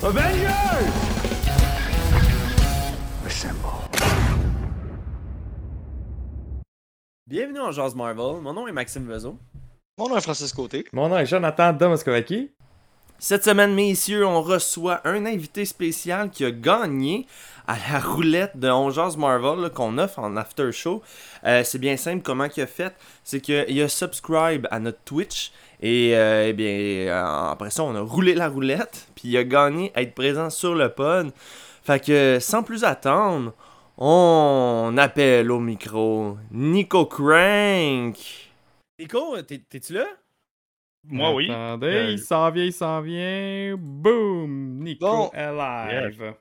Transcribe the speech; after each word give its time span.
Assemble. 0.00 0.14
Bienvenue 7.26 7.58
en 7.58 7.72
Jazz 7.72 7.96
Marvel. 7.96 8.40
Mon 8.40 8.52
nom 8.52 8.68
est 8.68 8.72
Maxime 8.72 9.10
Vezo. 9.10 9.36
Mon 9.98 10.08
nom 10.08 10.16
est 10.16 10.20
Francis 10.20 10.52
Côté. 10.52 10.84
Mon 10.92 11.08
nom 11.08 11.18
est 11.18 11.26
Jonathan 11.26 11.72
Domoskovaki. 11.72 12.52
Cette 13.18 13.42
semaine, 13.42 13.74
messieurs, 13.74 14.24
on 14.24 14.40
reçoit 14.40 15.00
un 15.04 15.26
invité 15.26 15.64
spécial 15.64 16.30
qui 16.30 16.44
a 16.44 16.52
gagné 16.52 17.26
à 17.66 17.76
la 17.90 17.98
roulette 17.98 18.56
de 18.56 18.68
On 18.68 18.90
Jazz 18.90 19.16
Marvel 19.16 19.68
qu'on 19.70 19.98
offre 19.98 20.20
en 20.20 20.36
after 20.36 20.70
show. 20.70 21.02
Euh, 21.42 21.64
c'est 21.64 21.80
bien 21.80 21.96
simple 21.96 22.22
comment 22.22 22.46
il 22.56 22.62
a 22.62 22.68
fait? 22.68 22.94
C'est 23.24 23.40
qu'il 23.40 23.82
a 23.82 23.88
subscribe 23.88 24.68
à 24.70 24.78
notre 24.78 25.00
Twitch. 25.04 25.50
Et 25.80 26.16
euh, 26.16 26.48
eh 26.48 26.52
bien, 26.54 26.66
euh, 27.08 27.50
après 27.52 27.70
ça, 27.70 27.84
on 27.84 27.94
a 27.94 28.00
roulé 28.00 28.34
la 28.34 28.48
roulette. 28.48 29.08
Puis 29.14 29.28
il 29.28 29.36
a 29.36 29.44
gagné 29.44 29.92
à 29.94 30.02
être 30.02 30.14
présent 30.14 30.50
sur 30.50 30.74
le 30.74 30.88
pod. 30.88 31.30
Fait 31.82 32.04
que 32.04 32.38
sans 32.40 32.62
plus 32.62 32.84
attendre, 32.84 33.52
on 33.96 34.94
appelle 34.98 35.50
au 35.50 35.60
micro 35.60 36.36
Nico 36.50 37.06
Crank. 37.06 38.16
Nico, 38.98 39.40
t'es- 39.42 39.58
t'es-tu 39.68 39.92
là? 39.94 40.06
Moi, 41.06 41.32
oui. 41.32 41.48
Attendez, 41.50 41.86
Euh, 41.86 42.10
il 42.10 42.18
s'en 42.18 42.50
vient, 42.50 42.64
il 42.64 42.72
s'en 42.72 43.00
vient. 43.00 43.76
Boom! 43.78 44.80
Nico 44.82 45.06
Bon. 45.06 45.30
est 45.32 45.52
live. 45.52 46.34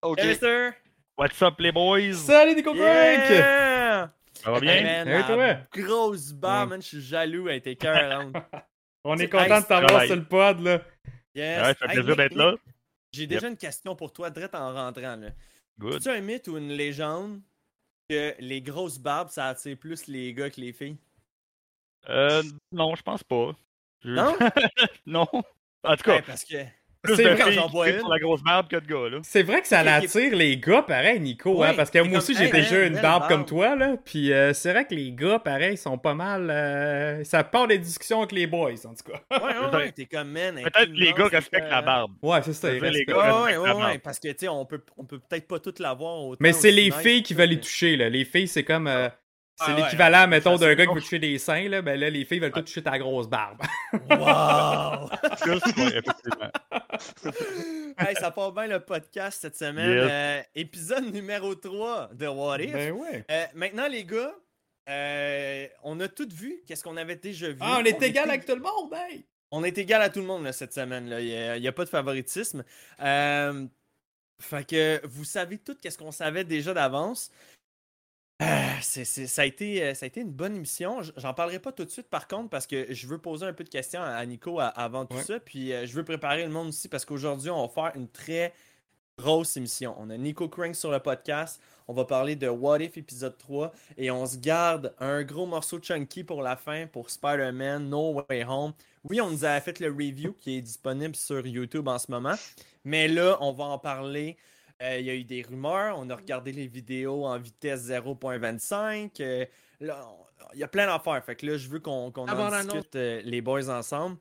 Ok. 0.00 0.18
Hey, 0.18 0.28
mister! 0.28 0.70
What's 1.18 1.40
up, 1.42 1.54
les 1.60 1.70
boys? 1.72 2.14
Salut 2.14 2.54
Nico 2.54 2.72
Crank! 2.72 4.10
Ça 4.42 4.50
va 4.50 4.56
Hey, 4.58 4.62
bien? 4.62 4.82
man, 4.82 5.08
Hey, 5.08 5.14
la 5.20 5.24
toi? 5.68 5.82
grosse 5.82 6.32
barre, 6.32 6.62
Ouais. 6.64 6.70
man, 6.70 6.82
je 6.82 6.86
suis 6.88 7.00
jaloux, 7.00 7.48
elle 7.48 7.56
était 7.56 7.76
cœur. 7.76 8.30
On 9.04 9.16
est 9.16 9.28
content 9.28 9.60
de 9.60 9.66
t'avoir 9.66 10.04
sur 10.04 10.16
le 10.16 10.24
pod, 10.24 10.60
là. 10.60 10.82
Yes. 11.34 11.60
Ouais, 11.62 11.68
ça 11.68 11.74
fait 11.74 11.94
plaisir 11.94 12.16
d'être 12.16 12.34
là. 12.34 12.54
J'ai 13.12 13.26
déjà 13.26 13.48
une 13.48 13.56
question 13.56 13.94
pour 13.96 14.12
toi, 14.12 14.30
direct 14.30 14.54
en 14.54 14.72
rentrant. 14.72 15.16
Là. 15.16 15.30
Good. 15.78 16.02
C'est-tu 16.02 16.08
un 16.16 16.20
mythe 16.20 16.48
ou 16.48 16.56
une 16.56 16.72
légende 16.72 17.40
que 18.08 18.34
les 18.38 18.60
grosses 18.62 18.98
barbes, 18.98 19.28
ça 19.30 19.48
attire 19.48 19.76
plus 19.78 20.06
les 20.06 20.32
gars 20.34 20.50
que 20.50 20.60
les 20.60 20.72
filles? 20.72 20.96
Euh, 22.08 22.42
non, 22.72 22.94
je 22.94 23.02
pense 23.02 23.22
pas. 23.22 23.52
Je- 24.02 24.10
Non? 24.10 24.36
non. 25.06 25.26
En 25.84 25.96
tout 25.96 26.02
cas, 26.04 26.16
Ouais, 26.16 26.22
parce 26.22 26.44
que... 26.44 26.56
plus 27.02 27.16
c'est 27.16 27.24
de 27.24 27.28
vrai, 27.30 27.42
filles 27.44 27.52
j'en 27.54 27.66
qui 27.66 27.72
vois 27.72 27.84
trippent 27.86 27.96
une. 27.96 28.00
sur 28.00 28.08
la 28.10 28.18
grosse 28.18 28.42
barbe 28.42 28.68
que 28.68 28.76
de 28.76 28.86
gars, 28.86 29.08
là. 29.10 29.18
C'est 29.24 29.42
vrai 29.42 29.60
que 29.60 29.66
ça 29.68 29.82
l'attire 29.82 30.36
les 30.36 30.56
gars, 30.56 30.82
pareil, 30.82 31.18
Nico, 31.20 31.58
Ouais, 31.60 31.68
hein, 31.68 31.74
parce 31.76 31.90
que 31.90 31.98
moi 31.98 32.08
comme, 32.08 32.16
aussi, 32.18 32.34
j'ai 32.36 32.44
hey, 32.44 32.52
déjà 32.52 32.84
une 32.86 32.94
barbe 33.00 33.02
barbe. 33.02 33.28
comme 33.28 33.44
toi, 33.44 33.74
là. 33.76 33.96
Puis 34.04 34.32
euh, 34.32 34.52
c'est 34.52 34.70
vrai 34.72 34.86
que 34.86 34.94
les 34.94 35.12
gars, 35.12 35.38
pareil, 35.38 35.76
sont 35.76 35.98
pas 35.98 36.14
mal. 36.14 36.48
euh, 36.50 37.24
ça 37.24 37.42
part 37.44 37.66
des 37.66 37.78
discussions 37.78 38.18
avec 38.18 38.32
les 38.32 38.46
boys, 38.46 38.70
en 38.86 38.94
tout 38.94 39.10
cas. 39.12 39.20
Ouais, 39.38 39.58
ouais, 39.58 39.76
ouais, 39.76 39.92
t'es 39.92 40.06
comme, 40.06 40.30
man... 40.30 40.54
Peut-être 40.62 40.90
les 40.92 41.12
gars 41.12 41.26
respectent 41.28 41.68
la 41.70 41.80
que- 41.80 41.86
barbe. 41.86 42.12
Ouais, 42.22 42.40
c'est 42.42 42.52
ça, 42.52 42.68
ils 42.72 42.74
veux 42.80 42.80
les 42.82 42.88
respectent. 42.88 43.08
gars. 43.10 43.16
Ouais, 43.16 43.22
ouais, 43.22 43.32
respectent 43.32 43.60
ouais, 43.62 43.68
la 43.68 43.74
ouais, 43.74 43.80
barbe. 43.82 43.98
parce 44.02 44.18
que, 44.20 44.28
tu 44.28 44.34
sais, 44.38 44.48
on 44.48 44.64
peut, 44.64 44.80
on 44.96 45.04
peut 45.04 45.18
peut-être 45.18 45.48
pas 45.48 45.58
toutes 45.58 45.78
l'avoir 45.80 46.18
autant. 46.24 46.38
Mais 46.40 46.52
c'est 46.52 46.70
les 46.70 46.90
filles 46.90 47.22
qui 47.22 47.34
veulent 47.34 47.48
les 47.50 47.60
toucher, 47.60 47.96
là. 47.96 48.08
Les 48.08 48.24
filles, 48.24 48.48
c'est 48.48 48.64
comme. 48.64 48.88
C'est 49.56 49.64
Ah 49.68 49.74
ouais, 49.74 49.82
l'équivalent, 49.82 50.20
ouais, 50.22 50.26
mettons, 50.26 50.56
d'un 50.56 50.74
gars 50.74 50.86
qui 50.86 50.94
veut 50.94 51.00
toucher 51.00 51.18
des 51.18 51.38
seins, 51.38 51.68
là. 51.68 51.82
Ben 51.82 51.98
là, 51.98 52.10
les 52.10 52.24
filles 52.24 52.38
veulent 52.40 52.52
tout 52.52 52.62
toucher 52.62 52.82
ta 52.82 52.98
grosse 52.98 53.28
barbe. 53.28 53.60
Wow! 54.10 55.08
Hey, 57.98 58.16
ça 58.16 58.30
part 58.30 58.52
bien 58.52 58.66
le 58.66 58.80
podcast 58.80 59.40
cette 59.42 59.56
semaine. 59.56 59.90
Yes. 59.90 60.08
Euh, 60.10 60.42
épisode 60.54 61.12
numéro 61.12 61.54
3 61.54 62.10
de 62.14 62.26
What 62.26 62.60
If. 62.60 62.72
ben 62.72 62.92
ouais. 62.92 63.24
Euh, 63.30 63.44
maintenant, 63.54 63.86
les 63.86 64.04
gars, 64.04 64.34
euh, 64.88 65.66
on 65.82 66.00
a 66.00 66.08
tout 66.08 66.28
vu. 66.32 66.62
Qu'est-ce 66.66 66.82
qu'on 66.82 66.96
avait 66.96 67.16
déjà 67.16 67.48
vu? 67.48 67.58
Ah, 67.60 67.78
on 67.80 67.84
est 67.84 68.02
égal 68.02 68.08
était- 68.08 68.18
avec 68.20 68.46
tout 68.46 68.54
le 68.54 68.62
monde, 68.62 68.92
hey! 68.94 69.26
On 69.50 69.62
est 69.62 69.76
égal 69.76 70.00
à 70.00 70.08
tout 70.08 70.20
le 70.20 70.26
monde 70.26 70.44
là, 70.44 70.52
cette 70.52 70.72
semaine. 70.72 71.08
là. 71.10 71.20
Il 71.20 71.60
n'y 71.60 71.68
a, 71.68 71.72
pas 71.72 71.84
de 71.84 71.90
favoritisme. 71.90 72.64
Euh, 73.00 73.66
fait 74.40 74.66
que 74.66 75.00
vous 75.06 75.24
savez 75.24 75.58
tout 75.58 75.76
qu'est-ce 75.80 75.98
qu'on 75.98 76.10
savait 76.12 76.44
déjà 76.44 76.72
d'avance. 76.72 77.30
Euh, 78.40 78.44
c'est- 78.80 79.04
c'est- 79.04 79.26
ça, 79.28 79.42
a 79.42 79.44
été, 79.44 79.82
euh, 79.84 79.94
ça 79.94 80.04
a 80.04 80.08
été 80.08 80.20
une 80.20 80.32
bonne 80.32 80.56
émission. 80.56 81.00
J'en 81.16 81.32
parlerai 81.34 81.60
pas 81.60 81.70
tout 81.70 81.84
de 81.84 81.90
suite 81.90 82.08
par 82.08 82.26
contre 82.26 82.50
parce 82.50 82.66
que 82.66 82.92
je 82.92 83.06
veux 83.06 83.18
poser 83.18 83.46
un 83.46 83.52
peu 83.52 83.62
de 83.62 83.68
questions 83.68 84.02
à 84.02 84.24
Nico 84.26 84.58
avant 84.58 85.06
tout 85.06 85.16
Ouais. 85.16 85.22
ça. 85.22 85.38
Puis 85.38 85.72
euh, 85.72 85.86
je 85.86 85.92
veux 85.94 86.04
préparer 86.04 86.42
le 86.44 86.50
monde 86.50 86.68
aussi 86.68 86.88
parce 86.88 87.04
qu'aujourd'hui, 87.04 87.50
on 87.50 87.66
va 87.66 87.68
faire 87.68 87.92
une 87.94 88.08
très 88.08 88.52
grosse 89.18 89.56
émission. 89.56 89.94
On 89.98 90.10
a 90.10 90.16
Nico 90.16 90.48
Crank 90.48 90.74
sur 90.74 90.90
le 90.90 90.98
podcast. 90.98 91.60
On 91.86 91.92
va 91.94 92.04
parler 92.04 92.34
de 92.34 92.48
What 92.48 92.80
If 92.80 92.96
épisode 92.96 93.36
3 93.38 93.70
et 93.96 94.10
on 94.10 94.24
se 94.26 94.38
garde 94.38 94.94
un 94.98 95.22
gros 95.22 95.46
morceau 95.46 95.78
chunky 95.80 96.24
pour 96.24 96.42
la 96.42 96.56
fin 96.56 96.86
pour 96.86 97.10
Spider-Man 97.10 97.88
No 97.88 98.24
Way 98.28 98.44
Home. 98.44 98.72
Oui, 99.04 99.20
on 99.20 99.30
nous 99.30 99.44
a 99.44 99.60
fait 99.60 99.78
le 99.78 99.88
review 99.88 100.32
qui 100.40 100.56
est 100.58 100.62
disponible 100.62 101.14
sur 101.16 101.46
YouTube 101.46 101.86
en 101.88 101.98
ce 101.98 102.10
moment, 102.10 102.34
mais 102.84 103.06
là, 103.08 103.36
on 103.40 103.52
va 103.52 103.64
en 103.64 103.78
parler. 103.78 104.36
Euh, 104.82 104.98
Il 104.98 105.06
y 105.06 105.10
a 105.10 105.14
eu 105.14 105.24
des 105.24 105.42
rumeurs, 105.42 105.96
on 105.98 106.08
a 106.10 106.16
regardé 106.16 106.52
les 106.52 106.66
vidéos 106.66 107.24
en 107.26 107.38
vitesse 107.38 107.82
0.25. 107.88 109.20
euh, 109.20 109.44
là, 109.80 110.06
il 110.54 110.60
y 110.60 110.64
a 110.64 110.68
plein 110.68 110.86
d'affaires. 110.86 111.22
Fait 111.24 111.36
que 111.36 111.46
là, 111.46 111.56
je 111.56 111.68
veux 111.68 111.80
qu'on 111.80 112.10
qu'on 112.10 112.26
Avant 112.26 112.52
en 112.52 112.62
discute 112.64 112.96
euh, 112.96 113.20
les 113.24 113.40
boys 113.40 113.68
ensemble. 113.68 114.16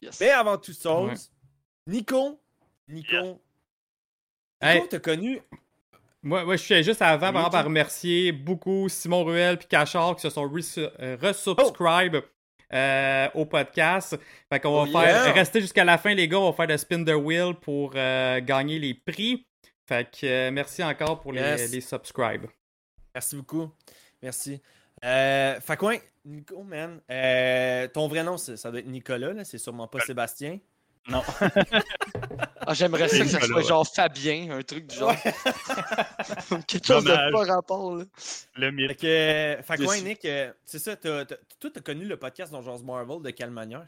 Yes. 0.00 0.18
Mais 0.20 0.30
avant 0.30 0.56
toute 0.58 0.80
chose, 0.80 1.10
Ouais. 1.86 1.92
Nico, 1.94 2.40
Nico. 2.88 3.16
Nico, 3.22 3.40
Hey. 4.60 4.82
t'as 4.88 4.98
connu? 4.98 5.40
Moi, 6.22 6.44
moi, 6.44 6.56
je 6.56 6.62
suis 6.62 6.82
juste 6.82 7.02
avant, 7.02 7.50
par 7.50 7.64
remercier 7.64 8.32
beaucoup 8.32 8.88
Simon 8.88 9.22
Ruel 9.24 9.58
et 9.60 9.64
Cachard 9.66 10.16
qui 10.16 10.22
se 10.22 10.30
sont 10.30 10.50
euh, 10.78 11.16
resubscribe 11.20 12.16
euh, 12.72 13.28
au 13.34 13.44
podcast. 13.44 14.18
Fait 14.52 14.58
qu'on 14.58 14.82
va 14.84 14.90
Oh, 14.90 15.00
faire 15.04 15.34
rester 15.34 15.60
jusqu'à 15.60 15.84
la 15.84 15.98
fin, 15.98 16.14
les 16.14 16.26
gars. 16.26 16.40
On 16.40 16.50
va 16.50 16.56
faire 16.56 16.66
le 16.66 16.76
spin 16.78 17.04
the 17.04 17.10
wheel 17.14 17.54
pour 17.54 17.92
euh, 17.94 18.40
gagner 18.40 18.78
les 18.80 18.94
prix. 18.94 19.45
Fait 19.86 20.10
que 20.10 20.26
euh, 20.26 20.50
merci 20.50 20.82
encore 20.82 21.20
pour 21.20 21.32
les, 21.32 21.40
Yes. 21.40 21.70
les 21.70 21.80
subscribes. 21.80 22.46
Merci 23.14 23.36
beaucoup. 23.36 23.70
Merci. 24.22 24.60
Euh, 25.04 25.60
fait 25.60 25.76
quoi, 25.76 25.94
Nico, 26.24 26.62
man, 26.62 27.00
euh, 27.10 27.86
ton 27.88 28.08
vrai 28.08 28.24
nom, 28.24 28.36
ça 28.36 28.70
doit 28.70 28.80
être 28.80 28.86
Nicolas, 28.86 29.32
là, 29.32 29.44
c'est 29.44 29.58
sûrement 29.58 29.86
pas 29.86 30.00
Sébastien. 30.00 30.58
Non. 31.08 31.22
Ah, 32.68 32.74
J'aimerais 32.74 33.06
ça 33.06 33.18
que 33.20 33.28
ça 33.28 33.40
soit 33.42 33.56
ouais. 33.58 33.62
genre 33.62 33.86
Fabien, 33.86 34.50
un 34.50 34.62
truc 34.62 34.88
du 34.88 34.96
genre. 34.96 35.14
Quelque 36.66 36.84
chose 36.84 37.04
Dommage. 37.04 37.26
de 37.28 37.32
pas 37.32 37.54
rapport, 37.54 37.94
là. 37.96 38.04
Le 38.56 38.66
Fait 38.66 38.72
mythe. 38.72 38.96
que, 38.96 39.06
euh, 39.06 39.62
fait 39.62 39.76
quoi, 39.84 39.94
Déçu. 39.94 40.04
Nick, 40.04 40.26
c'est 40.64 40.78
ça, 40.80 40.96
toi, 40.96 41.24
t'as 41.24 41.80
connu 41.80 42.06
le 42.06 42.16
podcast 42.16 42.50
Donjons 42.50 42.80
Marvel 42.82 43.22
de 43.22 43.30
quelle 43.30 43.50
manière? 43.52 43.86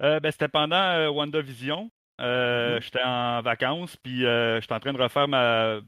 Euh, 0.00 0.20
ben, 0.20 0.30
c'était 0.30 0.46
pendant 0.46 0.76
euh, 0.76 1.08
WandaVision. 1.10 1.90
Euh, 2.20 2.76
Mhm. 2.76 2.82
J'étais 2.82 3.02
en 3.04 3.40
vacances, 3.42 3.96
puis 3.96 4.24
euh, 4.26 4.60
j'étais 4.60 4.74
en 4.74 4.80
train 4.80 4.92
de 4.92 5.00
refaire 5.00 5.28
ma, 5.28 5.80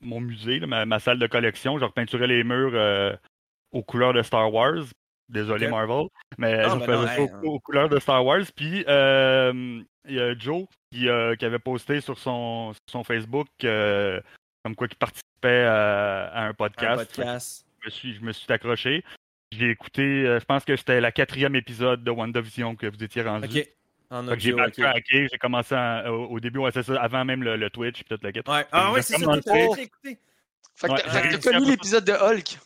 mon 0.00 0.20
musée, 0.20 0.58
là, 0.58 0.66
ma, 0.66 0.86
ma 0.86 0.98
salle 0.98 1.18
de 1.18 1.26
collection. 1.26 1.78
Je 1.78 1.84
repeinturais 1.84 2.26
les 2.26 2.44
murs 2.44 2.72
euh, 2.74 3.14
aux 3.72 3.82
couleurs 3.82 4.12
de 4.12 4.22
Star 4.22 4.52
Wars. 4.52 4.84
Désolé. 5.28 5.68
Marvel. 5.68 6.08
Mais 6.38 6.54
Ah, 6.54 6.68
je 6.80 6.86
ben 6.86 6.92
non, 7.00 7.06
ça 7.06 7.18
hey, 7.20 7.28
aux, 7.42 7.52
aux 7.54 7.60
couleurs 7.60 7.88
de 7.88 7.98
Star 7.98 8.24
Wars. 8.24 8.44
Puis 8.54 8.84
euh, 8.88 9.80
il 10.06 10.14
y 10.14 10.20
a 10.20 10.36
Joe 10.38 10.66
qui, 10.92 11.06
qui 11.38 11.44
avait 11.44 11.58
posté 11.58 12.00
sur 12.02 12.18
son, 12.18 12.72
sur 12.74 12.82
son 12.90 13.04
Facebook 13.04 13.46
comme 13.60 14.74
quoi 14.76 14.86
qu'il 14.88 14.98
participait 14.98 15.64
à, 15.64 16.26
à 16.28 16.42
un 16.44 16.48
Un 16.50 16.54
podcast. 16.54 17.16
podcast. 17.16 17.66
Je 17.80 17.86
me 17.86 17.90
suis, 17.90 18.14
je 18.14 18.20
me 18.22 18.32
suis 18.32 18.50
accroché. 18.52 19.04
J'ai 19.52 19.70
écouté, 19.70 20.02
euh, 20.02 20.40
je 20.40 20.44
pense 20.46 20.64
que 20.64 20.74
c'était 20.76 21.00
la 21.00 21.12
quatrième 21.12 21.54
épisode 21.54 22.02
de 22.02 22.10
WandaVision 22.10 22.74
que 22.76 22.86
vous 22.86 23.02
étiez 23.04 23.22
rendu. 23.22 23.46
Ok. 23.60 23.68
En 24.10 24.22
Fait 24.26 24.34
que 24.34 24.38
j'ai 24.40 24.52
audio, 24.52 24.64
ok. 24.64 24.70
backtracké, 24.80 25.28
j'ai 25.32 25.38
commencé 25.38 25.74
en- 25.74 26.06
au, 26.08 26.26
au 26.30 26.40
début, 26.40 26.58
ouais, 26.60 26.70
c'est 26.72 26.82
ça, 26.82 27.00
avant 27.00 27.24
même 27.24 27.42
le, 27.42 27.56
le 27.56 27.70
Twitch, 27.70 28.04
puis 28.04 28.16
tout 28.16 28.22
le 28.22 28.30
kit. 28.32 28.40
Ouais. 28.46 28.64
Ah 28.70 28.92
ouais, 28.92 29.02
c'est 29.02 29.18
ça, 29.18 29.26
t'as 29.44 29.58
écouté. 29.82 30.18
Fait 30.76 30.88
que 30.88 31.00
t'as- 31.02 31.18
à 31.18 31.38
connu 31.52 31.70
l'épisode 31.70 32.04
de 32.04 32.12
Hulk. 32.12 32.58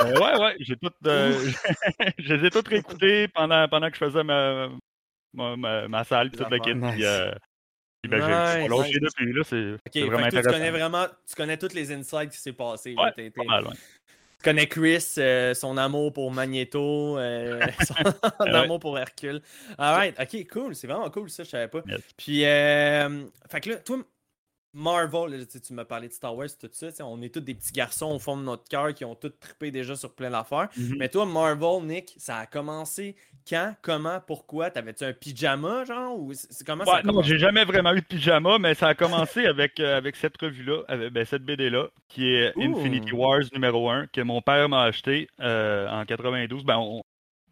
Euh, 0.00 0.20
ouais, 0.20 0.40
ouais, 0.40 0.56
j'ai 0.60 0.76
tout, 0.76 0.90
euh, 1.06 1.32
je 2.18 2.34
les 2.34 2.46
ai 2.46 2.50
toutes 2.50 2.68
réécoutées 2.68 3.26
pendant, 3.28 3.66
pendant 3.68 3.88
que 3.90 3.94
je 3.96 4.04
faisais 4.04 4.22
ma, 4.22 4.68
ma, 5.34 5.56
ma, 5.56 5.88
ma 5.88 6.04
salle, 6.04 6.30
puis 6.30 6.38
Les 6.38 6.44
tout 6.44 6.50
le 6.50 6.58
kit. 6.60 6.92
Puis, 6.94 7.04
euh, 7.04 7.32
puis 8.02 8.10
ben, 8.10 8.20
j'ai- 8.20 8.26
Nice. 8.26 8.62
j'ai 8.62 8.68
pas 8.68 8.82
lâché 8.82 9.00
depuis, 9.00 9.32
là, 9.32 9.42
c'est 9.44 9.72
Ok, 9.72 9.80
c'est 9.86 10.00
fait 10.00 10.06
vraiment 10.06 10.18
toi, 10.22 10.30
tu 10.30 10.36
intéressant. 10.38 10.50
connais 10.58 10.70
vraiment, 10.70 11.06
tu 11.28 11.34
connais 11.34 11.56
toutes 11.58 11.74
les 11.74 11.92
insights 11.92 12.30
qui 12.30 12.38
s'est 12.38 12.52
passé. 12.52 12.94
là. 12.94 13.02
Ouais, 13.04 13.12
T'es- 13.12 13.30
pas 13.30 13.44
mal, 13.44 13.64
ouais. 13.66 13.74
Tu 14.42 14.44
connais 14.44 14.66
Chris, 14.68 15.04
euh, 15.18 15.52
son 15.52 15.76
amour 15.76 16.14
pour 16.14 16.32
Magneto, 16.32 17.18
euh, 17.18 17.60
son 17.86 17.94
Ouais. 18.44 18.54
amour 18.54 18.80
pour 18.80 18.98
Hercule. 18.98 19.42
Alright, 19.76 20.18
ok, 20.18 20.46
cool. 20.50 20.74
C'est 20.74 20.86
vraiment 20.86 21.10
cool, 21.10 21.28
ça, 21.28 21.44
je 21.44 21.50
savais 21.50 21.68
pas. 21.68 21.82
Yes. 21.86 22.00
Puis, 22.16 22.46
euh, 22.46 23.26
fait 23.50 23.60
que 23.60 23.68
là, 23.70 23.76
toi, 23.76 23.98
Marvel, 24.72 25.46
tu 25.48 25.72
m'as 25.72 25.84
parlé 25.84 26.06
de 26.06 26.12
Star 26.12 26.34
Wars, 26.36 26.48
tout 26.60 26.68
ça. 26.70 26.88
On 27.04 27.20
est 27.22 27.34
tous 27.34 27.40
des 27.40 27.54
petits 27.54 27.72
garçons 27.72 28.12
au 28.12 28.18
fond 28.20 28.36
de 28.36 28.42
notre 28.42 28.68
cœur 28.68 28.94
qui 28.94 29.04
ont 29.04 29.16
tous 29.16 29.30
trippé 29.40 29.70
déjà 29.72 29.96
sur 29.96 30.14
plein 30.14 30.30
d'affaires. 30.30 30.68
Mhm. 30.76 30.94
Mais 30.98 31.08
toi, 31.08 31.26
Marvel, 31.26 31.82
Nick, 31.86 32.14
ça 32.18 32.36
a 32.36 32.46
commencé 32.46 33.16
quand, 33.48 33.74
comment, 33.82 34.20
pourquoi? 34.24 34.70
T'avais-tu 34.70 35.02
un 35.04 35.12
pyjama, 35.12 35.84
genre 35.84 36.16
Ou 36.16 36.32
comment 36.64 36.84
Ouais, 36.84 37.02
non, 37.02 37.20
j'ai 37.22 37.38
jamais 37.38 37.64
vraiment 37.64 37.92
eu 37.94 38.00
de 38.00 38.06
pyjama, 38.06 38.58
mais 38.58 38.74
ça 38.74 38.88
a 38.88 38.94
commencé 38.94 39.44
avec, 39.46 39.80
euh, 39.80 39.96
avec 39.96 40.14
cette 40.14 40.36
revue-là, 40.40 40.82
avec 40.86 41.12
ben, 41.12 41.24
cette 41.24 41.42
BD-là, 41.44 41.88
qui 42.08 42.28
est. 42.28 42.52
Infinity 42.56 43.12
Wars 43.12 43.42
numéro 43.52 43.90
1, 43.90 44.06
que 44.06 44.20
mon 44.20 44.40
père 44.40 44.68
m'a 44.68 44.82
acheté 44.84 45.28
euh, 45.40 45.88
en 45.88 46.04
92. 46.04 46.64
Ben, 46.64 46.76
on- 46.78 47.02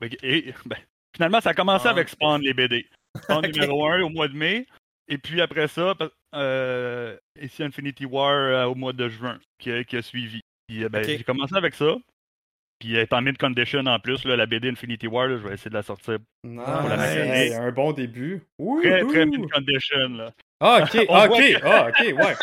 ben, 0.00 0.08
et- 0.22 0.54
ben, 0.66 0.76
finalement, 1.16 1.40
ça 1.40 1.50
a 1.50 1.54
commencé 1.54 1.88
Ah. 1.88 1.90
avec 1.90 2.08
Spawn, 2.10 2.40
les 2.42 2.54
BD. 2.54 2.86
Spawn 3.22 3.42
numéro 3.74 3.86
1 3.88 4.02
au 4.02 4.08
mois 4.08 4.28
de 4.28 4.36
mai, 4.36 4.66
et 5.08 5.18
puis 5.18 5.40
après 5.40 5.66
ça, 5.66 5.94
euh, 6.34 7.16
ici 7.40 7.62
Infinity 7.62 8.04
War 8.06 8.32
euh, 8.32 8.64
au 8.66 8.74
mois 8.74 8.92
de 8.92 9.08
juin, 9.08 9.38
qui, 9.58 9.70
a- 9.72 9.84
qui 9.84 9.96
a 9.96 10.02
suivi. 10.02 10.40
Puis, 10.68 10.84
euh, 10.84 10.88
ben. 10.88 11.02
J'ai 11.04 11.24
commencé 11.24 11.56
avec 11.56 11.74
ça. 11.74 11.96
Puis 12.80 12.96
étant 12.96 13.20
mid 13.20 13.36
condition 13.38 13.80
en 13.86 13.98
plus, 13.98 14.24
là, 14.24 14.36
la 14.36 14.46
BD 14.46 14.68
Infinity 14.70 15.08
War, 15.08 15.26
là, 15.26 15.36
je 15.38 15.42
vais 15.48 15.54
essayer 15.54 15.68
de 15.70 15.74
la 15.74 15.82
sortir 15.82 16.18
Nice. 16.44 16.64
Pour 16.64 16.88
la. 16.88 17.14
Hey, 17.36 17.52
un 17.54 17.72
bon 17.72 17.90
début. 17.92 18.40
très, 18.80 19.00
très 19.04 19.24
Wouhou. 19.24 19.24
mid 19.26 19.50
condition. 19.50 20.08
Là. 20.10 20.32
Ah, 20.60 20.80
ok, 20.84 21.06
ah, 21.10 21.26
ok, 21.28 21.36
que- 21.38 21.64
ah, 21.66 21.88
ok, 21.88 22.18
ouais. 22.18 22.36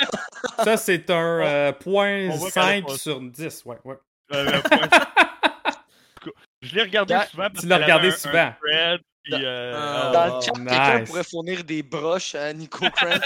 Ça, 0.66 0.76
c'est 0.78 1.10
un 1.10 1.40
euh, 1.42 1.72
point 1.72 2.28
on 2.32 2.36
voit 2.36 2.52
qu'elle 2.52 2.64
a 2.64 2.66
5 2.66 2.86
pas- 2.88 2.98
sur 2.98 3.22
10, 3.22 3.64
ouais, 3.66 3.78
ouais. 3.86 3.96
Euh, 4.34 4.62
point- 4.62 4.90
Je 6.62 6.76
l'ai 6.76 6.82
regardé 6.82 7.14
souvent 7.30 7.50
parce 7.50 7.62
Tu 7.62 7.68
l'as 7.68 7.78
regardé 7.78 8.08
un- 8.08 8.12
souvent. 8.12 8.38
Un 8.40 8.52
thread, 8.60 9.00
puis, 9.00 9.14
Dans- 9.30 9.39
euh, 9.42 9.74
Ah, 9.75 10.12
Dans 10.13 10.25
le 10.36 10.42
chat, 10.42 10.51
quelqu'un 10.51 11.00
Nice. 11.00 11.10
pourrait 11.10 11.24
fournir 11.24 11.63
des 11.63 11.83
broches 11.83 12.36
à 12.36 12.54
Nico 12.54 12.86
Crank, 12.89 13.22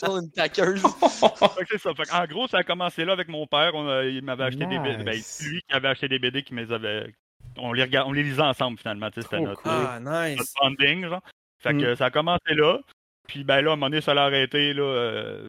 ça, 0.00 0.08
une 0.08 0.30
taqueuse. 0.30 0.82
c'est 1.70 1.78
ça. 1.80 1.90
En 2.12 2.24
gros, 2.26 2.46
ça 2.48 2.58
a 2.58 2.62
commencé 2.62 3.04
là 3.04 3.12
avec 3.12 3.28
mon 3.28 3.46
père. 3.46 3.72
On 3.74 3.88
a- 3.88 4.04
il 4.04 4.22
m'avait 4.22 4.44
acheté 4.44 4.66
des 4.66 4.78
BD. 4.78 5.04
Ben, 5.04 5.14
lui 5.42 5.60
qui 5.68 5.74
avait 5.74 5.88
acheté 5.88 6.08
des 6.08 6.18
BD 6.18 6.42
qui 6.42 6.54
me 6.54 6.62
les 6.64 6.72
avait. 6.72 7.12
On 7.56 7.72
les, 7.72 7.82
regard... 7.82 8.06
on 8.06 8.12
les 8.12 8.22
lisait 8.22 8.42
ensemble 8.42 8.78
finalement. 8.78 9.08
tu 9.10 9.14
sais, 9.20 9.22
C'était 9.22 9.36
Trop 9.36 9.46
notre, 9.46 9.62
cool. 9.62 9.72
Ah, 9.74 9.98
notre 10.00 10.40
nice. 10.40 10.54
bonding. 10.60 11.08
Genre. 11.08 11.20
Fait 11.62 11.72
que 11.74 11.92
Mm. 11.92 11.96
ça 11.96 12.06
a 12.06 12.10
commencé 12.10 12.54
là. 12.54 12.78
Puis 13.26 13.44
ben 13.44 13.60
là, 13.60 13.70
à 13.70 13.72
un 13.72 13.76
moment 13.76 13.90
donné, 13.90 14.00
ça 14.00 14.14
l'a 14.14 14.24
arrêté 14.24 14.72
là, 14.72 14.82
euh, 14.82 15.46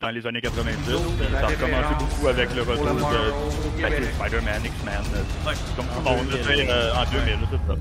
dans 0.00 0.10
les 0.10 0.26
années 0.26 0.40
90. 0.40 0.84
Ça 0.84 1.38
a 1.38 1.46
recommencé 1.46 1.94
beaucoup 1.98 2.28
avec 2.28 2.52
le 2.54 2.62
retour 2.62 2.84
de 2.86 4.04
Spider-Man, 4.14 4.62
X-Men. 4.64 5.02
euh, 5.14 5.52
Comme 5.76 5.86
tout 5.86 5.98
le 5.98 6.02
monde, 6.02 6.18
en 6.18 6.30
2000, 6.30 6.66
là, 6.66 7.74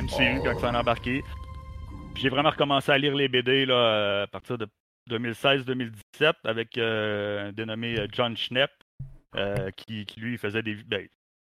MCU, 0.00 0.40
quand 0.44 0.58
ça 0.58 0.70
en 0.70 0.74
a 0.74 0.80
embarqué. 0.80 1.22
Puis 2.14 2.22
J'ai 2.22 2.28
vraiment 2.28 2.50
recommencé 2.50 2.92
à 2.92 2.98
lire 2.98 3.14
les 3.14 3.28
BD 3.28 3.66
là, 3.66 3.74
euh, 3.74 4.22
à 4.24 4.26
partir 4.26 4.58
de 4.58 4.66
2016-2017 5.10 6.32
avec 6.44 6.78
euh, 6.78 7.48
un 7.48 7.52
dénommé 7.52 7.98
euh, 7.98 8.06
John 8.12 8.36
Schnepp, 8.36 8.70
euh, 9.36 9.70
qui, 9.76 10.06
qui, 10.06 10.20
lui 10.20 10.38
faisait 10.38 10.62
des. 10.62 10.74
Ben, 10.84 11.06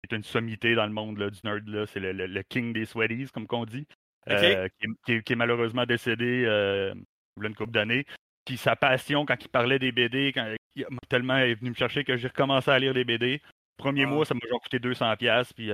c'est 0.09 0.17
une 0.17 0.23
sommité 0.25 0.75
dans 0.75 0.87
le 0.87 0.93
monde 0.93 1.19
là, 1.19 1.31
du 1.31 1.39
nerd, 1.45 1.67
là. 1.69 1.87
c'est 1.87 2.01
le, 2.01 2.13
le- 2.13 2.27
le 2.27 2.43
king 2.43 2.73
des 2.73 2.85
sweaties, 2.87 3.29
comme 3.33 3.47
qu'on 3.47 3.65
dit, 3.65 3.87
euh, 4.29 4.69
qui, 4.79 4.87
est, 4.87 4.91
qui 5.07 5.13
est- 5.13 5.23
qui 5.23 5.33
est 5.33 5.37
malheureusement 5.37 5.85
décédé 5.85 6.43
il 7.37 7.43
y 7.43 7.47
a 7.47 7.49
une 7.49 7.55
couple 7.55 7.73
d'années. 7.73 8.07
Puis 8.45 8.57
sa 8.57 8.77
passion, 8.77 9.25
quand 9.27 9.37
il 9.43 9.49
parlait 9.49 9.79
des 9.79 9.93
BD, 9.93 10.33
quand 10.35 10.55
il 10.77 10.85
m'a 10.91 10.99
tellement 11.09 11.37
est 11.39 11.55
venu 11.55 11.71
me 11.71 11.75
chercher 11.75 12.05
que 12.05 12.17
j'ai 12.17 12.29
recommencé 12.29 12.71
à 12.71 12.79
lire 12.79 12.93
les 12.95 13.05
BD. 13.05 13.41
Premier 13.77 14.05
Ah. 14.05 14.09
mois, 14.09 14.25
ça 14.25 14.35
m'a 14.35 14.41
genre 14.49 14.61
coûté 14.61 14.79
200$, 14.79 15.53
puis? 15.55 15.71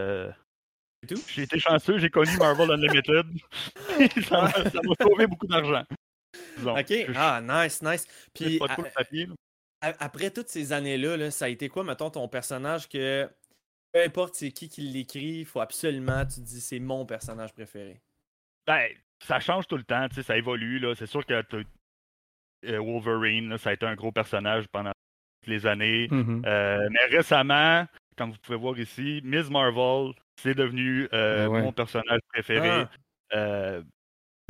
J'ai 1.29 1.43
été 1.43 1.59
chanceux, 1.59 1.99
j'ai 1.99 2.11
connu 2.11 2.37
Marvel 2.39 2.71
Unlimited. 2.71 3.27
ça 4.29 4.43
m'a 4.43 4.95
sauvé 5.01 5.27
beaucoup 5.27 5.47
d'argent. 5.47 5.85
Ok, 6.67 6.89
Je- 6.89 7.13
ah, 7.17 7.41
nice, 7.41 7.83
nice. 7.83 8.07
Puis, 8.35 8.59
pas 8.59 8.69
papier. 8.95 9.29
après 9.81 10.31
toutes 10.31 10.49
ces 10.49 10.73
années-là, 10.73 11.17
là, 11.17 11.31
ça 11.31 11.47
a 11.47 11.49
été 11.49 11.69
quoi, 11.69 11.85
mettons, 11.85 12.11
ton 12.11 12.29
personnage 12.29 12.89
que 12.89 13.29
peu 13.93 14.03
importe 14.03 14.35
c'est 14.35 14.51
qui 14.53 14.69
qui 14.69 14.83
l'écrit, 14.83 15.39
il 15.41 15.45
faut 15.47 15.61
absolument, 15.61 16.27
tu 16.27 16.37
te 16.37 16.41
dis, 16.41 16.61
c'est 16.61 16.79
mon 16.79 17.07
personnage 17.07 17.53
préféré? 17.55 18.01
Ben, 18.67 18.89
ça 19.25 19.41
change 19.41 19.67
tout 19.67 19.77
le 19.77 19.85
temps, 19.85 20.09
tu 20.09 20.17
sais, 20.17 20.23
ça 20.23 20.37
évolue. 20.37 20.79
là. 20.79 20.95
C'est 20.95 21.07
sûr 21.07 21.25
que 21.25 21.43
euh, 22.65 22.79
Wolverine, 22.79 23.49
là, 23.49 23.59
ça 23.59 23.71
a 23.71 23.73
été 23.73 23.87
un 23.87 23.95
gros 23.95 24.13
personnage 24.13 24.67
pendant 24.69 24.93
toutes 25.41 25.51
les 25.51 25.67
années. 25.67 26.09
Mhm. 26.11 26.43
Euh, 26.45 26.89
mais 26.91 27.17
récemment, 27.17 27.87
comme 28.17 28.33
vous 28.33 28.39
pouvez 28.43 28.59
voir 28.59 28.79
ici, 28.79 29.21
Ms. 29.25 29.51
Marvel, 29.51 30.13
c'est 30.41 30.55
devenu 30.55 31.09
euh, 31.13 31.47
ouais. 31.47 31.63
mon 31.63 31.73
personnage 31.73 32.21
préféré. 32.33 32.69
Ah. 32.71 32.91
Euh, 33.35 33.83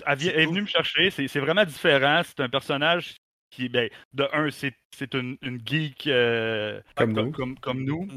elle, 0.07 0.19
elle 0.29 0.41
est 0.41 0.47
venue 0.47 0.63
me 0.63 0.67
chercher. 0.67 1.11
C'est 1.11 1.39
vraiment 1.41 1.65
différent. 1.65 2.23
C'est 2.25 2.41
un 2.41 2.49
personnage 2.49 3.17
qui, 3.51 3.69
ben, 3.69 3.89
de 4.13 4.29
un, 4.33 4.51
c'est 4.51 5.15
une, 5.15 5.39
une 5.41 5.61
geek 5.65 6.07
euh, 6.09 6.81
Comme 6.97 7.15
comme, 7.15 7.25
nous. 7.27 7.33
comme, 7.33 7.59
comme 7.61 7.85
nous. 7.85 8.09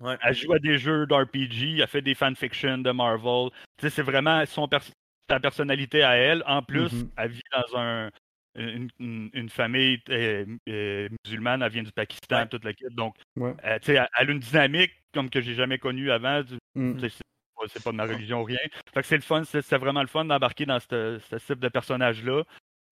Ouais. 0.00 0.16
Elle 0.22 0.34
joue 0.34 0.52
à 0.54 0.58
des 0.58 0.78
jeux 0.78 1.06
d'RPG, 1.06 1.78
elle 1.80 1.86
fait 1.86 2.02
des 2.02 2.14
fanfictions 2.14 2.78
de 2.78 2.90
Marvel. 2.90 3.50
C'est 3.78 4.02
vraiment 4.02 4.44
son 4.46 4.66
pers- 4.66 4.90
sa 5.30 5.38
personnalité 5.38 6.02
à 6.02 6.16
elle. 6.16 6.42
En 6.46 6.62
plus, 6.62 6.92
Mhm. 6.92 7.10
elle 7.18 7.30
vit 7.30 7.42
dans 7.52 7.78
un, 7.78 8.10
une, 8.58 8.88
une- 8.98 9.30
une 9.32 9.48
famille 9.48 10.00
euh, 10.10 10.44
euh, 10.68 11.08
musulmane, 11.24 11.62
elle 11.62 11.72
vient 11.72 11.82
du 11.82 11.92
Pakistan, 11.92 12.40
Ouais. 12.40 12.48
toute 12.48 12.64
la 12.64 12.72
kit. 12.72 12.84
Donc, 12.90 13.16
Ouais. 13.36 13.54
euh, 13.64 13.78
tu 13.78 13.86
sais, 13.86 13.94
elle, 13.94 14.08
elle 14.18 14.28
a 14.28 14.32
une 14.32 14.38
dynamique 14.40 14.92
comme 15.14 15.30
que 15.30 15.40
j'ai 15.40 15.54
jamais 15.54 15.78
connue 15.78 16.10
avant. 16.10 16.42
Mm. 16.74 16.98
C'est 17.00 17.82
pas- 17.82 17.90
de 17.90 17.96
ma 17.96 18.04
religion 18.04 18.40
ou 18.40 18.44
rien. 18.44 18.58
Fait 18.94 19.00
que 19.00 19.06
c'est 19.06 19.16
le 19.16 19.22
fun, 19.22 19.42
c'est 19.44 19.76
vraiment 19.78 20.00
le 20.02 20.06
fun 20.06 20.24
d'embarquer 20.24 20.64
dans 20.64 20.78
ce 20.78 21.18
type 21.46 21.58
de 21.58 21.68
personnage-là. 21.68 22.44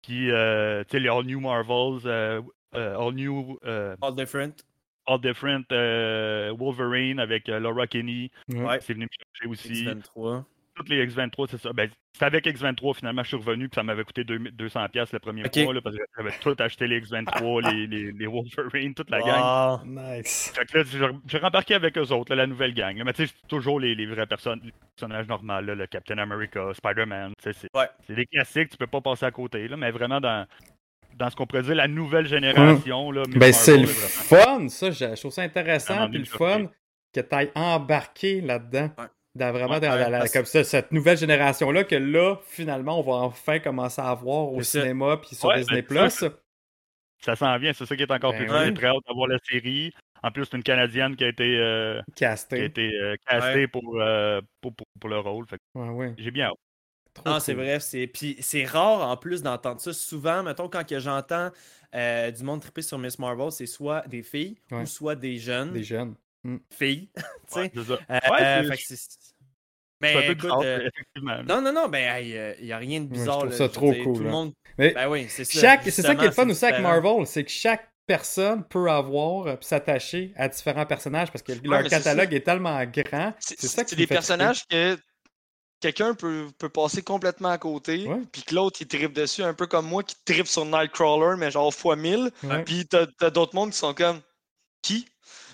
Qui, 0.04 0.30
euh, 0.32 0.84
tu 0.84 0.92
sais, 0.92 1.00
les 1.00 1.10
All 1.10 1.26
New 1.26 1.40
Marvels, 1.40 2.08
All 2.74 3.14
New, 3.14 3.58
All 3.64 4.16
different. 4.16 4.54
All 5.08 5.20
Different 5.20 5.66
Wolverine 6.58 7.20
avec 7.20 7.48
Laura 7.48 7.88
Kinney. 7.88 8.30
Ouais. 8.50 8.80
C'est 8.82 8.94
venu 8.94 9.06
me 9.06 9.10
chercher 9.12 9.48
aussi. 9.50 9.86
X23. 9.86 10.44
Toutes 10.76 10.88
les 10.90 11.06
X23, 11.06 11.48
c'est 11.50 11.62
ça. 11.62 11.74
Ben, 11.74 11.90
c'est 12.18 12.24
avec 12.26 12.46
X23, 12.46 12.96
finalement, 12.96 13.24
je 13.24 13.28
suis 13.30 13.38
revenu, 13.38 13.68
puis 13.68 13.76
ça 13.76 13.84
m'avait 13.84 14.04
coûté 14.06 14.24
2000 14.24 14.54
200$ 14.56 15.10
le 15.12 15.20
premier 15.20 15.42
mois, 15.64 15.74
là, 15.74 15.82
parce 15.82 15.96
que 15.98 16.02
j'avais 16.18 16.32
tout 16.40 16.56
acheté 16.60 16.88
les 16.88 17.02
X23, 17.02 17.72
les, 17.74 17.88
les, 17.88 18.12
les 18.14 18.26
Wolverine, 18.28 18.94
toute 18.94 19.10
la 19.10 19.20
gang. 19.20 19.82
Wow. 19.84 19.86
Nice. 19.86 20.54
Fait 20.56 20.66
que 20.66 20.78
là, 20.78 20.84
j'ai- 21.28 21.38
rembarqué 21.40 21.74
avec 21.76 21.98
eux 21.98 22.12
autres, 22.14 22.32
là, 22.34 22.38
la 22.44 22.48
nouvelle 22.48 22.74
gang. 22.74 22.96
là. 22.98 23.04
Mais 23.04 23.14
tu 23.14 23.28
sais, 23.28 23.34
c'est 23.42 23.48
toujours 23.48 23.80
les, 23.80 23.96
les 23.96 24.06
vraies 24.06 24.26
personnes, 24.28 24.62
les 24.64 24.72
personnages 24.96 25.28
normaux, 25.28 25.60
là, 25.62 25.76
le 25.76 25.88
Captain 25.88 26.18
America, 26.20 26.70
Spider-Man. 26.74 27.34
C'est 27.44 27.56
Ouais. 27.76 27.90
c'est 28.08 28.16
des 28.16 28.26
classiques, 28.26 28.70
tu 28.70 28.78
peux 28.78 28.88
pas 28.88 29.02
passer 29.02 29.26
à 29.26 29.32
côté, 29.32 29.68
là, 29.68 29.76
mais 29.76 29.92
vraiment 29.92 30.22
dans, 30.22 30.48
dans 31.16 31.30
ce 31.30 31.36
qu'on 31.36 31.46
pourrait 31.48 31.64
dire 31.64 31.76
la 31.76 31.88
nouvelle 31.90 32.28
génération. 32.28 33.12
Là, 33.12 33.24
Ben, 33.28 33.52
c'est 33.52 33.78
le 33.78 33.88
fun, 33.88 34.70
ça. 34.70 34.92
Je 34.92 35.20
trouve 35.20 35.32
ça 35.34 35.42
intéressant. 35.42 36.08
Puis 36.10 36.20
le 36.20 36.26
fun 36.26 36.68
que 37.14 37.20
tu 37.20 37.36
ailles 37.36 37.52
embarqué 37.56 38.40
là-dedans. 38.40 38.90
Ouais. 38.98 39.06
Dans 39.34 39.52
vraiment 39.54 39.76
Ouais, 39.76 39.80
dans 39.80 40.10
la- 40.10 40.28
comme 40.28 40.46
ça, 40.46 40.64
cette 40.64 40.92
nouvelle 40.92 41.18
génération-là, 41.18 41.86
que 41.86 41.96
là, 41.96 42.36
finalement, 42.46 43.00
on 43.00 43.04
va 43.04 43.14
enfin 43.26 43.60
commencer 43.60 44.02
à 44.02 44.14
voir 44.14 44.52
au 44.52 44.62
cinéma 44.62 45.18
puis 45.18 45.36
sur 45.36 45.48
Ouais, 45.50 45.60
Disney 45.60 45.82
ben, 45.84 46.10
ça, 46.10 46.30
Plus. 46.30 46.38
Ça 47.24 47.36
s'en 47.36 47.58
vient, 47.60 47.72
c'est 47.72 47.86
ça 47.86 47.96
qui 47.96 48.02
est 48.04 48.12
encore 48.12 48.32
Ben 48.34 48.46
plus. 48.46 48.66
J'ai 48.66 48.74
très 48.74 48.88
hâte 48.88 48.98
d'avoir 49.08 49.28
la 49.28 49.38
série. 49.48 49.94
En 50.24 50.32
plus, 50.32 50.46
c'est 50.46 50.58
une 50.58 50.64
Canadienne 50.64 51.16
qui 51.16 51.24
a 51.24 51.30
été, 51.30 51.58
euh, 51.58 52.02
qui 52.16 52.26
a 52.26 52.36
été 52.58 52.94
euh, 52.96 53.16
castée 53.28 53.68
pour, 53.68 54.02
euh, 54.02 54.42
pour, 54.60 54.74
pour, 54.76 54.86
pour 55.00 55.10
le 55.10 55.20
rôle. 55.20 55.46
Fait 55.48 55.58
que 55.58 55.80
Ouais, 55.80 55.90
ouais. 55.90 56.14
j'ai 56.18 56.32
bien 56.32 56.48
hâte. 56.48 56.58
Trop 57.14 57.24
Ah, 57.28 57.40
c'est 57.40 57.54
cool. 57.54 57.64
vrai, 57.64 57.80
c'est 57.80 58.08
puis 58.08 58.38
c'est 58.40 58.64
rare 58.66 59.08
en 59.08 59.18
plus 59.18 59.44
d'entendre 59.44 59.80
ça. 59.82 59.94
Souvent, 59.94 60.44
mettons 60.44 60.68
quand 60.70 60.88
que 60.88 61.00
j'entends 61.00 61.50
euh, 61.94 62.32
du 62.32 62.44
monde 62.44 62.62
triper 62.62 62.82
sur 62.82 62.98
Miss 62.98 63.20
Marvel, 63.20 63.52
c'est 63.52 63.66
soit 63.66 64.08
des 64.08 64.24
filles 64.24 64.58
Ouais. 64.72 64.82
ou 64.84 64.86
soit 64.86 65.16
des 65.16 65.38
jeunes 65.38 65.74
Des 65.74 65.84
jeunes. 65.84 66.16
Filles, 66.72 67.10
tu 67.16 67.24
sais. 67.54 67.60
Ouais, 67.60 67.72
c'est 67.76 67.84
ça. 67.84 67.94
Euh, 67.94 68.20
Ouais, 68.32 68.42
euh, 68.42 68.76
c'est- 68.78 69.20
Mais 70.02 70.14
peu 70.14 70.22
écoute, 70.24 70.42
bizarre, 70.42 70.62
euh, 70.64 70.80
effectivement. 70.88 71.44
non, 71.44 71.62
non, 71.62 71.74
non, 71.74 71.88
ben 71.88 72.18
il 72.24 72.66
n'y 72.66 72.72
a 72.72 72.78
rien 72.78 73.02
de 73.02 73.06
je 73.06 73.12
bizarre. 73.20 73.40
trouve 73.40 73.52
là, 73.52 73.56
ça 73.58 73.64
je 73.66 73.70
veux 73.70 73.70
trop 73.72 73.94
dire, 73.94 74.04
cool, 74.04 74.16
Tout 74.18 74.24
le 74.24 74.28
hein. 74.30 74.32
monde. 74.32 74.54
Mais 74.78 74.94
Ben 74.94 75.08
oui, 75.10 75.28
c'est 75.30 75.44
ça. 75.46 75.78
C'est 75.84 76.02
ça 76.02 76.16
qui 76.16 76.24
est 76.24 76.28
le 76.28 76.32
fun 76.34 76.50
aussi 76.50 76.66
avec. 76.66 76.82
Marvel, 76.82 77.28
c'est 77.28 77.44
que 77.44 77.52
chaque 77.52 77.88
personne 78.08 78.64
peut 78.68 78.90
avoir 78.90 79.46
euh, 79.48 79.56
puis 79.56 79.68
s'attacher 79.68 80.34
à 80.36 80.48
différents 80.50 80.86
personnages 80.88 81.32
parce 81.32 81.44
que 81.44 81.54
leur 81.64 81.84
catalogue 81.88 82.34
est, 82.34 82.42
tellement 82.42 82.84
grand. 82.86 83.34
C'est 83.40 83.62
ça 83.68 83.84
qui 83.84 83.92
c'est 83.92 83.96
des 83.96 84.08
personnages 84.08 84.66
que 84.68 84.98
quelqu'un 85.80 86.14
peut, 86.16 86.48
peut 86.58 86.70
passer 86.70 87.02
complètement 87.04 87.50
à 87.50 87.58
côté, 87.58 88.08
Ouais. 88.08 88.22
puis 88.32 88.42
que 88.44 88.54
l'autre 88.56 88.80
il 88.82 88.88
tripe 88.88 89.14
dessus, 89.14 89.44
un 89.44 89.54
peu 89.54 89.68
comme 89.68 89.88
moi 89.88 90.04
qui 90.04 90.16
tripe 90.26 90.48
sur 90.48 90.66
Nightcrawler, 90.66 91.38
mais 91.38 91.52
genre 91.52 91.74
fois 91.74 91.96
1000. 91.96 92.32
triper. 92.32 92.48
Ouais. 92.56 92.64
Puis 92.64 92.88
t'as 92.88 93.06
t'as 93.20 93.30
d'autres 93.30 93.56
mondes 93.56 93.72
qui 93.72 93.78
sont 93.78 93.94
comme 93.94 94.20
qui? 94.82 95.06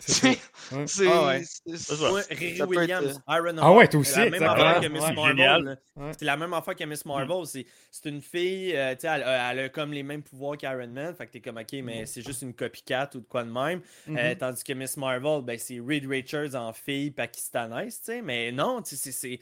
C'est. 0.07 0.37
C'est. 0.69 0.87
C'est- 0.87 1.07
Ah 1.09 1.25
ouais. 1.27 1.43
c'est- 1.43 1.77
C'est. 1.77 1.93
Ouais, 2.09 2.21
Riri 2.29 2.61
être, 2.61 2.67
Williams, 2.67 3.21
Iron 3.27 3.55
Ah 3.59 3.71
ouais, 3.71 3.79
Heart, 3.83 3.91
toi 3.91 3.99
aussi, 4.01 4.11
c'est 4.13 4.29
la 4.29 4.29
même 4.39 4.43
affaire 4.43 4.81
que 4.81 4.87
Miss 4.87 5.01
Ouais. 5.03 5.13
Marvel. 5.13 5.79
C'est 6.17 6.25
la 6.25 6.37
même 6.37 6.53
affaire 6.53 6.75
que 6.75 6.83
Miss 6.85 7.05
Marvel. 7.05 7.45
C'est, 7.45 7.65
c'est 7.91 8.09
une 8.09 8.21
fille, 8.21 8.75
euh, 8.75 8.93
tu 8.95 9.01
sais, 9.01 9.07
elle, 9.07 9.23
a- 9.23 9.51
elle 9.51 9.59
a 9.59 9.69
comme 9.69 9.91
les 9.93 10.03
mêmes 10.03 10.23
pouvoirs 10.23 10.57
qu'Iron 10.57 10.87
Man. 10.87 11.13
Fait 11.15 11.27
que 11.27 11.31
t'es 11.33 11.39
comme, 11.41 11.57
ok, 11.57 11.73
mais 11.83 12.05
c'est 12.05 12.21
juste 12.21 12.41
une 12.41 12.53
copycat 12.53 13.09
ou 13.15 13.19
de 13.19 13.25
quoi 13.25 13.43
de 13.43 13.51
même. 13.51 13.81
Euh, 14.09 14.35
tandis 14.35 14.63
que 14.63 14.73
Miss 14.73 14.95
Marvel, 14.97 15.41
ben, 15.43 15.57
c'est 15.59 15.79
Reed 15.85 16.05
Richards 16.09 16.55
en 16.55 16.71
fille 16.73 17.11
pakistanaise, 17.11 17.99
tu 17.99 18.05
sais. 18.05 18.21
Mais 18.21 18.51
non, 18.51 18.81
tu 18.81 18.95
sais, 18.95 19.11
c'est. 19.11 19.11
c'est, 19.11 19.39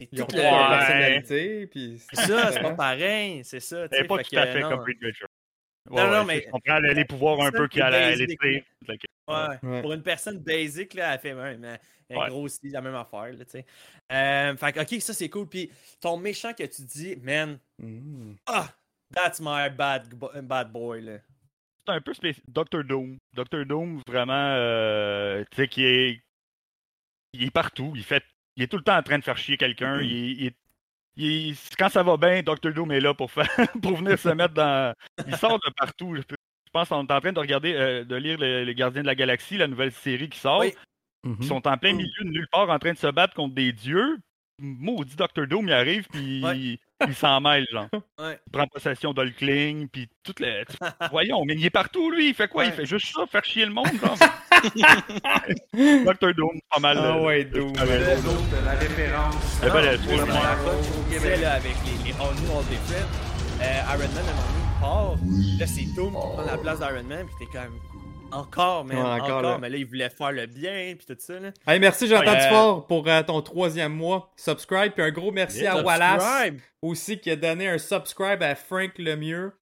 c'est 0.00 0.08
Ils 0.12 0.22
ont 0.22 0.26
leur 0.32 0.68
personnalité, 0.68 1.66
puis 1.66 2.00
C'est 2.12 2.20
ça, 2.26 2.52
c'est 2.52 2.60
pas 2.62 2.74
pareil. 2.74 3.40
C'est 3.44 3.58
ça, 3.60 3.88
tu 3.88 3.94
Elle 3.94 3.98
sais. 3.98 4.04
est 4.04 4.08
pas 4.08 4.16
fait 4.18 4.22
tout 4.24 4.38
à 4.38 4.46
fait 4.46 4.60
comme 4.60 4.80
Reed 4.80 4.98
Richards. 5.02 5.27
Non, 5.90 6.10
non, 6.10 6.24
mais- 6.24 6.42
Je 6.46 6.50
comprends 6.50 6.78
les, 6.78 6.94
les 6.94 7.04
pouvoirs 7.04 7.40
un 7.42 7.50
peu 7.50 7.68
qui 7.68 7.80
a 7.80 7.90
Ouais. 9.28 9.58
Ouais. 9.62 9.82
Pour 9.82 9.92
une 9.92 10.02
personne 10.02 10.38
basic, 10.38 10.94
là, 10.94 11.12
elle 11.14 11.20
fait 11.20 11.34
ouais, 11.34 11.56
mais 11.58 11.78
elle 12.08 12.16
Ouais. 12.16 12.28
grossit 12.28 12.72
la 12.72 12.80
même 12.80 12.94
affaire, 12.94 13.30
là, 13.32 13.44
tu 13.44 13.50
sais. 13.50 13.66
Euh, 14.10 14.56
fait 14.56 14.72
que, 14.72 14.80
ok, 14.80 15.02
ça 15.02 15.12
c'est 15.12 15.28
cool. 15.28 15.46
Puis 15.46 15.70
ton 16.00 16.16
méchant 16.16 16.54
que 16.54 16.62
tu 16.64 16.80
dis, 16.82 17.16
man, 17.16 17.58
Mhm. 17.78 18.36
ah, 18.46 18.68
that's 19.14 19.38
my 19.40 19.68
bad, 19.68 20.14
bad 20.42 20.72
boy, 20.72 21.02
là. 21.02 21.18
c'est 21.86 21.92
un 21.94 22.00
peu 22.00 22.12
spécial. 22.14 22.44
Dr. 22.48 22.84
Doom. 22.84 23.16
Dr. 23.34 23.64
Doom, 23.66 24.00
vraiment, 24.06 24.32
euh, 24.56 25.42
tu 25.50 25.56
sais, 25.56 25.68
qui 25.68 25.84
est. 25.84 26.20
Il 27.34 27.44
est 27.44 27.50
partout. 27.50 27.92
Il 27.94 28.04
fait. 28.04 28.22
Il 28.56 28.62
est 28.62 28.66
tout 28.66 28.76
le 28.78 28.82
temps 28.82 28.96
en 28.96 29.02
train 29.02 29.18
de 29.18 29.24
faire 29.24 29.36
chier 29.38 29.56
quelqu'un. 29.56 30.00
il 30.02 30.46
est- 30.46 30.56
il 31.18 31.56
Quand 31.78 31.88
ça 31.88 32.02
va 32.02 32.16
bien, 32.16 32.42
Dr. 32.42 32.72
Doom 32.72 32.92
est 32.92 33.00
là 33.00 33.12
pour 33.14 33.30
faire 33.30 33.46
pour 33.82 33.96
venir 33.96 34.18
se 34.18 34.28
mettre 34.30 34.54
dans. 34.54 34.94
Il 35.26 35.36
sort 35.36 35.58
de 35.58 35.70
partout. 35.76 36.14
Je, 36.16 36.22
peux- 36.22 36.36
je 36.66 36.70
pense 36.72 36.88
qu'on 36.88 37.04
est 37.06 37.12
en 37.12 37.20
train 37.20 37.32
de 37.32 37.38
regarder, 37.40 37.74
euh, 37.74 38.04
de 38.04 38.16
lire 38.16 38.38
le- 38.38 38.64
Les 38.64 38.74
Gardiens 38.74 39.02
de 39.02 39.06
la 39.06 39.14
Galaxie, 39.14 39.56
la 39.56 39.66
nouvelle 39.66 39.92
série 39.92 40.28
qui 40.28 40.38
sort. 40.38 40.60
Oui. 40.60 40.72
Mhm. 41.24 41.36
Ils 41.40 41.46
sont 41.46 41.66
en 41.66 41.76
plein 41.76 41.92
milieu 41.92 42.22
de 42.24 42.28
nulle 42.28 42.46
part 42.52 42.70
en 42.70 42.78
train 42.78 42.92
de 42.92 42.98
se 42.98 43.08
battre 43.08 43.34
contre 43.34 43.54
des 43.54 43.72
dieux. 43.72 44.18
Maudit 44.60 45.14
Dr. 45.16 45.46
Doom, 45.46 45.68
il 45.68 45.72
arrive, 45.72 46.06
puis 46.08 46.42
Ouais. 46.44 46.58
il, 46.58 46.78
il 47.06 47.14
s'en 47.14 47.40
mêle, 47.40 47.64
genre. 47.70 47.88
Ouais. 48.20 48.38
Il 48.46 48.50
prend 48.50 48.66
possession 48.66 49.12
d'Hulkling, 49.12 49.88
puis 49.88 50.08
toutes 50.24 50.40
les. 50.40 50.64
Voyons, 51.10 51.44
mais 51.44 51.54
il 51.54 51.64
est 51.64 51.70
partout, 51.70 52.10
lui. 52.10 52.28
Il 52.30 52.34
fait 52.34 52.48
quoi? 52.48 52.64
Il 52.64 52.72
fait 52.72 52.86
juste 52.86 53.06
ça, 53.14 53.24
faire 53.26 53.44
chier 53.44 53.64
le 53.66 53.72
monde, 53.72 53.86
genre. 54.00 54.16
Dr. 56.04 56.34
Doom, 56.34 56.60
pas 56.70 56.80
mal. 56.80 56.98
Ah 57.00 57.16
euh, 57.16 57.24
ouais, 57.24 57.44
Doom. 57.44 57.72
la 57.74 58.72
référence. 58.72 59.34
Eh 59.62 59.66
ben, 59.66 59.98
pour 59.98 60.16
le- 60.16 60.26
la 60.26 61.18
Québec, 61.18 61.40
là, 61.40 61.52
avec 61.54 61.74
les, 61.84 62.10
les 62.10 62.16
All 62.18 62.34
New, 62.34 62.52
All 62.52 62.64
euh, 63.60 63.94
Iron 63.94 63.98
Man, 63.98 64.24
à 64.26 64.30
un 64.30 64.34
moment 64.34 64.42
donné, 64.46 64.60
il 64.64 64.80
part. 64.80 65.14
Là, 65.58 65.66
c'est 65.66 65.94
Doom 65.94 66.12
qui 66.14 66.20
prend 66.36 66.42
la 66.46 66.58
place 66.58 66.78
d'Iron 66.78 67.02
Man, 67.04 67.26
puis 67.26 67.46
t'es 67.46 67.58
comme. 67.58 67.78
Encore, 68.30 68.84
man, 68.84 68.96
Ouais, 68.98 69.02
encore, 69.02 69.24
encore, 69.38 69.42
là. 69.42 69.58
mais 69.58 69.70
là, 69.70 69.76
il 69.78 69.86
voulait 69.86 70.10
faire 70.10 70.32
le 70.32 70.44
bien, 70.46 70.94
puis 70.98 71.06
tout 71.06 71.16
ça, 71.18 71.40
là. 71.40 71.48
Hey, 71.66 71.80
merci 71.80 72.06
Jonathan 72.06 72.32
Ouais. 72.32 72.42
Dufort 72.42 72.86
pour 72.86 73.08
euh, 73.08 73.22
ton 73.22 73.40
troisième 73.40 73.92
mois. 73.94 74.30
Subscribe, 74.36 74.92
puis 74.92 75.02
un 75.02 75.10
gros 75.10 75.32
merci 75.32 75.66
à 75.66 75.82
Wallace 75.82 76.22
Subscribe. 76.22 76.60
aussi 76.82 77.18
qui 77.18 77.30
a 77.30 77.36
donné 77.36 77.68
un 77.68 77.78
subscribe 77.78 78.42
à 78.42 78.54
Frank 78.54 78.90
Lemieux. 78.98 79.52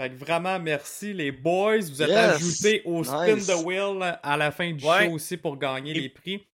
Fait 0.00 0.08
que 0.08 0.14
vraiment 0.16 0.58
merci 0.58 1.12
les 1.12 1.30
boys. 1.30 1.76
Vous 1.80 2.00
êtes 2.00 2.08
Yes. 2.08 2.36
ajoutés 2.36 2.80
au 2.86 3.04
spin 3.04 3.34
Nice. 3.36 3.46
the 3.48 3.62
wheel 3.66 4.18
à 4.22 4.36
la 4.38 4.50
fin 4.50 4.72
du 4.72 4.82
Ouais. 4.82 5.06
show 5.06 5.12
aussi 5.12 5.36
pour 5.36 5.58
gagner 5.58 5.90
Et- 5.90 6.00
les 6.00 6.08
prix. 6.08 6.46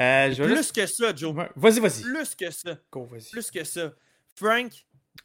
Euh, 0.00 0.32
je 0.32 0.42
Plus 0.42 0.56
juste- 0.56 0.74
que 0.74 0.86
ça, 0.86 1.14
Joe. 1.14 1.34
Vas-y, 1.54 1.80
vas-y. 1.80 2.02
Plus 2.02 2.34
que 2.34 2.50
ça. 2.50 2.78
Go, 2.90 3.04
vas-y. 3.04 3.28
Plus 3.30 3.50
que 3.50 3.62
ça. 3.62 3.92
Frank, 4.34 4.72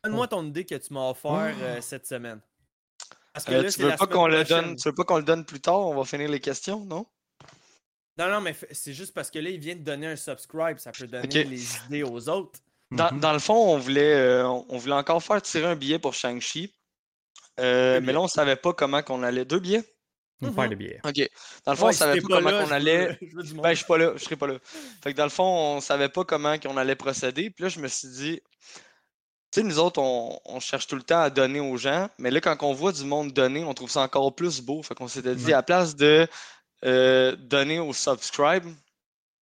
donne-moi 0.04 0.26
Oh. 0.26 0.36
ton 0.36 0.46
idée 0.46 0.66
que 0.66 0.76
tu 0.76 0.94
m'as 0.94 1.10
offert 1.10 1.56
euh, 1.62 1.80
cette 1.80 2.06
semaine. 2.06 2.42
Parce 3.32 3.46
que 3.46 3.54
Euh, 3.54 3.62
là, 3.64 3.72
tu 3.72 3.82
veux 3.82 3.96
pas 3.96 4.08
qu'on 4.08 4.28
le 4.28 4.44
donne, 4.44 4.76
tu 4.76 4.90
veux 4.90 4.94
pas 4.96 5.06
qu'on 5.06 5.18
le 5.18 5.24
donne 5.24 5.46
plus 5.46 5.62
tard? 5.62 5.80
On 5.80 5.96
va 5.96 6.04
finir 6.04 6.30
les 6.30 6.42
questions, 6.42 6.84
non? 6.84 7.06
Non, 8.18 8.30
non, 8.30 8.42
mais 8.42 8.54
c'est 8.74 8.92
juste 8.94 9.14
parce 9.14 9.32
que 9.32 9.40
là, 9.40 9.50
il 9.52 9.60
vient 9.62 9.76
de 9.76 9.84
donner 9.84 10.08
un 10.08 10.16
subscribe. 10.18 10.78
Ça 10.80 10.92
peut 10.92 11.08
donner 11.08 11.46
les 11.46 11.78
idées 11.88 12.04
aux 12.04 12.28
autres. 12.28 12.60
Dans, 12.92 13.10
Mhm. 13.14 13.20
dans 13.22 13.32
le 13.32 13.40
fond, 13.40 13.54
on 13.74 13.78
voulait, 13.78 14.16
euh, 14.16 14.46
on 14.50 14.66
on 14.68 14.78
voulait 14.78 14.96
encore 14.96 15.24
faire 15.24 15.42
tirer 15.42 15.68
un 15.68 15.76
billet 15.78 15.98
pour 16.00 16.14
Shang-Chi. 16.14 16.74
Euh, 17.60 18.02
mais 18.04 18.14
là, 18.14 18.22
on 18.22 18.28
savait 18.28 18.56
pas 18.56 18.74
comment 18.74 19.02
qu'on 19.04 19.24
allait. 19.24 19.46
Deux 19.46 19.60
billets? 19.60 19.84
On 20.42 20.54
faire 20.54 20.70
des 20.70 20.76
billets. 20.78 21.02
Ok. 21.04 21.30
Dans 21.66 21.74
le 21.74 21.78
fond, 21.78 21.86
Ouais, 21.88 21.94
on 21.94 21.98
savait 21.98 22.20
si 22.22 22.26
pas 22.26 22.38
comment 22.38 22.50
là, 22.50 22.66
je 22.66 22.74
allait. 22.74 23.08
veux- 23.08 23.18
je 23.22 23.36
veux. 23.36 23.44
Ben, 23.62 23.70
je 23.72 23.76
suis 23.76 23.86
pas 23.86 23.98
là, 23.98 24.14
je 24.16 24.24
serai 24.24 24.36
pas 24.38 24.48
là. 24.48 24.54
Fait 25.04 25.12
que 25.12 25.18
dans 25.18 25.26
le 25.26 25.30
fond, 25.30 25.44
on 25.76 25.82
savait 25.82 26.08
pas 26.10 26.24
comment 26.24 26.58
qu'on 26.58 26.78
allait 26.78 26.96
procéder. 26.96 27.50
Puis 27.50 27.64
là, 27.64 27.70
je 27.70 27.80
me 27.80 27.88
suis 27.90 28.08
dit, 28.08 28.42
tu 29.52 29.60
sais, 29.62 29.64
nous 29.64 29.80
autres, 29.80 30.00
on, 30.02 30.40
on 30.46 30.60
cherche 30.62 30.88
tout 30.88 30.96
le 30.96 31.04
temps 31.04 31.20
à 31.20 31.30
donner 31.30 31.60
aux 31.60 31.76
gens, 31.76 32.08
mais 32.20 32.32
là, 32.32 32.40
quand 32.40 32.56
on 32.64 32.72
voit 32.74 32.94
du 32.94 33.04
monde 33.04 33.34
donner, 33.34 33.64
on 33.66 33.74
trouve 33.74 33.90
ça 33.90 34.02
encore 34.02 34.34
plus 34.34 34.62
beau. 34.62 34.82
Fait 34.82 34.96
qu'on 34.96 35.08
s'était 35.10 35.36
dit, 35.36 35.46
Ouais. 35.48 35.54
à 35.54 35.58
la 35.58 35.64
place 35.64 35.96
de 35.98 36.26
euh, 36.86 37.36
donner 37.36 37.80
aux 37.80 37.92
subscribes, 37.94 38.72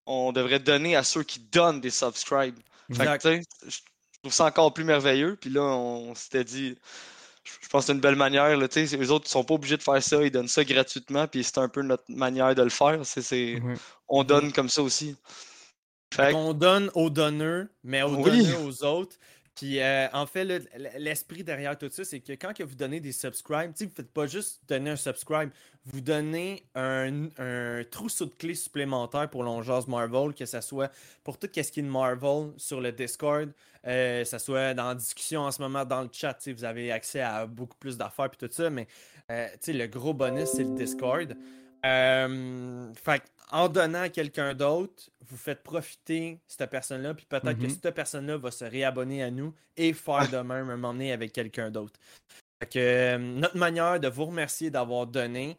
on 0.07 0.31
devrait 0.31 0.59
donner 0.59 0.95
à 0.95 1.03
ceux 1.03 1.21
qui 1.23 1.39
donnent 1.39 1.81
des 1.81 1.89
subscribes. 1.91 2.57
Fait 2.91 3.05
que, 3.05 3.13
tu 3.17 3.21
sais, 3.21 3.41
je 3.67 3.77
je 4.15 4.19
trouve 4.23 4.33
ça 4.33 4.45
encore 4.45 4.73
plus 4.73 4.83
merveilleux. 4.83 5.35
Puis 5.39 5.51
là, 5.51 5.61
on, 5.61 6.15
s'était 6.15 6.43
dit, 6.43 6.75
je 7.61 7.67
pense 7.69 7.83
que 7.83 7.87
c'est 7.87 7.93
une 7.93 7.99
belle 7.99 8.15
manière. 8.15 8.55
Là, 8.57 8.67
les 8.75 9.11
autres, 9.11 9.25
ils 9.27 9.31
sont 9.31 9.43
pas 9.43 9.53
obligés 9.55 9.77
de 9.77 9.83
faire 9.83 10.01
ça. 10.01 10.23
Ils 10.23 10.31
donnent 10.31 10.47
ça 10.47 10.63
gratuitement. 10.63 11.27
Puis 11.27 11.43
c'est 11.43 11.57
un 11.57 11.69
peu 11.69 11.81
notre 11.81 12.03
manière 12.09 12.53
de 12.55 12.61
le 12.63 12.69
faire. 12.69 12.99
C'est, 13.03 13.21
c'est- 13.21 13.59
Ouais. 13.61 13.73
On 14.07 14.23
donne 14.23 14.51
comme 14.53 14.69
ça 14.69 14.81
aussi. 14.81 15.15
Fait 16.13 16.33
On 16.33 16.53
donne 16.53 16.89
aux 16.93 17.09
donneurs, 17.09 17.65
mais 17.83 18.01
aux 18.03 18.15
Oui. 18.15 18.23
donneurs 18.43 18.61
aux 18.63 18.83
autres. 18.83 19.17
Puis 19.57 19.81
euh, 19.81 20.07
en 20.13 20.27
fait, 20.27 20.45
l'esprit 20.99 21.43
derrière 21.43 21.75
tout 21.75 21.89
ça, 21.89 22.05
c'est 22.05 22.19
que 22.19 22.33
quand 22.33 22.53
que 22.53 22.61
vous 22.61 22.75
donnez 22.75 22.99
des 22.99 23.11
subscribes, 23.11 23.71
vous 23.79 23.89
faites 23.89 24.13
pas 24.13 24.27
juste 24.27 24.61
donner 24.67 24.91
un 24.91 24.95
subscribe, 24.95 25.49
vous 25.85 25.99
donnez 25.99 26.63
un, 26.75 27.27
trousseau 27.89 28.27
de 28.27 28.35
clés 28.35 28.53
supplémentaire 28.53 29.27
pour 29.31 29.43
l'Ongeance 29.43 29.87
Marvel, 29.87 30.35
que 30.35 30.45
ce 30.45 30.61
soit 30.61 30.91
pour 31.23 31.39
tout 31.39 31.49
ce 31.51 31.71
qui 31.71 31.79
est 31.79 31.83
de 31.83 31.87
Marvel 31.87 32.51
sur 32.57 32.79
le 32.79 32.91
Discord, 32.91 33.51
euh, 33.87 34.23
ça 34.25 34.37
soit 34.37 34.75
dans 34.75 34.89
la 34.89 34.95
discussion 34.95 35.41
en 35.41 35.51
ce 35.51 35.59
moment 35.59 35.85
dans 35.85 36.03
le 36.03 36.09
chat, 36.11 36.37
vous 36.49 36.63
avez 36.63 36.91
accès 36.91 37.21
à 37.21 37.47
beaucoup 37.47 37.77
plus 37.77 37.97
d'affaires 37.97 38.29
puis 38.29 38.47
tout 38.47 38.53
ça, 38.53 38.69
mais 38.69 38.87
euh, 39.31 39.47
le 39.67 39.87
gros 39.87 40.13
bonus, 40.13 40.49
c'est 40.49 40.65
le 40.65 40.75
Discord. 40.75 41.35
Euh, 41.85 42.93
fait 42.95 43.23
en 43.51 43.69
donnant 43.69 44.01
à 44.01 44.09
quelqu'un 44.09 44.53
d'autre, 44.53 45.09
vous 45.29 45.37
faites 45.37 45.63
profiter 45.63 46.39
cette 46.47 46.69
personne-là, 46.69 47.13
puis 47.13 47.25
peut-être 47.25 47.57
que 47.57 47.63
Mhm. 47.63 47.69
cette 47.69 47.91
personne-là 47.95 48.37
va 48.37 48.51
se 48.51 48.65
réabonner 48.65 49.23
à 49.23 49.31
nous 49.31 49.53
et 49.77 49.93
faire 49.93 50.29
de 50.29 50.37
même 50.37 50.69
un 50.69 50.75
moment 50.75 50.93
donné 50.93 51.11
avec 51.13 51.31
quelqu'un 51.31 51.71
d'autre. 51.71 51.99
Que 52.69 52.79
euh, 52.79 53.17
notre 53.17 53.57
manière 53.57 53.99
de 53.99 54.07
vous 54.07 54.25
remercier 54.25 54.69
d'avoir 54.71 55.05
donné, 55.07 55.57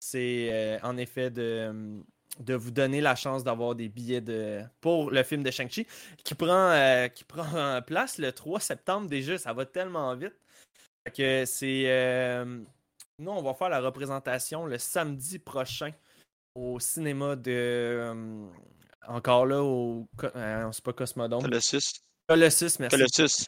c'est 0.00 0.48
euh, 0.52 0.78
en 0.82 0.96
effet 0.96 1.30
de, 1.30 2.02
de 2.40 2.54
vous 2.54 2.70
donner 2.72 3.00
la 3.00 3.14
chance 3.14 3.44
d'avoir 3.44 3.74
des 3.76 3.88
billets 3.88 4.20
de, 4.20 4.62
pour 4.80 5.10
le 5.10 5.22
film 5.22 5.42
de 5.42 5.50
Shang-Chi 5.50 5.86
qui 6.24 6.34
prend, 6.34 7.08
qui 7.14 7.24
prend 7.24 7.80
place 7.86 8.18
le 8.18 8.32
3 8.32 8.58
septembre 8.60 9.08
déjà. 9.08 9.38
Ça 9.38 9.52
va 9.52 9.64
tellement 9.64 10.14
vite. 10.16 10.34
Fait 11.06 11.12
que 11.12 11.44
c'est. 11.46 12.44
Nous, 13.22 13.30
on 13.32 13.42
va 13.42 13.54
faire 13.54 13.68
la 13.68 13.80
représentation 13.80 14.66
le 14.66 14.78
samedi 14.78 15.38
prochain 15.38 15.92
au 16.54 16.78
cinéma 16.80 17.36
de. 17.36 17.50
euh, 17.50 18.46
encore 19.08 19.46
là, 19.46 19.62
au. 19.62 20.06
Euh, 20.36 20.68
c'est 20.72 20.84
pas 20.84 20.92
Cosmodome. 20.92 21.42
Colossus. 21.42 22.02
Colossus, 22.28 22.78
merci. 22.78 22.96
Colossus. 22.96 23.46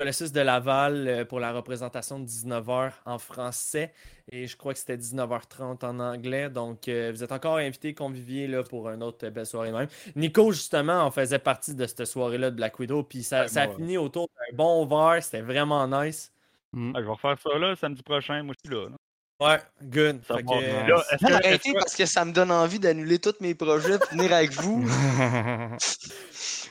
Colossus 0.00 0.30
de 0.30 0.40
Laval 0.40 1.08
euh, 1.08 1.24
pour 1.24 1.40
la 1.40 1.52
représentation 1.52 2.20
de 2.20 2.24
19h 2.26 2.92
en 3.04 3.18
français 3.18 3.92
et 4.30 4.46
je 4.46 4.56
crois 4.56 4.72
que 4.72 4.78
c'était 4.78 4.96
19h30 4.96 5.84
en 5.84 5.98
anglais. 5.98 6.48
Donc, 6.50 6.86
euh, 6.86 7.10
vous 7.12 7.24
êtes 7.24 7.32
encore 7.32 7.56
invités, 7.56 7.94
conviviés 7.94 8.46
là, 8.46 8.62
pour 8.62 8.88
une 8.90 9.02
autre 9.02 9.28
belle 9.28 9.46
soirée 9.46 9.72
même. 9.72 9.88
Nico, 10.14 10.52
justement, 10.52 11.00
en 11.02 11.10
faisait 11.10 11.40
partie 11.40 11.74
de 11.74 11.84
cette 11.86 12.04
soirée-là 12.04 12.52
de 12.52 12.56
Black 12.56 12.78
Widow. 12.78 13.02
Puis 13.02 13.24
ça, 13.24 13.42
Ouais, 13.42 13.48
ça 13.48 13.62
a 13.62 13.68
fini 13.68 13.98
autour 13.98 14.28
d'un 14.28 14.56
bon 14.56 14.86
verre. 14.86 15.20
C'était 15.22 15.40
vraiment 15.42 15.88
nice. 15.88 16.32
Mm. 16.72 16.92
Ah, 16.94 17.00
je 17.00 17.04
vais 17.04 17.12
refaire 17.12 17.36
ça 17.40 17.58
là, 17.58 17.74
samedi 17.74 18.02
prochain. 18.04 18.42
Moi, 18.44 18.54
je 18.62 18.68
suis 18.68 18.76
là. 18.78 18.88
là. 18.90 18.96
Ouais, 19.40 19.58
good. 19.82 20.20
Ça 20.26 20.42
que, 20.42 20.48
euh, 20.52 20.86
Là, 20.88 21.04
est-ce 21.12 21.22
Non, 21.24 21.28
que- 21.28 21.34
arrêtez 21.34 21.48
est-ce 21.68 21.72
que- 21.72 21.78
parce 21.78 21.94
que 21.94 22.06
ça 22.06 22.24
me 22.24 22.32
donne 22.32 22.50
envie 22.50 22.78
d'annuler 22.80 23.18
tous 23.20 23.34
mes 23.40 23.54
projets 23.54 23.94
et 23.94 24.14
venir 24.16 24.32
avec 24.32 24.52
vous. 24.52 24.82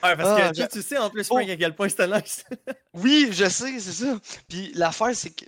ouais, 0.03 0.15
parce 0.15 0.19
Ah, 0.25 0.49
que 0.51 0.55
j'ai- 0.57 0.67
tu, 0.67 0.81
sais 0.81 0.97
en 0.97 1.09
plus, 1.09 1.27
Oh. 1.29 1.37
À 1.37 1.45
quel 1.55 1.75
point 1.75 1.89
c'était 1.89 2.07
nice. 2.07 2.43
Oui, 2.93 3.29
je 3.31 3.47
sais, 3.47 3.79
c'est 3.79 3.91
ça. 4.05 4.19
Puis 4.49 4.71
l'affaire, 4.75 5.15
c'est 5.15 5.29
que 5.29 5.45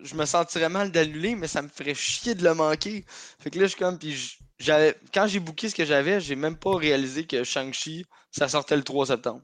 je 0.00 0.14
me 0.14 0.24
sentirais 0.26 0.68
mal 0.68 0.90
d'annuler, 0.90 1.34
mais 1.36 1.46
ça 1.46 1.62
me 1.62 1.68
ferait 1.68 1.94
chier 1.94 2.34
de 2.34 2.42
le 2.44 2.54
manquer. 2.54 3.04
Fait 3.38 3.50
que 3.50 3.58
là, 3.58 3.66
je 3.66 3.70
suis 3.70 3.78
comme. 3.78 3.98
Puis 3.98 4.36
j'avais- 4.58 4.96
quand 5.14 5.26
j'ai 5.28 5.38
booké 5.40 5.68
ce 5.68 5.74
que 5.74 5.84
j'avais, 5.84 6.20
j'ai 6.20 6.34
même 6.36 6.56
pas 6.56 6.74
réalisé 6.76 7.26
que 7.26 7.44
Shang-Chi, 7.44 8.04
ça 8.32 8.48
sortait 8.48 8.76
le 8.76 8.82
3 8.82 9.06
septembre. 9.06 9.42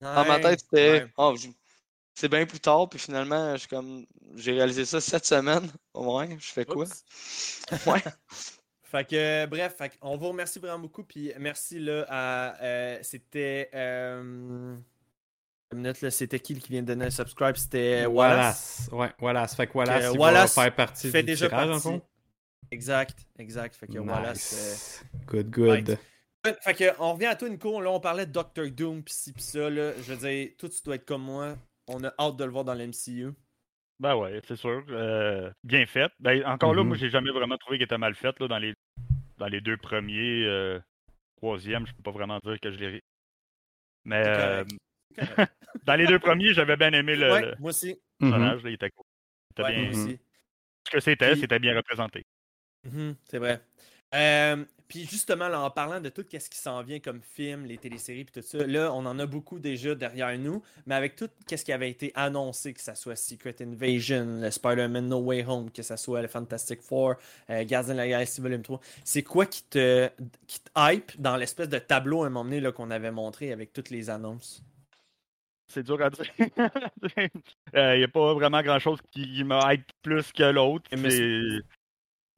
Dans 0.00 0.24
ma 0.26 0.38
tête, 0.40 0.60
c'était. 0.60 1.06
Ouais. 1.16 1.34
Je- 1.36 1.48
c'est 2.14 2.28
bien 2.28 2.46
plus 2.46 2.60
tard, 2.60 2.88
puis 2.88 2.98
finalement, 2.98 3.52
je 3.54 3.60
suis 3.60 3.68
comme. 3.68 4.06
J'ai 4.36 4.52
réalisé 4.52 4.84
ça 4.84 5.00
cette 5.00 5.26
semaine. 5.26 5.70
Ouais, 5.94 6.36
je 6.40 6.52
fais 6.52 6.64
quoi? 6.64 6.86
Ouais. 7.86 8.02
Fait 8.84 9.04
que, 9.04 9.16
euh, 9.16 9.46
bref, 9.48 9.74
fait 9.76 9.88
que 9.88 9.94
on 10.02 10.16
vous 10.16 10.28
remercie 10.28 10.60
vraiment 10.60 10.78
beaucoup. 10.78 11.02
Puis 11.02 11.32
merci 11.40 11.80
là 11.80 12.04
à. 12.08 12.62
euh, 12.62 12.98
c'était. 13.02 13.68
Euh, 13.74 14.76
une 15.72 15.78
minute, 15.78 16.00
là, 16.00 16.12
c'était 16.12 16.38
qui 16.38 16.56
qui 16.60 16.70
vient 16.70 16.82
de 16.82 16.86
donner 16.86 17.06
un 17.06 17.10
subscribe? 17.10 17.56
C'était 17.56 18.06
Wallace. 18.06 18.88
Wallace. 18.92 19.10
Ouais, 19.18 19.24
Wallace. 19.24 19.56
Fait 19.56 19.66
que 19.66 19.76
Wallace, 19.76 20.10
il 20.12 20.18
Wallace 20.20 20.54
va 20.54 20.62
faire 20.62 20.74
partie 20.76 21.10
fait 21.10 21.22
du 21.24 21.32
déjà 21.32 21.48
tirage, 21.48 21.66
en 21.66 21.70
partie. 21.72 21.82
fond? 21.82 22.02
Exact, 22.70 23.18
exact. 23.36 23.74
Fait 23.74 23.88
que 23.88 23.98
Nice. 23.98 24.40
c'est. 24.40 25.06
Good, 25.26 25.50
good. 25.50 25.98
Right. 26.44 26.58
Fait 26.60 26.74
que, 26.74 26.84
on 27.00 27.14
revient 27.14 27.26
à 27.26 27.34
toi, 27.34 27.48
Nico. 27.48 27.80
Là, 27.80 27.90
on 27.90 27.98
parlait 27.98 28.26
de 28.26 28.30
Doctor 28.32 28.70
Doom, 28.70 29.02
pis 29.02 29.12
ci, 29.14 29.32
pis 29.32 29.42
ça. 29.42 29.68
Là. 29.70 29.92
Je 29.96 30.12
veux 30.14 30.28
dire, 30.28 30.50
toi, 30.56 30.68
tu 30.68 30.82
dois 30.84 30.94
être 30.94 31.04
comme 31.06 31.22
moi. 31.22 31.56
On 31.88 32.02
a 32.04 32.12
hâte 32.18 32.36
de 32.36 32.44
le 32.44 32.50
voir 32.50 32.64
dans 32.64 32.74
l'MCU. 32.74 33.30
Ben 34.00 34.16
ouais, 34.16 34.40
c'est 34.46 34.56
sûr. 34.56 34.84
euh, 34.88 35.50
bien 35.62 35.86
fait. 35.86 36.10
Ben, 36.18 36.44
encore 36.46 36.74
là, 36.74 36.82
Mhm. 36.82 36.88
moi, 36.88 36.96
j'ai 36.96 37.10
jamais 37.10 37.30
vraiment 37.30 37.56
trouvé 37.58 37.76
qu'il 37.78 37.84
était 37.84 37.98
mal 37.98 38.14
fait 38.14 38.38
là, 38.40 38.48
dans, 38.48 38.58
les, 38.58 38.74
dans 39.38 39.46
les 39.46 39.60
deux 39.60 39.76
premiers. 39.76 40.44
euh, 40.44 40.80
troisième, 41.36 41.86
je 41.86 41.92
peux 41.94 42.02
pas 42.02 42.10
vraiment 42.10 42.38
dire 42.44 42.58
que 42.58 42.70
je 42.72 42.78
l'ai. 42.78 43.02
Mais 44.04 44.22
euh, 44.26 44.64
dans 45.84 45.94
les 45.94 46.06
deux 46.06 46.18
premiers, 46.18 46.52
j'avais 46.54 46.76
bien 46.76 46.92
aimé 46.92 47.14
le, 47.16 47.30
ouais, 47.30 47.40
le 47.42 47.54
moi 47.58 47.70
aussi. 47.70 48.00
Mhm. 48.20 48.30
personnage. 48.30 48.62
là, 48.64 48.70
il 48.70 48.74
était 48.74 48.90
cool. 48.90 49.04
Il 49.06 49.52
était 49.52 49.62
Ouais, 49.62 49.76
bien- 49.76 49.90
moi 49.92 50.04
aussi. 50.04 50.18
Ce 50.86 50.90
que 50.90 51.00
c'était, 51.00 51.32
Puis- 51.32 51.40
c'était 51.42 51.58
bien 51.58 51.76
représenté. 51.76 52.24
Mhm, 52.84 53.14
c'est 53.28 53.38
vrai. 53.38 53.60
Euh, 54.94 54.98
puis 54.98 55.06
justement, 55.10 55.48
là, 55.48 55.60
en 55.60 55.70
parlant 55.70 56.00
de 56.00 56.08
tout 56.08 56.24
ce 56.30 56.48
qui 56.48 56.58
s'en 56.58 56.82
vient 56.82 57.00
comme 57.00 57.20
film, 57.22 57.64
les 57.64 57.78
téléséries 57.78 58.24
puis 58.24 58.40
tout 58.40 58.46
ça, 58.46 58.66
là, 58.66 58.92
on 58.92 59.04
en 59.06 59.18
a 59.18 59.26
beaucoup 59.26 59.58
déjà 59.58 59.94
derrière 59.94 60.36
nous, 60.38 60.62
mais 60.86 60.94
avec 60.94 61.16
tout 61.16 61.28
ce 61.48 61.64
qui 61.64 61.72
avait 61.72 61.90
été 61.90 62.12
annoncé, 62.14 62.72
que 62.72 62.80
ça 62.80 62.94
soit 62.94 63.16
Secret 63.16 63.56
Invasion, 63.60 64.40
le 64.40 64.50
Spider-Man 64.50 65.08
No 65.08 65.18
Way 65.20 65.44
Home, 65.46 65.70
que 65.70 65.82
ça 65.82 65.96
soit 65.96 66.22
le 66.22 66.28
Fantastic 66.28 66.80
Four, 66.80 67.14
euh, 67.50 67.64
Gardien 67.64 67.94
de 67.94 67.98
la 67.98 68.08
Galaxie 68.08 68.40
Volume 68.40 68.62
3, 68.62 68.80
c'est 69.04 69.22
quoi 69.22 69.46
qui 69.46 69.62
te, 69.64 70.08
qui 70.46 70.60
te 70.60 70.70
hype 70.76 71.20
dans 71.20 71.36
l'espèce 71.36 71.68
de 71.68 71.78
tableau 71.78 72.22
à 72.22 72.26
un 72.26 72.30
moment 72.30 72.48
donné 72.48 72.72
qu'on 72.72 72.90
avait 72.90 73.10
montré 73.10 73.52
avec 73.52 73.72
toutes 73.72 73.90
les 73.90 74.10
annonces? 74.10 74.62
C'est 75.68 75.82
dur 75.82 76.00
à 76.02 76.10
dire. 76.10 76.26
Il 77.74 77.98
n'y 77.98 78.04
a 78.04 78.08
pas 78.08 78.34
vraiment 78.34 78.62
grand-chose 78.62 79.00
qui 79.10 79.42
me 79.44 79.58
hype 79.72 79.90
plus 80.02 80.30
que 80.30 80.44
l'autre. 80.44 80.84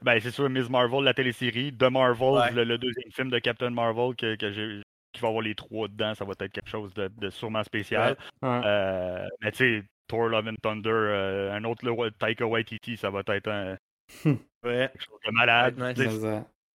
Ben, 0.05 0.21
c'est 0.21 0.31
sûr, 0.31 0.49
Miss 0.51 0.69
Marvel, 0.69 1.05
la 1.05 1.15
télésérie. 1.15 1.73
The 1.77 1.85
Marvel, 1.85 2.29
Ouais. 2.35 2.53
le, 2.53 2.65
le 2.65 2.79
deuxième 2.79 3.11
film 3.13 3.31
de 3.31 3.39
Captain 3.39 3.71
Marvel, 3.71 4.15
que, 4.17 4.35
que 4.37 4.53
j'ai 4.53 4.83
qui 5.13 5.23
va 5.23 5.29
avoir 5.29 5.43
les 5.43 5.55
trois 5.55 5.89
dedans, 5.89 6.15
ça 6.15 6.27
va 6.27 6.33
être 6.33 6.53
quelque 6.53 6.69
chose 6.69 6.93
de, 6.93 7.09
de 7.09 7.31
sûrement 7.31 7.65
spécial. 7.65 8.19
Ouais. 8.43 8.61
Euh, 8.65 9.27
mais 9.41 9.51
tu 9.53 9.59
sais, 9.81 9.85
Thor 10.09 10.29
Love 10.29 10.49
and 10.49 10.57
Thunder, 10.63 10.91
euh, 10.93 11.53
un 11.55 11.65
autre 11.65 11.87
le- 11.87 12.11
Taika 12.11 12.47
Waititi, 12.47 12.99
ça 12.99 13.09
va 13.09 13.23
être 13.27 13.49
un, 13.49 13.79
Ouais. 14.63 14.91
quelque 14.93 15.03
chose 15.03 15.19
de 15.27 15.31
malade. 15.33 15.75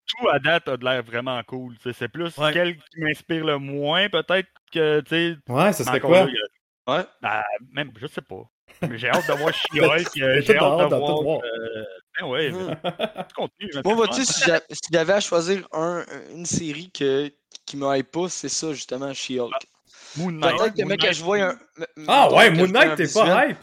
Tout 0.08 0.28
à 0.28 0.38
date 0.40 0.66
a 0.68 0.76
de 0.76 0.84
l'air 0.84 1.02
vraiment 1.04 1.40
cool. 1.44 1.76
C'est 1.92 2.08
plus 2.08 2.36
Ouais. 2.36 2.50
quel 2.52 2.76
qui 2.76 2.98
m'inspire 3.00 3.44
le 3.44 3.58
moins, 3.58 4.08
peut-être 4.08 4.48
que, 4.72 5.00
tu 5.02 5.08
sais, 5.08 5.36
Ouais, 5.48 5.72
ça 5.72 5.84
serait 5.84 6.00
quoi? 6.00 6.24
là, 6.26 6.30
a- 6.86 6.96
Ouais. 6.98 7.04
bah, 7.20 7.44
même, 7.70 7.92
je 7.96 8.08
sais 8.08 8.20
pas. 8.22 8.42
Mais 8.82 8.98
j'ai 8.98 9.08
hâte 9.08 9.26
de 9.28 9.32
voir 9.34 9.52
She-Hulk. 9.54 10.08
J'ai 10.14 10.56
hâte 10.58 10.90
de 10.90 10.96
voir. 10.96 11.40
euh, 11.44 11.84
Ben 12.20 12.26
ouais, 12.26 12.50
mais 12.50 12.66
du 13.28 13.34
contenu. 13.34 13.70
mais 13.74 13.80
Moi, 13.84 13.94
vois-tu, 13.94 14.24
si 14.24 14.42
j'a- 14.44 14.62
si 14.70 14.80
j'avais 14.92 15.12
à 15.14 15.20
choisir 15.20 15.66
un, 15.72 16.04
une 16.34 16.46
série 16.46 16.90
que, 16.90 17.30
qui 17.64 17.76
me 17.76 17.96
hype 17.96 18.10
pas, 18.10 18.28
c'est 18.28 18.48
ça, 18.48 18.72
justement, 18.72 19.12
She-Hulk. 19.12 19.52
Moon 20.16 20.32
Knight. 20.32 20.58
Peut-être 20.58 20.74
que, 20.74 20.82
Moon 20.82 20.88
mec, 20.88 21.12
je 21.12 21.22
vois 21.22 21.38
un. 21.38 21.58
Ah 22.08 22.32
ouais, 22.32 22.50
Moon 22.50 22.66
Knight, 22.68 22.96
t'es 22.96 23.08
pas 23.08 23.46
hype? 23.48 23.58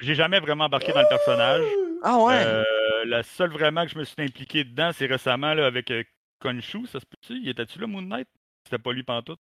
J'ai 0.00 0.14
jamais 0.14 0.40
vraiment 0.40 0.64
embarqué 0.64 0.92
dans 0.92 1.00
le 1.02 1.08
personnage. 1.08 1.64
Ah 2.02 2.18
ouais. 2.18 2.34
Euh, 2.44 2.64
la 3.06 3.22
seule 3.22 3.50
vraiment 3.50 3.84
que 3.84 3.90
je 3.92 3.98
me 3.98 4.04
suis 4.04 4.14
impliqué 4.18 4.62
dedans, 4.64 4.90
c'est 4.94 5.06
récemment 5.06 5.54
là, 5.54 5.66
avec 5.66 5.90
euh, 5.90 6.04
Khonshu, 6.40 6.86
ça 6.86 7.00
se 7.00 7.06
peut-tu? 7.06 7.40
Il 7.42 7.48
était-tu 7.48 7.78
là, 7.78 7.86
Moon 7.86 8.02
Knight? 8.02 8.28
C'était 8.64 8.78
pas 8.78 8.92
lui 8.92 9.02
pantoute? 9.02 9.40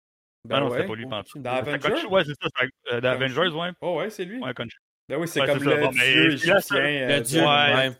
Ben 0.44 0.56
ah 0.56 0.60
non, 0.60 0.66
ouais. 0.68 0.76
c'était 0.76 0.88
pas 0.88 0.94
lui 0.94 1.06
pantoute. 1.06 1.42
Dans 1.42 1.56
C'était 1.64 1.70
Avengers? 1.86 2.06
Ouais, 2.06 2.24
c'est 2.24 2.32
ça. 2.42 2.48
euh, 2.92 3.00
dans. 3.00 3.08
Avengers, 3.10 3.48
ouais. 3.48 3.70
Oh 3.80 3.98
ouais, 3.98 4.10
c'est 4.10 4.24
lui. 4.24 4.40
Ouais, 4.42 4.54
Khonshu. 4.54 4.76
Ben 5.08 5.18
oui, 5.18 5.28
c'est 5.28 5.40
Ouais, 5.40 5.46
comme 5.46 5.58
c'est 5.58 5.64
ça. 5.64 5.74
le 5.74 5.80
Bon, 5.82 5.90
mais 5.92 6.12
dieu 6.12 6.32
égyptien. 6.32 6.76
euh, 6.78 7.08
Le 7.16 7.20
dieu, 7.20 7.40
Ouais. 7.40 7.74
ouais. 7.74 7.90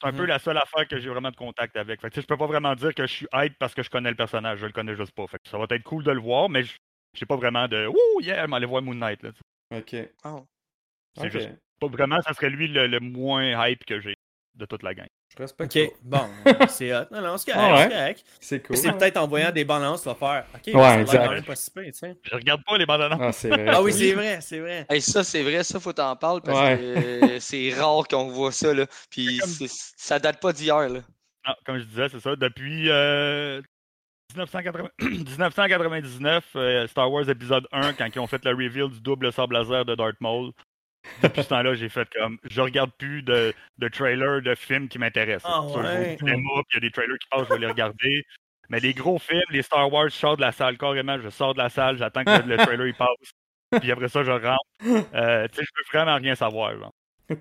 C'est 0.00 0.08
un 0.08 0.12
peu 0.12 0.22
Mhm. 0.22 0.26
la 0.28 0.38
seule 0.38 0.58
affaire 0.58 0.86
que 0.86 0.98
j'ai 0.98 1.08
vraiment 1.08 1.30
de 1.30 1.36
contact 1.36 1.74
avec. 1.76 2.00
Fait 2.02 2.08
que, 2.08 2.14
tu 2.14 2.20
sais, 2.20 2.22
je 2.22 2.26
peux 2.26 2.36
pas 2.36 2.46
vraiment 2.46 2.74
dire 2.74 2.94
que 2.94 3.06
je 3.06 3.12
suis 3.12 3.26
hype 3.32 3.58
parce 3.58 3.74
que 3.74 3.82
je 3.82 3.88
connais 3.90 4.10
le 4.10 4.14
personnage. 4.16 4.58
Je 4.58 4.66
le 4.66 4.72
connais 4.72 4.94
juste 4.94 5.12
pas. 5.12 5.26
Fait 5.26 5.38
que 5.38 5.48
ça 5.48 5.56
va 5.58 5.64
être 5.70 5.82
cool 5.84 6.04
de 6.04 6.10
le 6.12 6.20
voir, 6.20 6.48
mais 6.50 6.62
je 6.64 6.74
j'ai 7.14 7.24
pas 7.24 7.36
vraiment 7.36 7.66
de 7.66 7.86
Ouh, 7.86 8.20
yeah, 8.20 8.46
m'allais 8.46 8.66
voir 8.66 8.82
Moon 8.82 8.94
Knight. 8.94 9.22
Là. 9.22 9.30
Ok. 9.74 9.96
Ah. 10.22 10.36
C'est 11.18 11.30
juste 11.30 11.48
pas 11.80 11.86
vraiment, 11.88 12.20
ça 12.20 12.34
serait 12.34 12.50
lui 12.50 12.68
le, 12.68 12.86
le 12.86 13.00
moins 13.00 13.66
hype 13.68 13.84
que 13.86 13.98
j'ai 14.00 14.14
de 14.56 14.64
toute 14.66 14.82
la 14.82 14.94
gang. 14.94 15.06
Je 15.36 15.42
respecte 15.42 15.76
Ok, 15.76 15.82
ça. 15.82 15.96
bon, 16.02 16.66
c'est 16.68 16.94
hot. 16.94 17.04
Non, 17.10 17.20
non, 17.20 17.36
c'est 17.36 17.52
correct, 17.52 17.92
Ah 17.92 18.04
ouais. 18.06 18.16
c'est 18.40 18.66
cool. 18.66 18.76
C'est 18.76 18.92
peut-être 18.92 19.16
en 19.18 19.26
voyant 19.28 19.50
des 19.52 19.64
bandes 19.64 19.82
annonces, 19.82 20.02
tu 20.02 20.08
vas 20.08 20.14
faire. 20.14 20.46
Ok, 20.54 20.60
Ouais, 20.66 20.72
ça 20.72 20.78
a 20.78 20.90
l'air 20.92 21.00
exact. 21.00 21.24
quand 21.26 21.32
même 21.32 21.44
pas 21.44 21.56
si 21.56 21.70
pire, 21.70 21.84
tu 21.84 21.92
sais. 21.92 22.16
Je 22.22 22.34
regarde 22.34 22.62
pas 22.64 22.78
les 22.78 22.86
bandes 22.86 23.02
annonces. 23.02 23.44
Ah, 23.44 23.48
vrai. 23.48 23.66
Ah 23.68 23.82
oui, 23.82 23.92
c'est 23.92 24.12
vrai, 24.12 24.38
c'est 24.40 24.58
vrai. 24.60 24.86
Hey, 24.88 25.00
ça, 25.02 25.22
c'est 25.22 25.42
vrai, 25.42 25.62
ça, 25.62 25.78
faut 25.78 25.92
t'en 25.92 26.16
parler 26.16 26.40
parce 26.44 26.58
Ouais. 26.58 26.78
que 26.78 27.38
c'est 27.38 27.72
rare 27.74 28.08
qu'on 28.08 28.28
voit 28.28 28.52
ça, 28.52 28.72
là. 28.72 28.86
Puis 29.10 29.38
comme- 29.38 29.68
ça 29.68 30.18
date 30.18 30.40
pas 30.40 30.52
d'hier, 30.52 30.88
là. 30.88 31.00
Non, 31.46 31.54
comme 31.64 31.78
je 31.78 31.84
disais, 31.84 32.08
c'est 32.08 32.20
ça. 32.20 32.34
Depuis 32.34 32.90
euh, 32.90 33.60
1980 34.34 34.88
1999, 35.00 36.44
euh, 36.56 36.86
Star 36.88 37.10
Wars 37.12 37.28
épisode 37.28 37.66
1, 37.72 37.92
quand 37.92 38.08
ils 38.14 38.18
ont 38.18 38.26
fait 38.26 38.44
le 38.44 38.50
reveal 38.52 38.90
du 38.90 39.00
double 39.00 39.32
sable 39.32 39.54
laser 39.54 39.84
de 39.84 39.94
Darth 39.94 40.20
Maul. 40.20 40.50
Depuis 41.22 41.42
ce 41.42 41.48
temps-là, 41.48 41.74
j'ai 41.74 41.88
fait 41.88 42.08
comme 42.14 42.38
je 42.50 42.60
regarde 42.60 42.90
plus 42.98 43.22
de, 43.22 43.52
de 43.78 43.88
trailers 43.88 44.42
de 44.42 44.54
films 44.54 44.88
qui 44.88 44.98
m'intéressent. 44.98 45.50
Ah 45.52 45.62
ouais. 45.62 46.16
cinéma, 46.18 46.62
puis 46.68 46.72
il 46.72 46.74
y 46.74 46.76
a 46.76 46.80
des 46.80 46.90
trailers 46.90 47.18
qui 47.18 47.28
passent, 47.30 47.46
je 47.48 47.52
vais 47.54 47.60
les 47.60 47.66
regarder. 47.66 48.24
Mais 48.68 48.80
les 48.80 48.94
gros 48.94 49.18
films, 49.18 49.42
les 49.50 49.62
Star 49.62 49.92
Wars, 49.92 50.08
je 50.08 50.14
sors 50.16 50.36
de 50.36 50.40
la 50.42 50.52
salle 50.52 50.76
carrément, 50.76 51.18
je 51.20 51.28
sors 51.30 51.54
de 51.54 51.58
la 51.58 51.68
salle, 51.68 51.98
j'attends 51.98 52.24
que 52.24 52.30
le, 52.30 52.56
le 52.56 52.56
trailer 52.56 52.86
il 52.88 52.94
passe. 52.94 53.80
Puis 53.80 53.90
après 53.92 54.08
ça, 54.08 54.22
je 54.24 54.30
rentre. 54.30 54.58
Euh, 55.14 55.46
tu 55.48 55.56
sais, 55.56 55.62
je 55.64 55.70
veux 55.76 55.98
vraiment 55.98 56.16
rien 56.16 56.34
savoir. 56.34 56.76
genre. 56.76 56.92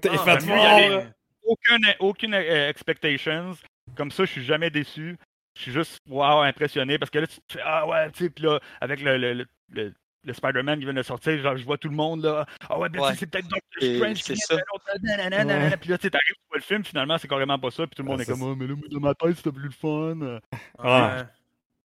T'es 0.01 0.09
Ah, 0.11 0.17
fait 0.39 1.13
aucune, 1.43 1.85
aucune 1.99 2.33
euh, 2.33 2.69
expectations. 2.69 3.53
Comme 3.95 4.11
ça, 4.11 4.25
je 4.25 4.31
suis 4.31 4.43
jamais 4.43 4.69
déçu. 4.69 5.17
Je 5.55 5.61
suis 5.61 5.71
juste 5.71 5.99
wow, 6.09 6.41
impressionné 6.41 6.97
parce 6.97 7.11
que 7.11 7.19
là, 7.19 7.27
tu 7.27 7.37
te 7.47 7.53
fais 7.53 7.61
Ah 7.63 7.87
ouais, 7.87 8.11
tu 8.11 8.25
sais, 8.25 8.29
puis 8.29 8.43
là, 8.43 8.59
avec 8.81 9.01
le, 9.01 9.17
le, 9.17 9.33
le, 9.33 9.45
le- 9.69 9.93
le 10.25 10.33
Spider-Man 10.33 10.79
qui 10.79 10.85
vient 10.85 10.93
de 10.93 11.03
sortir, 11.03 11.37
genre, 11.41 11.55
je 11.55 11.63
vois 11.63 11.77
tout 11.77 11.89
le 11.89 11.95
monde 11.95 12.23
là. 12.23 12.45
Ah 12.69 12.79
ouais, 12.79 12.89
ben, 12.89 12.99
tu 12.99 12.99
sais, 13.05 13.09
Ouais. 13.11 13.15
c'est 13.19 13.25
peut-être 13.29 13.47
Doctor 13.47 13.95
Strange 13.97 14.23
qui 14.23 14.37
ça. 14.37 14.55
de 14.55 14.59
l'autre, 14.71 14.85
nanana, 15.03 15.43
nanana. 15.45 15.77
Puis 15.77 15.89
là, 15.89 15.97
tu 15.97 16.03
sais, 16.03 16.09
t'arrives, 16.09 16.33
tu 16.35 16.47
vois 16.49 16.57
le 16.57 16.63
film, 16.63 16.83
finalement, 16.83 17.17
c'est 17.17 17.27
carrément 17.27 17.59
pas 17.59 17.71
ça. 17.71 17.85
Puis 17.87 17.95
tout 17.95 18.03
le 18.03 18.07
monde 18.09 18.19
Ah, 18.19 18.23
est 18.23 18.25
ça, 18.25 18.31
comme 18.33 18.51
Ah, 18.51 18.55
mais 18.57 18.67
là, 18.67 18.73
dans 18.91 18.99
ma 18.99 19.13
tête, 19.13 19.35
c'était 19.37 19.51
plus 19.51 19.63
le 19.65 19.71
fun. 19.71 20.39
Ah. 20.79 21.25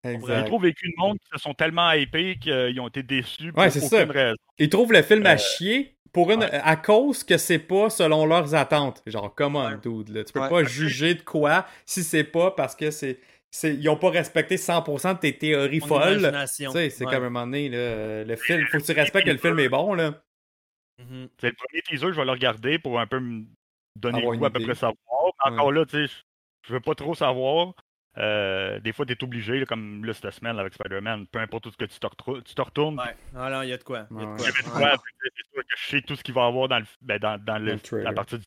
J'ai 0.02 0.12
Exact. 0.12 0.46
trop 0.46 0.58
vécu 0.58 0.88
de 0.88 0.94
monde 0.96 1.18
qui 1.18 1.28
se 1.30 1.38
sont 1.38 1.52
tellement 1.52 1.92
hypés 1.92 2.38
qu'ils 2.38 2.80
ont 2.80 2.88
été 2.88 3.02
déçus 3.02 3.52
pour 3.52 3.62
Ouais, 3.62 3.70
c'est 3.70 3.80
ça. 3.80 3.98
aucune 4.02 4.10
raison. 4.12 4.36
Ils 4.58 4.68
trouvent 4.70 4.92
le 4.94 5.02
film 5.02 5.26
Euh, 5.26 5.30
à 5.30 5.36
chier 5.36 5.94
pour 6.12 6.30
une, 6.32 6.42
à 6.42 6.76
cause 6.76 7.22
que 7.22 7.36
c'est 7.36 7.58
pas 7.58 7.90
selon 7.90 8.24
leurs 8.24 8.54
attentes. 8.54 9.02
Genre, 9.06 9.34
come 9.34 9.56
on, 9.56 9.66
Ouais. 9.68 9.76
dude. 9.82 10.08
Là. 10.08 10.24
Tu 10.24 10.32
peux 10.32 10.40
Ouais. 10.40 10.48
pas 10.48 10.64
juger 10.64 11.14
de 11.14 11.20
quoi 11.22 11.66
si 11.84 12.02
c'est 12.02 12.24
pas 12.24 12.50
parce 12.50 12.74
que 12.74 12.90
c'est. 12.90 13.18
Ils 13.64 13.88
ont 13.88 13.96
pas 13.96 14.10
respecté 14.10 14.56
100% 14.56 15.14
de 15.14 15.18
tes 15.18 15.36
théories 15.36 15.80
Mon 15.80 15.86
folles. 15.86 16.12
Tu 16.14 16.18
imagination. 16.20 16.70
sais, 16.72 16.90
c'est 16.90 17.04
Ouais. 17.04 17.12
comme 17.12 17.24
un 17.24 17.30
moment 17.30 17.46
donné, 17.46 17.68
là, 17.68 18.24
le 18.24 18.36
film, 18.36 18.64
faut 18.66 18.78
que 18.78 18.84
tu 18.84 18.92
respectes 18.92 19.26
que 19.26 19.32
le 19.32 19.38
film 19.38 19.58
est 19.58 19.68
bon, 19.68 19.94
là. 19.94 20.14
Mhm. 20.98 21.28
C'est 21.40 21.48
le 21.48 21.54
premier 21.54 21.82
teaser, 21.82 22.06
je 22.12 22.16
vais 22.16 22.24
le 22.24 22.30
regarder 22.30 22.78
pour 22.78 23.00
un 23.00 23.06
peu 23.06 23.18
me 23.20 23.44
donner 23.96 24.20
le 24.20 24.36
goût 24.36 24.44
à 24.44 24.50
peu 24.50 24.60
près 24.60 24.74
savoir. 24.74 24.94
Mais 25.44 25.52
encore 25.52 25.72
là, 25.72 25.84
tu 25.86 26.06
sais, 26.06 26.14
je- 26.66 26.72
veux 26.72 26.80
pas 26.80 26.94
trop 26.94 27.14
savoir. 27.14 27.74
Euh, 28.18 28.78
des 28.80 28.92
fois, 28.92 29.06
tu 29.06 29.12
es 29.12 29.24
obligé, 29.24 29.58
là, 29.60 29.66
comme 29.66 30.04
là, 30.04 30.12
cette 30.12 30.30
semaine 30.32 30.54
là, 30.56 30.62
avec 30.62 30.74
Spider-Man, 30.74 31.26
peu 31.28 31.38
importe 31.38 31.66
où 31.66 31.70
ce 31.70 31.76
que 31.76 31.84
tu 31.86 31.98
te, 31.98 32.06
tu 32.42 32.54
te 32.54 32.60
retournes, 32.62 32.98
Ouais. 32.98 33.16
Ah 33.36 33.60
il 33.64 33.68
y 33.70 33.72
a 33.72 33.78
de 33.78 33.84
quoi. 33.84 34.06
Il 34.10 34.16
y 34.18 34.20
a 34.20 34.26
de 34.26 34.36
quoi. 34.36 34.80
Ouais. 34.80 34.96
c'est 35.22 35.30
sûr 35.52 35.62
que 35.62 35.76
je 35.76 35.88
sais 35.88 36.02
tout 36.02 36.16
ce 36.16 36.22
qu'il 36.22 36.34
va 36.34 36.42
y 36.42 36.48
avoir 36.48 36.68
dans, 36.68 36.80
le, 36.80 36.84
ben, 37.00 37.18
dans, 37.18 37.38
dans 37.42 37.58
le- 37.58 37.72
le 37.72 37.80
trailer. 37.80 38.04
la 38.04 38.12
partie 38.12 38.38
du 38.38 38.44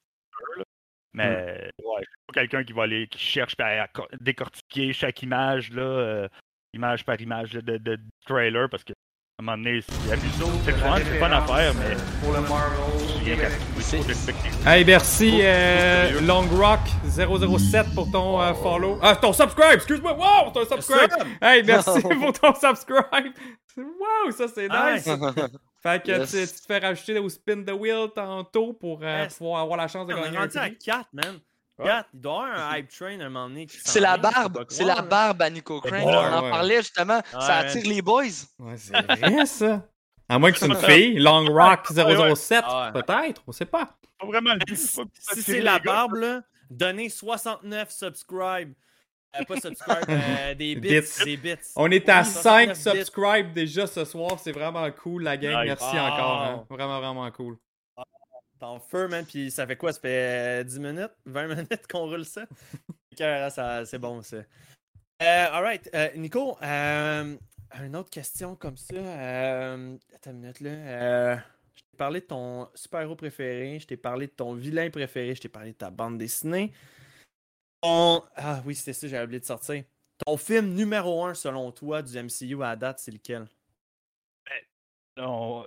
Mais 1.13 1.71
ouais, 1.83 2.01
je 2.01 2.09
suis 2.09 2.23
pas 2.27 2.33
quelqu'un 2.33 2.63
qui 2.63 2.73
va 2.73 2.83
aller, 2.83 3.07
qui 3.07 3.19
cherche 3.19 3.55
à, 3.59 3.83
à 3.83 3.87
co- 3.87 4.07
décortiquer 4.19 4.93
chaque 4.93 5.21
image, 5.21 5.71
là, 5.71 5.81
euh, 5.83 6.27
image 6.73 7.05
par 7.05 7.19
image 7.21 7.53
là, 7.53 7.61
de, 7.61 7.77
de, 7.77 7.99
trailer, 8.25 8.69
parce 8.69 8.83
que 8.83 8.93
à 9.39 9.41
un 9.41 9.45
moment 9.45 9.57
donné, 9.63 9.81
c'est 9.81 10.11
amusant, 10.13 10.51
c'est 10.63 10.71
le 10.71 10.77
fun, 10.77 10.95
c'est 11.03 11.19
pas 11.19 11.25
une 11.27 11.33
affaire, 11.33 11.73
mais 11.73 11.95
Pour 12.21 12.33
le 12.33 12.41
Marvel. 12.41 13.49
Hey, 14.63 14.85
merci, 14.85 15.39
euh? 15.41 16.21
Long 16.21 16.45
Rock 16.55 16.81
007 17.03 17.95
pour 17.95 18.11
ton 18.11 18.39
euh, 18.39 18.53
follow. 18.53 18.99
Ah, 19.01 19.15
ton 19.15 19.33
subscribe, 19.33 19.73
excuse-moi. 19.73 20.13
Wow, 20.13 20.51
ton 20.51 20.65
subscribe. 20.65 21.09
Hey, 21.41 21.63
merci 21.63 21.99
pour 22.21 22.33
ton 22.33 22.53
subscribe. 22.53 23.33
Wow, 23.75 24.31
ça 24.37 24.45
c'est 24.53 24.69
nice. 24.69 25.09
Fait 25.81 26.01
que 26.03 26.11
Yes. 26.11 26.29
tu, 26.31 26.37
tu 26.37 26.61
te 26.61 26.65
fais 26.67 26.77
rajouter 26.79 27.17
au 27.19 27.27
spin 27.27 27.63
the 27.63 27.71
wheel 27.71 28.09
tantôt 28.15 28.71
pour 28.73 28.99
euh, 29.01 29.23
Yes. 29.23 29.35
pouvoir 29.35 29.63
avoir 29.63 29.77
la 29.79 29.87
chance 29.87 30.05
de 30.07 30.13
On 30.13 30.17
est 30.17 30.21
gagner 30.25 30.37
un 30.37 30.41
rendu 30.41 30.57
à 30.59 30.61
prix. 30.61 30.77
4, 30.77 31.07
man. 31.11 31.39
Ouais. 31.79 31.85
4. 31.85 32.07
Il 32.13 32.19
doit 32.21 32.33
y 32.33 32.51
avoir 32.51 32.71
un 32.71 32.77
hype 32.77 32.89
train 32.89 33.19
à 33.19 33.23
un 33.25 33.29
moment 33.29 33.47
donné. 33.49 33.67
C'est 33.69 33.99
la 33.99 34.17
barbe, 34.17 34.65
c'est 34.69 34.83
la 34.83 35.01
barbe 35.01 35.41
à 35.41 35.49
Nico 35.49 35.81
Crane. 35.81 36.03
On 36.03 36.13
en 36.13 36.49
parlait 36.49 36.77
justement, 36.77 37.21
ça 37.31 37.57
attire 37.57 37.83
les 37.85 38.01
boys. 38.01 38.23
Ouais, 38.59 38.77
c'est 38.77 39.01
vrai 39.01 39.45
ça. 39.45 39.87
À 40.29 40.39
moins 40.39 40.51
que 40.51 40.59
c'est 40.59 40.67
une 40.67 40.75
fille, 40.77 41.17
Long 41.19 41.45
Rock 41.51 41.87
007, 41.91 42.63
Ah 42.65 42.91
ouais. 42.93 43.01
peut-être, 43.01 43.41
on 43.47 43.51
sait 43.51 43.65
pas. 43.65 43.97
Pas 44.19 44.25
vraiment 44.27 44.51
Si, 44.73 45.41
c'est 45.41 45.61
la 45.61 45.79
gars. 45.79 45.91
barbe, 45.93 46.13
là, 46.15 46.41
donnez 46.69 47.09
69 47.09 47.89
subscribe. 47.91 48.73
Euh, 49.35 49.43
pas 49.45 49.59
subscribe, 49.59 50.05
euh, 50.09 50.53
des 50.55 50.75
bits. 50.75 51.01
Bits. 51.01 51.25
Des 51.25 51.37
bits. 51.37 51.55
On 51.75 51.89
est 51.89 52.07
à 52.07 52.19
Oui, 52.21 52.25
5 52.27 52.75
69 52.75 52.93
bits. 52.93 52.99
subscribes 52.99 53.53
déjà 53.53 53.87
ce 53.87 54.05
soir, 54.05 54.37
c'est 54.39 54.51
vraiment 54.51 54.89
cool 54.91 55.23
la 55.23 55.37
gang, 55.37 55.55
Nice. 55.65 55.65
merci 55.81 55.99
encore. 55.99 56.41
hein. 56.43 56.65
Vraiment, 56.69 56.99
vraiment 56.99 57.31
cool. 57.31 57.57
T'es 58.63 58.67
en 58.69 58.79
feu, 58.79 59.09
man. 59.09 59.25
Puis 59.25 59.51
ça 59.51 59.67
fait 59.67 59.75
quoi? 59.75 59.91
Ça 59.91 59.99
fait 59.99 60.61
euh, 60.61 60.63
10 60.63 60.79
minutes? 60.79 61.11
20 61.25 61.47
minutes 61.49 61.85
qu'on 61.91 62.05
roule 62.07 62.23
ça? 62.23 62.45
Écœurant, 63.11 63.49
ça- 63.49 63.85
C'est 63.85 63.99
bon, 63.99 64.21
ça. 64.21 64.37
Euh, 64.37 64.45
alright, 65.51 65.89
euh, 65.93 66.09
Nico, 66.15 66.57
euh, 66.61 67.35
une 67.83 67.95
autre 67.97 68.09
question 68.09 68.55
comme 68.55 68.77
ça. 68.77 68.95
Euh, 68.95 69.97
attends 70.15 70.31
une 70.31 70.39
minute 70.39 70.61
là. 70.61 70.69
Euh, 70.69 71.35
je 71.75 71.81
t'ai 71.81 71.97
parlé 71.97 72.21
de 72.21 72.25
ton 72.25 72.69
super-héros 72.73 73.17
préféré, 73.17 73.79
je 73.79 73.87
t'ai 73.87 73.97
parlé 73.97 74.27
de 74.27 74.31
ton 74.31 74.53
vilain 74.53 74.89
préféré, 74.89 75.35
je 75.35 75.41
t'ai 75.41 75.49
parlé 75.49 75.73
de 75.73 75.77
ta 75.77 75.89
bande 75.89 76.17
dessinée. 76.17 76.71
Ton- 77.81 78.23
Ah 78.35 78.61
oui, 78.65 78.75
c'était 78.75 78.93
ça, 78.93 79.07
j'avais 79.09 79.25
oublié 79.25 79.39
de 79.41 79.45
sortir. 79.45 79.83
Ton 80.25 80.37
film 80.37 80.73
numéro 80.73 81.25
un 81.25 81.33
selon 81.33 81.69
toi 81.73 82.01
du 82.01 82.17
MCU 82.17 82.63
à 82.63 82.77
date, 82.77 82.99
c'est 82.99 83.11
lequel? 83.11 83.45
Non, 85.17 85.65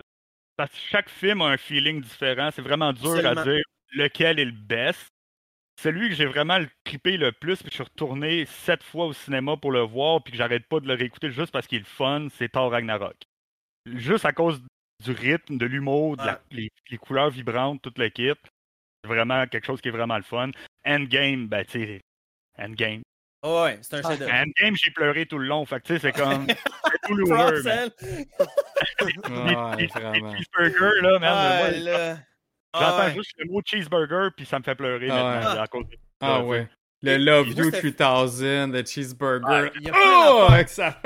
parce 0.57 0.71
que 0.71 0.79
chaque 0.91 1.09
film 1.09 1.43
a 1.43 1.47
un 1.47 1.57
feeling 1.57 2.01
différent. 2.01 2.51
C'est 2.53 2.63
vraiment 2.63 2.93
dur 2.93 3.11
Absolument. 3.13 3.41
à 3.41 3.45
dire 3.45 3.63
lequel 3.93 4.39
est 4.39 4.45
le 4.45 4.53
best. 4.53 5.09
Celui 5.81 6.09
que 6.09 6.15
j'ai 6.15 6.25
vraiment 6.27 6.59
le 6.59 6.69
trippé 6.85 7.19
le 7.19 7.33
plus, 7.33 7.57
puis 7.57 7.65
que 7.67 7.71
je 7.71 7.75
suis 7.77 7.83
retourné 7.85 8.47
sept 8.47 8.83
fois 8.83 9.07
au 9.07 9.13
cinéma 9.13 9.57
pour 9.59 9.73
le 9.73 9.81
voir, 9.81 10.23
puis 10.25 10.33
que 10.33 10.39
j'arrête 10.39 10.67
pas 10.67 10.81
de 10.81 10.89
le 10.89 10.95
réécouter 10.95 11.31
juste 11.31 11.53
parce 11.53 11.67
qu'il 11.67 11.77
est 11.77 11.81
le 11.81 11.85
fun, 11.87 12.29
c'est 12.35 12.49
Thor 12.49 12.71
Ragnarok. 12.71 13.17
Juste 13.85 14.25
à 14.25 14.33
cause 14.33 14.63
du 15.05 15.11
rythme, 15.13 15.59
de 15.59 15.67
l'humour, 15.67 16.17
la- 16.17 16.41
les, 16.51 16.71
les 16.91 16.97
couleurs 16.99 17.29
vibrantes, 17.31 17.83
toute 17.83 17.99
l'équipe. 17.99 18.39
C'est 19.05 19.09
vraiment 19.09 19.47
quelque 19.47 19.67
chose 19.67 19.81
qui 19.83 19.89
est 19.89 19.93
vraiment 19.93 20.17
le 20.17 20.23
fun. 20.23 20.51
Endgame, 20.87 21.47
ben 21.47 21.65
tu 21.67 21.73
sais, 21.73 22.01
Endgame. 22.59 23.03
Oh 23.43 23.63
ouais, 23.65 23.79
c'est 23.83 23.95
un 23.97 24.01
Ah, 24.03 24.11
chef-d'œuvre. 24.11 24.33
Endgame, 24.33 24.77
j'ai 24.77 24.91
pleuré 24.91 25.27
tout 25.27 25.39
le 25.39 25.47
long. 25.47 25.65
Fait 25.67 25.81
que 25.81 25.87
tu 25.87 25.95
sais, 25.95 26.01
c'est 26.01 26.13
comme. 26.13 26.47
c'est 26.49 27.01
tout 27.09 27.15
lourd, 27.15 27.37
les 29.77 29.87
vraiment. 29.95 30.35
cheeseburgers, 30.37 31.03
là. 31.03 31.19
Ah, 31.23 31.71
là. 31.71 32.15
J'entends 32.75 32.97
Ah, 32.99 33.07
ouais. 33.07 33.15
juste 33.15 33.33
le 33.39 33.51
mot 33.51 33.63
cheeseburger, 33.65 34.31
puis 34.37 34.45
ça 34.47 34.59
me 34.59 34.65
fait 34.65 34.75
pleurer 34.75 35.09
Ah 35.11 35.15
maintenant 35.41 35.53
ouais. 35.55 35.59
à 35.61 35.67
cause 35.67 35.89
de 35.89 35.97
Ah 36.21 36.43
ouais. 36.45 36.69
Le 37.03 37.17
Love 37.19 37.49
You 37.49 37.65
c'était- 37.71 37.93
3000, 37.93 38.73
le 38.73 38.85
cheeseburger. 38.85 39.71
Ah, 39.93 40.29
Oh, 40.31 40.49
ça 40.67 41.01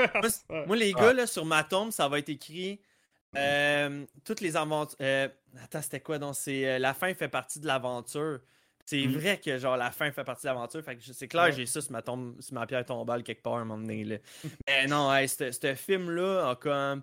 Moi, 0.65 0.75
les 0.77 0.93
gars, 0.93 1.13
là, 1.13 1.27
sur 1.27 1.45
ma 1.45 1.63
tombe, 1.63 1.91
ça 1.91 2.07
va 2.07 2.19
être 2.19 2.29
écrit 2.29 2.81
euh, 3.37 4.05
toutes 4.25 4.41
les 4.41 4.57
aventures. 4.57 4.97
euh, 5.01 5.27
attends, 5.63 5.81
c'était 5.81 5.99
quoi 5.99 6.17
donc 6.17 6.35
C'est 6.35 6.65
euh, 6.67 6.79
la 6.79 6.93
fin 6.93 7.13
fait 7.13 7.27
partie 7.29 7.59
de 7.59 7.67
l'aventure. 7.67 8.39
C'est 8.85 9.05
Mm. 9.07 9.11
vrai 9.17 9.37
que 9.37 9.57
genre 9.57 9.77
la 9.77 9.91
fin 9.91 10.11
fait 10.11 10.23
partie 10.23 10.43
de 10.43 10.47
l'aventure. 10.47 10.83
Fait 10.83 10.95
que 10.95 11.01
je- 11.03 11.13
c'est 11.13 11.27
clair, 11.27 11.51
j'ai 11.51 11.65
ça 11.65 11.81
sur 11.81 11.91
ma 11.91 12.01
tombe, 12.01 12.35
sur 12.41 12.53
ma 12.53 12.65
pierre 12.65 12.85
tombale 12.85 13.23
quelque 13.23 13.41
part 13.41 13.53
à 13.55 13.59
un 13.61 13.65
moment 13.65 13.81
donné. 13.81 14.03
Là. 14.03 14.15
Mais 14.67 14.87
non, 14.87 15.13
hey, 15.13 15.27
ce 15.29 15.51
ce 15.51 15.75
film-là 15.75 16.49
a 16.49 16.55
comme. 16.55 17.01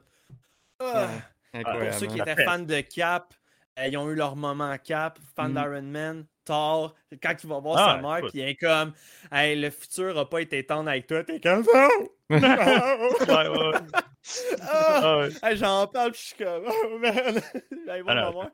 Ah, 0.81 1.09
pour 1.53 1.95
ceux 1.95 2.07
qui 2.07 2.21
hein. 2.21 2.25
étaient 2.27 2.45
fans 2.45 2.59
de 2.59 2.81
Cap, 2.83 3.35
euh, 3.79 3.87
ils 3.87 3.97
ont 3.97 4.09
eu 4.11 4.15
leur 4.15 4.37
moment 4.37 4.77
Cap. 4.83 5.19
Fan 5.35 5.53
Mm. 5.53 5.55
d'Iron 5.55 5.83
Man, 5.83 6.27
Thor, 6.45 6.95
quand 7.23 7.35
il 7.43 7.49
va 7.49 7.59
voir 7.59 7.77
Ah, 7.79 7.97
sa 7.97 8.03
mère, 8.03 8.21
puis 8.31 8.41
il 8.41 8.49
est 8.49 8.55
comme, 8.57 8.93
hey, 9.33 9.55
le 9.61 9.71
futur 9.71 10.17
a 10.19 10.29
pas 10.29 10.41
été 10.41 10.65
tendre 10.65 10.89
avec 10.91 11.07
toi, 11.07 11.25
t'es 11.25 11.41
comme 11.41 11.65
ça. 11.65 11.89
Ouais, 12.31 13.49
ouais, 13.49 13.49
ouais. 13.49 13.79
Ah! 14.61 15.01
Ah 15.03 15.19
ouais. 15.21 15.29
Hey, 15.43 15.57
J'en 15.57 15.87
parle, 15.87 16.13
puis 16.13 16.21
je 16.21 16.27
suis 16.35 16.45
comme, 16.45 16.65
oh 16.67 16.99
man, 16.99 17.41
Allez, 17.89 18.03
voir. 18.03 18.51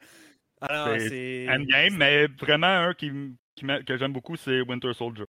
Alors, 0.60 0.88
c'est-. 0.98 1.48
Endgame, 1.50 1.96
mais 1.96 2.26
vraiment 2.26 2.66
un 2.88 2.94
qui, 2.94 3.10
que 3.86 3.96
j'aime 3.96 4.12
beaucoup, 4.12 4.36
c'est 4.36 4.60
Winter 4.62 4.92
Soldier. 4.94 5.24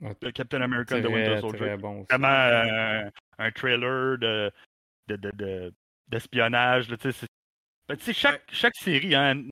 Le 0.00 0.30
Captain 0.30 0.62
America 0.62 0.98
de 1.00 1.08
Winter 1.08 1.40
Soldier. 1.40 1.58
très 1.58 1.76
bon. 1.76 1.98
aussi. 2.00 2.06
Vraiment 2.10 2.28
euh, 2.28 3.10
un 3.38 3.50
trailer 3.50 4.16
de, 4.18 4.50
de, 5.08 5.16
de, 5.16 5.30
de- 5.34 5.74
d'espionnage. 6.08 6.88
là, 6.88 6.96
tu 6.96 7.12
sais, 7.12 7.18
c'est- 7.20 7.26
ben, 7.88 7.98
chaque, 8.14 8.48
chaque 8.52 8.76
série, 8.76 9.14
hein, 9.14 9.42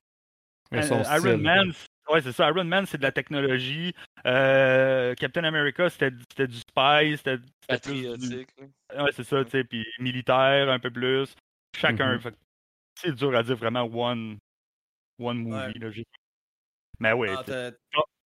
Euh, 0.73 0.81
Iron 0.81 1.03
style. 1.03 1.37
Man, 1.37 1.71
c'est- 1.73 2.13
ouais, 2.13 2.21
c'est 2.21 2.31
ça. 2.31 2.47
Iron 2.49 2.63
Man, 2.63 2.85
c'est 2.85 2.97
de 2.99 3.03
la 3.03 3.11
technologie. 3.11 3.91
Euh, 4.25 5.15
Captain 5.15 5.43
America, 5.43 5.89
c'était 5.89 6.11
c'était 6.29 6.47
du 6.47 6.57
spy, 6.57 7.17
c'était 7.17 7.37
du- 7.39 7.47
Patriotique. 7.67 8.49
là. 8.95 9.03
Ouais, 9.03 9.11
c'est 9.13 9.23
ça, 9.23 9.43
tu 9.45 9.51
sais, 9.51 9.63
puis 9.63 9.85
militaire 9.99 10.69
un 10.69 10.77
peu 10.79 10.91
plus. 10.91 11.33
Chacun. 11.75 12.13
Mhm. 12.13 12.19
fait 12.21 12.31
que 12.31 12.37
c'est 12.99 13.15
dur 13.15 13.35
à 13.35 13.41
dire 13.43 13.55
vraiment 13.55 13.83
one, 13.83 14.37
one 15.19 15.37
movie. 15.39 15.79
là, 15.79 15.91
j'ai- 15.91 16.05
Mais 16.99 17.13
oui, 17.13 17.29
Ah, 17.31 17.71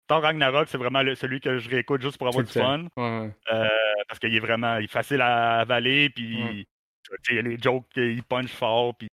Thor 0.07 0.21
Ragnarok, 0.21 0.67
c'est 0.67 0.77
vraiment 0.77 1.01
le- 1.01 1.15
celui 1.15 1.39
que 1.39 1.59
je 1.59 1.69
réécoute 1.69 2.01
juste 2.01 2.17
pour 2.17 2.27
avoir 2.27 2.43
du 2.43 2.51
fun. 2.51 2.85
Ouais, 2.97 3.19
ouais. 3.21 3.31
euh, 3.53 3.67
parce 4.07 4.19
qu'il 4.19 4.35
est 4.35 4.39
vraiment 4.39 4.77
il 4.77 4.85
est 4.85 4.91
facile 4.91 5.21
à 5.21 5.59
avaler, 5.61 6.09
puis 6.09 6.43
Ouais. 6.43 6.65
tu 7.23 7.35
sais, 7.35 7.41
les 7.41 7.57
jokes, 7.57 7.85
il 7.95 8.21
punch 8.23 8.49
fort, 8.51 8.95
puis 8.97 9.07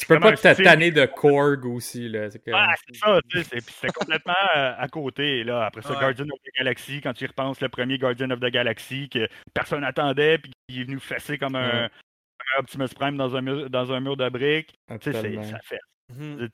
Tu 0.00 0.04
peux 0.06 0.14
Vraiment 0.16 0.34
pas 0.36 0.54
te 0.54 0.62
tanner 0.64 0.90
de 0.90 1.06
Korg 1.06 1.64
aussi, 1.64 2.08
là. 2.08 2.28
C'est. 2.28 2.42
Ah, 2.52 2.74
c'est 2.88 2.96
ça, 2.96 3.20
tu 3.30 3.38
sais, 3.38 3.44
c'est- 3.44 3.64
puis 3.64 3.72
c'était 3.74 3.92
complètement 3.92 4.34
euh, 4.56 4.74
à 4.76 4.88
côté. 4.88 5.44
Là. 5.44 5.64
Après 5.66 5.80
ça, 5.82 5.90
Ouais. 5.92 6.00
Guardian 6.00 6.24
of 6.24 6.40
the 6.44 6.56
Galaxy, 6.58 7.00
quand 7.00 7.12
tu 7.12 7.22
y 7.22 7.26
repenses, 7.28 7.60
le 7.60 7.68
premier 7.68 7.96
Guardian 7.96 8.30
of 8.30 8.40
the 8.40 8.46
Galaxy 8.50 9.08
que 9.08 9.28
personne 9.54 9.82
n'attendait, 9.82 10.38
puis 10.38 10.50
qui 10.68 10.80
est 10.80 10.84
venu 10.84 10.98
fesser 10.98 11.38
comme 11.38 11.54
un, 11.54 11.84
Ouais. 11.84 11.90
Optimus 12.58 12.88
Prime 12.96 13.16
dans 13.16 13.36
un 13.36 13.40
mur, 13.42 13.70
dans 13.70 13.92
un 13.92 14.00
mur 14.00 14.16
de 14.16 14.28
briques. 14.28 14.74
Ah, 14.88 14.96
ça 15.00 15.12
fait. 15.62 15.78
Mhm. 16.14 16.48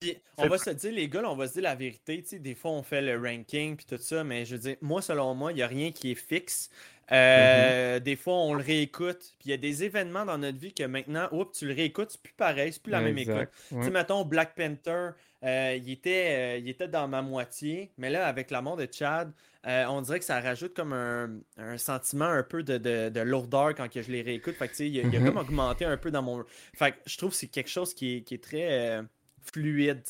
Puis, 0.00 0.16
on 0.38 0.46
va 0.48 0.58
se 0.58 0.70
dire, 0.70 0.92
les 0.92 1.08
gars, 1.08 1.22
là, 1.22 1.30
on 1.30 1.36
va 1.36 1.46
se 1.46 1.54
dire 1.54 1.62
la 1.62 1.74
vérité. 1.74 2.22
Tu 2.22 2.28
sais, 2.28 2.38
des 2.38 2.54
fois, 2.54 2.70
on 2.72 2.82
fait 2.82 3.02
le 3.02 3.16
ranking 3.18 3.76
puis 3.76 3.86
tout 3.86 3.98
ça, 3.98 4.24
mais 4.24 4.44
je 4.44 4.56
veux 4.56 4.60
dire, 4.60 4.76
moi, 4.80 5.02
selon 5.02 5.34
moi, 5.34 5.52
il 5.52 5.56
n'y 5.56 5.62
a 5.62 5.66
rien 5.66 5.92
qui 5.92 6.10
est 6.10 6.14
fixe. 6.14 6.70
Euh, 7.12 8.00
Des 8.00 8.16
fois, 8.16 8.34
on 8.34 8.54
le 8.54 8.62
réécoute. 8.62 9.34
Puis 9.38 9.46
il 9.46 9.50
y 9.50 9.54
a 9.54 9.58
des 9.58 9.84
événements 9.84 10.24
dans 10.24 10.38
notre 10.38 10.58
vie 10.58 10.72
que 10.72 10.84
maintenant, 10.84 11.28
oups, 11.32 11.58
tu 11.58 11.66
le 11.66 11.74
réécoutes, 11.74 12.10
c'est 12.12 12.20
plus 12.22 12.32
pareil, 12.32 12.72
c'est 12.72 12.82
plus 12.82 12.92
la 12.92 13.00
même 13.00 13.18
écoute. 13.18 13.48
Tu 13.68 13.74
Ouais. 13.74 13.90
mettons, 13.90 14.24
Black 14.24 14.54
Panther, 14.54 15.10
euh, 15.44 15.76
il, 15.76 15.90
était, 15.90 16.58
euh, 16.62 16.66
était 16.66 16.88
dans 16.88 17.06
ma 17.06 17.20
moitié, 17.20 17.92
mais 17.98 18.08
là, 18.08 18.26
avec 18.26 18.50
la 18.50 18.62
mort 18.62 18.76
de 18.76 18.88
Chad, 18.90 19.30
euh, 19.66 19.84
on 19.86 20.00
dirait 20.02 20.18
que 20.18 20.24
ça 20.24 20.40
rajoute 20.40 20.74
comme 20.74 20.92
un, 20.92 21.30
un 21.56 21.78
sentiment 21.78 22.26
un 22.26 22.42
peu 22.42 22.62
de, 22.62 22.78
de, 22.78 23.08
de 23.08 23.20
lourdeur 23.20 23.74
quand 23.74 23.88
que 23.90 24.02
je 24.02 24.10
les 24.10 24.22
réécoute. 24.22 24.54
Fait 24.56 24.66
que, 24.68 24.72
tu 24.72 24.76
sais, 24.78 24.88
il, 24.90 25.00
a- 25.00 25.02
il 25.04 25.16
a 25.16 25.20
Mhm. 25.20 25.26
comme 25.26 25.36
augmenté 25.38 25.84
un 25.84 25.96
peu 25.96 26.10
dans 26.10 26.22
mon. 26.22 26.44
Fait 26.76 26.92
que 26.92 26.96
je 27.06 27.16
trouve 27.16 27.30
que 27.30 27.36
c'est 27.36 27.48
quelque 27.48 27.70
chose 27.70 27.94
qui 27.94 28.16
est, 28.16 28.22
qui 28.22 28.34
est 28.34 28.42
très 28.44 28.98
euh, 28.98 29.02
fluide. 29.42 30.02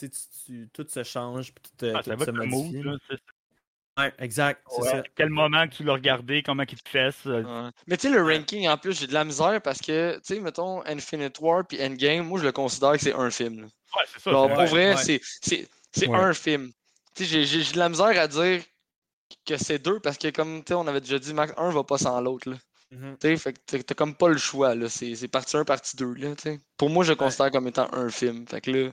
Tu 0.46 0.68
tout 0.72 0.86
se 0.88 1.02
change, 1.04 1.52
puis 1.54 1.62
tout, 1.78 1.84
euh, 1.86 1.92
Ah, 1.96 2.02
tout 2.02 2.10
ça 2.10 2.16
va 2.16 2.24
se 2.24 2.30
modifie. 2.30 2.76
mood. 2.78 2.84
là, 2.84 2.96
c'est- 3.08 3.18
Ouais, 3.96 4.12
exact, 4.18 4.60
c'est 4.68 4.82
ouais, 4.82 4.90
ça. 4.90 5.02
Quel 5.14 5.28
moment 5.28 5.68
que 5.68 5.74
tu 5.76 5.84
l'as 5.84 5.92
regardé, 5.92 6.42
comment 6.42 6.64
il 6.68 6.82
te 6.82 6.88
fesse. 6.88 7.14
euh, 7.26 7.44
Ouais. 7.44 7.70
Mais 7.86 7.96
tu 7.96 8.08
sais, 8.08 8.12
le 8.12 8.24
ranking, 8.24 8.66
en 8.68 8.76
plus, 8.76 8.98
j'ai 8.98 9.06
de 9.06 9.12
la 9.14 9.24
misère 9.24 9.60
parce 9.62 9.78
que, 9.80 10.16
tu 10.16 10.34
sais, 10.34 10.40
mettons, 10.40 10.84
Infinite 10.84 11.38
War 11.38 11.64
puis 11.64 11.80
Endgame, 11.80 12.26
moi, 12.26 12.40
je 12.40 12.44
le 12.44 12.50
considère 12.50 12.90
que 12.94 12.98
c'est 12.98 13.14
un 13.14 13.30
film. 13.30 13.60
là. 13.60 13.66
Ouais, 13.66 14.02
c'est 14.06 14.14
ça. 14.14 14.18
C'est- 14.24 14.30
pour 14.30 14.48
vrai, 14.48 14.94
ouais. 14.96 15.20
c'est- 15.40 16.08
un 16.12 16.32
film. 16.34 16.72
Tu 17.14 17.24
sais, 17.24 17.44
j'ai 17.44 17.72
de 17.72 17.78
la 17.78 17.88
misère 17.88 18.20
à 18.20 18.26
dire 18.26 18.62
que 19.46 19.56
c'est 19.56 19.78
deux 19.78 20.00
parce 20.00 20.18
que, 20.18 20.28
comme 20.30 20.58
tu 20.64 20.68
sais, 20.68 20.74
on 20.74 20.86
avait 20.86 21.00
déjà 21.00 21.18
dit, 21.18 21.34
Max, 21.34 21.52
un 21.56 21.70
va 21.70 21.84
pas 21.84 21.98
sans 21.98 22.20
l'autre. 22.20 22.50
là. 22.50 22.56
Mhm. 22.90 23.16
Tu 23.20 23.28
sais, 23.28 23.36
fait 23.36 23.52
que 23.54 23.76
t'as- 23.82 23.94
comme 23.94 24.14
pas 24.14 24.28
le 24.28 24.36
choix, 24.38 24.74
là. 24.74 24.88
C'est 24.88 25.14
c'est 25.14 25.28
partie 25.28 25.56
1, 25.56 25.64
partie 25.64 25.96
2, 25.96 26.14
là, 26.14 26.34
tu 26.36 26.42
sais. 26.42 26.60
Pour 26.76 26.90
moi, 26.90 27.04
je 27.04 27.10
le 27.10 27.16
considère 27.16 27.50
comme 27.50 27.66
étant 27.68 27.92
un 27.92 28.08
film. 28.10 28.46
Fait 28.46 28.60
que 28.60 28.70
là, 28.70 28.90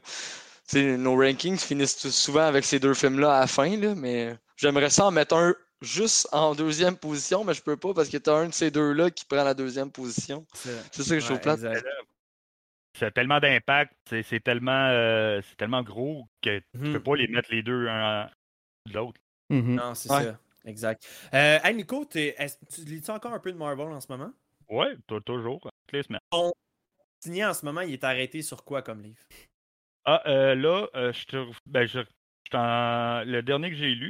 tu 0.69 0.97
nos 0.97 1.15
rankings 1.17 1.57
finissent 1.57 2.07
souvent 2.09 2.41
avec 2.47 2.63
ces 2.65 2.79
deux 2.79 2.93
films-là 2.93 3.35
à 3.37 3.39
la 3.41 3.47
fin, 3.47 3.75
là, 3.77 3.93
mais 3.95 4.35
j'aimerais 4.57 4.89
ça 4.89 5.05
en 5.07 5.11
mettre 5.11 5.35
un 5.35 5.53
juste 5.81 6.27
en 6.31 6.53
deuxième 6.55 6.95
position, 6.95 7.43
mais 7.43 7.53
je 7.53 7.61
peux 7.61 7.75
pas 7.77 7.93
parce 7.93 8.07
que 8.09 8.17
t'as 8.17 8.35
un 8.35 8.47
de 8.49 8.53
ces 8.53 8.71
deux-là 8.71 9.09
qui 9.11 9.25
prend 9.25 9.43
la 9.43 9.53
deuxième 9.53 9.91
position. 9.91 10.45
C'est 10.53 11.03
ça 11.03 11.15
que 11.15 11.19
je 11.19 11.25
trouve 11.25 11.39
plate. 11.39 11.59
Ça 12.99 13.05
a 13.07 13.11
tellement 13.11 13.39
d'impact, 13.39 13.93
c'est 14.09 14.21
c'est 14.23 14.41
tellement, 14.41 14.89
euh, 14.89 15.39
c'est 15.47 15.55
tellement 15.55 15.81
gros 15.81 16.25
que 16.41 16.59
tu 16.59 16.65
Mhm. 16.77 16.93
peux 16.93 16.99
pas 17.03 17.15
les 17.15 17.27
mettre 17.27 17.49
les 17.51 17.63
deux 17.63 17.87
un 17.87 18.23
à 18.23 18.31
l'autre. 18.93 19.19
Mhm. 19.51 19.75
Non, 19.75 19.93
c'est 19.95 20.09
Ouais. 20.11 20.23
ça. 20.23 20.39
Exact. 20.65 21.07
Euh, 21.33 21.59
hey, 21.63 21.73
Nico, 21.75 22.05
tu 22.05 22.19
lis-tu 22.85 23.11
encore 23.11 23.33
un 23.33 23.39
peu 23.39 23.51
de 23.51 23.57
Marvel 23.57 23.87
en 23.87 23.99
ce 23.99 24.07
moment? 24.11 24.31
Ouais, 24.69 24.95
tou- 25.07 25.19
toujours. 25.19 25.59
toutes 25.61 25.93
les 25.93 26.03
semaines. 26.03 26.21
Signé 27.23 27.45
en 27.45 27.53
ce 27.53 27.65
moment, 27.65 27.81
il 27.81 27.93
est 27.93 28.03
arrêté 28.03 28.41
sur 28.41 28.63
quoi 28.63 28.81
comme 28.81 29.01
livre? 29.01 29.21
Ah, 30.05 30.21
euh, 30.27 30.55
là, 30.55 30.87
euh, 30.95 31.11
je 31.13 31.25
te. 31.25 31.51
Ben, 31.65 31.85
je. 31.87 31.99
je 31.99 32.49
t'en- 32.51 33.23
Le 33.25 33.41
dernier 33.41 33.69
que 33.69 33.75
j'ai 33.75 33.93
lu, 33.93 34.09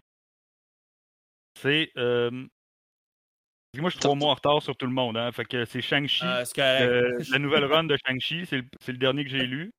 c'est. 1.60 1.92
euh, 1.98 2.30
Moi, 3.78 3.90
je 3.90 3.96
suis 3.96 4.00
trois 4.02 4.16
mois 4.16 4.32
en 4.32 4.36
retard 4.36 4.62
sur 4.62 4.76
tout 4.76 4.86
le 4.86 4.92
monde, 4.92 5.16
hein. 5.16 5.32
Fait 5.32 5.46
que 5.46 5.64
c'est 5.64 5.82
Shang-Chi. 5.82 6.26
Euh, 6.26 6.44
correct. 6.54 6.58
euh, 6.60 7.24
la 7.32 7.40
nouvelle 7.40 7.64
run 7.66 7.86
de 7.86 7.98
Shang-Chi, 8.06 8.46
c'est 8.46 8.58
le, 8.58 8.66
c'est 8.82 8.92
le 8.92 8.98
dernier 8.98 9.24
que 9.24 9.30
j'ai 9.30 9.46
lu. 9.46 9.72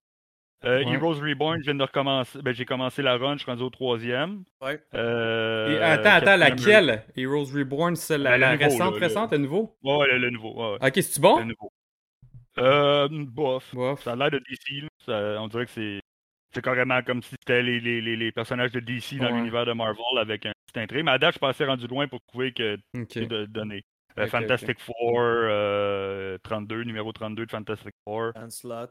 Euh, 0.64 0.85
Ouais. 0.85 0.92
Heroes 0.92 1.14
Reborn, 1.20 1.59
je 1.59 1.64
viens 1.64 1.75
de 1.75 1.83
recommencer. 1.83 2.40
Ben, 2.40 2.55
j'ai 2.55 2.64
commencé 2.64 3.03
la 3.03 3.16
run, 3.16 3.35
je 3.37 3.42
suis 3.42 3.51
rendu 3.51 3.62
au 3.64 3.70
troisième. 3.70 4.44
Ouais. 4.61 4.81
Euh, 4.94 5.77
Et 5.77 5.79
attends, 5.83 6.11
attends, 6.11 6.37
laquelle? 6.37 7.03
Heroes 7.16 7.46
Reborn, 7.53 7.96
c'est 7.96 8.16
la, 8.18 8.31
Ben, 8.33 8.38
la 8.38 8.53
nouveau, 8.57 8.64
récente, 8.70 8.94
le- 8.94 9.01
récente, 9.01 9.33
le 9.33 9.38
nouveau? 9.38 9.77
Ouais, 9.83 10.07
le, 10.12 10.18
le 10.18 10.31
nouveau. 10.31 10.55
Ouais, 10.55 10.79
ouais, 10.81 10.87
Ok, 10.88 10.92
c'est-tu 10.94 11.20
bon? 11.20 11.38
Le 11.38 11.44
nouveau. 11.46 11.72
Euh, 12.59 13.09
bof. 13.11 13.75
Bof. 13.75 14.03
Ça 14.03 14.12
a 14.12 14.16
l'air 14.16 14.31
de 14.31 14.38
DC. 14.38 14.87
Ça- 15.05 15.37
on 15.40 15.48
dirait 15.48 15.64
que 15.66 15.70
c'est 15.72 16.01
c'est 16.55 16.62
carrément 16.62 17.01
comme 17.03 17.22
si 17.22 17.31
c'était 17.31 17.62
les, 17.62 17.81
les, 17.81 18.03
les, 18.03 18.14
les 18.14 18.31
personnages 18.31 18.72
de 18.72 18.81
DC 18.81 19.16
dans 19.16 19.25
Ouais. 19.25 19.33
l'univers 19.33 19.64
de 19.64 19.72
Marvel 19.72 20.05
avec 20.20 20.44
un 20.44 20.53
petit 20.66 20.81
intrigue. 20.81 21.03
Mais 21.03 21.12
à 21.12 21.18
date, 21.18 21.31
je 21.31 21.33
suis 21.37 21.40
pas 21.40 21.48
assez 21.48 21.64
rendu 21.64 21.87
loin 21.87 22.07
pour 22.09 22.20
trouver 22.29 22.53
que 22.53 22.75
Ok. 22.94 23.07
c'est 23.09 23.25
de 23.27 23.46
donner. 23.46 23.83
Euh, 24.18 24.27
Fantastic 24.27 24.79
Four, 24.79 25.16
euh, 25.18 26.37
32, 26.42 26.83
numéro 26.85 27.11
32 27.11 27.46
de 27.46 27.51
Fantastic 27.51 27.94
Four. 28.05 28.33
Slot. 28.51 28.88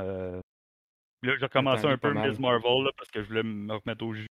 Euh, 0.00 0.40
là, 1.26 1.34
j'ai 1.38 1.44
recommencé 1.44 1.86
un 1.86 1.98
peu. 1.98 2.12
Miss 2.12 2.38
Marvel 2.38 2.84
là, 2.84 2.90
parce 2.96 3.10
que 3.10 3.22
je 3.22 3.28
voulais 3.28 3.42
me 3.42 3.72
remettre 3.74 4.04
au 4.04 4.12
jus. 4.14 4.26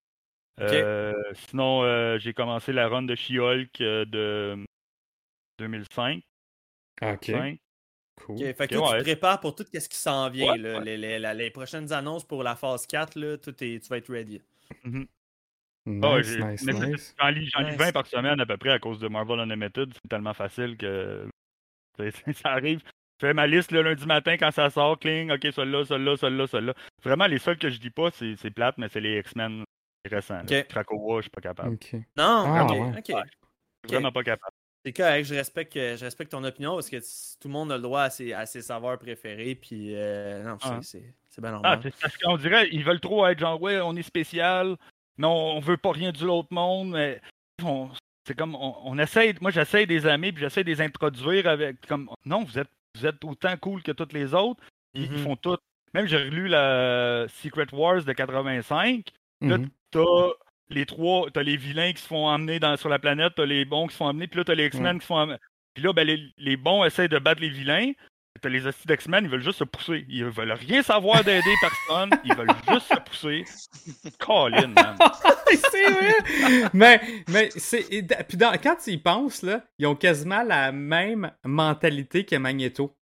Euh, 0.61 1.13
sinon, 1.35 1.83
euh, 1.83 2.19
j'ai 2.19 2.35
commencé 2.35 2.73
la 2.73 2.89
run 2.89 3.03
de 3.03 3.15
She-Hulk 3.15 3.81
euh, 3.81 4.05
de 4.05 4.65
2005. 5.59 6.23
Ok. 7.03 7.25
5. 7.25 7.59
Cool. 8.21 8.37
Ok, 8.37 8.43
fait 8.43 8.69
que 8.69 8.75
Ok, 8.77 8.81
toi, 8.83 8.93
tu 8.93 8.99
te 8.99 9.03
prépares 9.05 9.41
pour 9.41 9.55
tout 9.55 9.65
ce 9.73 9.89
qui 9.89 9.97
s'en 9.97 10.29
vient. 10.31 10.53
Ouais, 10.53 10.59
là. 10.59 10.79
ouais. 10.79 10.85
Les, 10.85 10.97
les- 10.99 11.19
la- 11.19 11.35
les 11.35 11.51
prochaines 11.51 11.93
annonces 11.93 12.25
pour 12.27 12.43
la 12.43 12.55
phase 12.55 12.87
4, 12.87 13.19
là, 13.19 13.39
tout 13.39 13.55
est, 13.65 13.81
tu 13.83 13.89
vas 13.89 13.97
être 13.97 14.13
ready. 14.13 14.41
Mhm. 14.85 15.07
Nice, 15.87 16.37
nice. 16.39 17.15
J'en 17.19 17.29
lis, 17.31 17.47
j'en 17.53 17.61
lis 17.63 17.71
Nice. 17.71 17.77
20 17.77 17.93
par 17.93 18.07
semaine 18.07 18.39
à 18.41 18.47
peu 18.47 18.57
près 18.57 18.71
à 18.71 18.79
cause 18.79 19.01
de 19.01 19.09
Marvel 19.09 19.41
Unlimited. 19.41 19.93
C'est 19.95 20.09
tellement 20.09 20.35
facile 20.35 20.77
que 20.77 21.27
ça 22.35 22.51
arrive. 22.51 22.83
Je 23.23 23.29
fais 23.29 23.35
ma 23.35 23.47
liste 23.47 23.71
le 23.71 23.83
lundi 23.83 24.05
matin 24.05 24.37
quand 24.37 24.51
ça 24.51 24.69
sort, 24.69 24.99
cling, 24.99 25.31
ok, 25.31 25.47
celui-là, 25.55 25.85
celui-là, 25.85 26.17
celui-là, 26.17 26.47
celui-là. 26.49 26.75
Vraiment, 27.05 27.27
les 27.27 27.39
seuls 27.39 27.57
que 27.57 27.71
je 27.71 27.79
dis 27.79 27.91
pas, 27.91 28.11
c'est 28.11 28.35
c'est 28.37 28.51
plate, 28.51 28.77
mais 28.79 28.89
c'est 28.89 29.01
les 29.01 29.21
X-Men 29.21 29.63
récents. 30.11 30.43
là. 30.43 30.43
Ok. 30.61 30.67
Krakoa, 30.67 31.19
je 31.19 31.23
suis 31.23 31.31
pas 31.31 31.41
capable. 31.41 31.79
Non, 32.17 32.45
Ah, 32.47 32.65
ok, 32.65 32.71
ouais. 32.73 32.93
Je 32.99 33.13
suis 33.13 33.15
vraiment 33.97 34.11
pas 34.11 34.25
capable. 34.25 34.51
C'est 34.85 34.93
correct, 34.93 35.25
je 35.25 35.35
respecte, 35.35 35.73
que- 35.73 35.95
je 35.95 36.05
respecte 36.05 36.33
ton 36.33 36.43
opinion 36.43 36.75
parce 36.75 36.91
que 36.91 36.97
tout 36.97 37.47
le 37.47 37.53
monde 37.53 37.71
a 37.71 37.77
le 37.77 37.83
droit 37.83 38.03
à 38.03 38.11
ses, 38.11 38.33
à 38.33 38.45
ses 38.45 38.61
saveurs 38.61 38.99
préférés. 38.99 39.55
Puis, 39.55 39.95
euh, 39.95 40.43
non, 40.43 40.57
c'est, 40.61 40.69
Ah. 40.69 40.79
c'est, 40.83 41.15
c'est 41.31 41.41
bien 41.41 41.51
Ah, 41.51 41.77
normal. 41.77 41.93
parce 42.01 42.17
qu'on 42.17 42.37
dirait, 42.39 42.69
ils 42.73 42.83
veulent 42.83 42.99
trop 42.99 43.25
être 43.29 43.39
genre, 43.39 43.63
ouais, 43.63 43.81
on 43.81 43.95
est 43.95 44.03
spécial, 44.03 44.75
mais 45.17 45.29
on, 45.29 45.59
on 45.59 45.61
veut 45.61 45.77
pas 45.77 45.93
rien 45.93 46.11
de 46.11 46.25
l'autre 46.27 46.49
monde, 46.51 46.91
mais 46.91 47.21
on- 47.63 47.89
c'est 48.27 48.37
comme, 48.37 48.57
on, 48.57 48.75
on 48.83 48.99
essaie, 48.99 49.33
moi 49.41 49.53
j'essaie 49.53 49.87
des 49.87 50.07
amis, 50.09 50.33
puis 50.33 50.43
j'essaie 50.43 50.65
de 50.65 50.71
les 50.71 50.81
introduire 50.81 51.47
avec, 51.47 51.87
comme, 51.87 52.11
non, 52.27 52.43
vous 52.43 52.59
êtes, 52.59 52.69
vous 52.95 53.07
êtes 53.07 53.25
autant 53.25 53.57
cool 53.57 53.83
que 53.83 53.93
tous 53.93 54.13
les 54.13 54.35
autres, 54.35 54.63
ils, 54.95 55.05
ils 55.05 55.11
Mhm. 55.13 55.19
font 55.19 55.37
tout. 55.37 55.57
Même 55.95 56.07
j'ai 56.07 56.17
relu 56.19 56.49
la 56.49 57.27
Secret 57.29 57.67
Wars 57.73 58.03
de 58.05 58.13
85, 58.13 59.09
Là, 59.41 59.59
Mhm. 59.59 59.69
t'as 59.91 60.29
les 60.71 60.87
trois, 60.87 61.29
t'as 61.33 61.43
les 61.43 61.57
vilains 61.57 61.93
qui 61.93 62.01
se 62.01 62.07
font 62.07 62.29
emmener 62.29 62.61
dans, 62.61 62.77
sur 62.77 62.89
la 62.89 63.01
planète, 63.01 63.33
t'as 63.35 63.45
les 63.45 63.65
bons 63.65 63.89
qui 63.89 63.93
se 63.95 63.97
font 63.99 64.07
emmener, 64.07 64.29
puis 64.29 64.39
là 64.39 64.45
t'as 64.45 64.55
les 64.55 64.67
X-Men 64.67 64.99
qui 64.99 65.03
se 65.03 65.07
font 65.09 65.17
emmener. 65.17 65.39
Puis 65.75 65.83
là, 65.83 65.93
ben, 65.93 66.07
les, 66.07 66.23
les 66.37 66.57
bons 66.57 66.85
essaient 66.85 67.09
de 67.09 67.19
battre 67.19 67.41
les 67.41 67.49
vilains. 67.49 67.91
T'as 68.43 68.49
les 68.49 68.67
hosties 68.67 68.87
d'X-Men, 68.89 69.25
ils 69.25 69.31
veulent 69.31 69.43
juste 69.43 69.61
se 69.61 69.65
pousser. 69.65 70.05
Ils 70.09 70.25
veulent 70.25 70.51
rien 70.53 70.83
savoir 70.83 71.23
d'aider 71.23 71.55
personne. 71.61 72.11
Ils 72.25 72.35
veulent 72.35 72.49
juste 72.69 72.89
se 72.93 73.01
pousser. 73.01 73.45
Colin, 74.19 74.67
man. 74.69 74.97
c'est 75.71 75.91
vrai! 75.91 76.69
mais, 76.75 77.01
mais 77.29 77.51
c'est. 77.57 77.85
Puis 78.29 78.37
dans- 78.37 78.53
quand 78.61 78.77
tu 78.83 78.91
y 78.91 78.99
penses, 78.99 79.43
là, 79.43 79.63
ils 79.79 79.87
ont 79.87 79.95
quasiment 79.95 80.43
la 80.43 80.73
même 80.73 81.31
mentalité 81.45 82.25
que 82.25 82.35
Magneto. 82.37 82.97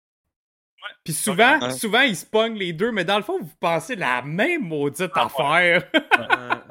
Puis 1.04 1.12
souvent, 1.12 1.58
Ouais. 1.60 1.70
souvent, 1.70 2.00
ils 2.00 2.16
se 2.16 2.26
pognent 2.26 2.56
les 2.58 2.72
deux, 2.72 2.90
mais 2.92 3.04
dans 3.04 3.16
le 3.18 3.22
fond, 3.22 3.38
vous 3.40 3.54
pensez 3.60 3.94
la 3.94 4.22
même 4.22 4.62
maudite 4.66 5.12
affaire. 5.14 5.84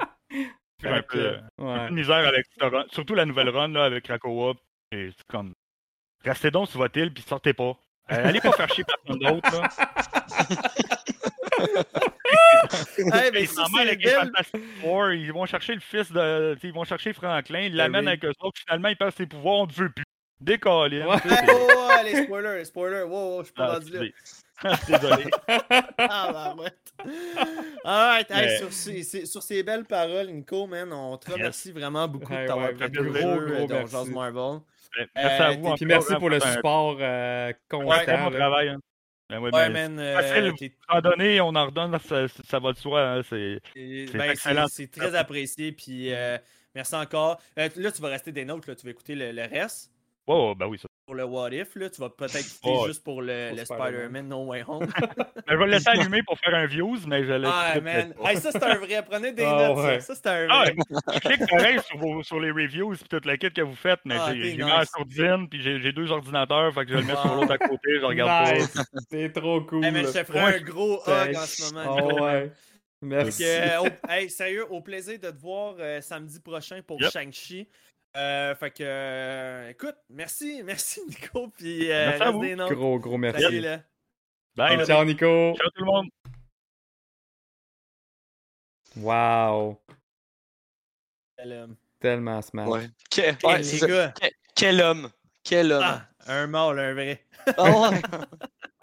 J'ai 0.80 0.88
un 0.88 1.02
peu, 1.02 1.36
Ouais. 1.58 1.70
un 1.72 1.84
peu 1.84 1.90
de 1.90 1.94
misère 1.94 2.26
avec 2.28 2.46
cette 2.52 2.70
run. 2.70 2.84
Surtout 2.92 3.14
la 3.14 3.24
nouvelle 3.24 3.48
run 3.48 3.68
là, 3.68 3.84
avec 3.84 4.04
Krakoa. 4.04 4.54
Et 4.92 5.10
c'est 5.16 5.26
comme. 5.26 5.54
Restez 6.24 6.50
donc 6.50 6.68
sur 6.68 6.78
votre 6.78 6.98
île, 6.98 7.12
puis 7.12 7.22
sortez 7.22 7.52
pas. 7.52 7.76
Euh, 8.10 8.28
allez 8.28 8.40
pas 8.40 8.52
faire 8.52 8.68
chier 8.72 8.84
personne 8.84 9.18
d'autre, 9.20 9.60
là. 9.60 9.68
Hey, 12.98 13.30
mais 13.32 13.42
Ils 13.42 13.48
ça, 13.48 13.62
s'en 13.62 13.66
c'est 13.66 13.72
mêlent 13.78 13.88
avec 13.88 14.04
les 14.04 14.10
belle- 14.10 14.20
Fantastic 14.26 14.62
Four, 14.80 15.12
ils 15.12 15.32
vont 15.32 15.46
chercher 15.46 15.74
le 15.74 15.80
fils 15.80 16.10
de. 16.12 16.56
Ils 16.62 16.72
vont 16.72 16.84
chercher 16.84 17.12
Franklin, 17.12 17.60
ils 17.60 17.74
l'amènent 17.74 18.04
oui. 18.04 18.08
avec 18.12 18.24
eux 18.24 18.32
autres, 18.40 18.60
finalement 18.60 18.88
ils 18.88 18.96
perdent 18.96 19.14
ses 19.14 19.26
pouvoirs, 19.26 19.60
on 19.60 19.66
ne 19.66 19.72
veut 19.72 19.90
plus. 19.90 20.04
Décoller. 20.40 21.02
Ouais. 21.02 21.16
Hey, 21.24 21.48
oh, 21.48 21.68
oh, 21.76 21.90
les 22.04 22.22
spoilers, 22.24 22.58
les 22.58 22.64
spoilers. 22.64 23.02
Wow, 23.02 23.10
wow, 23.36 23.40
je 23.40 23.44
suis 23.46 23.54
pas 23.54 23.72
rendu 23.74 23.90
là. 23.92 24.76
Désolé. 24.88 25.24
Ah, 25.98 26.30
bah, 26.32 26.54
ouais. 26.58 26.70
Alright, 27.84 28.30
hey, 28.30 28.46
Mais- 28.46 28.58
sur, 28.58 28.72
ces, 28.72 29.02
ces- 29.02 29.26
sur 29.26 29.42
ces 29.42 29.62
belles 29.64 29.84
paroles, 29.84 30.28
Nico, 30.28 30.66
man, 30.68 30.92
on 30.92 31.16
te 31.16 31.30
remercie 31.32 31.72
vraiment 31.72 32.06
beaucoup 32.06 32.32
Ouais, 32.32 32.42
de 32.42 32.46
t'avoir 32.48 32.68
ouais, 32.68 32.74
prêté 32.74 32.98
gros, 32.98 33.40
le 33.40 33.66
gros, 33.66 33.68
jeu. 33.68 33.86
Jazz 33.90 34.08
Marvel. 34.10 34.60
Merci 34.96 35.42
Euh, 35.42 35.44
à 35.46 35.50
vous. 35.52 35.74
Puis 35.74 35.86
merci 35.86 36.14
pour 36.16 36.30
le 36.30 36.40
support 36.40 36.96
euh, 37.00 37.52
constant. 37.68 38.30
travail. 38.30 38.68
hein. 38.68 38.78
Ben 39.30 39.40
ouais, 39.40 39.50
Ouais, 39.54 39.68
mais 39.68 39.88
man, 39.90 39.98
euh, 39.98 40.50
En 40.88 41.00
donner, 41.02 41.40
on 41.42 41.48
en 41.54 41.66
redonne, 41.66 41.98
ça, 41.98 42.26
ça 42.28 42.58
va 42.58 42.72
de 42.72 42.78
soi. 42.78 43.02
hein, 43.02 43.22
c'est... 43.28 43.60
Ben, 43.76 44.30
excellent. 44.30 44.66
C'est 44.68 44.84
c'est 44.84 45.00
très 45.00 45.14
apprécié. 45.14 45.72
Puis 45.72 46.14
euh, 46.14 46.38
merci 46.74 46.94
encore. 46.94 47.38
Euh, 47.58 47.68
là, 47.76 47.92
tu 47.92 48.00
vas 48.00 48.08
rester 48.08 48.32
des 48.32 48.46
notes. 48.46 48.66
Là, 48.66 48.74
tu 48.74 48.86
vas 48.86 48.90
écouter 48.90 49.14
le, 49.14 49.32
le 49.32 49.42
reste 49.42 49.90
Oh, 50.26 50.54
ben 50.56 50.66
oui, 50.66 50.78
ça. 50.78 50.87
Pour 51.08 51.14
le 51.14 51.24
What 51.24 51.52
If. 51.52 51.74
Là, 51.74 51.88
tu 51.88 52.02
vas 52.02 52.10
peut-être 52.10 52.36
quitter 52.44 52.58
Oh, 52.70 52.84
juste 52.86 53.02
pour 53.02 53.22
le, 53.22 53.52
Spider-Man. 53.56 53.64
Spider-Man 53.64 54.28
No 54.28 54.44
Way 54.44 54.62
Home. 54.68 54.86
Ben, 55.48 55.54
je 55.54 55.56
vais 55.56 55.64
le 55.64 55.70
laisser 55.70 55.88
allumer 55.88 56.22
pour 56.26 56.38
faire 56.38 56.54
un 56.54 56.66
views, 56.66 56.98
mais 57.06 57.24
je 57.24 57.32
le 57.32 57.48
ah, 57.48 57.80
man. 57.80 58.12
pas. 58.12 58.30
Hey, 58.32 58.36
ça, 58.36 58.52
c'est 58.52 58.62
un 58.62 58.74
vrai. 58.76 59.02
Prenez 59.08 59.32
des 59.32 59.44
Ah, 59.44 59.68
notes. 59.68 59.78
ça. 59.78 59.84
ouais. 59.84 60.00
Ça, 60.00 60.14
c'est 60.14 60.26
un 60.26 60.46
Ah, 60.50 60.64
vrai. 60.64 60.74
je 61.14 61.18
clique 61.20 61.48
pareil 61.48 61.78
sur, 61.88 61.96
vos- 61.96 62.22
sur 62.22 62.38
les 62.38 62.50
reviews 62.50 62.92
et 62.92 62.98
toute 63.08 63.24
la 63.24 63.38
kit 63.38 63.50
que 63.50 63.62
vous 63.62 63.74
faites, 63.74 64.00
mais 64.04 64.16
Ah, 64.20 64.34
j'ai, 64.34 64.62
en 64.62 64.80
nice. 64.80 64.90
sourdine, 64.94 65.48
puis 65.48 65.62
j'ai, 65.62 65.90
deux 65.92 66.10
ordinateurs, 66.12 66.74
fait 66.74 66.84
que 66.84 66.88
je 66.90 66.94
vais 66.96 67.00
le 67.00 67.06
mettre 67.06 67.22
sur 67.22 67.34
l'autre 67.34 67.52
à 67.52 67.56
côté, 67.58 67.98
je 67.98 68.04
regarde 68.04 68.56
Nice. 68.58 68.76
C'est 69.10 69.32
trop 69.32 69.62
cool. 69.62 69.82
Hey, 69.86 69.90
man, 69.92 70.04
je 70.06 70.12
te 70.12 70.24
ferai 70.24 70.38
Ouais. 70.44 70.56
un 70.56 70.60
gros 70.60 71.00
hug 71.06 71.34
en 71.34 71.40
ce 71.46 71.72
moment. 71.74 71.96
Oh, 71.98 72.22
ouais. 72.24 72.52
Merci. 73.00 73.44
euh, 73.46 73.80
au- 73.82 74.10
hey, 74.10 74.28
sérieux, 74.28 74.66
au 74.70 74.82
plaisir 74.82 75.18
de 75.18 75.30
te 75.30 75.40
voir 75.40 75.76
euh, 75.78 76.02
samedi 76.02 76.40
prochain 76.40 76.80
pour 76.86 77.00
Yep. 77.00 77.10
Shang-Chi. 77.12 77.68
Euh, 78.16 78.54
fait 78.56 78.70
que, 78.70 78.82
euh, 78.82 79.68
écoute, 79.70 79.96
merci, 80.08 80.62
merci 80.64 81.00
Nico, 81.06 81.48
puis 81.48 81.90
euh, 81.90 82.06
Merci 82.08 82.22
à 82.22 82.24
reste 82.26 82.34
vous. 82.36 82.42
des 82.42 82.56
notes. 82.56 82.72
Gros, 82.72 82.98
gros 82.98 83.18
merci. 83.18 83.42
Salut, 83.42 83.60
là. 83.60 83.82
Bye. 84.56 84.84
Ciao, 84.86 85.04
Nico. 85.04 85.54
Ciao 85.56 85.70
tout 85.70 85.84
le 85.84 85.86
monde. 85.86 86.08
Wow. 88.96 89.78
Quel 91.36 91.52
homme. 91.52 91.76
Tellement 92.00 92.42
smash. 92.42 92.68
Ouais. 92.68 92.88
Que- 93.10 93.46
ouais, 93.46 93.56
Hey, 93.58 93.64
c'est 93.64 93.72
les 93.74 93.78
ça. 93.78 93.86
gars. 93.86 94.12
Que- 94.20 94.26
Quel 94.56 94.80
homme. 94.80 95.10
Quel 95.44 95.70
homme. 95.72 95.84
Ah, 95.84 96.08
un 96.26 96.46
mâle, 96.48 96.78
un 96.80 96.94
vrai. 96.94 97.24
Ah 97.56 97.90
ouais. 97.90 98.02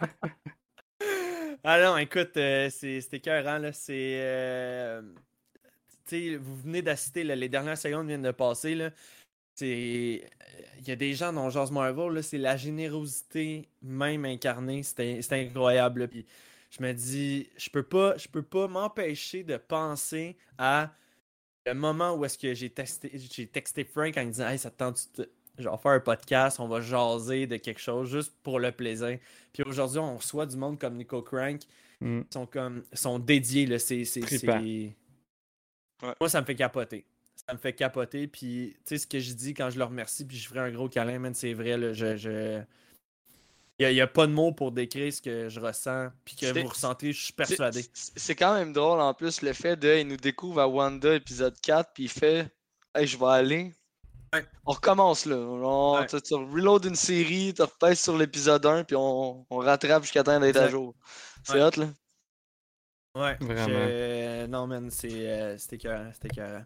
Ah 1.68 1.80
non, 1.82 1.96
écoute, 1.96 2.36
euh, 2.36 2.70
c'est 2.70 3.00
c'était 3.00 3.16
écœurant, 3.16 3.58
là. 3.58 3.72
C'est. 3.72 4.20
Vous 6.40 6.56
venez 6.56 6.82
d'assister, 6.82 7.24
les 7.24 7.48
dernières 7.48 7.78
secondes 7.78 8.06
viennent 8.08 8.22
de 8.22 8.30
passer, 8.30 8.74
là. 8.74 8.90
C'est. 9.54 10.28
Il 10.78 10.86
y 10.88 10.90
a 10.90 10.96
des 10.96 11.14
gens 11.14 11.32
dans 11.32 11.48
Jazz 11.50 11.70
Marvel, 11.70 12.12
là, 12.12 12.22
c'est 12.22 12.38
la 12.38 12.56
générosité 12.56 13.68
même 13.82 14.24
incarnée. 14.24 14.82
C'est 14.82 15.32
incroyable. 15.32 16.08
Puis 16.08 16.26
je 16.70 16.82
me 16.82 16.92
dis, 16.92 17.48
je 17.56 17.70
peux 17.70 17.82
pas, 17.82 18.16
je 18.18 18.28
peux 18.28 18.42
pas 18.42 18.68
m'empêcher 18.68 19.42
de 19.42 19.56
penser 19.56 20.36
à 20.58 20.92
le 21.64 21.74
moment 21.74 22.12
où 22.14 22.24
est-ce 22.24 22.36
que 22.38 22.52
j'ai 22.54 22.70
texté, 22.70 23.10
j'ai 23.14 23.46
texté 23.46 23.84
Frank 23.84 24.16
en 24.18 24.22
lui 24.22 24.30
disant 24.30 24.48
Hey, 24.48 24.58
ça 24.58 24.70
te 24.70 24.76
tente 24.76 25.08
de 25.16 25.28
genre 25.58 25.80
faire 25.80 25.92
un 25.92 26.00
podcast, 26.00 26.60
on 26.60 26.68
va 26.68 26.80
jaser 26.82 27.46
de 27.46 27.56
quelque 27.56 27.80
chose 27.80 28.10
juste 28.10 28.34
pour 28.42 28.60
le 28.60 28.70
plaisir. 28.72 29.18
Puis 29.54 29.62
aujourd'hui, 29.64 29.98
on 29.98 30.16
reçoit 30.18 30.44
du 30.46 30.56
monde 30.56 30.78
comme 30.78 30.96
Nico 30.96 31.22
Crank, 31.22 31.62
Mm. 32.02 32.20
ils 32.30 32.32
sont 32.34 32.44
comme 32.44 32.84
sont 32.92 33.18
dédiés 33.18 33.64
là, 33.64 33.78
c'est- 33.78 34.04
Ouais. 36.02 36.14
Moi 36.20 36.28
ça 36.28 36.40
me 36.40 36.46
fait 36.46 36.54
capoter. 36.56 37.06
Ça 37.46 37.54
me 37.54 37.58
fait 37.58 37.72
capoter 37.72 38.26
puis 38.26 38.74
tu 38.78 38.80
sais 38.84 38.98
ce 38.98 39.06
que 39.06 39.18
je 39.20 39.32
dis 39.32 39.54
quand 39.54 39.70
je 39.70 39.78
le 39.78 39.84
remercie 39.84 40.24
puis 40.24 40.36
je 40.36 40.48
ferai 40.48 40.60
un 40.60 40.70
gros 40.70 40.88
câlin, 40.88 41.18
man, 41.18 41.34
c'est 41.34 41.52
vrai 41.54 41.76
là, 41.76 41.92
je 41.92 42.16
je 42.16 42.62
il 43.78 43.86
n'y 43.92 44.00
a, 44.00 44.06
pas 44.06 44.26
de 44.26 44.32
mots 44.32 44.52
pour 44.52 44.72
décrire 44.72 45.12
ce 45.12 45.20
que 45.20 45.50
je 45.50 45.60
ressens, 45.60 46.08
puis 46.24 46.34
que 46.34 46.62
vous 46.62 46.66
ressentez, 46.68 47.12
je 47.12 47.24
suis 47.24 47.32
persuadé. 47.34 47.84
c'est- 47.92 48.34
quand 48.34 48.54
même 48.54 48.72
drôle 48.72 49.00
en 49.02 49.12
plus 49.12 49.42
le 49.42 49.52
fait 49.52 49.76
de 49.76 49.98
il 49.98 50.08
nous 50.08 50.16
découvre 50.16 50.60
à 50.62 50.66
Wanda 50.68 51.14
épisode 51.14 51.54
4 51.60 51.90
puis 51.92 52.04
il 52.04 52.08
fait 52.10 52.50
Hey 52.94 53.06
je 53.06 53.18
vais 53.18 53.26
aller. 53.26 53.74
Ouais. 54.32 54.44
On 54.64 54.72
recommence 54.72 55.26
là. 55.26 55.36
On, 55.36 55.98
Ouais. 55.98 56.06
tu, 56.06 56.20
tu 56.22 56.34
reload 56.34 56.86
une 56.86 56.96
série, 56.96 57.52
tu 57.54 57.60
repasses 57.62 58.00
sur 58.02 58.16
l'épisode 58.16 58.64
1 58.64 58.84
puis 58.84 58.96
on, 58.96 59.46
on 59.50 59.56
rattrape 59.58 60.02
jusqu'à 60.04 60.24
temps 60.24 60.40
d'être 60.40 60.56
à 60.56 60.68
jour. 60.68 60.94
C'est 61.44 61.52
Ouais. 61.54 61.62
hot 61.62 61.78
là. 61.78 61.88
Ouais, 63.16 63.36
Vraiment. 63.40 63.66
je- 63.88 64.46
Non, 64.46 64.66
man, 64.66 64.90
c'est 64.90 65.08
euh, 65.10 65.56
c'était 65.58 65.76
écœurant, 65.76 66.10
c'était 66.12 66.28
écœurant. 66.28 66.64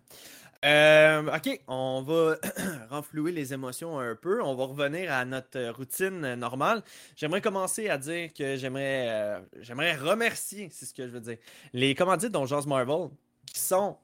Euh, 0.62 1.22
ok, 1.34 1.60
on 1.68 2.02
va 2.02 2.36
renflouer 2.90 3.32
les 3.32 3.54
émotions 3.54 3.98
un 3.98 4.14
peu. 4.14 4.42
On 4.42 4.54
va 4.54 4.64
revenir 4.64 5.10
à 5.10 5.24
notre 5.24 5.58
euh, 5.58 5.72
routine 5.72 6.34
normale. 6.34 6.82
J'aimerais 7.16 7.40
commencer 7.40 7.88
à 7.88 7.96
dire 7.96 8.30
que 8.34 8.56
j'aimerais 8.56 9.06
euh, 9.08 9.40
j'aimerais 9.60 9.94
remercier, 9.96 10.68
c'est 10.70 10.84
ce 10.84 10.92
que 10.92 11.04
je 11.06 11.12
veux 11.12 11.20
dire, 11.20 11.38
les 11.72 11.94
commandites 11.94 12.32
dont 12.32 12.44
Marvel, 12.66 13.08
qui 13.46 13.58
sont 13.58 13.96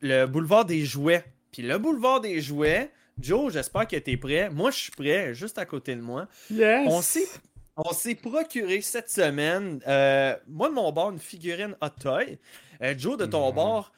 le 0.00 0.26
boulevard 0.26 0.64
des 0.64 0.84
jouets. 0.84 1.24
Puis 1.52 1.62
le 1.62 1.78
boulevard 1.78 2.20
des 2.20 2.40
jouets, 2.40 2.90
Joe, 3.20 3.52
j'espère 3.52 3.86
que 3.86 3.96
tu 3.96 4.10
es 4.10 4.16
prêt. 4.16 4.48
Moi, 4.50 4.70
je 4.72 4.78
suis 4.78 4.90
prêt, 4.92 5.32
juste 5.34 5.58
à 5.58 5.66
côté 5.66 5.94
de 5.94 6.00
moi. 6.00 6.26
Yes. 6.50 6.88
On 6.90 7.02
s'est, 7.02 7.28
on 7.76 7.92
s'est 7.92 8.14
procuré 8.14 8.80
cette 8.80 9.10
semaine, 9.10 9.80
euh, 9.86 10.36
moi 10.46 10.68
de 10.68 10.74
mon 10.74 10.90
bord, 10.92 11.10
une 11.10 11.18
figurine 11.18 11.76
Hot 11.80 11.88
Toy. 12.00 12.38
Euh, 12.82 12.94
Joe, 12.96 13.16
de 13.16 13.26
ton 13.26 13.48
Mhm. 13.48 13.54
bord, 13.54 13.92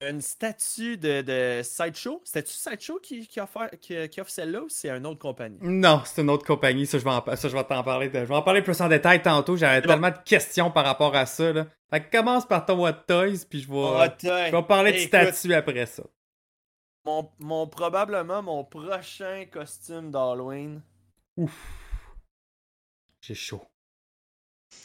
une 0.00 0.20
statue 0.20 0.96
de, 0.98 1.22
de 1.22 1.62
Sideshow. 1.62 2.20
C'était-tu 2.24 2.52
Sideshow 2.52 2.98
qui, 3.00 3.26
qui, 3.26 3.40
offre, 3.40 3.68
qui, 3.80 4.08
qui 4.08 4.20
offre 4.20 4.30
celle-là 4.30 4.60
ou 4.62 4.68
c'est 4.68 4.90
une 4.90 5.06
autre 5.06 5.18
compagnie? 5.20 5.58
Non, 5.62 6.02
c'est 6.04 6.20
une 6.22 6.30
autre 6.30 6.44
compagnie. 6.46 6.86
Ça, 6.86 6.98
je 6.98 7.04
vais, 7.04 7.10
en, 7.10 7.24
ça, 7.36 7.48
je 7.48 7.56
vais 7.56 7.64
t'en 7.64 7.82
parler. 7.82 8.08
de- 8.10 8.18
je 8.20 8.24
vais 8.24 8.34
en 8.34 8.42
parler 8.42 8.60
plus 8.62 8.78
en 8.80 8.88
détail 8.88 9.22
tantôt. 9.22 9.56
J'avais 9.56 9.80
bon. 9.80 9.88
tellement 9.88 10.10
de 10.10 10.18
questions 10.24 10.70
par 10.70 10.84
rapport 10.84 11.14
à 11.16 11.26
ça. 11.26 11.52
Là. 11.52 11.66
Fait 11.90 12.02
que 12.04 12.10
commence 12.16 12.44
par 12.46 12.66
ton 12.66 12.86
Hot 12.86 12.92
Toys, 13.06 13.44
puis 13.48 13.60
je 13.62 13.68
vais, 13.70 13.76
Hot 13.78 14.08
Toy. 14.18 14.46
je 14.50 14.56
vais 14.56 14.62
parler 14.64 14.92
de 14.92 14.96
Écoute, 14.98 15.08
statues 15.08 15.54
après 15.54 15.86
ça. 15.86 16.02
Mon, 17.06 17.30
mon, 17.38 17.66
probablement 17.66 18.42
mon 18.42 18.64
prochain 18.64 19.44
costume 19.50 20.10
d'Halloween. 20.10 20.82
J'ai 23.26 23.34
chaud. 23.34 23.62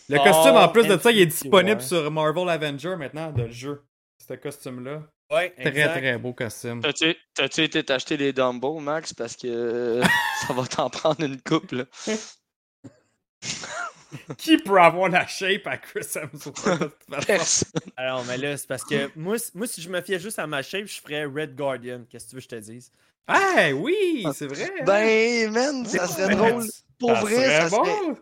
Le 0.08 0.18
Oh, 0.20 0.24
costume, 0.24 0.56
en 0.56 0.70
plus 0.70 0.88
de 0.88 0.98
ça, 0.98 1.12
il 1.12 1.20
est 1.20 1.26
disponible 1.26 1.80
War. 1.82 1.88
sur 1.88 2.10
Marvel 2.12 2.48
Avenger 2.50 2.96
maintenant, 2.96 3.32
de 3.32 3.44
le 3.44 3.52
jeu. 3.52 3.84
Ce 4.26 4.34
costume-là. 4.34 5.04
Ouais, 5.32 5.52
Très, 5.52 5.68
exact. 5.68 5.92
très 6.00 6.18
beau 6.18 6.34
costume. 6.34 6.82
T'as-tu 6.82 7.62
été 7.64 7.84
t'acheter 7.84 8.18
des 8.18 8.32
Dumbo, 8.34 8.80
Max? 8.80 9.14
Parce 9.14 9.36
que 9.36 9.48
euh, 9.48 10.04
ça 10.48 10.54
va 10.54 10.66
t'en 10.66 10.90
prendre 10.90 11.22
une 11.24 11.42
coupe, 11.42 11.72
là? 11.72 11.84
Qui 14.38 14.58
peut 14.58 14.80
avoir 14.80 15.10
la 15.10 15.28
shape 15.28 15.68
à 15.68 15.78
Chris 15.78 16.06
Hemsworth? 16.16 16.94
Alors, 17.98 18.24
mais 18.26 18.38
là, 18.38 18.58
c'est 18.58 18.68
parce 18.68 18.84
que 18.84 19.10
moi, 19.16 19.36
moi, 19.54 19.68
si 19.68 19.82
je 19.82 19.90
me 19.90 20.02
fiais 20.02 20.20
juste 20.20 20.40
à 20.40 20.48
ma 20.48 20.62
shape, 20.62 20.86
je 20.88 21.00
ferais 21.02 21.26
Red 21.26 21.56
Guardian. 21.56 22.02
Qu'est-ce 22.10 22.26
que 22.26 22.30
tu 22.32 22.36
veux 22.36 22.42
que 22.42 22.46
je 22.46 22.50
te 22.50 22.72
dise? 22.72 22.92
Ah 23.28 23.70
oui, 23.76 24.26
c'est 24.34 24.48
vrai. 24.48 24.72
hein? 24.80 24.84
Ben, 24.86 25.52
man, 25.52 25.86
ça 25.86 26.08
serait 26.08 26.36
drôle. 26.36 26.66
Pour 26.98 27.12
Ça 27.12 27.22
vrai, 27.22 27.36
serait 27.36 27.62
ça 27.62 27.70
serait. 27.70 27.80
bon. 27.80 28.18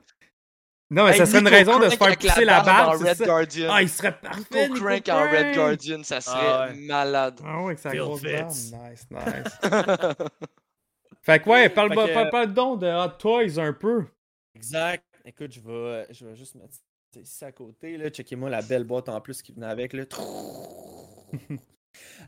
Non, 0.90 1.06
mais 1.06 1.14
ça 1.18 1.26
serait 1.26 1.40
une 1.40 1.48
raison 1.50 1.80
de 1.80 1.90
se 1.90 1.96
faire 1.98 2.18
pousser 2.18 2.46
la 2.46 2.62
barbe 2.62 3.02
Red 3.02 3.16
ça? 3.18 3.26
Guardian. 3.26 3.70
Ah, 3.72 3.82
il 3.82 3.90
serait 3.90 4.18
parfait. 4.18 4.68
Nico 4.70 4.76
Crank 4.86 5.10
en 5.10 5.30
Red 5.32 5.56
Guardian, 5.56 6.04
ça 6.04 6.22
serait 6.22 6.38
Ah 6.40 6.68
ouais. 6.70 6.76
malade. 6.80 7.40
Ah 7.46 7.60
sa 7.78 7.90
Phil 7.92 8.00
grosse 8.00 8.22
barbe. 8.22 8.50
Nice, 8.50 8.72
nice. 9.12 9.60
fait 11.24 11.40
que 11.42 11.50
ouais, 11.50 11.70
parle, 11.70 11.90
que- 11.90 12.14
parle, 12.14 12.30
parle 12.30 12.54
donc 12.54 12.80
de 12.80 12.88
Hot 12.88 13.18
Toys 13.18 13.60
un 13.60 13.74
peu. 13.74 14.06
Exact. 14.56 15.04
Écoute, 15.28 15.52
je 15.52 15.60
vais, 15.60 16.08
je 16.10 16.26
vais 16.26 16.36
juste 16.38 16.56
mettre 16.56 16.74
ça 17.14 17.20
ici 17.20 17.44
à 17.44 17.52
côté. 17.52 17.98
Là. 17.98 18.10
Checkez-moi 18.10 18.50
la 18.50 18.62
belle 18.62 18.86
boîte 18.86 19.10
en 19.10 19.20
plus 19.20 19.42
qui 19.42 19.52
venait 19.52 19.68
avec. 19.68 19.92
Là. 19.94 20.06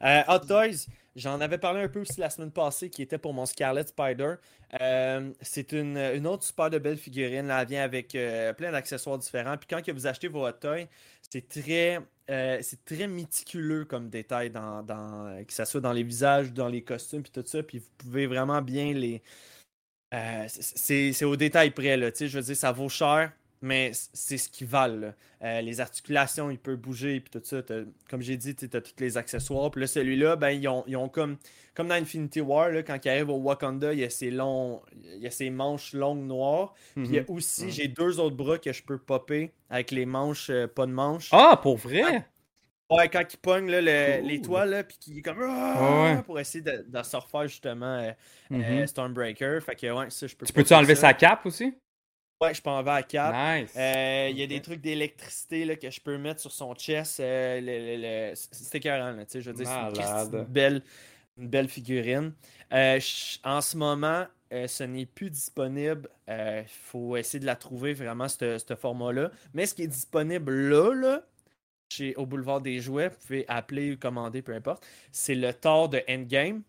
Euh, 0.04 0.24
Hot 0.28 0.40
Toys, 0.48 0.88
j'en 1.16 1.40
avais 1.42 1.60
parlé 1.60 1.82
un 1.82 1.88
peu 1.88 2.00
aussi 2.00 2.20
la 2.20 2.32
semaine 2.32 2.50
passée 2.50 2.90
qui 2.90 3.04
était 3.04 3.20
pour 3.20 3.36
mon 3.36 3.46
Scarlet 3.46 3.86
Spider. 3.86 4.36
Euh, 4.82 5.32
c'est 5.42 5.74
une, 5.74 5.96
une 5.96 6.26
autre 6.26 6.44
super 6.44 6.72
de 6.72 6.80
belle 6.80 6.98
figurine. 6.98 7.46
Là. 7.46 7.62
Elle 7.62 7.68
vient 7.68 7.84
avec 7.84 8.16
euh, 8.16 8.52
plein 8.54 8.72
d'accessoires 8.72 9.20
différents. 9.20 9.58
Puis 9.58 9.68
quand 9.70 9.84
que 9.84 9.92
vous 9.92 10.08
achetez 10.08 10.28
vos 10.28 10.48
Hot 10.48 10.54
Toys, 10.54 10.88
c'est 11.30 11.48
très, 11.48 12.00
euh, 12.32 12.58
c'est 12.64 12.84
très 12.84 13.06
méticuleux 13.06 13.86
comme 13.86 14.10
détail, 14.10 14.50
dans, 14.50 14.82
dans, 14.82 15.44
que 15.46 15.54
ce 15.54 15.66
soit 15.66 15.82
dans 15.82 15.94
les 15.94 16.04
visages, 16.04 16.52
dans 16.52 16.68
les 16.68 16.82
costumes, 16.82 17.22
puis 17.22 17.32
tout 17.32 17.46
ça. 17.46 17.62
Puis 17.62 17.78
vous 17.78 17.90
pouvez 18.00 18.26
vraiment 18.26 18.64
bien 18.64 18.92
les. 18.94 19.22
Euh, 20.13 20.45
c'est- 20.48 21.26
au 21.26 21.36
détail 21.36 21.72
près, 21.72 21.98
là. 21.98 22.10
Je 22.17 22.26
veux 22.26 22.41
dire, 22.43 22.56
ça 22.56 22.72
vaut 22.72 22.89
cher, 22.89 23.32
mais 23.62 23.91
c'est 24.13 24.38
ce 24.38 24.50
qu'ils 24.50 24.67
valent. 24.67 25.13
Euh, 25.43 25.62
les 25.62 25.80
articulations, 25.82 26.50
il 26.50 26.58
peut 26.58 26.76
bouger, 26.76 27.19
puis 27.19 27.30
tout 27.30 27.41
ça. 27.45 27.62
Comme 28.10 28.22
j'ai 28.22 28.38
dit, 28.38 28.56
tu 28.56 28.69
as 28.74 28.82
tous 28.82 28.93
les 29.00 29.17
accessoires. 29.17 29.69
Puis 29.72 29.82
là, 29.82 29.88
celui-là, 29.88 30.36
ben, 30.36 30.50
ils 30.50 30.67
ont, 30.67 30.84
ils 30.88 30.95
ont 30.98 31.10
comme, 31.10 31.38
comme 31.76 31.88
dans 31.88 31.95
Infinity 31.95 32.41
War, 32.41 32.69
là, 32.69 32.84
quand 32.84 32.98
il 33.06 33.10
arrive 33.10 33.30
au 33.30 33.38
Wakanda, 33.38 33.93
il 33.93 34.00
y 34.00 34.04
a 34.04 34.10
ses 34.10 34.32
longs, 34.32 34.82
il 35.15 35.19
y 35.22 35.28
a 35.28 35.32
ses 35.32 35.50
manches 35.50 35.93
longues 35.93 36.26
noires. 36.26 36.74
Puis 36.95 37.04
il 37.06 37.13
y 37.13 37.19
a 37.19 37.22
Mhm. 37.22 37.28
aussi, 37.30 37.72
j'ai 37.72 37.88
deux 37.88 38.19
autres 38.19 38.36
bras 38.36 38.58
que 38.58 38.74
je 38.74 38.84
peux 38.84 38.98
popper 38.98 39.52
avec 39.69 39.91
les 39.91 40.06
manches, 40.06 40.50
euh, 40.50 40.67
pas 40.67 40.86
de 40.86 40.91
manches. 40.91 41.30
Ah, 41.32 41.60
pour 41.62 41.78
vrai? 41.78 42.26
Ouais, 42.89 43.08
quand 43.08 43.23
il 43.32 43.38
pogne 43.38 43.69
l'étoile, 43.69 44.86
puis 44.88 44.97
qu'il 44.97 45.17
est 45.19 45.21
comme 45.21 45.38
Ah 45.43 45.75
Ouais, 45.80 46.15
ouais. 46.15 46.23
pour 46.23 46.39
essayer 46.39 46.63
de, 46.63 46.86
de 46.88 47.04
se 47.04 47.15
refaire 47.17 47.47
justement 47.47 47.99
euh, 47.99 48.12
Mhm. 48.49 48.63
euh, 48.63 48.88
Stormbreaker. 48.88 49.62
Fait 49.62 49.75
que 49.75 49.91
ouais, 49.91 50.10
ça, 50.10 50.25
je 50.25 50.36
peux 50.36 50.45
Tu 50.45 50.54
peux-tu 50.54 50.73
enlever 50.73 50.95
ça. 50.95 51.02
sa 51.02 51.13
cape 51.13 51.45
aussi? 51.45 51.75
Ouais, 52.41 52.54
je 52.54 52.62
peux 52.62 52.69
enlever 52.69 52.91
la 52.91 53.04
cape. 53.04 53.36
Nice. 53.62 53.73
Euh, 53.78 54.30
Il 54.32 54.39
y 54.39 54.43
a 54.43 54.47
des 54.47 54.62
trucs 54.62 54.82
d'électricité 54.82 55.78
que 55.78 55.91
je 55.91 55.99
peux 56.02 56.17
mettre 56.17 56.39
sur 56.41 56.52
son 56.52 56.73
chest. 56.73 57.19
euh, 57.19 57.60
le- 57.62 57.97
le- 57.97 58.30
le- 58.30 58.36
C'est 58.36 58.78
écœurant, 58.78 59.12
là, 59.12 59.25
tu 59.25 59.34
sais, 59.34 59.41
je 59.41 59.52
veux 59.52 59.58
dire, 59.58 59.67
c'est 59.67 60.38
une 60.38 60.45
belle, 60.45 60.82
une 61.38 61.47
belle 61.49 61.67
figurine. 61.67 62.34
En 62.71 63.62
ce 63.62 63.75
moment, 63.78 64.25
euh, 64.52 64.67
ce 64.67 64.84
n'est 64.84 65.06
plus 65.06 65.30
disponible. 65.30 66.10
Il 66.28 66.63
faut 66.67 67.17
essayer 67.17 67.39
de 67.39 67.45
la 67.45 67.56
trouver 67.56 67.93
vraiment, 67.93 68.28
ce 68.28 68.58
ce 68.58 68.75
format-là. 68.75 69.30
Mais 69.54 69.65
ce 69.67 69.75
qui 69.75 69.84
est 69.84 69.88
disponible 69.88 70.52
là, 70.52 70.93
là 70.95 71.23
chez, 71.89 72.15
au 72.15 72.25
boulevard 72.25 72.62
des 72.62 72.80
jouets, 72.80 73.10
vous 73.10 73.15
pouvez 73.25 73.45
appeler 73.47 73.91
ou 73.93 73.97
commander, 73.97 74.41
peu 74.41 74.54
importe. 74.54 74.86
C'est 75.12 75.36
le 75.36 75.54
Thor 75.54 75.89
de 75.89 76.02
Endgame. 76.10 76.62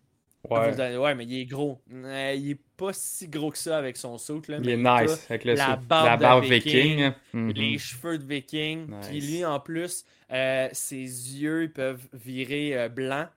Ouais. 0.49 0.71
Vous 0.71 0.81
allez- 0.81 0.97
ouais, 0.97 1.13
mais 1.13 1.25
il 1.25 1.41
est 1.41 1.45
gros. 1.45 1.79
Euh, 1.93 2.33
il 2.35 2.51
est 2.51 2.59
pas 2.75 2.91
si 2.93 3.27
gros 3.27 3.51
que 3.51 3.59
ça 3.59 3.77
avec 3.77 3.95
son 3.95 4.17
saut. 4.17 4.41
Là, 4.47 4.57
Il 4.59 4.69
est 4.69 4.75
nice. 4.77 5.27
Avec 5.29 5.45
le 5.45 5.53
la 5.53 5.75
barbe 5.75 6.05
la 6.07 6.17
barbe 6.17 6.43
viking, 6.45 6.97
viking. 6.97 7.13
Mhm. 7.33 7.51
les 7.51 7.77
cheveux 7.77 8.17
de 8.17 8.25
viking. 8.25 8.91
Puis 9.07 9.21
lui, 9.21 9.45
en 9.45 9.59
plus, 9.59 10.03
euh, 10.31 10.67
ses 10.71 10.95
yeux 10.95 11.63
ils 11.65 11.71
peuvent 11.71 12.07
virer 12.13 12.75
euh, 12.75 12.89
blanc. 12.89 13.27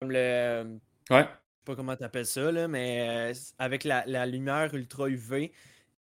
Comme 0.00 0.10
le. 0.10 0.64
Ouais. 1.10 1.18
Je 1.20 1.22
sais 1.22 1.28
pas 1.64 1.76
comment 1.76 1.94
t'appelles 1.94 2.26
ça, 2.26 2.50
là, 2.50 2.66
mais 2.66 3.06
euh, 3.30 3.34
avec 3.60 3.84
la, 3.84 4.02
la 4.06 4.26
lumière 4.26 4.74
ultra 4.74 5.08
UV, 5.08 5.52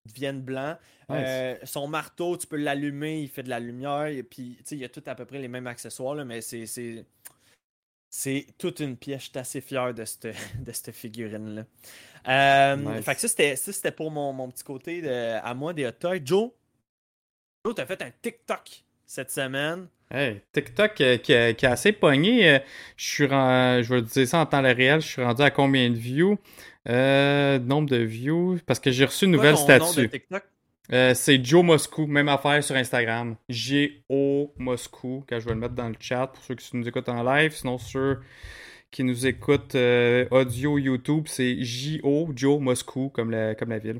deviennent 0.07 0.41
blancs. 0.41 0.77
Nice. 1.09 1.19
Euh, 1.25 1.55
son 1.63 1.87
marteau, 1.87 2.35
tu 2.37 2.47
peux 2.47 2.57
l'allumer, 2.57 3.21
il 3.21 3.29
fait 3.29 3.43
de 3.43 3.49
la 3.49 3.59
lumière. 3.59 4.07
Et 4.07 4.23
puis, 4.23 4.55
tu 4.59 4.63
sais, 4.65 4.75
il 4.75 4.79
y 4.81 4.85
a 4.85 4.89
tout 4.89 5.03
à 5.05 5.15
peu 5.15 5.25
près 5.25 5.39
les 5.39 5.47
mêmes 5.47 5.67
accessoires, 5.67 6.15
là, 6.15 6.25
mais 6.25 6.41
c'est. 6.41 6.65
c'est- 6.65 7.05
C'est 8.09 8.47
toute 8.57 8.79
une 8.79 8.95
pièce. 8.95 9.23
Je 9.25 9.29
suis 9.29 9.37
assez 9.37 9.59
fier 9.61 9.93
de 9.93 10.05
cette, 10.05 10.27
de 10.65 10.71
cette 10.71 10.91
figurine-là. 10.95 11.65
Euh, 12.27 12.75
Nice. 12.77 13.03
Fait 13.05 13.15
que 13.15 13.21
ça, 13.21 13.27
c'était, 13.27 13.55
ça, 13.57 13.73
c'était 13.73 13.91
pour 13.91 14.09
mon, 14.11 14.31
mon 14.33 14.49
petit 14.49 14.63
côté 14.63 15.01
de- 15.01 15.09
à 15.43 15.53
moi 15.53 15.73
des 15.73 15.85
hot 15.85 15.91
toys. 15.91 16.19
Joe, 16.23 16.51
Joe, 17.65 17.75
t'as 17.75 17.85
fait 17.85 18.01
un 18.01 18.11
TikTok 18.21 18.83
cette 19.07 19.31
semaine. 19.31 19.87
Hey, 20.11 20.41
TikTok 20.53 21.01
euh, 21.01 21.17
qui, 21.17 21.33
a- 21.33 21.53
qui 21.53 21.65
a 21.65 21.71
assez 21.71 21.91
pogné. 21.91 22.49
euh, 22.49 22.59
je 22.95 23.05
suis 23.05 23.25
ren- 23.25 23.81
je 23.81 23.93
vais 23.95 24.01
dire 24.01 24.27
ça 24.27 24.39
en 24.39 24.45
temps 24.45 24.61
réel. 24.61 25.01
Je 25.01 25.07
suis 25.07 25.23
rendu 25.23 25.41
à 25.41 25.49
combien 25.49 25.89
de 25.89 25.95
views? 25.97 26.37
Euh, 26.87 27.59
nombre 27.59 27.89
de 27.89 27.97
views? 27.97 28.59
Parce 28.65 28.79
que 28.79 28.91
j'ai 28.91 29.05
reçu 29.05 29.25
une 29.25 29.31
nouvelle 29.31 29.55
statue. 29.57 30.09
Euh, 30.93 31.13
c'est 31.13 31.43
Joe 31.43 31.65
Moscou, 31.65 32.07
même 32.07 32.29
affaire 32.29 32.63
sur 32.63 32.75
Instagram. 32.75 33.35
G-O 33.49 34.53
Moscou, 34.57 35.25
quand 35.27 35.37
je 35.39 35.45
vais 35.45 35.53
le 35.53 35.59
mettre 35.59 35.73
dans 35.75 35.89
le 35.89 35.95
chat 35.99 36.27
pour 36.27 36.41
ceux 36.43 36.55
qui 36.55 36.77
nous 36.77 36.87
écoutent 36.87 37.09
en 37.09 37.23
live. 37.23 37.51
Sinon, 37.53 37.77
ceux 37.77 38.19
qui 38.89 39.03
nous 39.03 39.27
écoutent 39.27 39.75
euh, 39.75 40.25
audio 40.31 40.77
YouTube, 40.77 41.25
c'est 41.27 41.57
J-O, 41.61 42.29
Joe 42.33 42.61
Moscou, 42.61 43.09
comme 43.09 43.31
la, 43.31 43.53
comme 43.55 43.69
la 43.69 43.79
ville. 43.79 43.99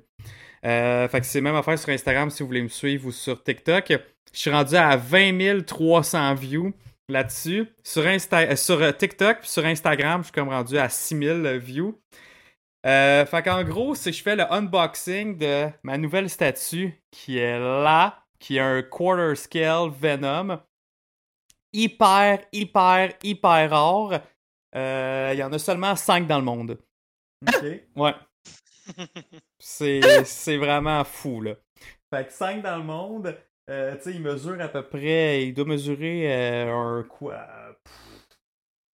Euh, 0.66 1.10
fait 1.10 1.20
que 1.20 1.26
c'est 1.26 1.42
même 1.42 1.56
affaire 1.56 1.78
sur 1.78 1.90
Instagram 1.90 2.30
si 2.30 2.42
vous 2.42 2.48
voulez 2.48 2.64
me 2.64 2.70
suivre 2.70 3.08
ou 3.08 3.12
sur 3.12 3.44
TikTok. 3.44 3.92
Je 4.38 4.42
suis 4.44 4.52
rendu 4.52 4.76
à 4.76 4.96
20 4.96 5.66
300 5.66 6.36
views 6.36 6.72
là-dessus. 7.10 7.74
Sur, 7.84 8.04
Insta- 8.04 8.52
euh, 8.52 8.56
sur 8.56 8.80
euh, 8.84 8.92
TikTok 8.92 9.40
puis 9.40 9.50
sur 9.50 9.66
Instagram, 9.66 10.22
je 10.22 10.26
suis 10.26 10.32
comme 10.32 10.50
rendu 10.50 10.78
à 10.78 10.90
6000 10.90 11.58
views. 11.58 12.00
Euh, 12.86 13.26
fait 13.26 13.42
qu'en 13.42 13.64
gros, 13.64 13.96
c'est 13.96 14.12
que 14.12 14.18
je 14.18 14.22
fais 14.22 14.36
le 14.36 14.44
unboxing 14.54 15.40
de 15.40 15.70
ma 15.82 15.98
nouvelle 15.98 16.30
statue 16.30 17.02
qui 17.10 17.40
est 17.40 17.58
là, 17.58 18.24
qui 18.38 18.58
est 18.58 18.60
un 18.60 18.84
quarter 18.84 19.34
scale 19.36 19.90
Venom. 19.90 20.60
Hyper, 21.74 22.46
hyper, 22.52 23.14
hyper 23.24 23.72
rare. 23.72 24.22
Euh, 24.76 25.32
Il 25.34 25.40
y 25.40 25.44
en 25.44 25.52
a 25.52 25.58
seulement 25.58 25.96
5 25.96 26.28
dans 26.28 26.38
le 26.38 26.46
monde. 26.46 26.78
Ok. 27.42 27.66
Ouais. 27.96 28.14
C'est 29.60 30.24
c'est 30.26 30.58
vraiment 30.58 31.04
fou, 31.04 31.42
là. 31.42 31.56
Fait 32.14 32.28
que 32.28 32.32
5 32.32 32.62
dans 32.62 32.78
le 32.78 32.84
monde, 32.84 33.36
euh, 33.70 33.96
tu 33.98 34.04
sais, 34.04 34.12
il 34.14 34.22
mesure 34.22 34.60
à 34.62 34.68
peu 34.70 34.84
près, 34.84 35.46
il 35.46 35.54
doit 35.54 35.66
mesurer 35.66 36.34
euh, 36.34 36.74
un 36.74 37.04
quoi 37.04 37.46
pff, 37.84 37.94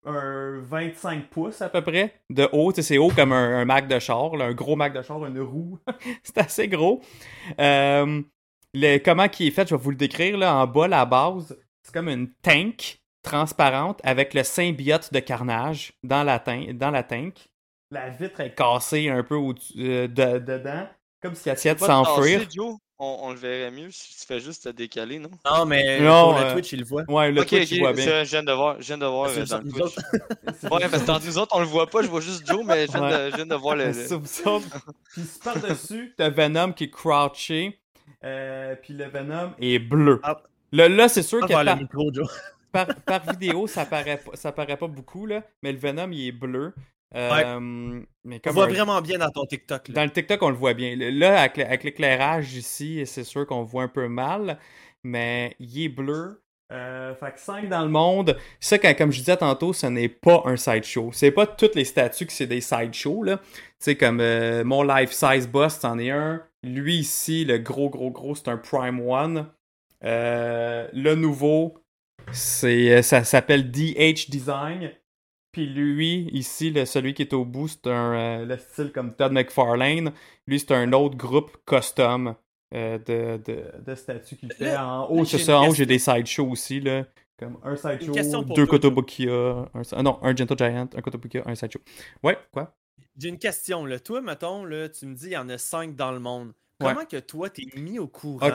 Un 0.05 0.61
25 0.61 1.29
pouces 1.31 1.63
à 1.63 1.69
peu 1.69 1.83
près 1.83 2.23
de 2.31 2.49
haut. 2.53 2.73
C'est 2.73 2.99
haut 2.99 3.11
comme 3.11 3.33
un, 3.33 3.61
un 3.61 3.65
Mac 3.65 3.87
de 3.89 3.99
char, 3.99 4.37
là, 4.37 4.47
un 4.47 4.55
gros 4.55 4.77
Mac 4.77 4.93
de 4.95 5.03
char, 5.03 5.25
une 5.27 5.41
roue. 5.41 5.79
c'est 6.23 6.39
assez 6.39 6.69
gros. 6.69 7.01
Euh, 7.61 8.23
le, 8.75 8.99
comment 8.99 9.29
qui 9.29 9.49
est 9.49 9.51
fait, 9.51 9.69
je 9.69 9.75
vais 9.75 9.83
vous 9.83 9.91
le 9.91 9.97
décrire, 9.97 10.39
là, 10.39 10.57
en 10.57 10.67
bas, 10.67 10.89
la 10.89 11.05
base, 11.07 11.57
c'est 11.83 11.93
comme 11.93 12.09
une 12.09 12.33
tank 12.43 13.01
transparente 13.23 14.01
avec 14.05 14.35
le 14.35 14.43
symbiote 14.43 15.13
de 15.13 15.21
carnage 15.21 15.93
dans 16.03 16.25
la, 16.25 16.39
dans 16.41 16.91
la 16.91 17.03
tank. 17.03 17.49
La 17.91 18.09
vitre 18.09 18.41
est 18.41 18.55
cassée 18.55 19.09
un 19.11 19.23
peu 19.23 19.37
au 19.37 19.53
de- 19.53 20.07
dedans, 20.39 20.89
comme 21.21 21.35
si 21.35 21.49
elle 21.49 21.55
essayait 21.55 21.75
de 21.75 21.81
s'enfuir. 21.81 22.49
On, 23.05 23.19
on 23.29 23.31
le 23.33 23.37
verrait 23.39 23.71
mieux 23.71 23.91
si 23.91 24.17
tu 24.21 24.27
fais 24.27 24.39
juste 24.41 24.65
te 24.65 24.69
décaler, 24.69 25.19
non? 25.19 25.31
Non, 25.45 25.67
mais 25.67 26.01
Non, 26.01 26.31
pour 26.33 26.41
le 26.41 26.47
euh, 26.47 26.53
Twitch, 26.53 26.73
il 26.73 26.79
le 26.81 26.85
voit. 26.85 27.03
Ouais, 27.09 27.33
le 27.33 27.41
ok, 27.41 27.49
Twitch, 27.49 27.63
ok, 27.65 27.69
tu 27.69 27.79
vois 27.81 27.93
bien. 27.93 28.05
ça, 28.05 28.25
je 28.25 28.31
viens 28.31 28.43
de 28.43 28.53
voir, 28.53 28.77
je 28.79 28.87
viens 28.87 28.99
de 28.99 29.07
voir 29.07 29.35
que 29.35 29.41
euh, 29.41 29.45
dans 29.45 29.59
le 29.59 29.71
Twitch. 29.73 29.97
Ouais, 30.71 30.89
parce 30.89 31.03
que 31.03 31.07
dans 31.07 31.19
nous 31.21 31.39
autres, 31.39 31.57
on 31.57 31.61
le 31.61 31.67
voit 31.67 31.87
pas, 31.89 32.03
je 32.03 32.09
vois 32.09 32.21
juste 32.21 32.47
Joe, 32.47 32.65
mais 32.65 32.87
je 32.87 32.93
viens, 32.93 33.03
Ouais. 33.03 33.25
de, 33.27 33.31
je 33.31 33.37
viens 33.37 33.47
de 33.47 33.55
voir 33.57 33.77
le. 33.77 33.87
le-. 33.87 33.93
Puis 35.13 35.23
par-dessus, 35.43 36.15
t'as 36.17 36.31
Venom 36.31 36.73
qui 36.73 36.85
est 36.85 36.91
crouché. 36.91 37.79
euh, 38.25 38.77
puis 38.81 38.95
le 38.95 39.07
Venom 39.07 39.53
est 39.61 39.79
bleu. 39.81 40.21
Ah. 40.23 40.41
Là, 40.71 40.89
là 40.89 41.09
c'est 41.09 41.23
sûr 41.23 41.41
Va 41.41 41.47
qu'il 41.47 41.57
y 41.57 41.59
a 41.59 41.65
vers 41.65 41.75
pas- 41.75 41.79
le 41.81 41.83
micro, 41.87 42.13
Joe. 42.15 42.29
par, 42.71 42.87
par 43.05 43.31
vidéo, 43.33 43.67
ça 43.67 43.85
paraît, 43.85 44.19
pas- 44.19 44.37
ça 44.37 44.53
paraît 44.53 44.77
pas 44.77 44.87
beaucoup, 44.89 45.27
là, 45.27 45.43
mais 45.63 45.73
le 45.73 45.79
Venom, 45.79 46.11
il 46.13 46.29
est 46.29 46.33
bleu. 46.33 46.73
Euh, 47.15 48.01
mais 48.25 48.41
On 48.47 48.51
voit 48.53 48.65
un- 48.65 48.69
vraiment 48.69 49.01
bien 49.03 49.19
dans 49.19 49.31
ton 49.31 49.45
TikTok. 49.45 49.89
Là. 49.89 49.95
Dans 49.95 50.05
le 50.05 50.11
TikTok, 50.11 50.43
on 50.43 50.49
le 50.51 50.57
voit 50.57 50.75
bien. 50.75 50.95
Là, 50.97 51.43
avec, 51.43 51.85
l'éclairage 51.85 52.55
ici, 52.55 53.03
c'est 53.07 53.25
sûr 53.25 53.47
qu'on 53.47 53.65
voit 53.65 53.83
un 53.83 53.89
peu 53.89 54.09
mal, 54.09 54.59
mais 55.05 55.55
il 55.61 55.85
est 55.85 55.89
bleu. 55.89 56.43
Euh, 56.73 57.15
fait 57.17 57.33
que 57.35 57.39
5 57.41 57.69
dans 57.69 57.83
le 57.83 57.91
monde. 57.91 58.39
Ça, 58.59 58.79
quand- 58.79 58.97
comme 58.97 59.13
je 59.13 59.19
disais 59.19 59.37
tantôt, 59.37 59.75
ce 59.75 59.87
n'est 59.87 60.09
pas 60.09 60.41
un 60.47 60.57
sideshow. 60.57 61.11
C'est 61.13 61.31
pas 61.31 61.47
toutes 61.47 61.75
les 61.75 61.85
statues 61.85 62.25
que 62.25 62.33
c'est 62.33 62.47
des 62.47 62.63
sideshows. 62.63 63.27
Tu 63.27 63.37
sais, 63.79 63.97
comme 63.97 64.21
euh, 64.23 64.65
mon 64.65 64.83
life 64.83 65.11
size 65.13 65.47
boss, 65.49 65.79
c'en 65.81 65.99
est 65.99 66.11
un. 66.11 66.43
Lui 66.63 66.97
ici, 66.97 67.45
le 67.45 67.59
gros, 67.59 67.91
gros, 67.91 68.11
gros, 68.11 68.35
c'est 68.35 68.49
un 68.49 68.57
Prime 68.57 69.01
One. 69.07 69.49
Euh, 70.05 70.89
le 70.95 71.15
nouveau, 71.15 71.75
c'est 72.33 73.03
ça 73.03 73.23
s'appelle 73.25 73.71
DH 73.71 74.31
Design. 74.31 74.93
Puis 75.53 75.67
lui, 75.67 76.31
ici, 76.33 76.71
le, 76.71 76.87
celui 76.87 77.13
qui 77.13 77.23
est 77.23 77.35
au 77.35 77.45
bout, 77.45 77.69
c'est 77.69 77.87
un 77.87 78.15
euh, 78.15 78.45
le 78.47 78.57
style 78.57 78.91
comme 78.91 79.15
Todd 79.15 79.33
McFarlane. 79.33 80.13
Lui, 80.47 80.59
c'est 80.59 80.73
un 80.73 80.93
autre 80.95 81.17
groupe 81.17 81.59
custom 81.67 82.35
euh, 82.75 82.99
de, 82.99 83.39
de, 83.45 83.65
de 83.85 83.95
statues 83.95 84.37
qu'il 84.37 84.51
fait. 84.53 84.75
En 84.75 85.11
haut, 85.11 85.27
c'est 85.27 85.37
j'ai 85.37 85.45
ça. 85.45 85.61
En 85.61 85.69
haut, 85.69 85.75
j'ai 85.75 85.85
des 85.85 85.99
sideshows 85.99 86.51
aussi. 86.51 86.81
Là, 86.81 87.05
comme 87.39 87.59
un 87.63 87.77
sideshow, 87.77 88.45
deux. 88.45 88.67
Kotobukiya. 88.67 89.69
Un, 89.75 89.83
ah 89.93 90.03
non, 90.03 90.19
un 90.23 90.35
Gentle 90.35 90.57
Giant, 90.57 90.89
un 90.97 91.01
Kotobukiya, 91.03 91.43
un 91.45 91.55
sideshow. 91.55 91.81
Ouais, 92.23 92.39
quoi? 92.51 92.75
J'ai 93.19 93.29
une 93.29 93.39
question. 93.39 93.85
Là. 93.85 94.01
Toi, 94.01 94.23
mettons, 94.23 94.65
là, 94.65 94.89
tu 94.89 95.05
me 95.05 95.15
dis 95.15 95.27
il 95.27 95.33
y 95.33 95.37
en 95.37 95.51
a 95.51 95.59
5 95.59 95.95
dans 95.95 96.13
le 96.13 96.19
monde. 96.19 96.55
Ouais. 96.81 96.95
Comment 96.95 97.05
que 97.05 97.19
toi, 97.19 97.51
t'es 97.51 97.67
mis 97.77 97.99
au 97.99 98.09
courant 98.09 98.49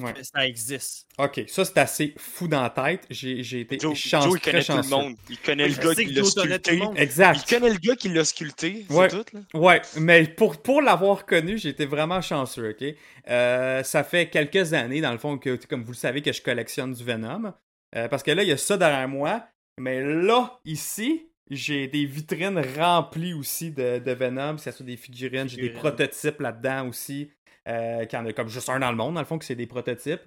ouais. 0.00 0.12
que 0.12 0.22
ça 0.22 0.46
existe? 0.46 1.06
Ok, 1.18 1.44
ça 1.48 1.64
c'est 1.64 1.78
assez 1.78 2.14
fou 2.18 2.48
dans 2.48 2.62
la 2.62 2.70
tête. 2.70 3.06
J'ai 3.10 3.60
été 3.60 3.78
Joe, 3.78 3.96
chanceux, 3.96 4.28
Joe, 4.30 4.38
il 4.38 4.40
connaît 4.42 4.62
très 4.62 4.72
tout 4.72 4.76
le 4.76 4.82
chanceux. 4.82 4.90
monde. 4.96 5.14
Il 5.30 5.38
connaît 5.38 5.68
le 5.68 5.74
gars 5.74 5.94
qui 5.94 6.04
l'a 6.06 6.24
sculpté. 6.24 6.76
monde. 6.76 6.98
Exact. 6.98 7.40
Il 7.50 7.54
connaît 7.54 7.72
le 7.72 7.78
gars 7.78 7.96
qui 7.96 8.08
l'a 8.08 8.24
sculpté, 8.24 8.86
c'est 8.88 8.94
Ouais. 8.96 9.08
tout. 9.08 9.24
Là. 9.32 9.40
Ouais, 9.54 9.82
mais 9.98 10.24
pour, 10.26 10.62
pour 10.62 10.82
l'avoir 10.82 11.26
connu, 11.26 11.58
j'ai 11.58 11.70
été 11.70 11.86
vraiment 11.86 12.20
chanceux, 12.20 12.70
ok? 12.70 12.94
Euh, 13.28 13.82
ça 13.82 14.04
fait 14.04 14.28
quelques 14.28 14.72
années, 14.72 15.00
dans 15.00 15.12
le 15.12 15.18
fond, 15.18 15.38
que, 15.38 15.56
comme 15.66 15.82
vous 15.84 15.92
le 15.92 15.96
savez, 15.96 16.22
que 16.22 16.32
je 16.32 16.40
collectionne 16.42 16.92
du 16.92 17.04
Venom. 17.04 17.52
Euh, 17.96 18.08
parce 18.08 18.22
que 18.22 18.30
là, 18.30 18.42
il 18.42 18.48
y 18.48 18.52
a 18.52 18.56
ça 18.56 18.76
derrière 18.76 19.08
moi. 19.08 19.46
Mais 19.80 20.02
là, 20.02 20.58
ici, 20.64 21.26
j'ai 21.50 21.86
des 21.88 22.04
vitrines 22.04 22.60
remplies 22.76 23.32
aussi 23.32 23.70
de, 23.70 23.98
de 23.98 24.12
Venom. 24.12 24.56
Que 24.56 24.62
ce 24.62 24.70
soit 24.70 24.84
des 24.84 24.96
figurines, 24.96 25.48
j'ai 25.48 25.60
des 25.60 25.70
prototypes 25.70 26.40
là-dedans 26.40 26.88
aussi. 26.88 27.30
Euh, 27.68 28.04
qu'il 28.06 28.18
y 28.18 28.22
en 28.22 28.26
a 28.26 28.32
comme 28.32 28.48
juste 28.48 28.68
un 28.70 28.78
dans 28.78 28.90
le 28.90 28.96
monde, 28.96 29.14
dans 29.14 29.20
le 29.20 29.26
fond, 29.26 29.38
que 29.38 29.44
c'est 29.44 29.54
des 29.54 29.66
prototypes. 29.66 30.22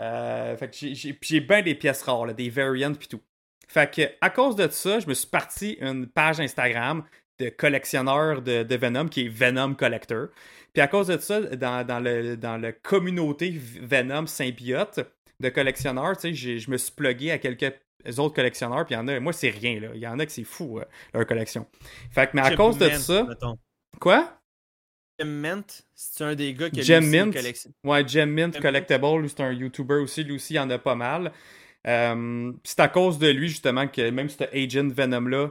Euh, 0.00 0.56
fait 0.56 0.68
que 0.68 0.76
j'ai- 0.76 0.94
j'ai 0.94 1.12
puis 1.12 1.28
j'ai 1.30 1.40
bien 1.40 1.62
des 1.62 1.74
pièces 1.74 2.02
rares, 2.02 2.26
là, 2.26 2.32
des 2.34 2.50
variants 2.50 2.92
puis 2.94 3.08
tout. 3.08 3.20
Fait 3.68 3.90
que 3.92 4.02
à 4.20 4.30
cause 4.30 4.56
de 4.56 4.68
ça, 4.68 5.00
je 5.00 5.06
me 5.06 5.14
suis 5.14 5.26
parti 5.28 5.78
une 5.80 6.06
page 6.06 6.40
Instagram 6.40 7.04
de 7.38 7.48
collectionneur 7.48 8.42
de, 8.42 8.62
de 8.62 8.76
Venom 8.76 9.08
qui 9.08 9.26
est 9.26 9.28
Venom 9.28 9.74
Collector. 9.74 10.28
Puis 10.74 10.82
à 10.82 10.88
cause 10.88 11.06
de 11.08 11.18
ça, 11.18 11.40
dans, 11.40 11.86
dans 11.86 12.00
le 12.00 12.36
dans 12.36 12.56
le 12.58 12.72
communauté 12.72 13.50
Venom 13.56 14.26
symbiote 14.26 15.00
de 15.40 15.48
collectionneurs, 15.48 16.16
tu 16.16 16.34
sais, 16.36 16.58
je 16.58 16.70
me 16.70 16.76
suis 16.76 16.92
plugué 16.92 17.30
à 17.32 17.38
quelques 17.38 17.72
autres 18.18 18.34
collectionneurs, 18.34 18.84
puis 18.84 18.94
il 18.94 18.98
y 18.98 19.00
en 19.00 19.08
a, 19.08 19.18
moi 19.20 19.32
c'est 19.32 19.50
rien 19.50 19.80
là, 19.80 19.88
il 19.94 20.00
y 20.00 20.06
en 20.06 20.18
a 20.18 20.26
que 20.26 20.32
c'est 20.32 20.44
fou 20.44 20.78
euh, 20.78 20.84
leur 21.14 21.26
collection. 21.26 21.66
Fait 22.10 22.26
que 22.26 22.32
mais 22.34 22.42
à 22.42 22.50
cause 22.56 22.76
de 22.78 22.88
ça, 22.98 23.22
mettons. 23.24 23.58
quoi? 24.00 24.41
Jim 25.22 25.28
Mint, 25.28 25.84
c'est 25.94 26.24
un 26.24 26.34
des 26.34 26.52
gars 26.54 26.70
qui 26.70 26.80
a 26.80 26.82
Gem 26.82 27.04
Mint. 27.06 27.32
collection. 27.34 27.70
Ouais, 27.84 28.06
Gem 28.06 28.30
Mint 28.30 28.54
Gem 28.54 28.62
Collectible, 28.62 29.20
lui, 29.20 29.28
c'est 29.28 29.42
un 29.42 29.52
YouTuber 29.52 29.94
aussi, 29.96 30.24
lui 30.24 30.34
aussi, 30.34 30.54
il 30.54 30.58
en 30.58 30.68
a 30.70 30.78
pas 30.78 30.94
mal. 30.94 31.32
Euh, 31.86 32.52
c'est 32.64 32.80
à 32.80 32.88
cause 32.88 33.18
de 33.18 33.28
lui, 33.28 33.48
justement, 33.48 33.86
que 33.88 34.08
même 34.10 34.28
ce 34.28 34.44
Agent 34.52 34.88
Venom-là, 34.94 35.50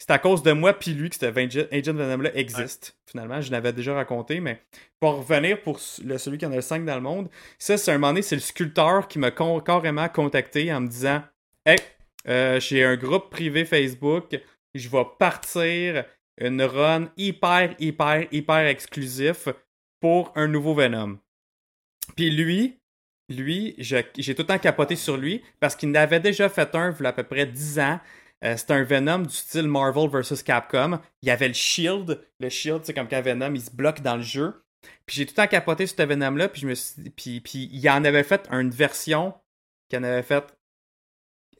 c'est 0.00 0.10
à 0.10 0.18
cause 0.18 0.42
de 0.42 0.52
moi 0.52 0.72
puis 0.74 0.92
lui 0.94 1.10
que 1.10 1.16
ce 1.16 1.26
Venge- 1.26 1.66
Agent 1.72 1.94
Venom-là 1.94 2.30
existe. 2.36 2.96
Finalement, 3.10 3.40
je 3.40 3.50
l'avais 3.50 3.72
déjà 3.72 3.94
raconté, 3.94 4.38
mais 4.40 4.60
pour 5.00 5.16
revenir 5.18 5.60
pour 5.62 5.80
le- 6.04 6.18
celui 6.18 6.38
qui 6.38 6.46
en 6.46 6.52
a 6.52 6.56
le 6.56 6.60
5 6.62 6.84
dans 6.84 6.94
le 6.94 7.00
monde, 7.00 7.28
ça, 7.58 7.76
c'est 7.76 7.90
un 7.90 7.94
moment 7.98 8.08
donné, 8.12 8.22
c'est 8.22 8.36
le 8.36 8.40
sculpteur 8.40 9.08
qui 9.08 9.18
m'a 9.18 9.30
con- 9.32 9.60
carrément 9.60 10.08
contacté 10.08 10.72
en 10.72 10.80
me 10.82 10.88
disant 10.88 11.22
Hey, 11.66 11.78
euh, 12.28 12.60
j'ai 12.60 12.84
un 12.84 12.96
groupe 12.96 13.30
privé 13.30 13.64
Facebook, 13.64 14.40
je 14.74 14.88
vais 14.88 15.04
partir 15.18 16.04
une 16.40 16.62
run 16.62 17.10
hyper, 17.16 17.74
hyper, 17.78 18.26
hyper 18.32 18.66
exclusif 18.66 19.48
pour 20.00 20.32
un 20.36 20.46
nouveau 20.46 20.74
Venom. 20.74 21.18
Puis 22.16 22.30
lui, 22.30 22.78
lui, 23.28 23.74
j'ai 23.78 24.04
tout 24.34 24.42
le 24.42 24.46
temps 24.46 24.58
capoté 24.58 24.96
sur 24.96 25.16
lui 25.16 25.42
parce 25.60 25.76
qu'il 25.76 25.90
n'avait 25.90 26.20
déjà 26.20 26.48
fait 26.48 26.74
un, 26.74 26.94
il 26.98 27.02
y 27.02 27.06
a 27.06 27.10
à 27.10 27.12
peu 27.12 27.24
près 27.24 27.46
10 27.46 27.78
ans. 27.80 28.00
Euh, 28.44 28.56
C'était 28.56 28.74
un 28.74 28.84
Venom 28.84 29.20
du 29.20 29.34
style 29.34 29.66
Marvel 29.68 30.08
vs 30.08 30.42
Capcom. 30.44 31.00
Il 31.22 31.28
y 31.28 31.30
avait 31.30 31.48
le 31.48 31.54
Shield. 31.54 32.24
Le 32.40 32.48
Shield, 32.48 32.84
c'est 32.84 32.94
comme 32.94 33.08
quand 33.08 33.20
Venom, 33.20 33.54
il 33.54 33.60
se 33.60 33.70
bloque 33.70 34.00
dans 34.00 34.16
le 34.16 34.22
jeu. 34.22 34.62
Puis 35.06 35.16
j'ai 35.16 35.26
tout 35.26 35.32
le 35.32 35.42
temps 35.42 35.48
capoté 35.48 35.86
sur 35.86 35.96
ce 35.96 36.02
Venom-là. 36.02 36.48
Puis, 36.48 36.64
puis, 37.16 37.40
puis 37.40 37.68
il 37.72 37.90
en 37.90 38.04
avait 38.04 38.22
fait 38.22 38.48
une 38.50 38.70
version 38.70 39.34
qui 39.88 39.96
en 39.96 40.04
avait 40.04 40.22
fait 40.22 40.44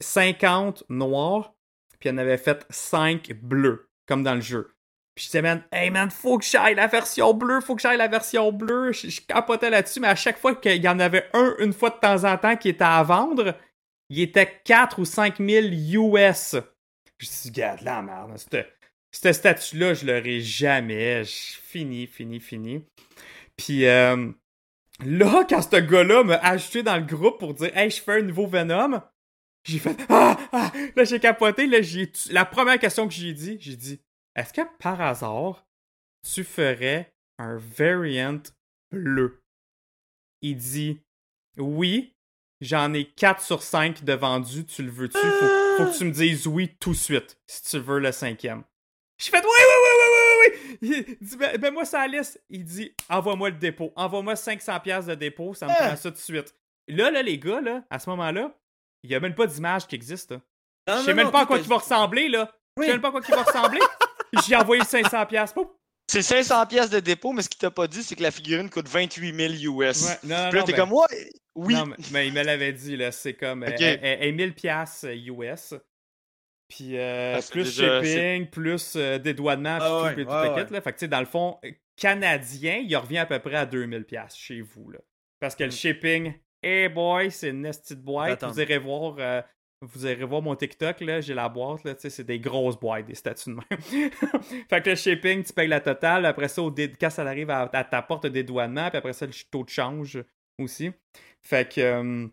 50 0.01 0.85
noirs. 0.89 1.55
Puis 1.99 2.09
il 2.09 2.12
en 2.12 2.18
avait 2.18 2.39
fait 2.39 2.64
5 2.70 3.33
bleus, 3.33 3.88
comme 4.09 4.23
dans 4.23 4.35
le 4.35 4.41
jeu. 4.41 4.75
Puis 5.15 5.25
je 5.25 5.31
disais, 5.31 5.43
man, 5.43 5.65
hey 5.73 5.91
man, 5.91 6.11
faut 6.11 6.39
que 6.39 6.45
j'aille 6.45 6.75
la 6.75 6.87
version 6.87 7.35
bleue, 7.35 7.61
faut 7.61 7.77
que 7.77 7.83
j'aille 7.83 7.99
la 7.99 8.09
version 8.09 8.53
bleue. 8.53 8.93
Je, 8.93 9.21
capotais 9.21 9.71
là-dessus, 9.71 10.01
mais 10.01 10.09
à 10.09 10.15
chaque 10.15 10.39
fois 10.39 10.55
qu'il 10.55 10.83
y 10.83 10.89
en 10.89 10.99
avait 10.99 11.29
un, 11.35 11.55
une 11.59 11.73
fois 11.73 11.91
de 11.91 11.97
temps 11.97 12.25
en 12.25 12.39
temps, 12.39 12.57
qui 12.57 12.69
était 12.69 12.85
à 12.85 13.03
vendre, 13.03 13.55
il 14.11 14.21
était 14.21 14.61
4 14.65 15.01
ou 15.01 15.05
5 15.05 15.39
000 15.39 15.67
US. 15.67 16.53
Je 16.53 16.57
me 16.57 16.63
suis 17.21 17.51
dit, 17.51 17.61
regarde, 17.61 17.81
la 17.83 18.03
merde, 18.03 18.37
cette 19.11 19.35
statue-là, 19.35 19.95
je 19.95 20.07
l'aurai 20.07 20.41
jamais. 20.41 21.25
Fini, 21.25 22.07
fini, 22.07 22.41
fini. 22.41 22.85
Puis 23.57 23.87
euh, 23.87 24.31
là, 25.05 25.45
quand 25.49 25.63
ce 25.63 25.77
gars-là 25.77 26.23
m'a 26.25 26.37
ajouté 26.37 26.83
dans 26.83 26.97
le 26.97 27.03
groupe 27.03 27.39
pour 27.39 27.55
dire, 27.55 27.77
hey, 27.77 27.91
je 27.91 28.01
fais 28.01 28.21
un 28.21 28.23
nouveau 28.23 28.47
Venom, 28.47 29.03
j'ai 29.65 29.79
fait, 29.79 29.97
ah, 30.09 30.39
ah, 30.53 30.73
là, 30.97 31.05
j'ai 31.05 31.21
capoté, 31.21 31.67
là, 31.67 31.83
j'ai, 31.83 32.11
la 32.31 32.45
première 32.45 32.79
question 32.79 33.07
que 33.07 33.15
j'ai 33.15 33.33
dit, 33.33 33.59
j'ai 33.61 33.77
dit, 33.77 34.01
est-ce 34.35 34.53
que 34.53 34.61
par 34.79 35.01
hasard, 35.01 35.67
tu 36.23 36.45
ferais 36.45 37.13
un 37.39 37.57
variant 37.57 38.41
bleu? 38.93 39.43
Il 40.43 40.57
dit 40.57 41.01
Oui, 41.57 42.15
j'en 42.61 42.95
ai 42.95 43.05
4 43.05 43.43
sur 43.43 43.63
5 43.63 44.05
de 44.05 44.13
vendus, 44.13 44.65
tu 44.65 44.83
le 44.85 44.91
veux-tu? 44.91 45.19
Faut, 45.19 45.77
faut 45.77 45.91
que 45.91 45.99
tu 45.99 46.05
me 46.05 46.13
dises 46.13 46.47
oui 46.47 46.77
tout 46.79 46.93
de 46.93 46.97
suite 46.97 47.39
si 47.47 47.63
tu 47.65 47.79
veux 47.79 47.99
le 47.99 48.13
cinquième. 48.13 48.63
J'ai 49.19 49.31
fait 49.31 49.43
Oui, 49.43 49.51
oui, 49.51 49.75
oui, 49.85 49.93
oui, 49.99 50.07
oui, 50.13 50.79
oui. 50.81 51.17
Il 51.21 51.27
dit 51.27 51.37
Ben, 51.37 51.59
ben 51.59 51.75
moi, 51.75 51.85
ça 51.85 52.07
liste. 52.07 52.41
Il 52.49 52.65
dit 52.65 52.95
Envoie-moi 53.09 53.51
le 53.51 53.57
dépôt. 53.57 53.93
Envoie-moi 53.97 54.35
500$ 54.35 55.07
de 55.07 55.15
dépôt, 55.17 55.55
ça 55.55 55.67
me 55.67 55.75
prend 55.75 55.97
ça 55.97 56.11
tout 56.11 56.17
de 56.17 56.23
suite. 56.23 56.55
Là, 56.87 57.11
là, 57.11 57.23
les 57.23 57.39
gars, 57.39 57.61
là, 57.61 57.85
à 57.91 57.99
ce 57.99 58.09
moment-là, 58.11 58.57
il 59.03 59.11
n'y 59.11 59.17
a 59.17 59.21
même 59.21 59.35
pas 59.35 59.47
d'image 59.47 59.87
qui 59.87 59.95
existe. 59.95 60.33
Non, 60.33 60.99
Je 61.01 61.05
sais 61.05 61.15
même 61.15 61.31
pas 61.31 61.43
à 61.43 61.47
quoi 61.47 61.59
il 61.59 61.65
va 61.69 61.77
ressembler, 61.77 62.29
là. 62.29 62.51
Je 62.77 62.83
sais 62.85 62.93
même 62.93 63.01
pas 63.01 63.09
à 63.09 63.11
quoi 63.13 63.21
il 63.27 63.35
va 63.35 63.43
ressembler. 63.43 63.81
J'ai 64.47 64.57
envoyé 64.57 64.85
500 64.85 65.27
pièces. 65.27 65.55
C'est 66.11 66.23
500 66.23 66.67
pièces 66.67 66.91
de 66.91 67.01
dépôt, 67.01 67.33
mais 67.33 67.43
ce 67.43 67.49
qu'il 67.51 67.59
t'a 67.59 67.71
pas 67.71 67.87
dit, 67.87 68.03
c'est 68.03 68.15
que 68.17 68.23
la 68.23 68.31
figurine 68.31 68.71
coûte 68.71 68.89
28 68.89 69.59
000 69.61 69.81
US. 69.83 70.05
Ouais, 70.07 70.19
non, 70.25 70.49
Puis 70.51 70.59
là, 70.59 70.63
t'es 70.65 70.73
ben- 70.73 70.77
comme, 70.79 70.93
ouais, 70.93 71.31
oui. 71.55 71.75
Non, 71.75 71.87
mais, 71.87 71.97
mais 72.13 72.27
il 72.29 72.33
me 72.33 72.43
l'avait 72.43 72.73
dit, 72.73 72.97
là. 72.97 73.13
C'est 73.13 73.35
comme 73.35 73.63
euh, 73.63 73.69
Ok. 73.69 73.75
elle- 73.81 74.01
elle- 74.03 74.19
elle 74.23 74.29
est 74.29 74.33
1000 74.33 74.55
pièces 74.55 75.05
US. 75.11 75.75
Puis 76.69 76.97
euh, 76.99 77.37
Ah, 77.39 77.43
plus 77.51 77.65
déjà- 77.65 78.03
shipping, 78.03 78.47
plus 78.51 78.95
euh, 78.97 79.19
dédouanement, 79.19 79.79
Ah 79.81 79.87
tout, 79.89 80.05
ouais, 80.05 80.25
tout 80.25 80.31
ouais, 80.31 80.45
le 80.49 80.55
ouais. 80.55 80.67
kit, 80.67 80.73
là. 80.73 80.81
Fait 80.83 80.93
que, 80.93 80.99
tu 80.99 81.01
sais, 81.01 81.09
dans 81.09 81.21
le 81.21 81.27
fond, 81.27 81.59
euh, 81.65 81.71
canadien, 81.97 82.83
il 82.87 82.97
revient 82.97 83.19
à 83.19 83.27
peu 83.27 83.39
près 83.39 83.57
à 83.57 83.67
2000 83.67 84.05
pièces 84.05 84.37
chez 84.37 84.61
vous, 84.61 84.91
là. 84.91 84.99
Parce 85.41 85.55
que 85.55 85.65
le 85.65 85.71
shipping, 85.71 86.33
hey 86.63 86.89
boy, 86.89 87.31
c'est 87.31 87.51
une 87.51 87.63
nestie 87.63 87.95
de 87.97 88.01
boîte. 88.03 88.43
Vous 88.45 88.61
irez 88.61 88.79
voir... 88.79 89.17
euh, 89.19 89.43
vous 89.81 90.07
irez 90.07 90.25
voir 90.25 90.43
mon 90.43 90.57
TikTok, 90.57 91.01
là, 91.03 91.21
j'ai 91.21 91.35
la 91.35 91.49
boîte, 91.49 91.85
là, 91.85 91.95
c'est 91.97 92.25
des 92.25 92.41
grosses 92.41 92.79
boîtes, 92.81 93.07
des 93.07 93.15
statues 93.15 93.51
de 93.51 93.55
même. 93.55 94.11
fait 94.69 94.83
que 94.83 94.91
le 94.91 94.97
shipping, 94.97 95.45
tu 95.45 95.53
payes 95.53 95.69
la 95.69 95.81
totale, 95.81 96.27
après 96.27 96.49
ça, 96.49 96.63
au 96.63 96.71
dé- 96.73 96.93
quand 97.01 97.11
ça 97.11 97.23
arrive 97.23 97.49
à, 97.51 97.71
à 97.73 97.85
ta 97.85 98.03
porte 98.03 98.25
de 98.25 98.29
dédouanement, 98.31 98.89
puis 98.91 98.99
après 98.99 99.13
ça, 99.13 99.25
le 99.27 99.33
taux 99.53 99.63
de 99.63 99.69
change 99.69 100.19
aussi. 100.61 100.91
Fait 101.43 101.73
que... 101.73 101.81
euh, 101.81 102.27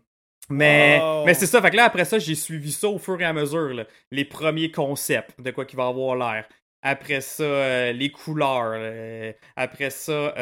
mais, 0.48 1.00
mais 1.24 1.34
c'est 1.34 1.46
ça, 1.46 1.62
fait 1.62 1.70
que 1.70 1.76
là, 1.76 1.84
après 1.84 2.04
ça, 2.04 2.18
j'ai 2.18 2.34
suivi 2.34 2.72
ça 2.72 2.88
au 2.88 2.98
fur 2.98 3.20
et 3.20 3.24
à 3.24 3.32
mesure, 3.32 3.74
là. 3.74 3.84
les 4.10 4.24
premiers 4.24 4.72
concepts 4.72 5.40
de 5.40 5.50
quoi 5.52 5.64
qu'il 5.66 5.76
va 5.76 5.86
avoir 5.86 6.16
l'air. 6.16 6.48
Après 6.82 7.20
ça, 7.20 7.44
euh, 7.44 7.92
les 7.92 8.10
couleurs. 8.10 8.72
euh, 8.74 9.32
après 9.56 9.90
ça, 9.90 10.34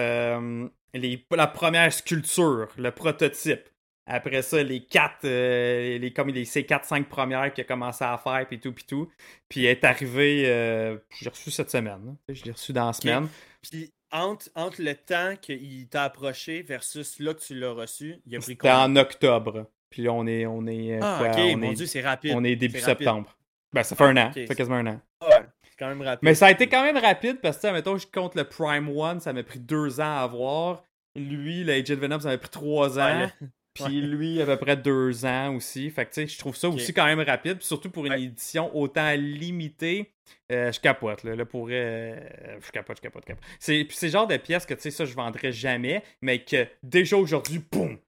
les, 0.95 1.26
la 1.30 1.47
première 1.49 1.93
sculpture, 1.93 2.68
le 2.78 2.91
prototype. 2.91 3.68
Après 4.07 4.42
ça, 4.42 4.62
les 4.62 4.84
quatre, 4.84 5.24
euh, 5.24 5.96
les, 5.98 6.12
comme 6.12 6.28
les, 6.28 6.44
ces 6.44 6.62
4-5 6.62 7.05
premières 7.05 7.52
qu'il 7.55 7.62
a 7.62 7.66
commencé 7.66 8.05
à 8.05 8.18
faire, 8.18 8.46
puis 8.46 8.61
tout, 8.61 8.72
puis 8.72 8.84
tout. 8.84 9.09
Puis 9.48 9.64
est 9.64 9.82
arrivé, 9.84 10.44
euh, 10.46 10.98
j'ai 11.18 11.30
reçu 11.30 11.50
cette 11.50 11.70
semaine. 11.70 12.00
là. 12.28 12.34
Je 12.34 12.44
l'ai 12.44 12.52
reçu 12.52 12.72
dans 12.74 12.86
la 12.88 12.92
semaine. 12.92 13.28
Puis 13.62 13.92
entre, 14.12 14.50
entre 14.55 14.82
le 14.82 14.94
temps 14.94 15.34
qu'il 15.40 15.88
t'a 15.88 16.05
approché 16.05 16.62
versus 16.62 17.18
là 17.18 17.32
que 17.34 17.40
tu 17.40 17.59
l'as 17.59 17.72
reçu, 17.72 18.16
il 18.26 18.36
a 18.36 18.40
pris 18.40 18.52
C'était 18.52 18.70
en 18.70 18.94
octobre. 18.96 19.70
Puis 19.88 20.02
là, 20.02 20.12
on 20.12 20.26
est, 20.26 20.44
on 20.44 20.66
est, 20.66 20.96
euh, 20.96 21.00
Ah, 21.02 21.16
quoi, 21.20 21.28
ok, 21.30 21.36
on 21.38 21.57
mon 21.59 21.70
est, 21.70 21.74
dieu, 21.74 21.86
c'est 21.86 22.00
rapide. 22.02 22.32
on 22.36 22.44
est 22.44 22.57
début 22.57 22.80
septembre. 22.80 23.36
Ben, 23.72 23.82
ça 23.82 23.96
fait 23.96 24.05
un 24.05 24.16
an. 24.18 24.30
Ça 24.34 24.46
fait 24.46 24.55
quasiment 24.55 24.76
un 24.76 24.86
an. 24.86 25.00
Ouais, 25.22 25.46
c'est 25.62 25.76
quand 25.78 25.88
même 25.88 26.02
rapide. 26.02 26.20
Mais 26.22 26.34
ça 26.34 26.46
a 26.46 26.50
été 26.50 26.68
quand 26.68 26.82
même 26.84 26.98
rapide 26.98 27.40
parce 27.40 27.59
que, 27.59 27.68
mettons, 27.72 27.96
je 27.96 28.07
compte 28.07 28.34
le 28.34 28.44
Prime 28.44 28.88
One, 28.94 29.18
ça 29.20 29.32
m'a 29.32 29.42
pris 29.42 29.59
deux 29.61 29.98
ans 30.00 30.18
à 30.18 30.22
avoir. 30.24 30.84
Lui, 31.16 31.64
le 31.64 31.72
Agent 31.72 31.96
Venom, 31.96 32.20
ça 32.20 32.28
m'a 32.28 32.38
pris 32.38 32.50
trois 32.50 32.98
ans. 32.98 33.20
Ouais, 33.20 33.30
le- 33.40 33.48
Puis 33.75 34.01
lui, 34.01 34.41
à 34.41 34.47
peu 34.47 34.57
près 34.57 34.77
deux 34.77 35.25
ans 35.25 35.55
aussi. 35.57 35.91
Fait 35.91 36.05
que, 36.05 36.11
tu 36.14 36.22
sais, 36.22 36.27
je 36.27 36.39
trouve 36.39 36.57
ça 36.57 36.68
aussi 36.68 36.95
quand 36.95 37.07
même 37.07 37.20
rapide. 37.20 37.59
Puis 37.59 37.66
surtout 37.66 37.91
pour 37.91 38.07
une 38.07 38.12
édition 38.12 38.75
autant 38.77 39.12
limitée, 39.12 40.12
euh, 40.53 40.70
je 40.70 40.81
capote. 40.81 41.25
Là, 41.25 41.35
là 41.35 41.45
pour. 41.45 41.68
euh, 41.70 42.16
je 42.64 42.70
capote, 42.70 42.99
je 42.99 43.03
capote, 43.03 43.25
je 43.25 43.33
capote. 43.33 43.45
C'est, 43.59 43.85
puis 43.85 43.97
c'est 43.97 44.07
le 44.07 44.12
genre 44.12 44.27
de 44.27 44.37
pièce 44.37 44.64
que, 44.64 44.75
tu 44.75 44.83
sais, 44.83 44.91
ça, 44.91 45.05
je 45.05 45.14
vendrais 45.14 45.53
jamais, 45.53 46.03
mais 46.22 46.45
que 46.45 46.66
déjà 46.83 47.16
aujourd'hui, 47.16 47.61
boum! 47.70 47.99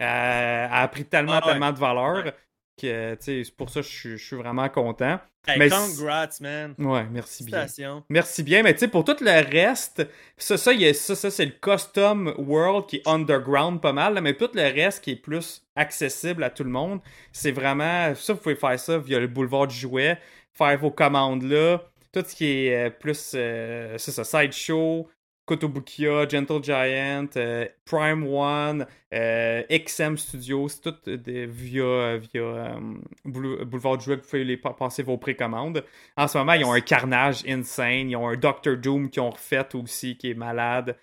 euh, 0.00 0.68
a 0.70 0.88
pris 0.88 1.04
tellement, 1.04 1.40
Ah 1.42 1.42
tellement 1.42 1.72
de 1.72 1.78
valeur 1.78 2.32
C'est 2.80 3.44
pour 3.56 3.70
ça 3.70 3.80
que 3.80 3.86
je 3.86 3.92
suis- 3.92 4.18
je 4.18 4.24
suis 4.26 4.36
vraiment 4.36 4.68
content. 4.68 5.18
Hey, 5.46 5.58
mais 5.58 5.68
congrats, 5.68 6.28
man. 6.40 6.74
Ouais, 6.78 7.04
merci 7.10 7.44
bien. 7.44 7.60
Merci 8.08 8.42
bien, 8.42 8.62
mais 8.62 8.72
tu 8.72 8.80
sais, 8.80 8.88
pour 8.88 9.04
tout 9.04 9.16
le 9.20 9.46
reste, 9.50 10.06
ça, 10.38 10.56
ça, 10.56 10.72
il 10.72 10.80
y 10.80 10.88
a- 10.88 10.94
ça, 10.94 11.14
ça 11.14 11.30
c'est 11.30 11.44
le 11.44 11.52
custom 11.52 12.34
world 12.38 12.86
qui 12.86 12.96
est 12.96 13.06
underground 13.08 13.80
pas 13.80 13.92
mal, 13.92 14.14
là, 14.14 14.20
mais 14.22 14.34
tout 14.34 14.48
le 14.54 14.62
reste 14.62 15.04
qui 15.04 15.10
est 15.12 15.16
plus 15.16 15.62
accessible 15.76 16.42
à 16.44 16.50
tout 16.50 16.64
le 16.64 16.70
monde, 16.70 17.00
c'est 17.30 17.52
vraiment. 17.52 18.14
Ça, 18.14 18.32
vous 18.32 18.38
pouvez 18.40 18.56
faire 18.56 18.80
ça 18.80 18.96
via 18.98 19.20
le 19.20 19.26
boulevard 19.26 19.66
du 19.66 19.76
jouet, 19.76 20.18
faire 20.54 20.78
vos 20.78 20.90
commandes 20.90 21.42
là, 21.42 21.82
tout 22.10 22.24
ce 22.26 22.34
qui 22.34 22.46
est 22.68 22.86
euh, 22.86 22.90
plus. 22.90 23.32
euh, 23.34 23.96
c'est 23.98 24.12
ça, 24.12 24.24
Sideshow, 24.24 25.08
Kotobukiya, 25.46 26.26
Gentle 26.28 26.62
Giant, 26.62 27.28
euh, 27.36 27.66
Prime 27.84 28.26
One, 28.26 28.86
euh, 29.12 29.62
XM 29.70 30.16
Studios, 30.16 30.68
c'est 30.68 30.80
tout 30.80 30.94
euh, 31.08 31.16
des- 31.18 31.46
via, 31.46 32.16
via 32.16 32.40
euh, 32.42 32.80
Boule- 33.24 33.64
Boulevard 33.64 33.98
du 33.98 34.04
Jouet, 34.06 34.16
vous 34.16 34.22
pouvez 34.22 34.44
les 34.44 34.56
pa- 34.56 34.72
passer 34.72 35.02
vos 35.02 35.18
précommandes. 35.18 35.84
En 36.16 36.28
ce 36.28 36.38
moment, 36.38 36.54
ils 36.54 36.64
ont 36.64 36.72
un 36.72 36.80
carnage 36.80 37.42
insane. 37.46 38.10
Ils 38.10 38.16
ont 38.16 38.28
un 38.28 38.36
Doctor 38.36 38.76
Doom 38.76 39.10
qui 39.10 39.20
ont 39.20 39.30
refait 39.30 39.74
aussi, 39.74 40.16
qui 40.16 40.30
est 40.30 40.34
malade. 40.34 40.96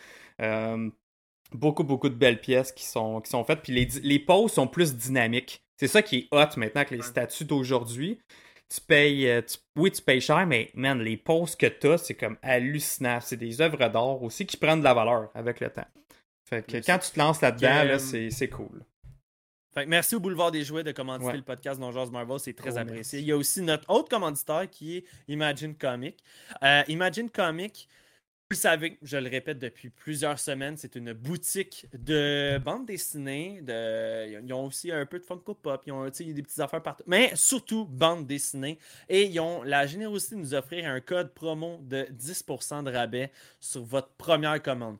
Beaucoup, 1.54 1.84
beaucoup 1.84 2.08
de 2.08 2.16
belles 2.16 2.40
pièces 2.40 2.72
qui 2.72 2.86
sont, 2.86 3.20
qui 3.20 3.30
sont 3.30 3.44
faites. 3.44 3.62
Puis 3.62 3.74
les, 3.74 3.86
les 4.04 4.20
poses 4.20 4.54
sont 4.54 4.68
plus 4.68 4.96
dynamiques. 4.96 5.62
C'est 5.76 5.88
ça 5.88 6.02
qui 6.02 6.18
est 6.18 6.28
hot 6.32 6.58
maintenant 6.58 6.86
que 6.86 6.96
les 6.96 7.02
statuts 7.02 7.44
d'aujourd'hui. 7.46 8.20
Tu 8.74 8.80
payes, 8.80 9.28
euh, 9.28 9.42
tu- 9.42 9.58
oui, 9.76 9.92
tu 9.92 10.02
payes 10.02 10.22
cher, 10.22 10.46
mais 10.48 10.72
man, 10.76 11.02
les 11.02 11.18
poses 11.18 11.56
que 11.58 11.66
t'as, 11.66 11.98
c'est 11.98 12.14
comme 12.14 12.38
hallucinant. 12.42 13.20
C'est 13.20 13.36
des 13.36 13.60
œuvres 13.60 13.78
d'art 13.90 14.24
aussi 14.24 14.46
qui 14.46 14.56
prennent 14.56 14.80
de 14.80 14.84
la 14.86 14.94
valeur 14.94 15.30
avec 15.36 15.60
le 15.60 15.70
temps. 15.70 15.88
Fait 16.46 16.66
que 16.66 16.78
quand 16.78 17.00
tu 17.00 17.12
te 17.12 17.20
lances 17.20 17.42
là-dedans, 17.42 17.84
là, 17.84 18.00
c'est 18.00 18.50
cool. 18.50 18.84
Fait 19.74 19.86
que 19.86 19.90
merci 19.90 20.16
au 20.16 20.20
Boulevard 20.20 20.52
des 20.52 20.64
Jouets 20.66 20.84
de 20.84 20.92
commanditer 20.92 21.32
Ouais. 21.32 21.38
le 21.38 21.44
podcast 21.44 21.82
Jazz 21.94 22.12
Marvel, 22.12 22.40
c'est 22.40 22.54
très 22.54 22.74
Oh, 22.74 22.78
apprécié. 22.80 22.96
merci. 22.96 23.20
Il 23.20 23.26
y 23.26 23.32
a 23.32 23.38
aussi 23.38 23.62
notre 23.62 23.90
autre 23.90 24.10
commanditaire 24.10 24.70
qui 24.70 24.98
est 24.98 25.06
Imagine 25.30 25.76
Comic. 25.76 26.18
Euh, 26.62 26.84
Imagine 26.90 27.30
Comic, 27.30 27.88
vous 28.52 28.56
le 28.56 28.60
savez, 28.60 28.98
je 29.02 29.16
le 29.16 29.30
répète 29.30 29.60
depuis 29.60 29.90
plusieurs 29.90 30.38
semaines, 30.38 30.76
c'est 30.76 30.98
une 30.98 31.14
boutique 31.14 31.88
de 31.98 32.58
bande 32.58 32.86
dessinée. 32.86 33.62
De... 33.62 34.42
Ils 34.44 34.54
ont 34.54 34.66
aussi 34.66 34.92
un 34.92 35.06
peu 35.06 35.20
de 35.20 35.24
Funko 35.24 35.54
Pop, 35.54 35.82
ils 35.86 35.94
ont 35.94 36.04
des 36.04 36.44
petites 36.44 36.60
affaires 36.60 36.84
partout, 36.84 37.06
mais 37.08 37.32
surtout 37.34 37.86
bande 37.86 38.28
dessinée. 38.28 38.78
Et 39.08 39.24
ils 39.24 39.40
ont 39.40 39.64
la 39.64 39.88
générosité 39.88 40.36
de 40.36 40.42
nous 40.42 40.54
offrir 40.54 40.86
un 40.90 41.00
code 41.00 41.34
promo 41.34 41.80
de 41.84 42.06
10% 42.12 42.84
de 42.84 42.92
rabais 42.92 43.32
sur 43.62 43.84
votre 43.84 44.10
première 44.18 44.62
commande. 44.62 44.98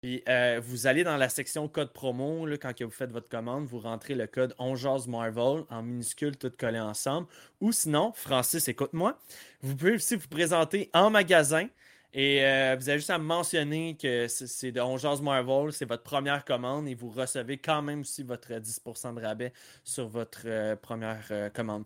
Puis 0.00 0.22
euh, 0.26 0.58
vous 0.64 0.86
allez 0.86 1.04
dans 1.04 1.18
la 1.18 1.28
section 1.28 1.68
code 1.68 1.92
promo, 1.92 2.46
là, 2.46 2.56
quand 2.56 2.72
vous 2.80 2.90
faites 2.90 3.12
votre 3.12 3.28
commande, 3.28 3.66
vous 3.66 3.80
rentrez 3.80 4.14
le 4.14 4.26
code 4.26 4.54
ONJAS 4.56 5.04
Marvel 5.08 5.64
en 5.68 5.82
minuscule, 5.82 6.38
tout 6.38 6.50
collé 6.58 6.80
ensemble. 6.80 7.26
Ou 7.60 7.70
sinon, 7.70 8.14
Francis, 8.14 8.66
écoute-moi, 8.66 9.18
vous 9.60 9.76
pouvez 9.76 9.92
aussi 9.92 10.16
vous 10.16 10.28
présenter 10.28 10.88
en 10.94 11.10
magasin 11.10 11.68
et 12.14 12.44
euh, 12.44 12.76
vous 12.78 12.88
avez 12.88 12.98
juste 12.98 13.10
à 13.10 13.18
mentionner 13.18 13.96
que 13.96 14.28
c'est- 14.28 14.72
de 14.72 14.80
ONJAS 14.80 15.20
Marvel, 15.22 15.72
c'est 15.72 15.84
votre 15.84 16.02
première 16.04 16.44
commande 16.44 16.88
et 16.88 16.94
vous 16.94 17.10
recevez 17.10 17.58
quand 17.58 17.82
même 17.82 18.00
aussi 18.02 18.22
votre 18.22 18.52
10% 18.60 19.12
de 19.12 19.20
rabais 19.20 19.52
sur 19.84 20.08
votre 20.08 20.42
euh, 20.46 20.76
première 20.76 21.26
euh, 21.32 21.50
commande. 21.50 21.84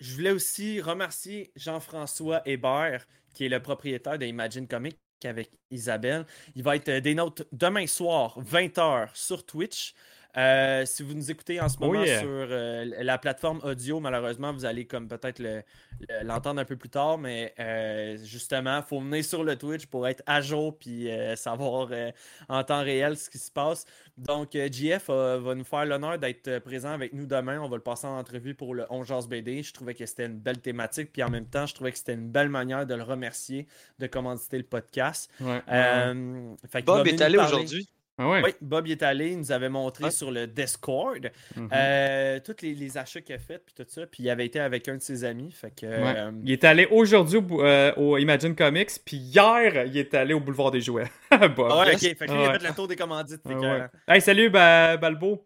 Je 0.00 0.14
voulais 0.14 0.30
aussi 0.32 0.80
remercier 0.80 1.52
Jean-François 1.56 2.42
Hébert, 2.46 3.06
qui 3.32 3.46
est 3.46 3.48
le 3.48 3.60
propriétaire 3.60 4.18
de 4.18 4.26
Imagine 4.26 4.66
Comics 4.68 4.98
avec 5.24 5.50
Isabelle. 5.70 6.26
Il 6.54 6.62
va 6.62 6.76
être 6.76 6.90
des 6.90 7.14
notes 7.14 7.46
demain 7.52 7.86
soir, 7.86 8.38
20h, 8.40 9.10
sur 9.14 9.46
Twitch. 9.46 9.94
Euh, 10.36 10.84
si 10.84 11.02
vous 11.04 11.14
nous 11.14 11.30
écoutez 11.30 11.60
en 11.60 11.68
ce 11.68 11.76
Oh 11.80 11.86
moment 11.86 12.02
yeah. 12.02 12.18
sur 12.20 12.28
euh, 12.28 12.84
la 13.02 13.18
plateforme 13.18 13.60
audio, 13.62 14.00
malheureusement, 14.00 14.52
vous 14.52 14.64
allez 14.64 14.84
comme 14.84 15.06
peut-être 15.08 15.38
le- 15.38 15.62
le- 16.00 16.24
l'entendre 16.26 16.60
un 16.60 16.64
peu 16.64 16.76
plus 16.76 16.88
tard, 16.88 17.18
mais 17.18 17.54
euh, 17.60 18.16
justement, 18.24 18.78
il 18.78 18.82
faut 18.82 18.98
venir 19.00 19.24
sur 19.24 19.44
le 19.44 19.56
Twitch 19.56 19.86
pour 19.86 20.08
être 20.08 20.22
à 20.26 20.40
jour 20.40 20.76
puis 20.76 21.08
euh, 21.10 21.36
savoir 21.36 21.88
euh, 21.92 22.10
en 22.48 22.64
temps 22.64 22.82
réel 22.82 23.16
ce 23.16 23.30
qui 23.30 23.38
se 23.38 23.50
passe. 23.50 23.84
Donc, 24.18 24.52
JF 24.54 25.06
euh, 25.10 25.38
va 25.40 25.54
nous 25.54 25.64
faire 25.64 25.84
l'honneur 25.84 26.18
d'être 26.18 26.58
présent 26.60 26.90
avec 26.90 27.12
nous 27.12 27.26
demain. 27.26 27.60
On 27.60 27.68
va 27.68 27.76
le 27.76 27.82
passer 27.82 28.06
en 28.06 28.18
entrevue 28.18 28.54
pour 28.54 28.74
le 28.74 28.86
11 28.90 29.06
Jazz 29.06 29.28
BD. 29.28 29.62
Je 29.62 29.72
trouvais 29.72 29.94
que 29.94 30.04
c'était 30.06 30.26
une 30.26 30.38
belle 30.38 30.58
thématique, 30.60 31.12
puis 31.12 31.22
en 31.22 31.30
même 31.30 31.46
temps, 31.46 31.66
je 31.66 31.74
trouvais 31.74 31.92
que 31.92 31.98
c'était 31.98 32.14
une 32.14 32.30
belle 32.30 32.48
manière 32.48 32.86
de 32.86 32.94
le 32.94 33.02
remercier 33.02 33.66
de 33.98 34.06
commanditer 34.08 34.58
le 34.58 34.64
podcast. 34.64 35.30
Ouais, 35.40 35.46
ouais, 35.46 35.54
ouais. 35.54 35.62
Euh, 35.68 36.54
fait 36.68 36.82
qu'il 36.82 36.86
va 36.92 36.98
Bob 36.98 37.06
est 37.08 37.20
allé 37.22 37.38
aujourd'hui. 37.38 37.88
Ah 38.16 38.28
ouais. 38.28 38.42
Oui, 38.44 38.50
Bob 38.60 38.86
il 38.86 38.92
est 38.92 39.02
allé, 39.02 39.30
il 39.32 39.38
nous 39.38 39.50
avait 39.50 39.68
montré 39.68 40.10
sur 40.12 40.30
le 40.30 40.46
Discord 40.46 41.32
Mhm. 41.56 41.68
euh, 41.72 42.38
tous 42.44 42.56
les, 42.62 42.72
les 42.74 42.96
achats 42.96 43.20
qu'il 43.20 43.34
a 43.34 43.38
fait, 43.38 43.58
puis 43.58 43.74
tout 43.74 43.84
ça. 43.88 44.06
Puis 44.06 44.22
il 44.22 44.30
avait 44.30 44.46
été 44.46 44.60
avec 44.60 44.88
un 44.88 44.94
de 44.96 45.02
ses 45.02 45.24
amis. 45.24 45.50
Fait 45.50 45.72
que, 45.74 45.84
Ouais. 45.86 46.14
euh, 46.18 46.30
Il 46.44 46.52
est 46.52 46.62
allé 46.62 46.86
aujourd'hui 46.92 47.40
euh, 47.58 47.92
au 47.96 48.16
Imagine 48.16 48.54
Comics, 48.54 48.90
puis 49.04 49.16
hier, 49.16 49.86
il 49.86 49.96
est 49.96 50.14
allé 50.14 50.32
au 50.32 50.38
Boulevard 50.40 50.70
des 50.70 50.80
Jouets. 50.80 51.10
Bob. 51.30 51.68
ah 51.72 51.80
ouais, 51.80 51.94
ok. 51.94 51.98
Fait 52.00 52.14
que 52.14 52.32
lui, 52.32 52.40
il 52.40 52.46
a 52.46 52.58
fait 52.58 52.68
le 52.68 52.74
tour 52.74 52.86
des 52.86 52.96
commandites. 52.96 53.42
fait 53.42 53.54
Ah 53.60 53.88
que, 54.06 54.12
Hey, 54.12 54.20
salut 54.20 54.48
Ba- 54.48 54.96
Balbo. 54.96 55.44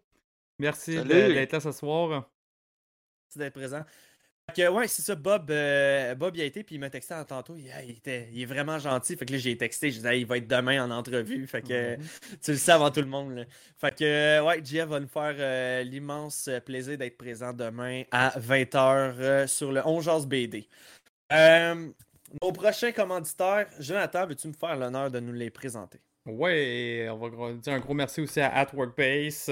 Merci 0.59 1.01
d'être 1.03 1.51
là 1.53 1.59
ce 1.59 1.71
soir. 1.71 2.09
Merci 3.29 3.39
d'être 3.39 3.53
présent. 3.53 3.81
Fait 4.55 4.63
que, 4.63 4.67
ouais, 4.69 4.87
c'est 4.87 5.01
ça, 5.01 5.15
Bob, 5.15 5.49
euh, 5.51 6.15
Bob 6.15 6.35
il 6.35 6.41
a 6.41 6.45
été, 6.45 6.63
puis 6.63 6.75
il 6.75 6.79
m'a 6.79 6.89
texté 6.89 7.13
en 7.13 7.23
tantôt. 7.25 7.55
Il, 7.55 7.71
il 7.85 7.91
était, 7.91 8.29
il 8.31 8.41
est 8.41 8.45
vraiment 8.45 8.79
gentil. 8.79 9.15
Fait 9.15 9.25
que 9.25 9.33
là, 9.33 9.37
j'ai 9.37 9.57
texté. 9.57 9.91
Je 9.91 9.97
disais, 9.97 10.15
Hey, 10.15 10.21
il 10.21 10.27
va 10.27 10.37
être 10.37 10.47
demain 10.47 10.83
en 10.83 10.91
entrevue. 10.91 11.45
Fait 11.47 11.61
que 11.61 11.95
Mhm. 11.97 12.03
tu 12.43 12.51
le 12.51 12.57
sais 12.57 12.71
avant 12.71 12.91
tout 12.91 13.01
le 13.01 13.07
monde. 13.07 13.35
là. 13.35 13.43
Fait 13.77 13.95
que, 13.95 14.03
euh, 14.03 14.43
ouais, 14.43 14.61
Jeff 14.63 14.87
va 14.87 14.99
nous 14.99 15.07
faire 15.07 15.35
euh, 15.37 15.83
l'immense 15.83 16.49
plaisir 16.65 16.97
d'être 16.97 17.17
présent 17.17 17.53
demain 17.53 18.03
à 18.11 18.37
20h 18.39 19.47
sur 19.47 19.71
le 19.71 19.85
11 19.85 20.03
Jazz 20.05 20.25
BD. 20.27 20.67
Nos 21.31 22.51
prochains 22.51 22.91
commanditaires, 22.91 23.67
Jonathan, 23.79 24.27
veux-tu 24.27 24.47
me 24.49 24.53
faire 24.53 24.75
l'honneur 24.75 25.09
de 25.09 25.19
nous 25.19 25.33
les 25.33 25.49
présenter? 25.49 25.99
Ouais, 26.25 27.07
on 27.09 27.17
va 27.17 27.53
dire 27.53 27.73
un 27.73 27.79
gros 27.79 27.93
merci 27.95 28.21
aussi 28.21 28.39
à 28.39 28.53
At 28.55 28.67
Workbase, 28.73 29.51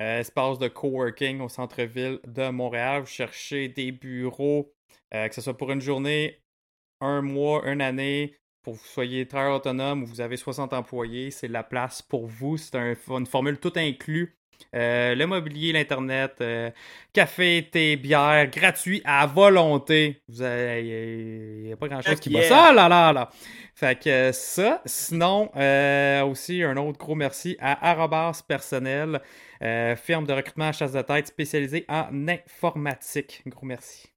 euh, 0.00 0.20
espace 0.20 0.58
de 0.58 0.68
coworking 0.68 1.40
au 1.40 1.48
centre-ville 1.48 2.20
de 2.26 2.50
Montréal. 2.50 3.02
Vous 3.02 3.06
cherchez 3.08 3.68
des 3.68 3.92
bureaux, 3.92 4.72
euh, 5.14 5.28
que 5.28 5.34
ce 5.34 5.40
soit 5.40 5.56
pour 5.56 5.70
une 5.72 5.80
journée, 5.80 6.42
un 7.00 7.22
mois, 7.22 7.66
une 7.70 7.80
année, 7.80 8.38
pour 8.62 8.74
que 8.74 8.78
vous 8.80 8.86
soyez 8.86 9.26
travailleur 9.26 9.56
autonome 9.56 10.02
ou 10.02 10.06
vous 10.06 10.20
avez 10.20 10.36
60 10.36 10.72
employés, 10.72 11.30
c'est 11.30 11.48
la 11.48 11.62
place 11.64 12.02
pour 12.02 12.26
vous. 12.26 12.56
C'est 12.56 12.74
un- 12.76 12.96
une 13.08 13.26
formule 13.26 13.58
tout 13.58 13.72
inclus. 13.76 14.37
Euh, 14.74 15.14
le 15.14 15.26
mobilier, 15.26 15.72
l'internet, 15.72 16.36
euh, 16.40 16.70
café, 17.12 17.68
thé, 17.70 17.96
bière, 17.96 18.48
gratuit 18.50 19.00
à 19.04 19.26
volonté. 19.26 20.22
Vous 20.28 20.42
il 20.42 21.62
n'y 21.64 21.72
a 21.72 21.76
pas 21.76 21.88
grand 21.88 22.02
chose 22.02 22.12
Heck 22.12 22.20
qui 22.20 22.30
bat 22.30 22.40
yeah. 22.40 22.48
ça, 22.48 22.72
là, 22.72 22.88
là, 22.88 23.12
là. 23.12 23.30
Fait 23.74 23.98
que 23.98 24.30
ça, 24.32 24.82
sinon, 24.84 25.50
euh, 25.56 26.22
aussi 26.24 26.62
un 26.62 26.76
autre 26.76 26.98
gros 26.98 27.14
merci 27.14 27.56
à 27.60 27.90
Arrobas 27.90 28.42
Personnel, 28.46 29.20
firme 29.96 30.26
de 30.26 30.32
recrutement 30.32 30.68
à 30.68 30.72
chasse 30.72 30.92
de 30.92 31.02
tête 31.02 31.28
spécialisée 31.28 31.84
en 31.88 32.28
informatique. 32.28 33.42
Gros 33.46 33.66
merci. 33.66 34.08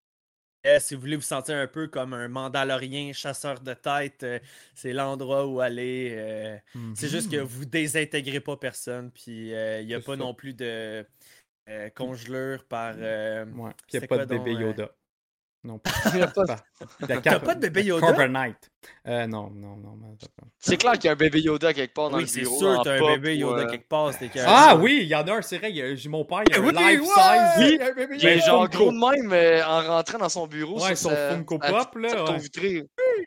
Eh, 0.64 0.80
si 0.80 0.94
vous 0.94 1.02
voulez 1.02 1.16
vous 1.16 1.22
sentir 1.24 1.56
un 1.58 1.68
peu 1.68 1.88
comme 1.88 2.14
un 2.14 2.28
Mandalorien 2.28 3.14
chasseur 3.14 3.60
de 3.62 3.74
tête, 3.74 4.22
euh, 4.24 4.40
c'est 4.76 4.94
l'endroit 4.94 5.48
où 5.48 5.60
aller. 5.60 6.14
euh, 6.16 6.58
C'est 6.94 7.10
juste 7.10 7.32
que 7.32 7.38
vous 7.38 7.66
désintégrez 7.66 8.40
pas 8.42 8.58
personne, 8.58 9.12
puis 9.12 9.54
euh, 9.56 9.82
il 9.82 9.88
n'y 9.88 9.96
a 9.96 10.00
pas 10.00 10.14
ça. 10.14 10.18
non 10.18 10.36
plus 10.36 10.54
de 10.54 11.04
euh, 11.70 11.90
congelure 11.92 12.66
par. 12.66 12.96
euh, 12.98 13.46
Ouais. 13.46 13.72
Puis 13.88 13.98
il 13.98 14.00
n'y 14.00 14.06
a 14.06 14.08
pas 14.08 14.18
de 14.20 14.26
bébé 14.26 14.52
euh, 14.52 14.60
Yoda. 14.60 14.96
Non, 15.64 15.78
pas. 15.78 15.92
Il 16.14 16.20
y 16.20 16.24
a 16.24 16.28
pas- 16.28 16.46
pas- 16.46 16.56
de 17.08 17.20
T'as 17.22 17.40
pas 17.40 17.54
de 17.54 17.60
bébé 17.60 17.84
Yoda? 17.84 18.14
Carbonite. 18.14 18.72
Euh, 19.08 19.28
non, 19.28 19.52
non, 19.52 19.76
non. 19.78 19.96
mais. 20.02 20.18
C'est 20.58 20.76
clair 20.78 20.94
qu'il 20.94 21.06
y 21.06 21.08
a 21.10 21.12
un 21.12 21.16
bébé 21.16 21.40
Yoda 21.40 21.72
quelque 21.72 21.94
part 21.94 22.10
dans 22.10 22.18
Oui, 22.18 22.24
le 22.24 22.28
c'est 22.28 22.42
bureau. 22.42 22.58
sûr, 22.58 22.80
en 22.80 22.84
t'as 22.84 22.96
un 22.96 22.98
pop 23.00 23.10
bébé 23.12 23.38
Yoda 23.38 23.62
euh, 23.62 23.68
quelque 23.70 23.88
part. 23.88 24.12
Ah 24.40 24.76
oui, 24.76 25.00
il 25.04 25.08
y 25.08 25.14
en 25.16 25.22
a 25.22 25.34
un, 25.34 25.42
c'est 25.44 25.60
vrai. 25.60 25.68
a- 25.70 26.10
mon 26.10 26.26
père, 26.26 26.42
il 26.48 26.54
y 26.56 26.58
a 26.58 26.60
un 26.60 26.66
Oui, 26.66 26.74
life 26.74 27.02
size. 27.04 27.70
il 27.72 27.78
y 27.78 27.82
a 27.82 27.86
un 27.86 27.94
bébé 27.94 28.16
Yoda. 28.18 28.38
genre 28.40 28.64
Funko. 28.64 28.78
gros 28.78 28.92
de 28.92 28.98
même 29.22 29.34
euh, 29.34 29.64
en 29.66 29.82
rentrant 29.88 30.18
dans 30.18 30.30
son 30.30 30.48
bureau. 30.48 30.82
Ouais, 30.82 30.96
sur 30.96 30.98
son 30.98 31.10
sa- 31.10 31.30
Funko 31.36 31.60
Pop, 31.60 31.96
là, 31.96 32.10
photo 32.10 32.32
ouais. 32.32 32.40
vitrée. 32.40 32.78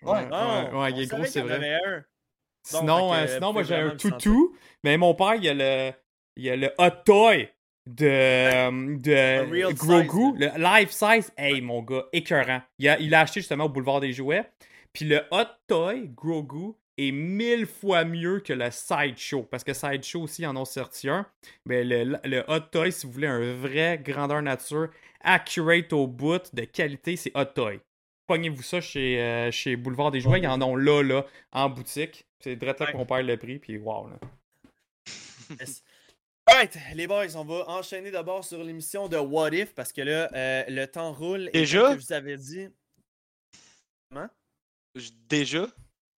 Ouais, 0.02 0.10
ouais, 0.12 0.24
ouais, 0.28 0.70
on 0.72 0.86
il 0.86 1.02
est 1.02 1.06
gros, 1.06 1.24
c'est 1.26 1.40
vrai. 1.42 1.78
Sinon, 2.66 3.12
euh, 3.14 3.26
sinon 3.28 3.52
moi 3.52 3.62
j'ai 3.62 3.74
un 3.76 3.90
toutou, 3.90 4.56
mais 4.82 4.96
mon 4.96 5.14
père 5.14 5.34
il 5.34 5.44
y 5.44 5.48
a 5.50 5.54
le 5.54 5.92
il 6.36 6.44
y 6.44 6.50
a 6.50 6.56
le 6.56 6.72
hot 6.78 6.90
toy 7.04 7.48
de, 7.86 8.96
de 8.96 9.72
Grogu, 9.72 10.38
le 10.38 10.50
life 10.58 10.90
size, 10.90 11.32
hey 11.36 11.60
mon 11.60 11.82
gars, 11.82 12.06
écœurant. 12.12 12.62
Il 12.78 12.88
a, 12.88 12.98
il 12.98 13.14
a 13.14 13.20
acheté 13.20 13.40
justement 13.40 13.64
au 13.64 13.68
boulevard 13.68 14.00
des 14.00 14.12
jouets. 14.12 14.44
Puis 14.92 15.04
le 15.04 15.22
hot 15.30 15.48
toy 15.66 16.08
Grogu 16.14 16.72
est 16.96 17.10
mille 17.10 17.66
fois 17.66 18.04
mieux 18.04 18.40
que 18.40 18.52
le 18.52 18.70
Sideshow. 18.70 19.42
Parce 19.42 19.64
que 19.64 19.74
Sideshow 19.74 20.22
aussi 20.22 20.46
en 20.46 20.56
ont 20.56 20.64
sorti 20.64 21.08
un. 21.08 21.26
Mais 21.66 21.84
le, 21.84 22.16
le 22.24 22.44
hot 22.48 22.60
toy, 22.70 22.92
si 22.92 23.06
vous 23.06 23.12
voulez 23.12 23.26
un 23.26 23.54
vrai 23.54 24.00
grandeur 24.02 24.40
nature, 24.40 24.88
accurate 25.20 25.92
au 25.92 26.06
bout, 26.06 26.54
de 26.54 26.62
qualité, 26.64 27.16
c'est 27.16 27.32
hot 27.36 27.46
toy. 27.46 27.80
Pognez-vous 28.26 28.62
ça 28.62 28.80
chez, 28.80 29.20
euh, 29.20 29.50
chez 29.50 29.76
Boulevard 29.76 30.10
des 30.10 30.20
Jouets. 30.20 30.40
Ils 30.40 30.48
en 30.48 30.62
ont 30.62 30.76
là, 30.76 31.02
là, 31.02 31.26
en 31.52 31.68
boutique. 31.68 32.24
C'est 32.40 32.56
direct 32.56 32.80
là 32.80 32.92
qu'on 32.92 33.04
perd 33.04 33.26
le 33.26 33.36
prix. 33.36 33.58
Puis 33.58 33.76
wow, 33.76 34.08
là. 34.08 34.16
Alright, 36.46 36.78
les 36.94 37.06
boys, 37.06 37.34
on 37.36 37.44
va 37.44 37.68
enchaîner 37.68 38.10
d'abord 38.10 38.44
sur 38.44 38.62
l'émission 38.62 39.08
de 39.08 39.16
What 39.16 39.50
If 39.54 39.74
parce 39.74 39.92
que 39.92 40.02
là, 40.02 40.30
euh, 40.34 40.64
le 40.68 40.86
temps 40.86 41.12
roule. 41.12 41.48
Et 41.48 41.60
Déjà? 41.60 41.80
comme 41.88 41.98
je 42.00 42.06
vous 42.06 42.12
avais 42.12 42.36
dit. 42.36 42.68
Je- 44.94 45.10
Déjà? 45.28 45.66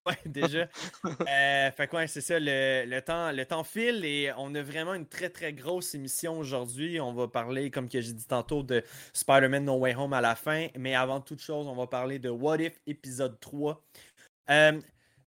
Ouais, 0.07 0.19
déjà. 0.27 0.69
Euh, 1.29 1.71
fait 1.73 1.89
quoi, 1.89 2.07
c'est 2.07 2.21
ça, 2.21 2.39
le, 2.39 2.85
le 2.87 3.01
temps, 3.01 3.33
le 3.33 3.45
temps 3.47 3.65
file 3.65 4.05
et 4.05 4.31
on 4.37 4.55
a 4.55 4.63
vraiment 4.63 4.95
une 4.95 5.07
très 5.09 5.31
très 5.31 5.53
grosse 5.53 5.95
émission 5.95 6.39
aujourd'hui. 6.39 7.01
On 7.01 7.13
va 7.15 7.27
parler, 7.27 7.71
comme 7.71 7.89
que 7.89 8.01
j'ai 8.01 8.13
dit 8.13 8.27
tantôt, 8.27 8.63
de 8.63 8.85
Spider-Man 9.15 9.65
No 9.65 9.79
Way 9.79 9.95
Home 9.97 10.13
à 10.13 10.21
la 10.21 10.37
fin. 10.37 10.69
Mais 10.77 10.95
avant 10.95 11.21
toute 11.21 11.41
chose, 11.41 11.67
on 11.67 11.75
va 11.75 11.87
parler 11.87 12.19
de 12.19 12.29
What 12.29 12.59
If 12.59 12.79
épisode 12.87 13.41
3. 13.41 13.83
Euh, 14.51 14.81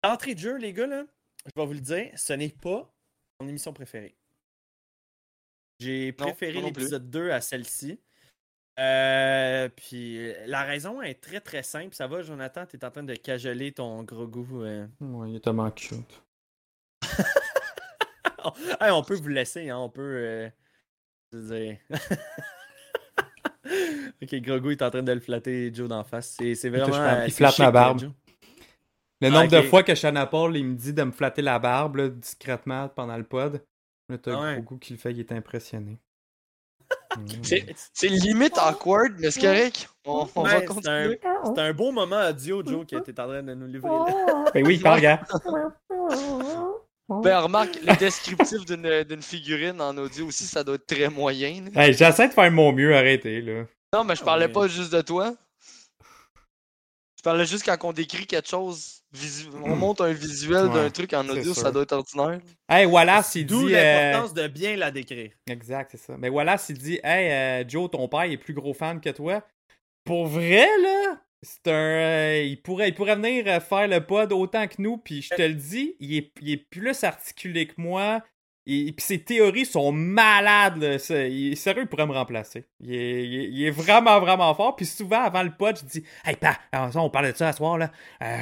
D'entrée 0.03 0.35
de 0.35 0.39
jeu, 0.39 0.57
les 0.57 0.71
gars, 0.73 0.87
là, 0.87 1.03
je 1.45 1.51
vais 1.59 1.65
vous 1.65 1.73
le 1.73 1.79
dire, 1.79 2.11
ce 2.15 2.33
n'est 2.33 2.49
pas 2.49 2.89
mon 3.39 3.47
émission 3.47 3.73
préférée. 3.73 4.15
J'ai 5.82 6.11
préféré 6.11 6.61
l'épisode 6.61 7.09
2 7.09 7.32
à 7.32 7.41
celle-ci. 7.41 7.99
Euh, 8.79 9.67
puis 9.75 10.29
euh, 10.29 10.34
la 10.47 10.63
raison 10.63 11.01
est 11.01 11.15
très 11.21 11.41
très 11.41 11.61
simple. 11.63 11.93
Ça 11.93 12.07
va, 12.07 12.21
Jonathan? 12.21 12.65
T'es 12.65 12.84
en 12.86 12.91
train 12.91 13.03
de 13.03 13.15
cajoler 13.15 13.73
ton 13.73 14.01
gros 14.03 14.27
goût. 14.27 14.63
euh? 14.63 14.88
Ouais, 15.01 15.29
il 15.29 15.36
est 15.36 15.39
tellement 15.41 15.69
cute. 15.71 16.23
Hey, 18.79 18.89
on 18.89 19.03
peut 19.03 19.13
vous 19.13 19.27
laisser, 19.27 19.69
hein, 19.69 19.77
on 19.77 19.89
peut. 19.89 20.01
euh, 20.01 20.49
je 21.32 21.38
veux 21.38 21.59
dire. 21.59 21.77
ok, 24.23 24.36
Grogu 24.41 24.71
est 24.71 24.82
en 24.82 24.89
train 24.89 25.03
de 25.03 25.11
le 25.11 25.19
flatter 25.19 25.71
Joe 25.71 25.88
d'en 25.88 26.03
face. 26.03 26.38
C'est 26.39 26.69
vraiment. 26.69 26.88
il 27.23 27.32
c'est 27.32 27.38
flatte 27.38 27.59
ma 27.59 27.69
barbe. 27.71 27.99
Joe. 27.99 28.11
Le 29.21 29.27
Ah, 29.27 29.29
nombre 29.29 29.51
de 29.51 29.61
fois 29.61 29.84
que 29.84 29.93
Shana 29.93 30.25
Paul, 30.25 30.57
il 30.57 30.65
me 30.65 30.75
dit 30.75 30.91
de 30.93 31.03
me 31.03 31.11
flatter 31.11 31.43
la 31.43 31.59
barbe, 31.59 31.97
là, 31.97 32.09
discrètement, 32.09 32.89
pendant 32.89 33.15
le 33.17 33.23
pod. 33.23 33.63
Là, 34.12 34.18
t'as 34.18 34.36
Ah 34.38 34.41
ouais. 34.55 34.62
Grogu 34.62 34.80
qui 34.80 34.93
le 34.93 34.99
fait, 34.99 35.12
il 35.12 35.20
est 35.20 35.32
impressionné. 35.32 35.97
Mm. 37.18 37.24
C'est 37.93 38.07
limite 38.07 38.57
awkward, 38.57 39.14
mais 39.20 39.32
c'est 39.32 39.41
correct. 39.41 39.89
On, 40.05 40.30
on 40.34 40.43
va 40.43 40.49
Ouais, 40.49 40.49
c'est 40.59 40.64
un, 40.64 40.66
continuer. 40.66 41.20
c'est 41.43 41.59
un 41.62 41.74
beau 41.74 41.91
moment 41.91 42.22
audio, 42.30 42.64
Joe, 42.66 42.86
que 42.86 42.95
t'es 42.99 43.20
en 43.20 43.28
train 43.28 43.43
de 43.43 43.53
nous 43.53 43.68
livrer. 43.68 43.89
là. 43.89 44.45
Ben 44.53 44.66
oui, 44.66 44.78
parle, 44.84 45.01
gars. 45.01 45.22
Ben, 47.09 47.39
remarque, 47.39 47.76
le 47.84 47.97
descriptif 47.97 48.64
d'une 48.66 49.03
d'une 49.03 49.22
figurine 49.22 49.82
en 49.82 49.97
audio 49.97 50.28
aussi, 50.28 50.45
ça 50.45 50.64
doit 50.64 50.76
être 50.76 50.88
très 50.88 51.09
moyen. 51.09 51.66
Hey, 51.76 51.93
J'essaie 51.93 52.30
de 52.30 52.34
faire 52.34 52.49
mon 52.51 52.72
mieux, 52.72 52.95
arrêtez, 52.95 53.41
là. 53.41 53.66
Non, 53.93 54.05
mais 54.05 54.16
je 54.16 54.24
parlais 54.24 54.45
Ouais. 54.45 54.51
pas 54.53 54.68
juste 54.70 54.93
de 54.93 55.01
toi. 55.01 55.36
Je 57.18 57.24
parlais 57.24 57.45
juste 57.45 57.66
quand 57.66 57.78
on 57.84 57.91
décrit 57.91 58.26
quelque 58.26 58.47
chose, 58.49 59.00
visu- 59.14 59.49
on 59.64 59.76
monte 59.76 60.01
un 60.01 60.12
visuel 60.14 60.68
Ouais, 60.68 60.74
d'un 60.74 60.89
truc 60.89 61.14
en 61.14 61.28
audio, 61.28 61.53
ça 61.53 61.72
doit 61.72 61.84
être 61.84 61.91
ordinaire. 61.93 62.39
Hey, 62.70 62.86
Wallace, 62.86 63.36
il 63.36 63.45
D'où 63.45 63.68
dit... 63.68 63.76
euh, 63.76 64.12
l'importance 64.12 64.34
de 64.34 64.47
bien 64.47 64.76
la 64.76 64.91
décrire. 64.91 65.32
Exact, 65.49 65.89
c'est 65.91 65.97
ça. 65.97 66.16
Mais 66.18 66.30
Wallace, 66.30 66.68
il 66.70 66.78
dit 66.78 66.99
Hey, 67.03 67.32
euh, 67.64 67.68
Joe, 67.68 67.89
ton 67.91 68.07
père 68.07 68.26
il 68.26 68.34
est 68.34 68.38
plus 68.38 68.53
gros 68.53 68.74
fan 68.74 68.99
que 69.01 69.09
toi. 69.09 69.43
Pour 70.03 70.28
vrai, 70.28 70.66
là, 70.82 71.22
c'est 71.41 71.68
un. 71.68 71.72
euh, 71.74 72.43
il, 72.43 72.62
pourrait, 72.62 72.89
il 72.89 72.95
pourrait 72.95 73.16
venir 73.16 73.62
faire 73.62 73.88
le 73.88 73.99
pod 74.05 74.32
autant 74.32 74.68
que 74.68 74.76
nous, 74.80 74.97
puis 74.97 75.22
je 75.22 75.30
te 75.36 75.41
le 75.41 75.53
dis, 75.53 75.95
il 75.99 76.16
est, 76.18 76.32
il 76.41 76.51
est 76.51 76.57
plus 76.70 77.03
articulé 77.03 77.68
que 77.68 77.74
moi. 77.78 78.22
Et, 78.68 78.91
puis 78.91 79.03
ses 79.03 79.20
théories 79.24 79.66
sont 79.66 79.91
malades. 79.91 80.78
Là. 80.78 80.99
C'est- 80.99 81.32
il- 81.32 81.57
sérieux, 81.57 81.82
il 81.82 81.88
pourrait 81.88 82.05
me 82.05 82.14
remplacer. 82.14 82.66
Il 82.80 82.93
est, 82.93 83.24
il 83.26 83.36
est- 83.39 83.49
il 83.49 83.64
est 83.66 83.72
vraiment, 83.72 84.20
vraiment 84.20 84.53
fort. 84.53 84.76
Puis 84.76 84.86
souvent, 84.86 85.22
avant 85.24 85.41
le 85.41 85.49
pod, 85.51 85.76
je 85.80 85.84
dis 85.86 86.03
Hey, 86.24 86.36
pa, 86.36 86.57
on 86.95 87.09
parlait 87.09 87.32
de 87.32 87.38
ça 87.38 87.47
à 87.49 87.53
soir, 87.53 87.78
là. 87.80 87.91
Euh, 88.22 88.38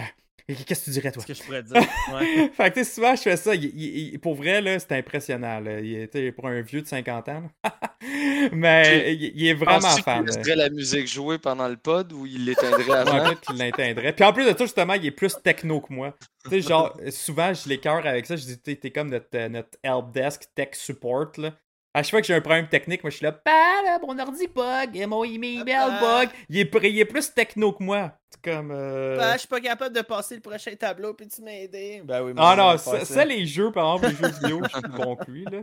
Qu'est-ce 0.66 0.80
que 0.82 0.86
tu 0.86 0.90
dirais, 0.92 1.12
toi? 1.12 1.22
Ce 1.22 1.28
que 1.28 1.34
je 1.34 1.44
pourrais 1.44 1.64
dire? 1.64 1.76
Ouais. 1.76 2.50
fait 2.54 2.70
que 2.72 2.80
tu 2.80 2.84
sais, 2.84 2.92
souvent 2.96 3.16
je 3.16 3.22
fais 3.22 3.38
ça. 3.38 3.54
Il- 3.56 3.66
il- 3.66 4.14
il- 4.14 4.20
pour 4.20 4.36
vrai, 4.36 4.62
là, 4.62 4.80
c'est 4.80 4.92
impressionnant. 4.94 5.60
Là. 5.60 5.80
Il 5.80 5.96
était 5.96 6.32
pour 6.32 6.48
un 6.48 6.62
vieux 6.62 6.82
de 6.82 6.88
50 6.88 7.30
ans. 7.30 7.44
Mais 8.52 9.14
il, 9.16 9.32
il 9.36 9.48
est 9.48 9.54
vraiment 9.54 9.80
fan. 10.04 10.26
là. 10.26 10.32
laisserait 10.36 10.56
la 10.56 10.70
musique 10.70 11.08
jouer 11.08 11.38
pendant 11.38 11.68
le 11.68 11.78
pod 11.78 12.12
ou 12.14 12.26
il 12.26 12.46
l'éteindrait 12.46 12.92
avant? 12.98 13.24
peut-être 13.26 13.42
qu'il 13.42 13.58
l'atteindrait. 13.58 14.14
Puis 14.14 14.24
en 14.26 14.34
plus 14.34 14.46
de 14.46 14.52
ça, 14.58 14.64
justement, 14.66 14.94
il 14.94 15.06
est 15.06 15.12
plus 15.12 15.36
techno 15.44 15.82
que 15.82 15.94
moi. 15.94 16.16
Tu 16.46 16.50
sais, 16.50 16.62
genre, 16.62 16.98
souvent, 17.12 17.54
je 17.54 17.68
l'écœure 17.70 18.06
avec 18.06 18.26
ça. 18.26 18.36
Je 18.36 18.46
dis, 18.46 18.60
t'es 18.60 18.76
t'es 18.76 18.92
comme 18.92 19.10
notre, 19.10 19.28
euh, 19.36 19.50
notre 19.50 19.78
help 19.84 20.12
desk 20.14 20.44
tech 20.56 20.70
support, 20.74 21.32
là. 21.38 21.54
À 21.94 22.04
chaque 22.04 22.12
fois 22.12 22.22
que 22.22 22.28
j'ai 22.28 22.36
un 22.36 22.42
problème 22.42 22.68
technique, 22.68 23.04
moi, 23.04 23.10
je 23.10 23.18
suis 23.18 23.24
là, 23.24 23.32
bah, 23.32 23.82
là, 23.84 23.98
mon 24.00 24.18
ordi 24.20 24.48
bug, 24.48 24.96
et 24.96 25.06
mon 25.08 25.24
email 25.24 25.64
bug. 25.66 26.30
Il 26.50 26.60
est, 26.60 26.76
il 26.84 27.00
est 27.00 27.06
plus 27.06 27.34
techno 27.34 27.74
que 27.74 27.84
moi. 27.84 28.14
C'est 28.30 28.42
comme. 28.52 28.72
euh, 28.72 29.18
Ben, 29.18 29.34
je 29.34 29.40
suis 29.40 29.48
pas 29.48 29.60
capable 29.60 29.96
de 29.96 30.02
passer 30.02 30.36
le 30.36 30.42
prochain 30.42 30.76
tableau, 30.76 31.16
puis 31.16 31.28
tu 31.28 31.42
m'aider. 31.42 32.02
Ben 32.04 32.22
oui, 32.24 32.34
mais 32.34 32.42
Ah 32.44 32.54
on 32.54 32.58
non, 32.74 32.78
ça, 32.78 33.26
les 33.26 33.46
jeux, 33.48 33.72
par 33.72 33.96
exemple, 33.96 34.12
les 34.12 34.16
jeux 34.18 34.34
vidéo, 34.40 34.62
je 34.64 34.70
suis 34.70 34.82
plus 34.82 34.92
bon 34.92 35.16
que 35.16 35.32
lui, 35.32 35.46
là. 35.46 35.62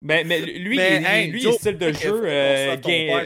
Mais, 0.00 0.22
mais 0.22 0.40
lui, 0.40 0.76
Mais, 0.76 0.96
il- 1.00 1.06
hey, 1.06 1.30
lui, 1.30 1.40
Joe, 1.40 1.54
il 1.54 1.58
style 1.58 1.78
de 1.78 1.92
jeu, 1.92 2.22
euh, 2.24 2.76
père 2.76 3.24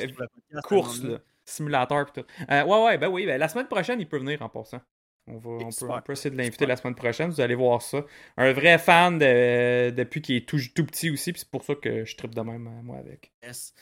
euh, 0.54 0.60
course, 0.62 1.02
là. 1.02 1.18
Simulateur 1.44 2.06
pis 2.06 2.20
tout. 2.20 2.26
Euh, 2.50 2.64
ouais, 2.64 2.84
ouais, 2.84 2.98
ben 2.98 3.08
oui, 3.08 3.26
ben, 3.26 3.38
la 3.38 3.48
semaine 3.48 3.66
prochaine, 3.68 4.00
il 4.00 4.08
peut 4.08 4.18
venir 4.18 4.40
en 4.42 4.48
passant. 4.48 4.80
On, 5.28 5.38
va, 5.38 5.50
on, 5.50 5.68
peut, 5.70 5.90
on 5.90 6.00
peut 6.02 6.12
essayer 6.12 6.30
de 6.30 6.36
l'inviter 6.36 6.66
la 6.66 6.76
semaine 6.76 6.94
prochaine, 6.94 7.30
vous 7.30 7.40
allez 7.40 7.54
voir 7.54 7.82
ça. 7.82 8.04
Un 8.36 8.52
vrai 8.52 8.78
fan 8.78 9.18
de- 9.18 9.90
depuis 9.90 10.22
qu'il 10.22 10.36
est 10.36 10.48
tout, 10.48 10.58
tout 10.74 10.84
petit 10.86 11.10
aussi, 11.10 11.32
puis 11.32 11.40
c'est 11.40 11.50
pour 11.50 11.64
ça 11.64 11.74
que 11.74 12.04
je 12.04 12.16
tripe 12.16 12.34
de 12.34 12.40
même, 12.40 12.66
euh, 12.66 12.82
moi, 12.82 12.96
avec. 12.98 13.30
Yes. 13.42 13.74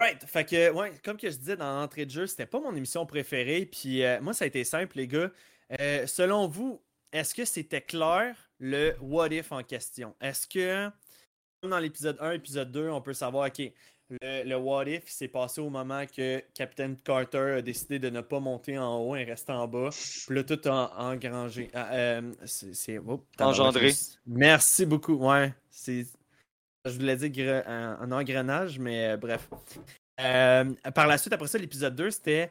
Right. 0.00 0.24
Fait 0.24 0.44
que, 0.44 0.70
ouais, 0.72 0.92
comme 1.04 1.16
que 1.18 1.30
je 1.30 1.36
disais 1.36 1.56
dans 1.56 1.78
l'entrée 1.80 2.06
de 2.06 2.10
jeu, 2.10 2.26
c'était 2.26 2.46
pas 2.46 2.58
mon 2.58 2.74
émission 2.74 3.04
préférée. 3.04 3.66
Puis 3.66 4.02
euh, 4.02 4.18
moi, 4.22 4.32
ça 4.32 4.44
a 4.44 4.48
été 4.48 4.64
simple, 4.64 4.96
les 4.96 5.06
gars. 5.06 5.30
Euh, 5.78 6.06
selon 6.06 6.48
vous, 6.48 6.80
est-ce 7.12 7.34
que 7.34 7.44
c'était 7.44 7.82
clair 7.82 8.34
le 8.58 8.94
what 9.00 9.28
if 9.28 9.52
en 9.52 9.62
question? 9.62 10.14
Est-ce 10.20 10.46
que, 10.46 10.90
comme 11.60 11.70
dans 11.70 11.78
l'épisode 11.78 12.16
1, 12.18 12.32
épisode 12.32 12.72
2, 12.72 12.88
on 12.88 13.02
peut 13.02 13.12
savoir, 13.12 13.48
OK, 13.48 13.60
le, 14.22 14.44
le 14.48 14.56
what 14.56 14.86
if 14.86 15.08
s'est 15.08 15.28
passé 15.28 15.60
au 15.60 15.70
moment 15.70 16.04
que 16.06 16.42
Captain 16.54 16.94
Carter 16.94 17.56
a 17.58 17.62
décidé 17.62 17.98
de 17.98 18.10
ne 18.10 18.20
pas 18.20 18.40
monter 18.40 18.78
en 18.78 18.98
haut 18.98 19.16
et 19.16 19.24
rester 19.24 19.52
en 19.52 19.66
bas. 19.68 19.90
Puis 20.26 20.34
là, 20.34 20.44
tout 20.44 20.66
en, 20.68 20.90
engrangé. 20.96 21.70
Ah, 21.74 21.92
euh, 21.92 22.32
c'est. 22.44 22.74
c'est- 22.74 22.98
oh, 22.98 23.24
tabarouette, 23.36 23.60
Engendré. 23.60 23.92
Merci 24.26 24.86
beaucoup. 24.86 25.14
Ouais. 25.14 25.54
C'est. 25.70 26.06
Je 26.84 26.90
voulais 26.92 27.16
dire 27.16 27.62
un, 27.66 27.98
un 28.00 28.12
engrenage, 28.12 28.78
mais 28.78 29.10
euh, 29.10 29.16
bref. 29.16 29.48
Euh, 30.20 30.64
par 30.94 31.06
la 31.06 31.18
suite, 31.18 31.32
après 31.32 31.48
ça, 31.48 31.58
l'épisode 31.58 31.94
2, 31.94 32.10
c'était. 32.10 32.50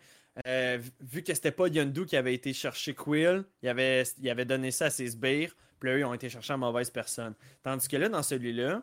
vu- 1.02 1.24
que 1.24 1.34
c'était 1.34 1.52
pas 1.52 1.68
Yondu 1.68 2.06
qui 2.06 2.16
avait 2.16 2.34
été 2.34 2.54
chercher 2.54 2.94
Quill, 2.94 3.44
il 3.62 3.70
avait, 3.70 4.04
il 4.22 4.30
avait 4.30 4.46
donné 4.46 4.72
ça 4.72 4.86
à 4.86 4.90
ses 4.90 5.08
sbires, 5.08 5.56
puis 5.80 5.90
là, 5.90 5.96
eux, 5.96 6.00
ils 6.00 6.06
ont 6.06 6.14
été 6.14 6.30
chercher 6.30 6.54
la 6.54 6.58
mauvaise 6.58 6.90
personne. 6.90 7.34
Tandis 7.64 7.88
que 7.88 7.98
là, 7.98 8.08
dans 8.10 8.24
celui-là, 8.24 8.82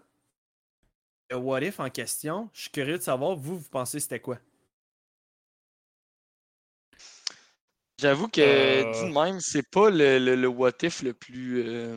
le 1.31 1.37
what 1.37 1.61
if 1.62 1.81
en 1.81 1.91
question, 1.91 2.49
je 2.53 2.62
suis 2.62 2.70
curieux 2.70 2.99
de 2.99 3.03
savoir, 3.03 3.37
vous, 3.37 3.59
vous 3.59 3.68
pensez 3.70 4.01
c'était 4.01 4.20
quoi? 4.20 4.39
J'avoue 7.99 8.29
que, 8.29 8.41
Euh. 8.41 8.93
dit 8.93 9.09
de 9.09 9.12
même, 9.12 9.41
c'est 9.41 9.68
pas 9.70 9.89
le, 9.91 10.18
le, 10.18 10.37
le 10.37 10.49
what 10.49 10.72
if 10.83 11.03
le 11.03 11.14
plus. 11.14 11.62
euh, 11.66 11.97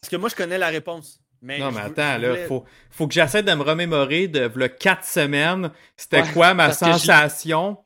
Parce 0.00 0.10
que 0.10 0.16
moi, 0.16 0.28
je 0.28 0.34
connais 0.34 0.58
la 0.58 0.68
réponse. 0.68 1.20
Mais 1.42 1.58
non, 1.58 1.70
mais 1.70 1.80
attends, 1.82 2.16
je 2.16 2.22
là, 2.22 2.28
voulais- 2.30 2.46
faut, 2.46 2.64
faut 2.90 3.06
que 3.06 3.14
j'essaie 3.14 3.42
de 3.42 3.52
me 3.52 3.62
remémorer 3.62 4.26
de 4.26 4.50
le 4.54 4.68
4 4.68 5.04
semaines. 5.04 5.70
C'était 5.96 6.22
Ouais, 6.22 6.32
quoi 6.32 6.54
ma 6.54 6.66
parce 6.66 6.80
que 6.80 6.86
je- 6.86 6.92
sensation? 6.92 7.84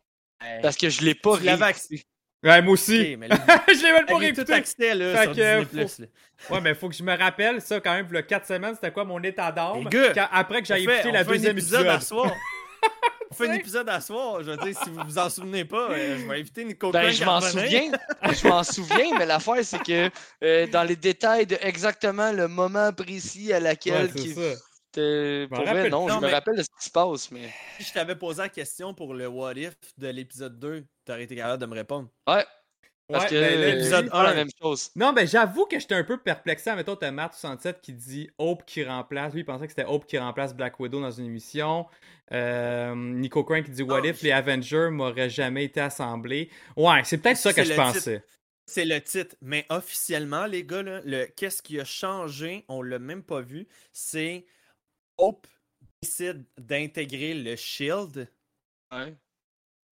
Parce 0.62 0.76
que 0.76 0.88
je 0.88 1.02
l'ai 1.02 1.14
pas 1.14 1.36
tu 1.36 1.44
l'avais 1.44 1.64
réécouté. 1.66 2.04
Ouais, 2.42 2.62
moi 2.62 2.72
aussi. 2.72 3.00
Ok, 3.12 3.18
mais 3.18 3.28
là, 3.28 3.36
je 3.68 3.72
l'ai 3.82 3.92
même 3.92 4.06
pas 4.06 4.16
avez 4.16 4.32
tout 4.32 4.40
réécouté. 4.44 4.52
accès 4.54 4.94
là, 4.94 5.14
Fait 5.16 5.24
sur 5.24 5.34
que, 5.34 5.64
Disney+. 5.64 5.86
faut- 5.86 6.02
là. 6.02 6.08
Ouais, 6.56 6.60
mais 6.62 6.74
faut 6.74 6.88
que 6.88 6.94
je 6.94 7.02
me 7.02 7.14
rappelle 7.16 7.60
ça 7.60 7.80
quand 7.80 7.92
même, 7.92 8.06
le 8.10 8.22
4 8.22 8.46
semaines, 8.46 8.74
c'était 8.74 8.90
quoi 8.92 9.04
mon 9.04 9.22
état 9.22 9.52
d'âme? 9.52 9.84
Les 9.84 9.90
gars, 9.90 10.12
Quand- 10.14 10.28
après 10.32 10.62
que 10.62 10.66
j'ai 10.68 10.72
On 10.74 10.76
fait- 10.76 10.82
écouté 10.84 11.08
on 11.08 11.12
la 11.12 11.24
fait 11.24 11.30
un 11.30 11.32
deuxième 11.34 11.58
épisode 11.58 11.80
épisode. 11.80 11.96
à 11.96 12.00
soir. 12.00 12.32
On 13.32 13.34
fait 13.36 13.48
un 13.48 13.52
épisode 13.52 13.88
à 13.88 14.00
soir. 14.00 14.42
Je 14.42 14.50
veux 14.50 14.56
dire, 14.56 14.76
si 14.82 14.90
vous 14.90 15.00
vous 15.06 15.18
en 15.18 15.30
souvenez 15.30 15.64
pas, 15.64 15.90
euh, 15.90 16.18
je 16.18 16.26
vais 16.28 16.40
inviter 16.40 16.64
Nico 16.64 16.90
Ben, 16.90 17.10
je 17.12 17.24
m'en 17.24 17.40
souviens. 17.40 17.92
je 18.32 18.48
m'en 18.48 18.64
souviens, 18.64 19.16
mais 19.18 19.24
l'affaire, 19.24 19.62
c'est 19.62 19.80
que 19.84 20.10
euh, 20.42 20.66
dans 20.66 20.82
les 20.82 20.96
détails 20.96 21.46
de 21.46 21.56
exactement 21.60 22.32
le 22.32 22.48
moment 22.48 22.92
précis 22.92 23.52
à 23.52 23.60
laquelle. 23.60 24.10
Ouais, 24.36 24.56
Pour 24.92 25.64
vrai, 25.64 25.88
non, 25.88 26.08
je 26.08 26.18
me 26.18 26.28
rappelle 26.28 26.56
de 26.56 26.62
ce 26.62 26.68
qui 26.78 26.84
se 26.86 26.90
passe, 26.90 27.30
mais. 27.30 27.50
Si 27.78 27.84
je 27.84 27.92
t'avais 27.92 28.16
posé 28.16 28.42
la 28.42 28.48
question 28.48 28.94
pour 28.94 29.14
le 29.14 29.26
what 29.28 29.54
if 29.54 29.74
de 29.98 30.08
l'épisode 30.08 30.58
2, 30.58 30.84
t'aurais 31.04 31.24
été 31.24 31.36
capable 31.36 31.60
de 31.60 31.66
me 31.66 31.74
répondre. 31.74 32.08
Ouais. 32.28 32.44
Parce 33.12 33.24
Ouais, 33.24 33.30
que 33.30 33.34
ben, 33.34 33.74
l'épisode 33.74 34.04
c'est 34.04 34.10
pas 34.10 34.22
la 34.22 34.30
un. 34.30 34.34
même 34.34 34.50
chose. 34.62 34.90
Non, 34.94 35.12
ben 35.12 35.26
j'avoue 35.26 35.66
que 35.66 35.78
j'étais 35.80 35.96
un 35.96 36.04
peu 36.04 36.18
perplexé. 36.18 36.72
Mettons, 36.76 36.94
t'as 36.94 37.10
Matt67 37.10 37.80
qui 37.80 37.92
dit 37.92 38.30
Hope 38.38 38.64
qui 38.64 38.84
remplace. 38.84 39.32
Lui, 39.32 39.40
il 39.40 39.44
pensait 39.44 39.66
que 39.66 39.72
c'était 39.72 39.84
Hope 39.84 40.06
qui 40.06 40.16
remplace 40.16 40.54
Black 40.54 40.78
Widow 40.78 41.00
dans 41.00 41.10
une 41.10 41.26
émission. 41.26 41.86
Euh, 42.32 42.94
Nico 42.94 43.42
Crane 43.42 43.64
qui 43.64 43.72
dit 43.72 43.82
What 43.82 44.02
Oh, 44.02 44.04
if 44.04 44.22
les 44.22 44.30
Avengers 44.30 44.90
m'auraient 44.92 45.28
jamais 45.30 45.64
été 45.64 45.80
assemblés. 45.80 46.50
Ouais, 46.76 47.02
c'est 47.04 47.18
peut-être 47.18 47.38
ça 47.38 47.52
que 47.52 47.64
je 47.64 47.74
pensais. 47.74 48.22
C'est 48.66 48.84
le 48.84 49.00
titre. 49.00 49.34
Mais 49.42 49.66
officiellement, 49.70 50.46
les 50.46 50.62
gars, 50.64 50.82
là, 50.84 51.00
le 51.04 51.26
qu'est-ce 51.26 51.62
qui 51.62 51.80
a 51.80 51.84
changé, 51.84 52.64
on 52.68 52.80
l'a 52.82 53.00
même 53.00 53.24
pas 53.24 53.40
vu, 53.40 53.66
c'est 53.92 54.46
Hope 55.20 55.46
décide 56.02 56.44
d'intégrer 56.58 57.34
le 57.34 57.56
Shield. 57.56 58.28
Ouais. 58.92 59.14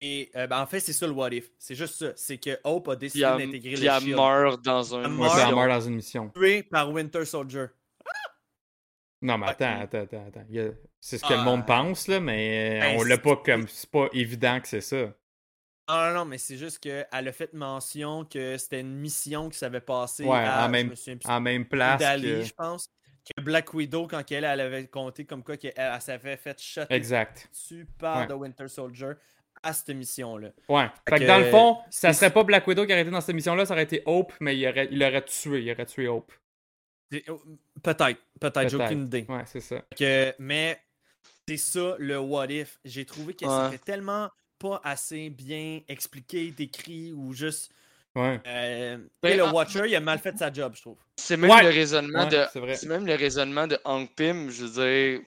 Et 0.02 0.30
euh, 0.36 0.46
ben, 0.48 0.62
en 0.62 0.68
fait, 0.68 0.80
c'est 0.82 0.94
ça 0.94 1.08
le 1.08 1.14
what 1.14 1.32
if. 1.32 1.50
C'est 1.58 1.76
juste 1.76 1.96
ça. 1.96 2.14
C'est 2.16 2.38
que 2.38 2.60
Hope 2.64 2.90
a 2.90 2.96
Puis 2.96 3.08
décidé 3.08 3.24
elle, 3.26 3.38
d'intégrer 3.46 3.74
puis 3.76 3.84
le 3.84 3.90
elle 3.90 4.02
Shield. 4.02 4.16
meurt 4.16 4.62
dans 4.64 4.96
un. 4.96 5.04
Elle 5.06 5.12
meurt. 5.12 5.34
puis 5.34 5.42
elle 5.42 5.70
dans 5.70 5.82
une 5.82 5.96
mission. 5.96 6.30
Tué 6.36 6.64
par 6.64 6.92
Winter 6.92 7.26
Soldier. 7.26 7.66
Non, 9.22 9.38
mais 9.38 9.48
attends, 9.48 9.80
attends, 9.82 10.04
attends. 10.04 10.26
attends. 10.28 10.46
C'est 11.00 11.18
ce 11.18 11.24
que 11.24 11.34
le 11.34 11.40
Ah. 11.40 11.44
monde 11.44 11.66
pense, 11.66 12.08
là, 12.08 12.20
mais 12.20 12.80
Ben, 12.80 12.98
on 13.00 13.04
l'a 13.04 13.16
c'est- 13.16 13.22
pas 13.22 13.36
comme. 13.38 13.68
C'est 13.68 13.90
pas 13.90 14.08
évident 14.14 14.60
que 14.60 14.68
c'est 14.68 14.82
ça. 14.82 15.14
Ah 15.88 16.10
non, 16.12 16.20
non, 16.20 16.26
mais 16.26 16.38
c'est 16.38 16.58
juste 16.58 16.80
qu'elle 16.80 17.08
a 17.12 17.32
fait 17.32 17.54
mention 17.54 18.26
que 18.26 18.58
c'était 18.58 18.82
une 18.82 18.96
mission 18.96 19.50
qui 19.50 19.58
s'avait 19.58 19.82
passé 19.82 20.24
Ouais, 20.26 20.38
à, 20.40 20.64
en 20.64 20.66
je 20.68 20.72
même- 20.72 20.88
plus, 20.90 21.10
En 21.26 21.40
même 21.42 21.66
place. 21.68 22.00
Dali, 22.00 22.24
que- 22.24 22.42
je 22.44 22.54
pense. 22.54 22.90
Que 23.26 23.42
Black 23.42 23.74
Widow, 23.74 24.08
quand 24.08 24.32
elle, 24.32 24.44
elle 24.44 24.60
avait 24.62 24.86
compté 24.88 25.26
comme 25.26 25.44
quoi 25.44 25.58
qu'elle 25.58 25.74
elle, 25.76 26.00
s'avait 26.02 26.38
fait 26.38 26.62
shot 26.62 26.82
Exact. 26.90 27.50
dessus 27.52 27.88
par 27.98 28.20
Ouais. 28.20 28.28
The 28.28 28.34
Winter 28.34 28.68
Soldier 28.68 29.12
à 29.64 29.74
cette 29.74 29.90
mission-là. 29.96 30.50
Ouais. 30.70 30.88
Fait 31.10 31.16
Fait 31.18 31.20
que 31.22 31.28
dans 31.28 31.40
le 31.40 31.46
fond, 31.46 31.80
ça 31.90 32.14
serait 32.14 32.32
pas 32.32 32.44
Black 32.44 32.68
Widow 32.68 32.86
qui 32.86 32.92
aurait 32.92 33.02
été 33.02 33.10
dans 33.10 33.22
cette 33.22 33.34
mission-là, 33.36 33.66
ça 33.66 33.74
aurait 33.74 33.84
été 33.84 34.04
Hope, 34.06 34.32
mais 34.40 34.56
il 34.56 34.68
aurait, 34.68 34.88
il 34.92 35.04
aurait 35.04 35.26
tué. 35.26 35.64
Il 35.64 35.72
aurait 35.72 35.86
tué 35.88 36.08
Hope. 36.08 36.32
Oh, 37.30 37.42
Peut-être, 37.82 38.20
peut-être, 38.40 38.70
j'ai 38.70 38.76
aucune 38.78 39.06
idée. 39.06 39.26
Ouais, 39.30 39.44
c'est 39.46 39.60
ça. 39.62 39.82
Que, 39.98 40.34
mais 40.38 40.80
c'est 41.48 41.58
ça 41.58 41.96
le 41.98 42.20
what 42.20 42.48
if. 42.50 42.80
J'ai 42.86 43.06
trouvé 43.06 43.34
que 43.34 43.46
Ouais. 43.46 43.72
c'était 43.72 43.84
tellement 43.84 44.30
pas 44.60 44.82
assez 44.84 45.30
bien 45.30 45.82
expliqué, 45.88 46.52
décrit 46.52 47.12
ou 47.14 47.34
juste. 47.34 47.72
Ouais. 48.16 48.40
euh, 48.48 48.98
et 49.24 49.36
le 49.36 49.44
Watcher, 49.52 49.84
il 49.88 49.96
a 49.96 50.00
mal 50.00 50.20
fait 50.20 50.38
sa 50.38 50.52
job, 50.52 50.74
je 50.76 50.82
trouve. 50.82 50.98
C'est 51.18 51.36
même 51.38 51.52
Ouais. 51.52 51.64
le 51.64 51.70
raisonnement 51.70 52.24
Ouais, 52.24 52.30
de. 52.30 52.46
c'est 52.54 52.60
vrai. 52.60 52.76
C'est 52.76 52.88
même 52.88 53.06
le 53.06 53.16
raisonnement 53.16 53.68
de 53.68 53.78
Hank 53.84 54.16
Pym. 54.16 54.50
Je 54.50 54.66
veux 54.66 54.84
dire. 54.86 55.22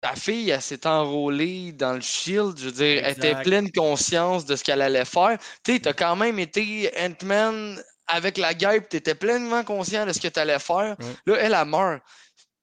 Ta 0.00 0.16
fille, 0.16 0.50
elle 0.50 0.60
s'est 0.60 0.84
enrôlée 0.86 1.70
dans 1.72 1.92
le 1.92 2.00
Shield. 2.00 2.58
Je 2.58 2.64
veux 2.66 2.72
dire, 2.72 3.02
elle 3.04 3.12
était 3.12 3.40
pleine 3.42 3.70
conscience 3.70 4.44
de 4.44 4.56
ce 4.56 4.64
qu'elle 4.64 4.82
allait 4.82 5.04
faire. 5.04 5.38
Tu 5.64 5.74
sais, 5.74 5.78
t'as 5.80 5.92
quand 5.92 6.16
même 6.16 6.40
été 6.40 6.90
Ant-Man 6.98 7.80
avec 8.08 8.36
la 8.36 8.52
guerre, 8.52 8.80
tu 8.82 8.88
t'étais 8.88 9.14
pleinement 9.14 9.62
conscient 9.62 10.04
de 10.04 10.12
ce 10.12 10.18
que 10.20 10.26
t'allais 10.26 10.58
faire. 10.58 10.96
Ouais. 10.98 11.06
Là, 11.26 11.36
elle, 11.40 11.54
elle 11.54 11.68
meurt. 11.68 12.02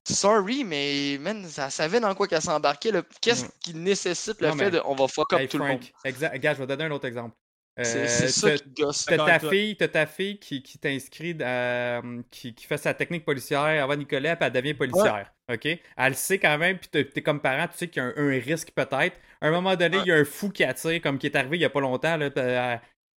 Sorry, 0.09 0.65
mais 0.65 1.17
man, 1.21 1.45
ça 1.47 1.69
savait 1.69 2.01
dans 2.01 2.13
quoi 2.13 2.27
qu'elle 2.27 2.41
s'embarquait. 2.41 2.91
Qu'est-ce 3.21 3.45
qui 3.61 3.73
nécessite 3.73 4.41
le 4.41 4.47
Non, 4.49 4.57
fait 4.57 4.65
mais- 4.65 4.71
de 4.71 4.81
on 4.83 4.95
va 4.95 5.07
fuck 5.07 5.31
up 5.31 5.39
Hey, 5.39 5.47
tout 5.47 5.59
le 5.59 5.65
monde? 5.65 5.83
Exact. 6.03 6.33
Regarde, 6.33 6.57
je 6.57 6.63
vais 6.63 6.67
te 6.67 6.73
donner 6.73 6.89
un 6.89 6.91
autre 6.95 7.07
exemple. 7.07 7.35
C'est 7.77 7.99
Euh, 8.03 8.07
c'est 8.07 8.27
ça 8.29 8.51
qui 8.57 8.69
gosse. 8.71 9.05
T'as 9.05 9.17
ta 9.17 9.39
fille, 9.49 9.75
t'as 9.77 9.87
ta 9.87 10.05
fille 10.05 10.37
qui, 10.39 10.61
qui 10.61 10.77
t'inscrit, 10.79 11.37
euh, 11.41 12.21
qui, 12.29 12.53
qui 12.53 12.65
fait 12.65 12.77
sa 12.77 12.93
technique 12.93 13.23
policière 13.25 13.83
avant 13.83 13.95
Nicolas, 13.95 14.35
puis 14.35 14.45
elle 14.47 14.53
devient 14.53 14.73
policière. 14.73 15.31
OK? 15.51 15.65
Elle 15.65 15.79
le 16.09 16.13
sait 16.13 16.39
quand 16.39 16.57
même, 16.57 16.77
puis 16.77 16.89
t'es- 16.89 17.21
comme 17.21 17.41
parent, 17.41 17.67
tu 17.69 17.77
sais 17.77 17.87
qu'il 17.87 18.01
y 18.03 18.05
a 18.05 18.09
un, 18.09 18.13
un 18.17 18.39
risque 18.39 18.71
peut-être. 18.75 19.17
À 19.41 19.47
un 19.47 19.51
moment 19.51 19.75
donné, 19.75 19.97
il 19.99 20.05
y 20.07 20.11
a 20.11 20.15
un 20.15 20.25
fou 20.25 20.49
qui 20.49 20.63
attire, 20.65 21.01
comme 21.01 21.17
qui 21.17 21.27
est 21.27 21.35
arrivé 21.35 21.57
il 21.57 21.61
y 21.61 21.65
a 21.65 21.69
pas 21.69 21.79
longtemps. 21.81 22.17
là, 22.17 22.29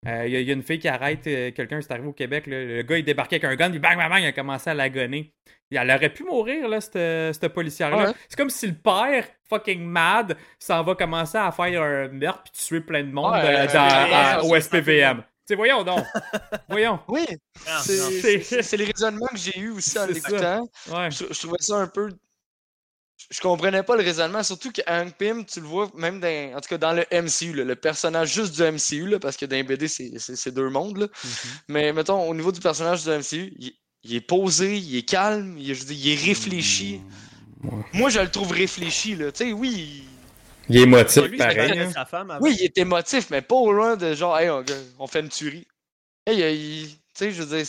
euh, 0.08 0.10
euh, 0.10 0.28
Il 0.28 0.34
y, 0.34 0.36
a- 0.38 0.40
il 0.40 0.48
y 0.48 0.52
a 0.52 0.54
une 0.54 0.64
fille 0.64 0.80
qui 0.80 0.88
arrête 0.88 1.26
euh, 1.28 1.52
quelqu'un, 1.52 1.82
c'est 1.82 1.92
arrivé 1.92 2.08
au 2.08 2.14
Québec. 2.14 2.48
là, 2.48 2.64
le 2.64 2.82
gars, 2.84 2.98
il 2.98 3.04
débarquait 3.04 3.36
avec 3.44 3.46
un 3.52 3.56
gun, 3.56 3.70
puis 3.70 3.80
bang, 3.80 3.98
bang, 3.98 4.10
bang, 4.10 4.22
il 4.24 4.28
a 4.28 4.32
commencé 4.32 4.70
à 4.70 4.74
l'agonner. 4.74 5.34
Elle 5.72 5.92
aurait 5.92 6.10
pu 6.12 6.24
mourir, 6.24 6.68
là, 6.68 6.82
cette, 6.82 6.94
cette 7.40 7.54
policière-là. 7.54 8.08
Ouais. 8.10 8.14
C'est 8.28 8.38
comme 8.38 8.50
si 8.50 8.66
le 8.68 8.74
père, 8.74 9.26
fucking 9.50 9.84
mad, 9.84 10.36
s'en 10.58 10.82
va 10.84 10.96
commencer 10.96 11.38
à 11.38 11.52
faire 11.52 11.82
un 11.84 12.08
meurtre 12.08 12.44
puis 12.44 12.52
tuer 12.54 12.82
plein 12.82 13.04
de 13.04 13.12
monde 13.12 13.34
Ouais, 13.34 13.40
euh, 13.44 13.64
euh, 13.64 13.68
dans- 13.68 13.88
ouais, 13.88 14.14
à- 14.14 14.44
ouais, 14.44 14.50
au 14.50 14.56
SPVM. 14.60 15.18
Tu 15.18 15.24
sais, 15.48 15.56
voyons 15.56 15.84
donc. 15.84 16.00
voyons. 16.70 17.00
Oui, 17.08 17.26
Ah, 17.68 17.80
c'est 17.84 17.98
c'est- 17.98 18.40
c'est- 18.42 18.62
c'est 18.64 18.78
les 18.78 18.86
raisonnements 18.86 19.28
que 19.28 19.38
j'ai 19.38 19.60
eu 19.60 19.70
aussi 19.72 19.98
en 20.00 20.08
C'est 20.08 20.14
ça. 20.20 20.30
l'écoutant. 20.30 20.70
Ouais. 20.92 21.12
je, 21.12 21.26
je 21.32 21.40
trouvais 21.40 21.58
ça 21.60 21.76
un 21.78 21.88
peu. 21.88 22.10
Je 23.30 23.40
comprenais 23.42 23.84
pas 23.84 23.96
le 23.96 24.04
raisonnement, 24.04 24.42
surtout 24.44 24.72
que 24.72 24.82
Hank 24.88 25.14
Pym, 25.18 25.46
tu 25.46 25.60
le 25.60 25.68
vois 25.68 25.92
même 25.94 26.20
dans, 26.20 26.56
en 26.58 26.62
tout 26.62 26.70
cas 26.70 26.78
dans 26.78 26.94
le 26.94 27.06
MCU, 27.12 27.54
là, 27.54 27.64
le 27.66 27.76
personnage 27.76 28.34
juste 28.34 28.56
du 28.56 28.64
MCU, 28.64 29.08
là, 29.08 29.20
parce 29.20 29.36
que 29.38 29.46
dans 29.46 29.62
BD, 29.64 29.88
c'est 29.88 30.52
deux 30.52 30.70
mondes. 30.70 30.98
là. 30.98 31.08
Mais 31.68 31.92
mettons, 31.94 32.28
au 32.28 32.34
niveau 32.34 32.52
du 32.52 32.60
personnage 32.60 33.04
du 33.04 33.10
MCU, 33.10 33.54
il, 33.60 33.74
il 34.04 34.16
est 34.16 34.22
posé, 34.22 34.78
il 34.78 34.96
est 34.98 35.04
calme, 35.04 35.58
il, 35.60 35.70
est- 35.70 35.76
je 35.76 35.82
veux 35.82 35.94
dire, 35.94 35.98
il 35.98 36.12
est 36.14 36.26
réfléchi. 36.26 37.02
Ouais. 37.64 37.72
Moi, 37.94 38.10
je 38.10 38.20
le 38.22 38.32
trouve 38.32 38.52
réfléchi. 38.52 39.16
Là. 39.16 39.32
Tu 39.34 39.46
sais, 39.48 39.52
oui, 39.52 40.06
Il 40.70 40.78
est 40.78 40.82
émotif, 40.84 41.24
Lui, 41.24 41.38
pareil. 41.38 41.78
hein. 41.78 41.92
sa 41.92 42.06
femme 42.06 42.32
avant. 42.32 42.44
oui, 42.46 42.56
il 42.58 42.64
est 42.66 42.78
émotif, 42.78 43.30
mais 43.32 43.42
pas 43.42 43.56
au 43.56 43.72
loin 43.74 43.98
de 43.98 44.14
genre, 44.14 44.38
hey, 44.40 44.50
on, 44.50 44.64
on 44.98 45.08
fait 45.08 45.20
une 45.20 45.30
tuerie. 45.30 45.68
Hey, 46.26 46.40
il- 46.56 46.88
tu 46.90 46.96
sais, 47.16 47.32
je 47.32 47.44
veux 47.44 47.58
dire, 47.58 47.66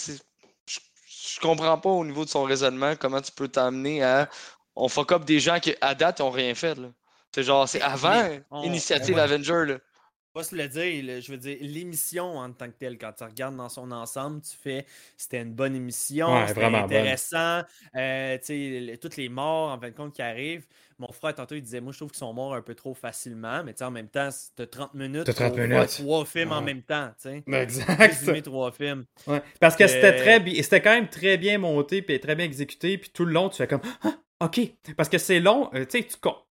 je 0.66 1.40
comprends 1.40 1.76
pas 1.78 1.90
au 1.90 2.04
niveau 2.04 2.24
de 2.24 2.30
son 2.30 2.44
raisonnement 2.44 2.94
comment 2.96 3.20
tu 3.20 3.32
peux 3.32 3.48
t'amener 3.48 4.02
à. 4.04 4.28
On 4.80 4.88
fuck 4.88 5.12
up 5.12 5.24
des 5.24 5.40
gens 5.40 5.58
qui, 5.60 5.74
à 5.80 5.94
date, 5.94 6.20
ont 6.20 6.30
rien 6.30 6.54
fait. 6.54 6.76
là. 6.76 6.88
C'est 7.34 7.42
genre, 7.44 7.68
c'est 7.68 7.80
avant 7.82 8.28
on- 8.50 8.62
Initiative 8.64 9.14
on 9.14 9.18
va- 9.18 9.22
Avenger. 9.24 9.64
Là. 9.66 9.78
On 10.34 10.38
va 10.40 10.44
se 10.44 10.54
le 10.54 10.68
dire, 10.68 11.04
là, 11.04 11.18
je 11.20 11.30
veux 11.32 11.38
dire, 11.38 11.56
l'émission 11.60 12.38
en 12.38 12.52
tant 12.52 12.66
que 12.68 12.76
telle, 12.78 12.96
quand 12.98 13.12
tu 13.12 13.24
regardes 13.24 13.56
dans 13.56 13.68
son 13.68 13.90
ensemble, 13.90 14.40
tu 14.42 14.56
fais 14.56 14.86
c'était 15.16 15.42
une 15.42 15.52
bonne 15.52 15.74
émission, 15.74 16.32
Ouais, 16.32 16.46
c'était 16.46 16.64
intéressant, 16.64 17.62
euh, 17.96 18.38
tu 18.38 18.44
sais, 18.44 18.80
le- 18.80 18.96
toutes 18.96 19.16
les 19.16 19.28
morts 19.28 19.72
en 19.72 19.80
fin 19.80 19.88
de 19.90 19.94
compte 19.96 20.14
qui 20.14 20.22
arrivent. 20.22 20.66
Mon 21.00 21.10
frère, 21.12 21.34
tantôt, 21.34 21.56
il 21.56 21.62
disait, 21.62 21.80
moi, 21.80 21.92
je 21.92 21.98
trouve 21.98 22.10
qu'ils 22.10 22.18
sont 22.18 22.32
morts 22.32 22.54
un 22.54 22.62
peu 22.62 22.76
trop 22.76 22.94
facilement, 22.94 23.64
mais 23.64 23.72
tu 23.72 23.78
sais, 23.78 23.84
en 23.84 23.90
même 23.90 24.08
temps, 24.08 24.28
t'as 24.54 24.66
30 24.66 24.94
minutes 24.94 25.24
T'as 25.24 25.32
30 25.32 25.48
pour 25.56 25.66
minutes. 25.66 25.88
trois 25.98 26.24
films 26.24 26.52
en 26.52 26.58
Ouais. 26.58 26.64
même 26.64 26.82
temps, 26.82 27.10
tu 27.20 27.28
sais. 27.28 27.44
Exact. 27.52 28.42
Trois 28.44 28.70
films. 28.70 29.06
Ouais. 29.26 29.42
Parce 29.58 29.74
que 29.76 29.86
c'était 29.88 30.14
Euh, 30.14 30.22
très 30.22 30.38
bi- 30.40 30.62
c'était 30.62 30.80
quand 30.80 30.92
même 30.94 31.08
très 31.08 31.38
bien 31.38 31.58
monté 31.58 32.02
puis 32.02 32.20
très 32.20 32.36
bien 32.36 32.44
exécuté 32.46 32.98
puis 32.98 33.10
tout 33.10 33.24
le 33.24 33.32
long 33.32 33.48
tu 33.48 33.56
fais 33.56 33.66
comme 33.66 33.80
ah, 34.04 34.14
ok. 34.40 34.60
Parce 34.96 35.08
que 35.08 35.18
c'est 35.18 35.40
long 35.40 35.70
euh, 35.74 35.84
tu 35.84 36.02
sais 36.02 36.08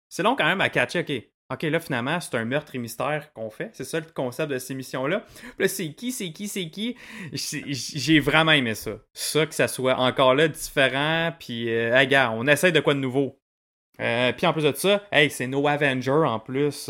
c'est 0.09 0.23
long 0.23 0.35
quand 0.35 0.45
même 0.45 0.61
à 0.61 0.69
catcher 0.69 0.99
ok. 0.99 1.23
Ok 1.53 1.63
là 1.63 1.79
finalement 1.79 2.19
c'est 2.19 2.35
un 2.35 2.45
meurtre 2.45 2.75
et 2.75 2.77
mystère 2.77 3.33
qu'on 3.33 3.49
fait. 3.49 3.71
C'est 3.73 3.83
ça 3.83 3.99
le 3.99 4.05
concept 4.05 4.51
de 4.51 4.57
ces 4.57 4.73
missions 4.73 5.05
là 5.07 5.25
c'est 5.67 5.93
qui 5.93 6.11
c'est 6.11 6.31
qui 6.31 6.47
c'est 6.47 6.69
qui? 6.69 6.95
J'ai- 7.33 8.19
vraiment 8.19 8.53
aimé 8.53 8.75
ça. 8.75 8.91
Ça 9.13 9.45
que 9.45 9.53
ça 9.53 9.67
soit 9.67 9.95
encore 9.97 10.33
là 10.35 10.47
différent 10.47 11.33
puis 11.37 11.69
euh, 11.69 11.95
hey, 11.95 12.07
gars 12.07 12.31
on 12.31 12.47
essaie 12.47 12.71
de 12.71 12.79
quoi 12.79 12.93
de 12.93 12.99
nouveau? 12.99 13.39
Euh, 13.99 14.31
puis 14.31 14.47
en 14.47 14.53
plus 14.53 14.63
de 14.63 14.73
ça 14.73 15.03
hey 15.11 15.29
c'est 15.29 15.47
nos 15.47 15.67
Avengers 15.67 16.25
en 16.25 16.39
plus 16.39 16.89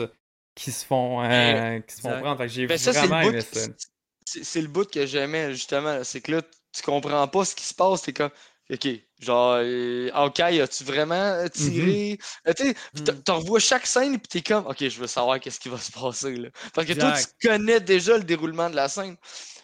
qui 0.55 0.71
se 0.71 0.85
font 0.85 1.23
euh, 1.23 1.79
qui 1.79 1.95
se 1.95 2.01
font 2.01 2.19
prendre. 2.19 2.45
J'ai 2.47 2.67
Ben, 2.67 2.77
ça, 2.77 2.93
c'est 2.93 3.07
vraiment 3.07 3.21
le 3.21 3.29
aimé 3.29 3.41
ça. 3.41 3.67
C'est 4.25 4.61
le 4.61 4.67
bout 4.67 4.89
que 4.89 5.05
j'aimais, 5.05 5.51
justement. 5.51 6.03
C'est 6.03 6.21
que 6.21 6.33
là, 6.33 6.41
tu 6.41 6.81
comprends 6.83 7.27
pas 7.27 7.45
ce 7.45 7.55
qui 7.55 7.65
se 7.65 7.73
passe. 7.73 8.03
T'es 8.03 8.13
comme, 8.13 8.29
OK, 8.71 8.87
genre, 9.19 9.55
euh, 9.59 10.09
Hawkeye, 10.13 10.61
as-tu 10.61 10.83
vraiment 10.85 11.15
euh, 11.15 11.47
tiré? 11.49 12.17
Euh, 12.47 12.53
tu 12.53 12.67
sais, 12.67 12.75
t'en- 13.03 13.11
Mm. 13.13 13.21
t'en 13.23 13.39
revois 13.39 13.59
chaque 13.59 13.85
scène, 13.85 14.17
puis 14.19 14.27
t'es 14.29 14.41
comme, 14.41 14.65
OK, 14.65 14.77
je 14.87 14.99
veux 14.99 15.07
savoir 15.07 15.39
qu'est-ce 15.39 15.59
qui 15.59 15.67
va 15.69 15.77
se 15.77 15.91
passer. 15.91 16.35
Là. 16.35 16.49
Parce 16.73 16.87
que 16.87 16.93
toi, 16.93 17.09
Exact. 17.09 17.35
tu 17.39 17.47
connais 17.49 17.79
déjà 17.81 18.17
le 18.17 18.23
déroulement 18.23 18.69
de 18.69 18.75
la 18.77 18.87
scène. 18.87 19.17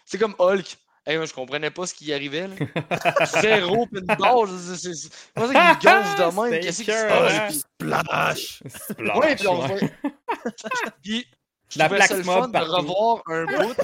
C'est 0.06 0.18
comme 0.18 0.36
Hulk. 0.40 0.76
Hey, 1.06 1.16
moi, 1.16 1.26
je 1.26 1.34
comprenais 1.34 1.72
pas 1.72 1.88
ce 1.88 1.94
qui 1.94 2.06
y 2.08 2.14
arrivait. 2.14 2.50
Là. 2.50 3.26
Zéro, 3.42 3.88
puis 3.92 4.02
une 4.02 4.06
barre. 4.18 4.46
c'est- 4.50 4.76
c'est- 4.76 4.94
c'est- 4.94 5.10
qu'il 5.36 5.46
gonfle 5.90 6.18
de 6.18 6.42
même? 6.52 6.60
Qu'est-ce 6.62 6.84
qui 6.84 6.92
se 6.92 7.08
passe? 7.08 7.62
Splash! 7.80 8.64
Splash, 8.92 9.18
Ouais, 9.18 9.36
puis 9.38 9.48
on 9.48 9.56
voit- 9.56 9.78
Puis, 11.02 11.26
je 11.70 11.80
La 11.80 11.88
ça 12.08 12.16
le 12.18 12.24
fun 12.24 12.50
de 12.50 12.58
revoir 12.58 13.22
un 13.28 13.46
bout. 13.46 13.76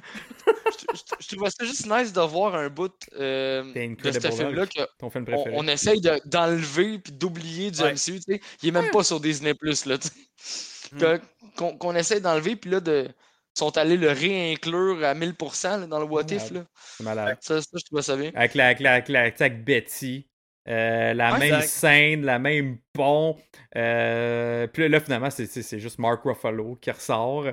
Je, 0.67 0.97
je- 0.97 1.25
je 1.31 1.35
trouvais 1.37 1.51
ça 1.51 1.64
juste 1.64 1.87
nice 1.91 2.12
de 2.12 2.21
voir 2.21 2.55
un 2.55 2.69
bout 2.69 2.93
euh, 3.19 3.62
de 3.73 4.11
ce 4.11 4.31
film-là 4.31 4.67
film 5.11 5.27
on, 5.55 5.67
essaye 5.69 6.01
de- 6.01 6.21
d'enlever 6.25 6.99
puis 6.99 7.12
d'oublier 7.12 7.71
du 7.71 7.81
Ouais. 7.83 7.93
MCU. 7.93 8.21
tu 8.21 8.23
sais. 8.35 8.41
Il 8.62 8.69
est 8.69 8.73
même 8.73 8.91
pas 8.91 9.05
sur 9.05 9.21
Disney 9.21 9.55
Plus. 9.55 9.87
Mm. 9.87 10.99
Que- 10.99 11.21
Qu'on 11.57 11.77
qu'on 11.79 11.95
essaye 11.95 12.21
d'enlever 12.21 12.57
puis 12.57 12.71
là 12.71 12.81
de 12.81 13.09
sont 13.55 13.77
allés 13.79 13.97
le 13.97 14.11
réinclure 14.11 15.03
à 15.05 15.14
1000% 15.14 15.81
là, 15.81 15.87
dans 15.87 15.99
le 15.99 16.05
What 16.05 16.25
If. 16.31 16.51
Là. 16.51 16.64
C'est 16.99 17.05
malade. 17.05 17.39
Ça, 17.41 17.62
ça, 17.62 17.69
je 17.75 17.85
trouvais 17.85 18.03
ça 18.03 18.14
bien. 18.17 18.31
Avec, 18.35 18.55
la, 18.55 18.67
avec, 18.67 18.81
la, 18.81 18.93
avec, 18.93 19.09
la- 19.09 19.21
avec 19.21 19.64
Betty, 19.64 20.29
euh, 20.69 21.14
la 21.14 21.33
même 21.39 21.43
exact. 21.55 21.69
scène, 21.69 22.25
la 22.27 22.39
même 22.39 22.77
pont. 22.93 23.37
Euh, 23.77 24.67
puis 24.67 24.83
là, 24.83 24.89
là, 24.91 25.01
finalement, 25.01 25.31
c'est 25.31 25.79
juste 25.79 25.99
Mark 25.99 26.23
Ruffalo 26.25 26.77
qui 26.81 26.91
ressort. 26.91 27.47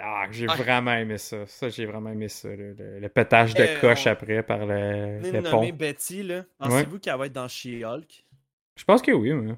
Ah, 0.00 0.26
j'ai 0.30 0.46
Ouais. 0.48 0.54
vraiment 0.56 0.92
aimé 0.94 1.18
ça. 1.18 1.44
Ça, 1.46 1.68
j'ai 1.70 1.84
vraiment 1.86 2.10
aimé 2.10 2.28
ça. 2.28 2.48
Le, 2.48 2.72
le- 2.72 3.00
le 3.00 3.08
pétage 3.08 3.54
de 3.54 3.62
Euh, 3.62 3.80
coche 3.80 4.06
on- 4.06 4.10
après 4.10 4.42
par 4.44 4.64
le, 4.64 5.18
le 5.20 5.42
pont. 5.50 5.68
Betty, 5.72 6.22
là. 6.22 6.44
Pensez-vous 6.58 6.98
qu'elle 7.00 7.16
va 7.18 7.26
être 7.26 7.32
dans 7.32 7.48
She-Hulk? 7.48 8.24
Je 8.76 8.84
pense 8.84 9.02
que 9.02 9.10
oui. 9.10 9.32
moi. 9.32 9.56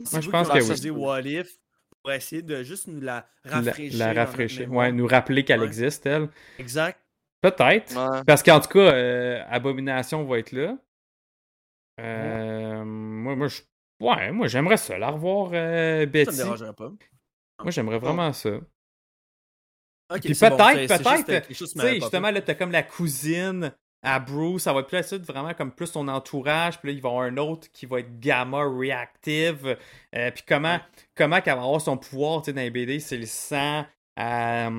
Je 0.00 0.30
pense 0.30 0.48
que 0.48 0.54
oui. 0.54 0.60
utiliser 0.60 0.90
What 0.90 1.20
If 1.20 1.58
pour 2.02 2.12
essayer 2.12 2.40
de 2.42 2.62
juste 2.62 2.88
nous 2.88 3.00
la 3.00 3.28
rafraîchir. 3.44 3.98
la 3.98 4.12
rafraîchir. 4.14 4.72
Ouais, 4.72 4.90
nous 4.90 5.06
rappeler 5.06 5.44
qu'elle 5.44 5.60
Ouais. 5.60 5.66
existe, 5.66 6.06
elle. 6.06 6.28
Exact. 6.58 6.98
Peut-être. 7.42 7.94
Ouais. 7.94 8.22
Parce 8.26 8.42
qu'en 8.42 8.58
tout 8.60 8.68
cas, 8.68 8.78
euh, 8.94 9.42
Abomination 9.50 10.24
va 10.24 10.38
être 10.38 10.52
là. 10.52 10.78
Euh, 12.00 12.84
Moi, 12.84 13.36
moi, 13.36 13.48
je... 13.48 13.60
ouais, 14.00 14.32
moi 14.32 14.46
j'aimerais 14.48 14.76
ça, 14.78 14.98
la 14.98 15.10
revoir 15.10 15.50
euh, 15.52 16.00
Ça 16.00 16.06
Betty. 16.06 16.30
me 16.32 16.36
dérangerait 16.36 16.72
pas. 16.72 16.90
Moi, 17.62 17.70
j'aimerais 17.70 17.98
vraiment 17.98 18.32
ça. 18.32 18.50
Ok, 20.10 20.20
Puis 20.20 20.34
bon, 20.40 20.56
peut-être, 20.56 21.02
peut-être, 21.02 21.46
Tu 21.46 21.54
sais, 21.54 21.94
justement, 22.00 22.30
là, 22.30 22.40
t'as 22.40 22.54
comme 22.54 22.72
la 22.72 22.82
cousine 22.82 23.72
à 24.02 24.20
Bruce, 24.20 24.64
ça 24.64 24.72
va 24.72 24.80
être 24.80 24.88
plus 24.88 25.14
vraiment 25.20 25.54
comme 25.54 25.72
plus 25.72 25.86
son 25.86 26.08
entourage, 26.08 26.78
puis 26.78 26.90
là, 26.90 26.94
il 26.94 27.00
va 27.00 27.08
y 27.08 27.12
avoir 27.12 27.26
un 27.26 27.36
autre 27.38 27.68
qui 27.72 27.86
va 27.86 28.00
être 28.00 28.20
gamma 28.20 28.62
reactive, 28.64 29.78
euh, 30.14 30.30
puis 30.30 30.44
comment, 30.46 30.78
comment 31.14 31.40
qu'elle 31.40 31.56
va 31.56 31.62
avoir 31.62 31.80
son 31.80 31.96
pouvoir, 31.96 32.42
tu 32.42 32.46
sais, 32.46 32.52
dans 32.52 32.60
les 32.60 32.70
BD, 32.70 33.00
c'est 33.00 33.16
le 33.16 33.26
sang 33.26 33.86
à, 34.16 34.70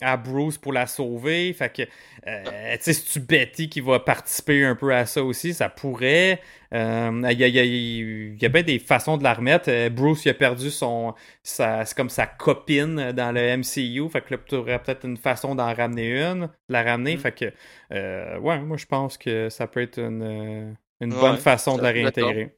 à 0.00 0.16
Bruce 0.16 0.58
pour 0.58 0.72
la 0.72 0.86
sauver, 0.86 1.52
fait 1.52 1.70
que, 1.72 1.82
euh, 2.26 2.76
tu 2.76 2.82
sais, 2.84 2.92
si 2.92 3.04
tu 3.12 3.20
Betty 3.20 3.68
qui 3.68 3.80
va 3.80 4.00
participer 4.00 4.64
un 4.64 4.74
peu 4.76 4.94
à 4.94 5.06
ça 5.06 5.22
aussi, 5.24 5.54
ça 5.54 5.68
pourrait, 5.68 6.40
Euh, 6.72 7.22
il 7.30 7.38
y, 7.38 7.44
a, 7.44 7.46
il 7.48 7.54
y 7.54 7.58
a- 7.60 7.64
il 7.64 8.42
y 8.42 8.44
a 8.46 8.48
bien 8.48 8.62
des 8.64 8.80
façons 8.80 9.16
de 9.16 9.22
la 9.22 9.34
remettre, 9.34 9.70
Euh, 9.70 9.90
Bruce, 9.90 10.24
il 10.24 10.30
a 10.30 10.34
perdu 10.34 10.70
son, 10.70 11.14
sa- 11.44 11.84
c'est 11.84 11.96
comme 11.96 12.08
sa 12.10 12.26
copine 12.26 13.12
dans 13.12 13.30
le 13.32 13.40
MCU, 13.40 14.08
fait 14.08 14.22
que 14.22 14.34
là, 14.34 14.40
tu 14.44 14.56
aurais 14.56 14.82
peut-être 14.82 15.04
une 15.06 15.16
façon 15.16 15.54
d'en 15.54 15.72
ramener 15.72 16.20
une, 16.20 16.40
de 16.46 16.48
la 16.68 16.82
ramener, 16.82 17.16
Mm. 17.16 17.16
fait 17.16 17.32
que, 17.32 17.52
euh, 17.92 18.38
ouais, 18.40 18.58
moi, 18.60 18.76
je 18.76 18.86
pense 18.86 19.16
que 19.18 19.48
ça 19.50 19.66
peut 19.68 19.82
être 19.82 19.98
une, 20.00 20.76
une 21.00 21.14
Ouais, 21.14 21.18
bonne 21.18 21.38
façon 21.38 21.78
de 21.78 21.82
la 21.84 21.90
réintégrer. 21.90 22.56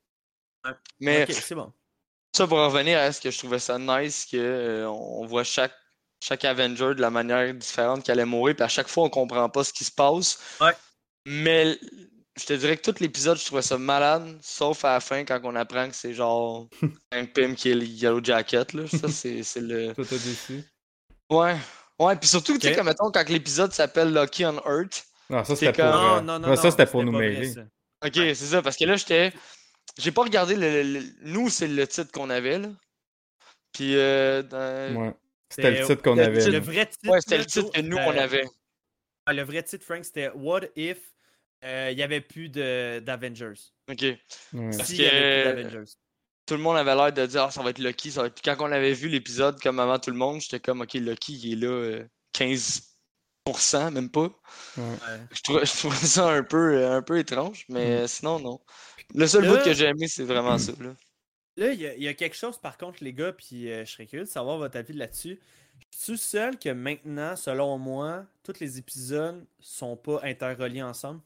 Mais 1.00 1.26
Ok, 1.26 1.30
c'est 1.30 1.54
bon. 1.54 1.72
ça, 2.36 2.46
pour 2.46 2.58
en 2.58 2.68
revenir 2.68 2.98
à 2.98 3.12
ce 3.12 3.20
que 3.20 3.30
je 3.30 3.38
trouvais 3.38 3.58
ça 3.58 3.78
nice, 3.78 4.26
que 4.26 4.36
euh, 4.36 4.88
on 4.90 5.26
voit 5.26 5.44
chaque, 5.44 5.74
chaque 6.22 6.44
Avenger 6.44 6.94
de 6.94 7.00
la 7.00 7.10
manière 7.10 7.52
différente 7.54 8.04
qu'elle 8.04 8.18
allait 8.20 8.24
mourir, 8.24 8.54
puis 8.56 8.64
à 8.64 8.68
chaque 8.68 8.88
fois, 8.88 9.04
on 9.04 9.10
comprend 9.10 9.48
pas 9.48 9.64
ce 9.64 9.72
qui 9.72 9.84
se 9.84 9.92
passe. 9.92 10.38
Ouais. 10.60 10.72
Mais 11.26 11.78
je 12.38 12.44
te 12.46 12.52
dirais 12.52 12.76
que 12.76 12.90
tout 12.90 12.96
l'épisode, 13.00 13.38
je 13.38 13.44
trouvais 13.44 13.62
ça 13.62 13.78
malade, 13.78 14.38
sauf 14.42 14.84
à 14.84 14.94
la 14.94 15.00
fin, 15.00 15.24
quand 15.24 15.40
on 15.44 15.54
apprend 15.56 15.88
que 15.88 15.94
c'est 15.96 16.14
genre 16.14 16.68
Hank 17.14 17.32
Pym 17.32 17.54
qui 17.54 17.70
est 17.70 17.74
le 17.74 17.84
Yellow 17.84 18.22
Jacket. 18.22 18.72
Là. 18.72 18.86
Ça, 18.86 19.08
c'est 19.08 19.42
c'est 19.42 19.60
le. 19.60 19.92
Déçu? 19.94 20.62
Ouais. 21.30 21.56
Ouais, 21.98 22.14
puis 22.16 22.28
surtout, 22.28 22.58
tu 22.58 22.68
sais, 22.68 22.74
comme 22.74 22.86
mettons, 22.86 23.10
quand 23.10 23.28
l'épisode 23.28 23.72
s'appelle 23.72 24.12
Lucky 24.12 24.44
on 24.44 24.56
Earth. 24.66 25.06
Non, 25.30 25.42
ça, 25.44 25.56
C'est 25.56 25.66
c'était 25.66 25.82
comme- 25.82 25.86
euh, 25.94 26.20
Non, 26.20 26.22
non, 26.22 26.38
non. 26.40 26.48
ouais, 26.50 26.56
ça, 26.56 26.70
c'était 26.70 26.86
pour 26.86 27.00
c'était 27.00 27.10
nous 27.10 27.16
vrai, 27.18 27.30
mêler. 27.30 27.54
Ok, 28.04 28.12
c'est 28.14 28.34
ça, 28.34 28.62
parce 28.62 28.76
que 28.76 28.84
là, 28.84 28.96
j'étais. 28.96 29.32
J'ai 29.98 30.12
pas 30.12 30.22
regardé 30.22 30.54
le. 30.56 30.82
le- 30.82 30.98
le- 31.00 31.06
Nous, 31.22 31.48
c'est 31.48 31.66
le 31.68 31.86
titre 31.86 32.12
qu'on 32.12 32.28
avait, 32.30 32.58
là. 32.58 32.68
Puis, 33.72 33.96
euh, 33.96 34.42
dans- 34.42 34.94
Ouais. 35.00 35.14
C'était 35.50 35.80
le 35.80 35.86
titre 35.86 36.02
qu'on 36.02 36.18
avait. 36.18 36.50
Le 36.50 36.58
vrai 36.58 36.86
titre. 36.86 37.08
Ouais, 37.08 37.20
c'était 37.20 37.38
le 37.38 37.46
titre 37.46 37.70
que 37.72 37.80
nous, 37.80 37.96
euh, 37.96 38.04
on 38.06 38.16
avait. 38.18 38.44
ah, 39.26 39.32
Le 39.32 39.42
vrai 39.42 39.62
titre, 39.62 39.84
Frank, 39.84 40.04
c'était 40.04 40.30
What 40.34 40.62
if 40.76 40.98
euh, 41.64 41.88
il 41.92 41.98
y 41.98 42.02
avait 42.02 42.20
plus 42.20 42.48
de- 42.48 43.00
d'Avengers? 43.00 43.54
Ok. 43.90 44.04
Parce 44.52 44.88
S'il 44.88 45.00
y 45.02 45.06
avait 45.06 45.44
que- 45.44 45.52
plus 45.52 45.62
d'Avengers. 45.62 45.90
Tout 46.46 46.54
le 46.54 46.60
monde 46.62 46.76
avait 46.76 46.94
l'air 46.94 47.12
de 47.12 47.26
dire, 47.26 47.42
ah, 47.44 47.50
ça 47.50 47.62
va 47.62 47.70
être 47.70 47.78
Lucky. 47.80 48.12
Ça 48.12 48.20
va 48.20 48.26
être... 48.28 48.34
Puis 48.34 48.42
quand 48.44 48.56
on 48.60 48.70
avait 48.70 48.92
vu 48.92 49.08
l'épisode, 49.08 49.60
comme 49.60 49.80
avant 49.80 49.98
tout 49.98 50.10
le 50.10 50.16
monde, 50.16 50.40
j'étais 50.40 50.60
comme, 50.60 50.80
ok, 50.82 50.94
Lucky, 50.94 51.38
il 51.42 51.52
est 51.54 51.66
là 51.66 51.72
euh, 51.72 52.04
15%, 52.34 53.90
même 53.92 54.10
pas. 54.10 54.28
Ouais. 54.76 54.84
Je 55.32 55.42
trouvais, 55.42 55.64
je 55.66 55.76
trouvais 55.76 55.96
ça 55.96 56.28
un 56.28 56.42
peu, 56.44 56.74
euh, 56.76 56.96
un 56.96 57.02
peu 57.02 57.18
étrange, 57.18 57.64
mais 57.68 58.02
euh, 58.02 58.06
sinon, 58.06 58.38
non. 58.38 58.60
Le 59.14 59.26
seul 59.26 59.48
bout 59.48 59.62
que 59.64 59.72
j'ai 59.72 59.86
aimé, 59.86 60.06
c'est 60.08 60.24
vraiment 60.24 60.58
ça. 60.58 60.72
Là. 60.80 60.94
Là, 61.56 61.72
il 61.72 61.80
y, 61.80 61.86
a- 61.86 61.94
il 61.94 62.02
y 62.02 62.08
a 62.08 62.14
quelque 62.14 62.36
chose, 62.36 62.58
par 62.58 62.76
contre, 62.76 63.02
les 63.02 63.12
gars, 63.12 63.32
puis 63.32 63.70
euh, 63.70 63.84
je 63.84 63.92
serais 63.92 64.06
curieux 64.06 64.24
de 64.24 64.28
savoir 64.30 64.58
votre 64.58 64.76
avis 64.76 64.92
là-dessus. 64.92 65.40
Je 65.92 65.98
suis 65.98 66.18
seul 66.18 66.58
que 66.58 66.68
maintenant, 66.70 67.34
selon 67.36 67.78
moi, 67.78 68.24
tous 68.42 68.60
les 68.60 68.78
épisodes 68.78 69.44
sont 69.60 69.96
pas 69.96 70.20
interreliés 70.22 70.82
ensemble? 70.82 71.20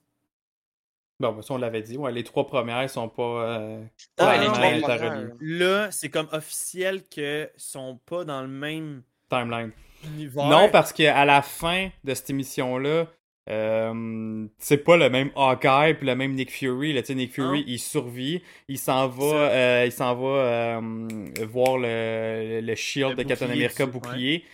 Bon, 1.19 1.33
ben, 1.33 1.43
ça, 1.43 1.55
on 1.55 1.59
l'avait 1.59 1.83
dit. 1.83 1.97
Ouais, 1.97 2.13
les 2.13 2.25
trois 2.25 2.47
premières 2.47 2.89
sont 2.89 3.09
pas. 3.09 3.23
euh, 3.23 3.79
non, 4.19 4.59
mais- 4.59 4.81
premières. 4.81 5.31
Là, 5.41 5.91
c'est 5.91 6.09
comme 6.09 6.29
officiel 6.33 7.03
que 7.09 7.51
sont 7.57 7.99
pas 8.07 8.25
dans 8.25 8.41
le 8.43 8.49
même 8.49 9.03
timeline. 9.29 9.73
univers. 10.05 10.47
Non, 10.47 10.69
parce 10.71 10.93
qu'à 10.95 11.25
la 11.27 11.43
fin 11.43 11.91
de 12.05 12.15
cette 12.15 12.31
émission-là, 12.31 13.07
euh, 13.49 14.47
c'est 14.59 14.79
pas 14.85 14.97
le 14.97 15.11
même 15.11 15.31
Hawkeye 15.35 15.95
puis 15.95 16.07
le 16.07 16.15
même 16.15 16.35
Nick 16.35 16.51
Fury. 16.53 16.93
Là, 16.93 17.03
Nick 17.11 17.33
Fury, 17.33 17.61
Non. 17.61 17.65
il 17.67 17.79
survit, 17.79 18.43
il 18.69 18.79
s'en 18.79 19.09
va, 19.09 19.25
euh, 19.51 19.83
il 19.87 19.93
s'en 19.93 20.15
va 20.15 20.29
euh, 20.29 21.09
voir 21.49 21.79
le, 21.79 22.61
le 22.63 22.75
shield 22.75 23.11
Le 23.11 23.17
de 23.17 23.23
Captain 23.25 23.47
America 23.47 23.87
dessus, 23.87 23.93
bouclier 23.93 24.45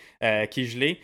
qui 0.49 0.61
est 0.61 0.65
gelé. 0.65 0.99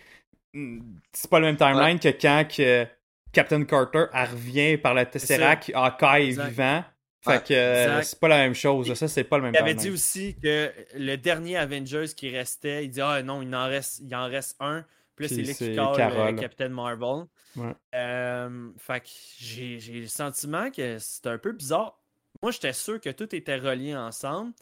Mm, 0.53 0.79
C'est 1.11 1.29
pas 1.29 1.39
le 1.39 1.45
même 1.47 1.57
timeline 1.57 1.99
que 1.99 2.09
quand 2.09 2.45
que 2.55 2.86
Captain 3.31 3.63
Carter 3.65 4.05
elle 4.13 4.29
revient 4.29 4.77
par 4.77 4.93
la 4.93 5.05
Tesseract, 5.05 5.71
Hawkeye 5.73 6.29
est 6.29 6.47
vivant. 6.47 6.84
Fait 7.25 7.41
que 7.43 8.01
c'est 8.03 8.19
pas 8.19 8.27
la 8.27 8.38
même 8.38 8.53
chose. 8.53 8.93
Ça, 8.95 9.07
c'est 9.07 9.23
pas 9.23 9.38
le 9.38 9.43
même 9.43 9.53
Il 9.53 9.57
avait 9.57 9.75
dit 9.75 9.89
aussi 9.89 10.36
que 10.43 10.71
le 10.95 11.15
dernier 11.15 11.55
Avengers 11.57 12.07
qui 12.17 12.29
restait, 12.29 12.84
il 12.86 12.89
dit 12.89 13.01
Ah 13.01 13.23
non, 13.23 13.41
il 13.41 13.53
en 13.55 13.65
reste, 13.67 13.99
il 13.99 14.13
en 14.13 14.25
reste 14.27 14.57
un. 14.59 14.84
Puis 15.15 15.29
c'est 15.29 15.41
là 15.41 15.53
c'est 15.53 15.65
qu'il 15.67 15.75
call 15.75 15.95
Carol. 15.95 16.36
euh, 16.36 16.41
Captain 16.41 16.69
Marvel. 16.69 17.25
Ouais. 17.56 17.74
Euh, 17.95 18.70
fait 18.78 19.01
que 19.01 19.10
j'ai 19.38 19.80
j'ai 19.80 20.01
le 20.01 20.08
sentiment 20.08 20.72
que 20.72 20.97
c'est 20.99 21.28
un 21.28 21.38
peu 21.38 21.51
bizarre. 21.51 21.99
Moi, 22.41 22.51
j'étais 22.51 22.74
sûr 22.74 22.99
que 22.99 23.10
tout 23.10 23.34
était 23.36 23.58
relié 23.58 23.95
ensemble. 23.95 24.54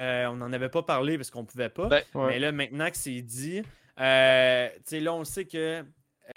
Euh, 0.00 0.26
on 0.26 0.36
n'en 0.36 0.52
avait 0.52 0.68
pas 0.68 0.82
parlé 0.82 1.16
parce 1.16 1.30
qu'on 1.30 1.44
pouvait 1.44 1.68
pas. 1.68 1.88
Ben, 1.88 2.02
Ouais. 2.14 2.26
Mais 2.28 2.38
là, 2.38 2.50
maintenant 2.50 2.90
que 2.90 2.96
c'est 2.96 3.22
dit, 3.22 3.62
euh, 4.00 4.68
tu 4.76 4.80
sais, 4.86 5.00
là, 5.00 5.14
on 5.14 5.24
sait 5.24 5.44
que 5.44 5.84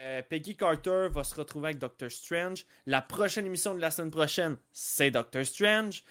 euh, 0.01 0.21
Peggy 0.29 0.55
Carter 0.55 1.07
va 1.09 1.23
se 1.23 1.33
retrouver 1.35 1.67
avec 1.69 1.79
Doctor 1.79 2.11
Strange. 2.11 2.65
La 2.85 3.01
prochaine 3.01 3.45
émission 3.45 3.73
de 3.73 3.79
la 3.79 3.89
semaine 3.89 4.11
prochaine, 4.11 4.57
c'est 4.71 5.11
Doctor 5.11 5.45
Strange. 5.45 6.03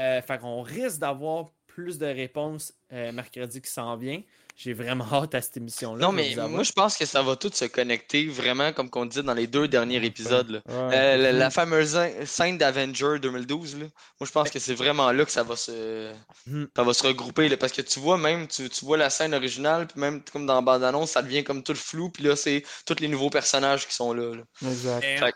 Euh, 0.00 0.22
fait 0.22 0.38
qu'on 0.38 0.62
risque 0.62 1.00
d'avoir 1.00 1.50
plus 1.66 1.98
de 1.98 2.06
réponses 2.06 2.72
euh, 2.92 3.10
mercredi 3.12 3.60
qui 3.60 3.70
s'en 3.70 3.96
vient. 3.96 4.22
J'ai 4.56 4.72
vraiment 4.72 5.04
hâte 5.12 5.34
à 5.34 5.42
cette 5.42 5.56
émission-là. 5.56 6.00
Non, 6.00 6.12
mais 6.12 6.36
moi, 6.48 6.62
je 6.62 6.70
pense 6.70 6.96
que 6.96 7.04
ça 7.06 7.22
va 7.22 7.34
tout 7.34 7.50
se 7.52 7.64
connecter 7.64 8.26
vraiment, 8.28 8.72
comme 8.72 8.88
qu'on 8.88 9.04
dit 9.04 9.20
dans 9.22 9.34
les 9.34 9.48
deux 9.48 9.66
derniers 9.66 10.04
épisodes. 10.04 10.48
là. 10.48 10.60
Ouais. 10.68 10.96
Euh, 10.96 11.16
la, 11.16 11.32
la 11.32 11.50
fameuse 11.50 11.98
scène 12.24 12.56
d'Avenger 12.56 13.18
2012, 13.20 13.74
là, 13.80 13.86
moi 14.20 14.26
je 14.26 14.30
pense 14.30 14.50
que 14.50 14.60
c'est 14.60 14.74
vraiment 14.74 15.10
là 15.10 15.24
que 15.24 15.32
ça 15.32 15.42
va 15.42 15.56
se, 15.56 16.12
Hmm. 16.46 16.66
ça 16.76 16.82
va 16.84 16.94
se 16.94 17.02
regrouper. 17.04 17.48
là, 17.48 17.56
parce 17.56 17.72
que 17.72 17.82
tu 17.82 17.98
vois 17.98 18.16
même, 18.16 18.46
tu, 18.46 18.68
tu 18.68 18.84
vois 18.84 18.96
la 18.96 19.10
scène 19.10 19.34
originale, 19.34 19.88
puis 19.88 19.98
même 20.00 20.22
comme 20.32 20.46
dans 20.46 20.54
la 20.54 20.60
bande-annonce, 20.60 21.10
ça 21.12 21.22
devient 21.22 21.42
comme 21.42 21.64
tout 21.64 21.74
flou, 21.74 22.10
puis 22.10 22.22
là 22.22 22.36
c'est 22.36 22.62
tous 22.86 23.00
les 23.00 23.08
nouveaux 23.08 23.30
personnages 23.30 23.88
qui 23.88 23.94
sont 23.94 24.12
là. 24.12 24.36
là. 24.36 24.42
Exact. 24.70 25.02
Fait- 25.02 25.34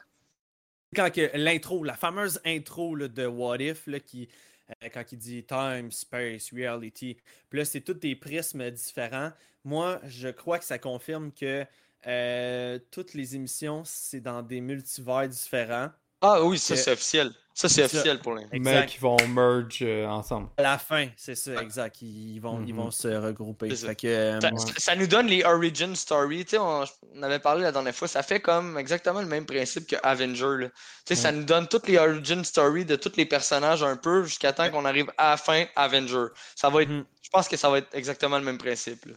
quand 0.96 1.10
que 1.12 1.30
l'intro, 1.34 1.82
la 1.84 1.94
fameuse 1.96 2.40
intro 2.46 2.94
là, 2.94 3.08
de 3.08 3.26
What 3.26 3.58
If, 3.58 3.86
là, 3.88 4.00
qui, 4.00 4.28
euh, 4.70 4.88
quand 4.92 5.12
il 5.12 5.18
dit 5.18 5.44
Time, 5.44 5.90
Space, 5.90 6.52
Reality, 6.52 7.16
puis 7.48 7.58
là, 7.58 7.64
c'est 7.64 7.80
tous 7.80 7.94
des 7.94 8.16
prismes 8.16 8.70
différents. 8.70 9.32
Moi, 9.64 10.00
je 10.04 10.28
crois 10.28 10.58
que 10.58 10.64
ça 10.64 10.78
confirme 10.78 11.32
que 11.32 11.64
euh, 12.06 12.78
toutes 12.90 13.14
les 13.14 13.34
émissions, 13.36 13.82
c'est 13.84 14.20
dans 14.20 14.42
des 14.42 14.60
multivers 14.60 15.28
différents. 15.28 15.90
Ah 16.20 16.42
oui, 16.42 16.58
ça 16.58 16.76
c'est 16.76 16.92
officiel. 16.92 17.32
Ça 17.54 17.68
c'est 17.68 17.82
officiel 17.82 18.20
pour 18.20 18.34
l'instant. 18.34 18.50
Mais 18.52 18.58
Exact. 18.70 18.86
qui 18.88 18.98
vont 18.98 19.16
merge 19.28 19.78
euh, 19.82 20.06
ensemble. 20.06 20.48
À 20.58 20.62
la 20.62 20.78
fin, 20.78 21.08
c'est 21.16 21.34
ça, 21.34 21.60
exact. 21.60 22.00
Ils 22.02 22.38
vont, 22.38 22.62
ils 22.64 22.72
Mhm. 22.72 22.80
vont 22.82 22.90
se 22.92 23.08
regrouper. 23.08 23.68
C'est 23.70 23.76
ça. 23.76 23.86
Fait 23.88 23.96
que, 23.96 24.06
euh, 24.06 24.40
Ça, 24.76 24.94
nous 24.94 25.08
donne 25.08 25.26
les 25.26 25.42
origin 25.44 25.92
story. 25.96 26.44
Tu 26.44 26.50
sais, 26.50 26.58
on, 26.58 26.84
on 27.16 27.22
avait 27.24 27.40
parlé 27.40 27.62
la 27.62 27.72
dernière 27.72 27.94
fois, 27.96 28.06
ça 28.06 28.22
fait 28.22 28.38
comme 28.38 28.78
exactement 28.78 29.20
le 29.20 29.26
même 29.26 29.44
principe 29.44 29.88
que 29.88 29.96
Avenger. 30.04 30.56
là. 30.60 30.68
Tu 30.68 30.74
sais, 31.06 31.16
Ça 31.16 31.32
nous 31.32 31.42
donne 31.42 31.66
toutes 31.66 31.88
les 31.88 31.98
origin 31.98 32.44
story 32.44 32.84
de 32.84 32.94
tous 32.94 33.16
les 33.16 33.26
personnages 33.26 33.82
un 33.82 33.96
peu 33.96 34.22
jusqu'à 34.22 34.52
temps 34.52 34.70
qu'on 34.70 34.84
arrive 34.84 35.10
à 35.18 35.30
la 35.30 35.36
fin 35.36 35.64
Avenger. 35.74 36.26
Ça 36.54 36.68
va 36.70 36.82
être, 36.82 36.90
Mhm. 36.90 37.04
Je 37.22 37.30
pense 37.30 37.48
que 37.48 37.56
ça 37.56 37.68
va 37.70 37.78
être 37.78 37.92
exactement 37.92 38.38
le 38.38 38.44
même 38.44 38.58
principe. 38.58 39.04
là. 39.06 39.14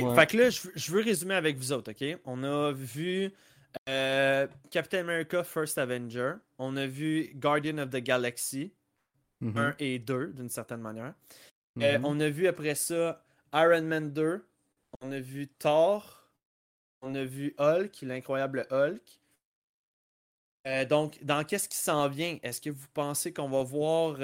Ouais. 0.00 0.14
Fait 0.16 0.26
que 0.26 0.36
là, 0.38 0.50
je, 0.50 0.62
veux- 0.62 0.72
je 0.74 0.92
veux 0.92 1.02
résumer 1.02 1.34
avec 1.34 1.56
vous 1.58 1.70
autres, 1.72 1.92
ok? 1.92 2.18
On 2.24 2.42
a 2.42 2.72
vu 2.72 3.30
euh, 3.88 4.46
Captain 4.70 5.00
America 5.00 5.42
First 5.44 5.78
Avenger. 5.78 6.34
On 6.58 6.76
a 6.76 6.86
vu 6.86 7.32
Guardian 7.34 7.78
of 7.78 7.90
the 7.90 7.98
Galaxy 8.02 8.72
Mhm. 9.40 9.56
1 9.58 9.74
et 9.78 9.98
2, 9.98 10.28
d'une 10.32 10.48
certaine 10.48 10.80
manière. 10.80 11.14
Euh, 11.82 11.98
Mhm. 11.98 12.04
on 12.04 12.20
a 12.20 12.28
vu 12.30 12.46
après 12.46 12.74
ça 12.74 13.24
Iron 13.52 13.82
Man 13.82 14.12
2. 14.12 14.44
On 15.00 15.10
a 15.12 15.20
vu 15.20 15.48
Thor. 15.48 16.28
On 17.02 17.14
a 17.14 17.24
vu 17.24 17.54
Hulk, 17.58 18.00
l'incroyable 18.02 18.66
Hulk. 18.70 19.20
Euh, 20.66 20.84
donc, 20.86 21.22
dans 21.22 21.44
qu'est-ce 21.44 21.68
qui 21.68 21.76
s'en 21.76 22.08
vient? 22.08 22.38
Est-ce 22.42 22.60
que 22.60 22.70
vous 22.70 22.86
pensez 22.94 23.34
qu'on 23.34 23.50
va 23.50 23.62
voir 23.62 24.16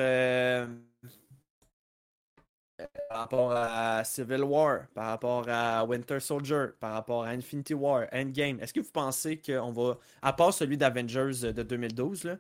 par 3.09 3.19
rapport 3.19 3.53
à 3.53 4.03
Civil 4.05 4.43
War, 4.43 4.87
par 4.95 5.07
rapport 5.07 5.45
à 5.49 5.85
Winter 5.85 6.21
Soldier, 6.21 6.67
par 6.81 6.93
rapport 6.95 7.25
à 7.25 7.29
Infinity 7.31 7.75
War, 7.75 8.07
Endgame, 8.13 8.61
est-ce 8.61 8.73
que 8.73 8.81
vous 8.81 8.91
pensez 8.93 9.37
qu'on 9.41 9.71
va, 9.73 9.99
à 10.23 10.33
part 10.33 10.53
celui 10.53 10.77
d'Avengers 10.77 11.53
de 11.53 11.63
2012, 11.63 12.25
là, 12.25 12.37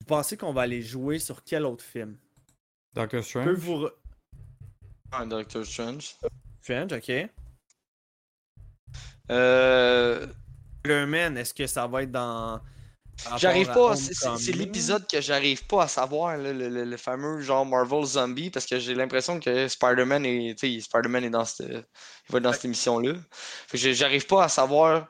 vous 0.00 0.06
pensez 0.06 0.36
qu'on 0.36 0.52
va 0.52 0.62
aller 0.62 0.82
jouer 0.82 1.18
sur 1.18 1.42
quel 1.44 1.64
autre 1.64 1.84
film? 1.84 2.16
Doctor 2.94 3.20
peux 3.20 3.22
Strange. 3.22 3.48
vous 3.58 3.74
re- 3.86 3.92
Ouais, 5.18 5.26
Doctor 5.26 5.64
Strange. 5.64 6.16
Strange, 6.62 6.92
ok. 6.92 7.12
Euh, 9.30 10.26
Spider-Man, 10.80 11.38
est-ce 11.38 11.54
que 11.54 11.66
ça 11.66 11.86
va 11.86 12.02
être 12.02 12.10
dans. 12.10 12.60
J'arrive 13.38 13.66
pas, 13.74 13.96
c'est- 13.96 14.52
l'épisode 14.52 15.06
que 15.10 15.20
j'arrive 15.20 15.64
pas 15.66 15.84
à 15.84 15.88
savoir, 15.88 16.36
là, 16.36 16.52
le, 16.52 16.68
le- 16.68 16.84
le 16.84 16.96
fameux 16.96 17.40
genre 17.40 17.64
Marvel 17.64 18.04
Zombie, 18.04 18.50
parce 18.50 18.66
que 18.66 18.78
j'ai 18.78 18.94
l'impression 18.94 19.40
que 19.40 19.68
Spider-Man 19.68 20.26
est, 20.26 20.56
Spider-Man 20.80 21.24
est 21.24 21.30
dans 21.30 21.44
cette, 21.44 21.66
il 21.68 22.32
va 22.32 22.38
être 22.38 22.44
dans 22.44 22.52
cette 22.52 22.64
émission-là. 22.66 23.14
J'arrive 23.72 24.26
pas 24.26 24.44
à 24.44 24.48
savoir, 24.48 25.08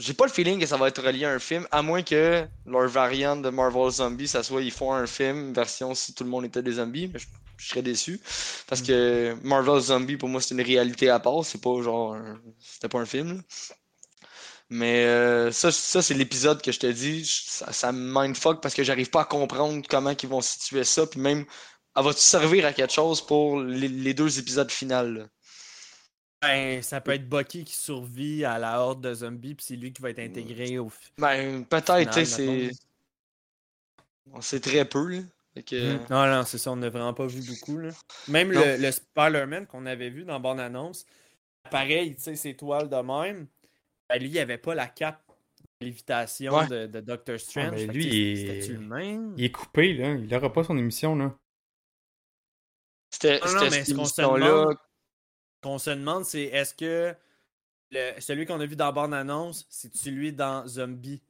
j'ai 0.00 0.14
pas 0.14 0.26
le 0.26 0.30
feeling 0.32 0.60
que 0.60 0.66
ça 0.66 0.76
va 0.76 0.88
être 0.88 1.02
relié 1.02 1.24
à 1.24 1.30
un 1.32 1.38
film, 1.38 1.66
à 1.70 1.82
moins 1.82 2.02
que 2.02 2.46
leur 2.66 2.88
variante 2.88 3.42
de 3.42 3.50
Marvel 3.50 3.90
Zombie, 3.90 4.28
ça 4.28 4.42
soit 4.42 4.62
ils 4.62 4.70
font 4.72 4.92
un 4.92 5.06
film, 5.06 5.52
version 5.52 5.94
si 5.94 6.14
tout 6.14 6.24
le 6.24 6.30
monde 6.30 6.44
était 6.44 6.62
des 6.62 6.72
zombies, 6.72 7.08
mais 7.12 7.18
je, 7.18 7.26
je 7.56 7.68
serais 7.68 7.82
déçu, 7.82 8.20
parce 8.66 8.82
Mm. 8.82 8.86
que 8.86 9.36
Marvel 9.42 9.80
Zombie 9.80 10.16
pour 10.16 10.28
moi 10.28 10.40
c'est 10.40 10.54
une 10.54 10.60
réalité 10.62 11.08
à 11.10 11.20
part, 11.20 11.44
c'est 11.44 11.60
pas 11.60 11.80
genre, 11.82 12.16
c'était 12.60 12.88
pas 12.88 12.98
un 13.00 13.06
film. 13.06 13.36
là. 13.38 13.42
Mais 14.76 15.04
euh, 15.04 15.52
ça, 15.52 15.70
ça 15.70 16.02
c'est 16.02 16.14
l'épisode 16.14 16.60
que 16.60 16.72
je 16.72 16.80
te 16.80 16.88
dis, 16.88 17.24
ça, 17.24 17.72
ça 17.72 17.92
me 17.92 18.12
mindfuck 18.12 18.60
parce 18.60 18.74
que 18.74 18.82
j'arrive 18.82 19.08
pas 19.08 19.20
à 19.20 19.24
comprendre 19.24 19.86
comment 19.88 20.10
ils 20.20 20.28
vont 20.28 20.40
situer 20.40 20.82
ça, 20.82 21.06
puis 21.06 21.20
même, 21.20 21.44
elle 21.96 22.02
va-tu 22.02 22.18
servir 22.18 22.66
à 22.66 22.72
quelque 22.72 22.92
chose 22.92 23.24
pour 23.24 23.60
les, 23.60 23.86
les 23.86 24.14
deux 24.14 24.36
épisodes 24.40 24.72
finales? 24.72 25.14
là? 25.14 25.26
Ben, 26.42 26.82
ça 26.82 27.00
peut 27.00 27.12
être 27.12 27.28
Bucky 27.28 27.64
qui 27.64 27.74
survit 27.74 28.44
à 28.44 28.58
la 28.58 28.80
horde 28.80 29.00
de 29.00 29.14
zombies, 29.14 29.54
puis 29.54 29.64
c'est 29.64 29.76
lui 29.76 29.92
qui 29.92 30.02
va 30.02 30.10
être 30.10 30.18
intégré 30.18 30.76
au. 30.78 30.90
Ben, 31.18 31.64
peut-être, 31.64 32.10
tu 32.10 32.24
sais, 32.26 32.42
Final, 32.42 32.70
c'est. 32.70 32.76
On 34.32 34.40
sait 34.40 34.58
très 34.60 34.84
peu, 34.84 35.08
là. 35.08 35.20
Fait 35.54 35.62
que- 35.62 35.98
Non, 36.10 36.26
non, 36.26 36.42
c'est 36.44 36.58
ça, 36.58 36.72
on 36.72 36.76
n'a 36.76 36.90
vraiment 36.90 37.14
pas 37.14 37.26
vu 37.26 37.40
beaucoup. 37.46 37.78
Là. 37.78 37.90
Même 38.26 38.52
Non. 38.52 38.60
le, 38.60 38.76
le 38.78 38.90
Spider-Man 38.90 39.66
qu'on 39.68 39.86
avait 39.86 40.10
vu 40.10 40.24
dans 40.24 40.40
Bonne 40.40 40.58
Annonce, 40.58 41.06
pareil, 41.70 42.16
tu 42.16 42.22
sais, 42.24 42.34
ses 42.34 42.56
toiles 42.56 42.88
de 42.88 42.96
même, 42.96 43.46
ben, 44.08 44.18
lui, 44.20 44.28
il 44.28 44.38
avait 44.38 44.58
pas 44.58 44.74
la 44.74 44.86
cape 44.86 45.22
de 45.80 45.86
lévitation 45.86 46.52
Ouais. 46.54 46.66
de, 46.68 46.86
de 46.86 47.00
Doctor 47.00 47.38
Strange. 47.38 47.70
mais 47.72 47.78
Fait 47.78 47.86
que, 47.88 47.92
lui, 47.92 48.32
il- 48.66 48.78
même? 48.80 49.34
Il 49.36 49.44
est 49.44 49.50
coupé, 49.52 49.94
là. 49.94 50.12
Il 50.14 50.34
aura 50.34 50.52
pas 50.52 50.64
son 50.64 50.76
émission, 50.78 51.16
là. 51.16 51.34
C'était 53.10 53.40
Non, 53.40 53.70
mais 53.70 53.84
ce 53.84 53.94
qu'on 53.94 54.04
se 54.04 54.20
demande, 54.20 54.76
qu'on 55.62 55.78
se 55.78 55.90
demande, 55.90 56.24
c'est 56.24 56.42
est-ce 56.44 56.74
que 56.74 57.14
le- 57.90 58.20
celui 58.20 58.44
qu'on 58.44 58.60
a 58.60 58.66
vu 58.66 58.76
dans 58.76 58.92
Bonne 58.92 59.14
Annonce, 59.14 59.66
c'est 59.68 59.94
celui 59.96 60.32
dans 60.32 60.66
Zombie? 60.66 61.22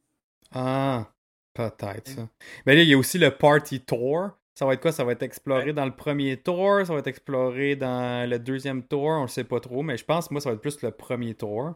Ah, 0.52 1.12
peut-être 1.52 2.08
ça. 2.08 2.28
Mais 2.64 2.74
là, 2.74 2.82
il 2.82 2.88
y 2.88 2.94
a 2.94 2.98
aussi 2.98 3.18
le 3.18 3.30
Party 3.36 3.80
Tour. 3.82 4.30
Ça 4.54 4.64
va 4.66 4.74
être 4.74 4.80
quoi? 4.80 4.92
Ça 4.92 5.04
va 5.04 5.12
être 5.12 5.22
exploré 5.24 5.72
dans 5.72 5.84
le 5.84 5.94
premier 5.94 6.40
tour, 6.40 6.86
ça 6.86 6.92
va 6.92 7.00
être 7.00 7.08
exploré 7.08 7.74
dans 7.74 8.28
le 8.28 8.38
deuxième 8.38 8.86
tour, 8.86 9.02
on 9.06 9.22
le 9.22 9.28
sait 9.28 9.42
pas 9.44 9.58
trop, 9.58 9.82
mais 9.82 9.96
je 9.96 10.04
pense 10.04 10.30
moi 10.30 10.40
ça 10.40 10.48
va 10.50 10.54
être 10.54 10.60
plus 10.62 10.80
le 10.80 10.92
premier 10.92 11.34
tour. 11.34 11.74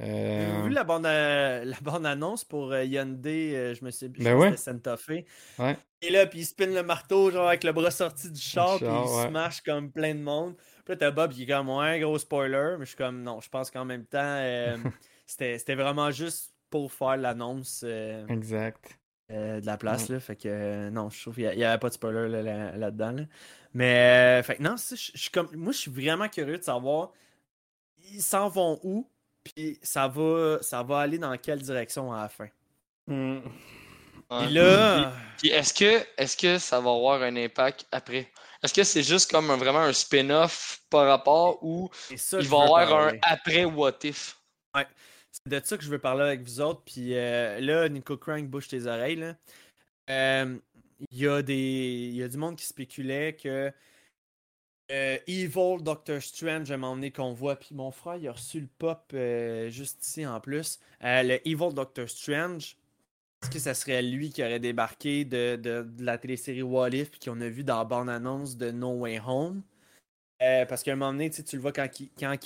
Euh, 0.00 0.48
Avez-vous 0.50 0.64
vu 0.64 0.70
la 0.70 0.84
bande, 0.84 1.06
euh, 1.06 1.64
la 1.66 1.76
bande 1.82 2.06
annonce 2.06 2.44
pour 2.44 2.72
euh, 2.72 2.84
Hyundai, 2.84 3.56
euh, 3.56 3.74
je 3.74 3.84
me 3.84 3.90
sais 3.90 4.08
plus, 4.08 4.22
Ben 4.22 4.36
ouais. 4.36 4.56
Santa 4.56 4.96
Fe. 4.96 5.24
Ouais. 5.58 5.76
Et 6.02 6.10
là, 6.10 6.26
puis 6.26 6.40
il 6.40 6.44
spin 6.46 6.66
le 6.66 6.82
marteau, 6.84 7.30
genre 7.32 7.48
avec 7.48 7.64
le 7.64 7.72
bras 7.72 7.90
sorti 7.90 8.30
du 8.30 8.40
char, 8.40 8.76
puis 8.76 8.86
il 8.86 8.90
ouais. 8.90 9.28
smash 9.28 9.60
comme 9.62 9.90
plein 9.90 10.14
de 10.14 10.20
monde. 10.20 10.54
Puis 10.56 10.94
là, 10.94 10.96
t'as 10.96 11.10
Bob 11.10 11.32
qui 11.32 11.42
est 11.42 11.46
comme, 11.46 11.68
ouais, 11.70 11.98
gros 12.00 12.18
spoiler, 12.18 12.76
mais 12.78 12.84
je 12.84 12.90
suis 12.90 12.96
comme, 12.96 13.22
non, 13.22 13.40
je 13.40 13.48
pense 13.48 13.70
qu'en 13.72 13.84
même 13.84 14.04
temps, 14.06 14.18
euh, 14.22 14.76
c'était 15.26 15.58
c'était 15.58 15.74
vraiment 15.74 16.12
juste 16.12 16.54
pour 16.70 16.92
faire 16.92 17.16
l'annonce 17.16 17.82
euh, 17.84 18.24
Exact. 18.28 18.98
euh, 19.32 19.60
de 19.60 19.66
la 19.66 19.76
place, 19.76 20.08
là. 20.08 20.20
Fait 20.20 20.36
que, 20.36 20.48
euh, 20.48 20.90
non, 20.90 21.10
je 21.10 21.20
trouve 21.20 21.34
qu'il 21.34 21.48
n'y 21.56 21.64
avait 21.64 21.78
pas 21.78 21.88
de 21.88 21.94
spoiler 21.94 22.28
là- 22.28 22.42
là- 22.42 22.76
là-dedans, 22.76 23.10
là. 23.12 23.22
Mais, 23.74 24.38
euh, 24.40 24.42
fait 24.44 24.60
non, 24.60 24.76
je 24.76 24.94
je 24.94 25.18
suis 25.18 25.30
comme, 25.30 25.48
moi, 25.56 25.72
je 25.72 25.78
suis 25.78 25.90
vraiment 25.90 26.28
curieux 26.28 26.58
de 26.58 26.62
savoir, 26.62 27.10
ils 28.12 28.22
s'en 28.22 28.48
vont 28.48 28.78
où, 28.82 29.10
puis 29.54 29.78
ça 29.82 30.08
va, 30.08 30.58
ça 30.62 30.82
va 30.82 30.98
aller 31.00 31.18
dans 31.18 31.36
quelle 31.36 31.60
direction 31.60 32.12
à 32.12 32.22
la 32.22 32.28
fin? 32.28 32.48
Hmm. 33.06 33.38
Ouais. 34.30 34.44
Puis 34.44 34.54
là, 34.54 35.12
Puis 35.38 35.48
est-ce 35.48 35.72
que, 35.72 36.04
est 36.16 36.38
que 36.40 36.58
ça 36.58 36.80
va 36.80 36.90
avoir 36.90 37.22
un 37.22 37.34
impact 37.36 37.86
après? 37.90 38.30
Est-ce 38.62 38.74
que 38.74 38.84
c'est 38.84 39.02
juste 39.02 39.30
comme 39.30 39.50
un- 39.50 39.56
vraiment 39.56 39.80
un 39.80 39.92
spin-off 39.92 40.82
par 40.90 41.06
rapport 41.06 41.62
ou 41.64 41.88
ça 42.16 42.38
il 42.40 42.48
va 42.48 42.56
y 42.58 42.60
avoir 42.82 43.08
un 43.08 43.12
après 43.22 43.64
What 43.64 43.98
If? 44.04 44.36
C'est 45.30 45.48
de 45.48 45.60
ça 45.64 45.76
que 45.76 45.84
je 45.84 45.90
veux 45.90 45.98
parler 46.00 46.22
avec 46.24 46.42
vous 46.42 46.60
autres. 46.60 46.82
Puis 46.84 47.14
euh, 47.14 47.60
là, 47.60 47.88
Nico 47.88 48.16
Crank 48.16 48.48
bouge 48.48 48.68
tes 48.68 48.86
oreilles. 48.86 49.16
là. 49.16 49.34
Euh, 50.10 50.56
Il 51.10 51.18
y, 51.18 51.28
a 51.28 51.42
des... 51.42 51.54
il 51.54 52.16
y 52.16 52.22
a 52.22 52.28
du 52.28 52.36
monde 52.36 52.56
qui 52.56 52.64
spéculait 52.66 53.34
que 53.36 53.72
euh, 54.90 55.18
Evil 55.26 55.82
Doctor 55.82 56.20
Strange, 56.22 56.70
à 56.70 56.74
un 56.74 56.76
moment 56.78 56.94
donné, 56.96 57.10
qu'on 57.10 57.32
voit. 57.32 57.56
Puis 57.56 57.74
mon 57.74 57.90
frère, 57.90 58.16
il 58.16 58.28
a 58.28 58.32
reçu 58.32 58.60
le 58.60 58.68
pop 58.78 59.02
euh, 59.14 59.70
juste 59.70 60.04
ici 60.06 60.26
en 60.26 60.40
plus. 60.40 60.78
Euh, 61.04 61.22
le 61.22 61.48
Evil 61.48 61.74
Doctor 61.74 62.08
Strange, 62.08 62.76
est-ce 63.42 63.50
que 63.50 63.58
ça 63.58 63.74
serait 63.74 64.02
lui 64.02 64.30
qui 64.30 64.42
aurait 64.42 64.60
débarqué 64.60 65.24
de, 65.24 65.56
de- 65.56 65.86
la 66.00 66.18
télésérie 66.18 66.62
What 66.62 66.90
If, 66.90 67.10
puis 67.10 67.20
qu'on 67.20 67.40
a 67.40 67.48
vu 67.48 67.64
dans 67.64 67.78
la 67.78 67.84
bande-annonce 67.84 68.56
de 68.56 68.70
No 68.70 68.92
Way 68.92 69.20
Home? 69.26 69.62
Parce 70.40 70.82
qu'à 70.82 70.92
un 70.92 70.96
moment 70.96 71.12
donné, 71.12 71.30
tu 71.30 71.56
le 71.56 71.62
vois 71.62 71.72
quand, 71.72 71.88
il, 72.00 72.10
quand 72.18 72.36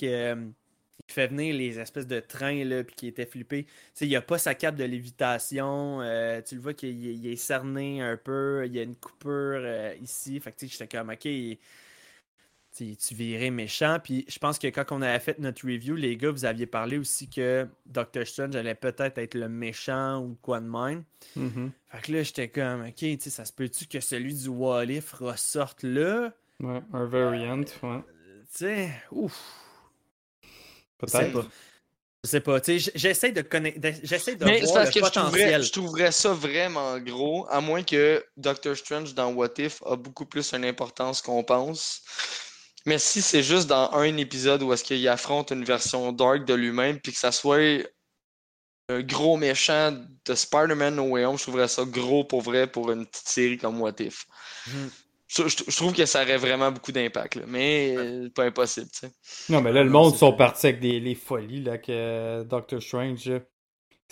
fait 1.07 1.27
venir 1.27 1.55
les 1.55 1.79
espèces 1.79 2.07
de 2.07 2.19
trains, 2.19 2.63
là, 2.65 2.83
puis 2.83 2.95
qui 2.95 3.07
était 3.07 3.25
flippé. 3.25 3.65
Tu 3.65 3.71
sais, 3.93 4.07
il 4.07 4.15
a 4.15 4.21
pas 4.21 4.37
sa 4.37 4.55
cape 4.55 4.75
de 4.75 4.83
lévitation. 4.83 5.99
tu 6.47 6.55
le 6.55 6.61
vois 6.61 6.73
qu'il 6.73 6.89
il 7.05 7.27
est 7.27 7.35
cerné 7.35 8.01
un 8.01 8.17
peu. 8.17 8.63
Il 8.65 8.73
y 8.73 8.79
a 8.79 8.83
une 8.83 8.95
coupure 8.95 9.61
ici. 10.01 10.39
Fait 10.39 10.51
que 10.51 10.57
tu 10.57 10.67
j'étais 10.67 10.87
comme, 10.87 11.09
ok, 11.09 11.25
il- 11.25 11.59
tu 12.75 12.95
tu 12.97 13.13
virais 13.15 13.49
méchant. 13.49 13.97
Puis 14.03 14.25
je 14.27 14.39
pense 14.39 14.57
que 14.59 14.67
quand 14.67 14.85
on 14.91 15.01
avait 15.01 15.19
fait 15.19 15.39
notre 15.39 15.65
review, 15.65 15.95
les 15.95 16.17
gars, 16.17 16.31
vous 16.31 16.45
aviez 16.45 16.65
parlé 16.65 16.97
aussi 16.97 17.29
que 17.29 17.67
Doctor 17.85 18.25
Strange 18.25 18.55
allait 18.55 18.75
peut-être 18.75 19.17
être 19.17 19.35
le 19.35 19.49
méchant 19.49 20.19
ou 20.19 20.37
quoi 20.41 20.59
de 20.59 20.65
même. 20.67 21.03
Mhm. 21.35 21.71
Fait 21.89 22.01
que 22.01 22.11
là, 22.11 22.23
j'étais 22.23 22.49
comme, 22.49 22.85
ok, 22.87 23.05
ça 23.19 23.45
se 23.45 23.53
peut-tu 23.53 23.85
que 23.87 23.99
celui 23.99 24.33
du 24.33 24.47
What 24.49 24.85
If 24.85 25.13
ressorte 25.13 25.83
là? 25.83 26.31
Ouais, 26.59 26.81
un 26.93 27.05
variant, 27.05 27.59
ouais. 27.59 27.65
Tu 28.55 28.57
sais, 28.59 28.89
ouf. 29.11 29.33
Je 31.01 31.07
sais 31.07 31.17
Peut-être. 31.19 31.33
pas. 31.43 31.47
Je 32.23 32.29
sais 32.29 32.39
pas. 32.39 32.61
Tu 32.61 32.79
sais, 32.79 32.91
j'essaie 32.95 33.31
de 33.33 33.41
connaître. 33.41 33.79
J'essaie 34.03 34.35
de 34.37 34.45
Mais 34.45 34.59
c'est 34.61 34.65
voir 34.67 34.83
parce 34.83 34.95
le 34.95 35.01
que 35.01 35.05
je 35.07 35.11
trouverais, 35.11 35.31
potentiel. 35.39 35.63
je 35.63 35.71
trouverais 35.73 36.11
ça 36.13 36.33
vraiment 36.33 36.97
gros, 36.99 37.45
à 37.49 37.59
moins 37.59 37.83
que 37.83 38.23
Doctor 38.37 38.77
Strange 38.77 39.13
dans 39.13 39.33
What 39.33 39.55
If 39.57 39.81
a 39.85 39.97
beaucoup 39.97 40.25
plus 40.25 40.53
une 40.53 40.63
importance 40.63 41.21
qu'on 41.21 41.43
pense. 41.43 42.01
Mais 42.85 42.99
si 42.99 43.21
c'est 43.21 43.43
juste 43.43 43.67
dans 43.67 43.91
un 43.93 44.17
épisode 44.17 44.61
où 44.63 44.73
est-ce 44.73 44.83
qu'il 44.83 45.07
affronte 45.07 45.51
une 45.51 45.63
version 45.63 46.11
dark 46.11 46.45
de 46.45 46.53
lui-même, 46.53 46.99
puis 46.99 47.11
que 47.13 47.17
ça 47.19 47.31
soit 47.31 47.83
un 48.89 49.01
gros 49.01 49.37
méchant 49.37 49.91
de 50.25 50.35
Spider-Man 50.35 50.95
No 50.95 51.03
Way 51.03 51.25
Home, 51.25 51.37
je 51.37 51.43
trouverais 51.43 51.67
ça 51.67 51.85
gros 51.85 52.23
pour 52.25 52.41
vrai 52.41 52.67
pour 52.67 52.91
une 52.91 53.05
petite 53.05 53.27
série 53.27 53.57
comme 53.57 53.79
What 53.81 53.93
If. 53.99 54.25
Mhm. 54.67 54.91
Je, 55.27 55.47
je- 55.47 55.63
je 55.67 55.75
trouve 55.75 55.93
que 55.93 56.05
ça 56.05 56.21
aurait 56.21 56.37
vraiment 56.37 56.71
beaucoup 56.71 56.91
d'impact, 56.91 57.39
mais 57.47 57.95
euh, 57.97 58.29
pas 58.29 58.43
impossible, 58.43 58.87
tu 58.91 58.99
sais. 59.07 59.11
Non, 59.49 59.61
mais 59.61 59.71
là, 59.71 59.83
le 59.83 59.89
monde 59.89 60.15
sont 60.15 60.33
partis 60.33 60.67
avec 60.67 60.79
des 60.79 60.99
les 60.99 61.15
folies, 61.15 61.61
là, 61.63 61.77
que 61.77 62.43
Doctor 62.43 62.81
Strange, 62.81 63.25
là, 63.25 63.39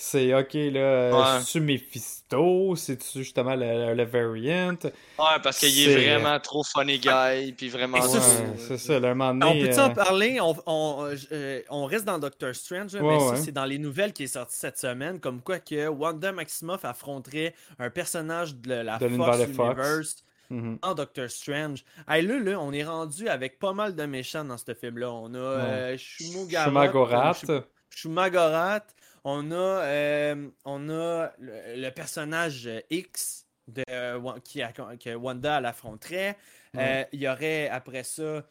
c'est 0.03 0.33
ok, 0.33 0.53
là, 0.73 1.11
Ouais. 1.11 1.39
c'est-tu 1.41 1.59
Mephisto, 1.61 2.75
c'est-tu 2.75 3.19
justement 3.19 3.53
le, 3.55 3.93
le 3.93 4.03
variant? 4.03 4.75
Ouais, 4.83 5.39
parce 5.43 5.59
qu'il 5.59 5.69
est, 5.79 5.93
C'est- 5.93 6.17
vraiment 6.17 6.39
trop 6.39 6.63
funny 6.63 6.97
guy, 6.97 7.51
puis 7.55 7.69
vraiment... 7.69 7.99
Ouais, 7.99 8.19
c'est 8.57 8.77
ça, 8.79 8.95
un 8.95 8.99
moment 9.13 9.29
On 9.29 9.35
donné, 9.35 9.61
peut-tu 9.67 9.79
euh, 9.79 9.85
en 9.85 9.93
parler? 9.93 10.41
On, 10.41 10.55
on, 10.65 11.05
euh, 11.05 11.15
euh, 11.31 11.61
on 11.69 11.85
reste 11.85 12.05
dans 12.05 12.17
Doctor 12.17 12.55
Strange, 12.55 12.95
Ouais, 12.95 13.01
mais 13.01 13.19
ça, 13.19 13.25
ouais. 13.29 13.37
c'est 13.37 13.51
dans 13.51 13.65
les 13.65 13.77
nouvelles 13.77 14.11
qui 14.11 14.23
est 14.23 14.27
sorti 14.27 14.55
cette 14.57 14.79
semaine, 14.79 15.19
comme 15.19 15.39
quoi 15.39 15.59
que 15.59 15.87
Wanda 15.87 16.31
Maximoff 16.31 16.83
affronterait 16.83 17.53
un 17.77 17.91
personnage 17.91 18.55
de 18.55 18.73
la 18.73 18.97
De 18.97 19.07
Fox 19.07 20.23
mhm. 20.49 20.79
en 20.81 20.95
Doctor 20.95 21.29
Strange. 21.29 21.83
Hey, 22.09 22.25
là, 22.25 22.39
là, 22.39 22.59
on 22.59 22.73
est 22.73 22.83
rendu 22.83 23.29
avec 23.29 23.59
pas 23.59 23.73
mal 23.73 23.95
de 23.95 24.03
méchants 24.05 24.45
dans 24.45 24.57
ce 24.57 24.73
film-là. 24.73 25.11
On 25.11 25.31
a 25.35 25.37
euh, 25.37 25.95
Shumagorat, 25.97 27.33
Shum- 27.33 27.63
Shumagorat, 27.91 28.83
on 29.23 29.51
a, 29.51 29.55
euh, 29.55 30.47
on 30.65 30.89
a 30.89 31.31
le, 31.39 31.75
le 31.81 31.89
personnage 31.91 32.69
X 32.89 33.45
de, 33.67 33.83
euh, 33.89 34.19
qui 34.43 34.61
a- 34.61 34.71
que 34.71 35.15
Wanda 35.15 35.59
elle 35.59 35.65
affronterait. 35.65 36.35
Euh, 36.77 37.03
Il 37.11 37.21
y 37.21 37.27
aurait 37.27 37.69
après 37.69 38.03
ça. 38.03 38.43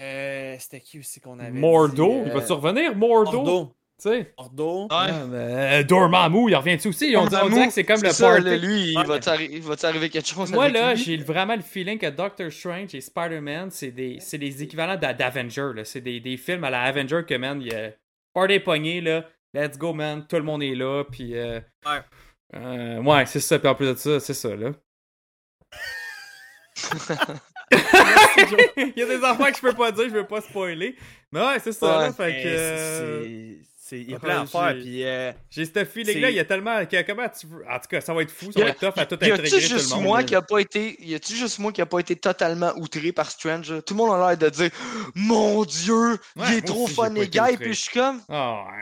euh, 0.00 0.56
C'était 0.58 0.80
qui 0.80 0.98
aussi 0.98 1.20
qu'on 1.20 1.38
avait 1.38 1.50
Mordo, 1.50 2.22
dit, 2.22 2.22
il 2.26 2.32
va 2.32 2.44
survenir, 2.44 2.96
Mordo, 2.96 3.42
Mordo. 3.42 3.74
tu 4.02 4.08
sais. 4.08 4.34
Mordo. 4.36 4.82
Ouais. 4.82 4.88
Ah, 4.90 5.24
mais, 5.28 5.84
Dormammu, 5.84 6.50
il 6.50 6.56
revient-tu 6.56 6.88
aussi? 6.88 7.14
On, 7.16 7.26
dirait- 7.26 7.42
on 7.44 7.48
dirait 7.48 7.66
que 7.68 7.72
c'est 7.72 7.84
comme 7.84 8.02
le 8.02 8.10
ça, 8.10 8.28
party. 8.30 8.58
lui, 8.58 8.90
il 8.92 8.98
Ouais. 8.98 9.04
va 9.04 9.18
t'arri- 9.20 9.60
va 9.60 9.76
t'arriver 9.76 10.10
quelque 10.10 10.26
chose 10.28 10.50
Moi, 10.52 10.64
avec 10.64 10.74
là, 10.76 10.94
j'ai 10.96 11.16
vraiment 11.18 11.54
le 11.54 11.62
feeling 11.62 11.98
que 11.98 12.10
Doctor 12.10 12.50
Strange 12.50 12.92
et 12.94 13.00
Spider-Man, 13.00 13.70
c'est 13.70 13.92
des, 13.92 14.18
c'est 14.20 14.38
des 14.38 14.62
équivalents 14.64 14.96
d'a- 14.96 15.14
d'Avenger. 15.14 15.70
là. 15.76 15.84
C'est 15.84 16.00
des, 16.00 16.18
des 16.18 16.36
films 16.36 16.64
à 16.64 16.70
la 16.70 16.82
Avenger 16.82 17.22
que, 17.26 17.34
man, 17.34 17.60
il 17.62 17.68
y 17.72 17.74
a 17.74 17.92
party 18.32 18.58
pogné, 18.58 19.00
là. 19.00 19.24
Let's 19.54 19.78
go, 19.78 19.92
man. 19.92 20.26
Tout 20.26 20.36
le 20.36 20.42
monde 20.42 20.62
est 20.62 20.74
là. 20.74 21.04
Puis, 21.04 21.36
euh, 21.36 21.60
Ouais. 21.86 22.00
euh, 22.54 23.00
ouais, 23.02 23.26
c'est 23.26 23.40
ça. 23.40 23.58
Puis 23.58 23.68
en 23.68 23.74
plus 23.74 23.86
de 23.86 23.94
ça, 23.94 24.18
c'est 24.20 24.34
ça, 24.34 24.54
là. 24.56 24.72
Il 28.76 28.92
y 28.96 29.02
a 29.02 29.06
des 29.06 29.24
affaires 29.24 29.50
que 29.50 29.56
je 29.56 29.60
peux 29.62 29.72
pas 29.72 29.90
dire, 29.92 30.04
je 30.04 30.14
veux 30.14 30.26
pas 30.26 30.40
spoiler. 30.40 30.96
Mais 31.32 31.40
ouais, 31.40 31.58
c'est 31.62 31.72
ça, 31.72 31.98
Ouais. 31.98 32.04
là, 32.06 32.12
fait 32.12 32.42
que... 32.42 32.46
Euh, 32.48 33.22
c'est- 33.22 33.58
c'est- 33.78 34.00
Il 34.00 34.10
y 34.10 34.14
a 34.14 34.18
plein 34.18 34.40
d'affaires, 34.42 34.74
puis... 34.74 35.04
euh, 35.04 35.32
J'ai 35.50 35.64
ce 35.64 35.84
feeling-là, 35.84 36.30
il 36.30 36.36
y 36.36 36.40
a 36.40 36.44
tellement... 36.44 36.84
que- 36.84 37.02
comment 37.06 37.28
tu 37.28 37.46
veux... 37.46 37.64
En 37.68 37.78
tout 37.78 37.88
cas, 37.90 38.00
ça 38.00 38.12
va 38.14 38.22
être 38.22 38.30
fou, 38.30 38.52
ça 38.52 38.60
Y 38.60 38.62
va 38.64 38.68
être 38.70 38.80
tough 38.80 38.98
à 39.00 39.06
tout 39.06 39.14
Y 39.20 39.30
intégrer 39.32 39.40
a-tu 39.46 39.50
tout 39.50 39.56
le 39.56 39.60
juste 39.78 39.94
monde. 39.94 40.02
moi 40.04 40.22
qui 40.24 40.34
a 40.34 40.42
pas 40.42 40.58
été. 40.58 41.02
Y 41.04 41.14
a-tu 41.14 41.34
juste 41.34 41.58
moi 41.58 41.72
qui 41.72 41.80
a 41.80 41.86
pas 41.86 41.98
été 42.00 42.16
totalement 42.16 42.72
outré 42.76 43.12
par 43.12 43.30
Strange? 43.30 43.72
Tout 43.86 43.94
le 43.94 43.98
monde 43.98 44.12
a 44.20 44.28
l'air 44.28 44.38
de 44.38 44.48
dire 44.48 44.70
Mon 45.14 45.64
dieu, 45.64 46.12
Ouais, 46.36 46.44
il 46.48 46.54
est 46.56 46.66
trop 46.66 46.84
aussi, 46.84 47.00
été 47.16 47.28
guy, 47.28 47.40
outré. 47.40 47.56
puis 47.56 47.74
je 47.74 47.80
suis 47.80 47.92
comme. 47.98 48.20
Ah, 48.28 48.64
ouais. 48.72 48.80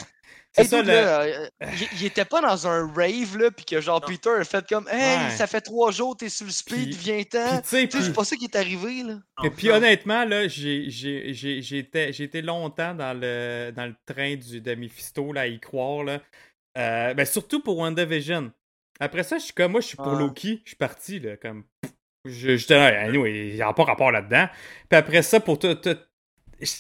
C'est 0.55 0.63
Hey, 0.63 0.69
ça, 0.69 0.79
dude, 0.79 0.87
le... 0.89 0.93
là, 0.93 1.21
euh, 1.23 1.49
il, 1.63 1.89
il 2.01 2.05
était 2.07 2.27
pas 2.27 2.43
dans 2.43 2.67
un 2.67 2.87
rave, 2.93 3.39
là, 3.39 3.51
pis 3.51 3.65
que 3.65 3.81
genre 3.81 4.01
Non. 4.03 4.07
Peter 4.07 4.31
a 4.39 4.45
fait 4.45 4.67
comme 4.69 4.87
Hey, 4.89 5.25
Ouais. 5.25 5.31
ça 5.31 5.47
fait 5.47 5.63
trois 5.63 5.91
jours, 5.93 6.15
t'es 6.17 6.29
sur 6.29 6.45
le 6.45 6.53
speed, 6.53 6.91
Puis- 6.91 6.99
viens-t'en. 6.99 7.61
Puis, 7.61 7.63
tu 7.63 7.69
sais, 7.69 7.87
Tu 7.87 7.91
sais, 7.93 7.99
puis- 7.99 8.03
c'est 8.07 8.13
pas 8.13 8.25
ça 8.25 8.37
qui 8.37 8.45
est 8.45 8.57
arrivé, 8.57 9.03
là. 9.03 9.15
Et 9.45 9.51
puis 9.51 9.71
honnêtement, 9.71 10.25
là, 10.27 10.49
j'ai, 10.49 10.91
j'ai, 10.91 11.33
j'ai, 11.33 11.63
j'ai 11.63 11.79
été, 11.79 12.43
longtemps 12.43 12.95
dans 12.95 13.19
le, 13.19 13.71
dans 13.75 13.87
le 13.87 13.95
train 14.05 14.37
du, 14.37 14.61
de 14.61 14.75
Mephisto, 14.75 15.33
là, 15.33 15.43
à 15.43 15.47
y 15.47 15.59
croire, 15.59 16.05
là. 16.05 16.21
Euh, 16.77 17.15
ben, 17.15 17.25
surtout 17.25 17.61
pour 17.61 17.79
WandaVision. 17.79 18.53
Après 19.01 19.23
ça, 19.23 19.39
je 19.39 19.45
suis 19.45 19.53
comme, 19.55 19.73
moi, 19.73 19.81
je 19.81 19.87
suis 19.89 19.97
pour 19.97 20.13
Ah. 20.15 20.19
Loki, 20.19 20.61
je 20.65 20.71
suis 20.71 20.77
parti, 20.77 21.19
là, 21.19 21.37
comme... 21.39 21.65
Je, 22.25 22.57
j'étais 22.57 22.75
là, 22.77 23.01
anyway, 23.01 23.49
il 23.49 23.55
n'y 23.55 23.63
a 23.63 23.73
pas 23.73 23.85
rapport 23.85 24.13
là-dedans. 24.13 24.47
Puis 24.89 24.97
après 24.99 25.23
ça, 25.23 25.41
pour 25.41 25.59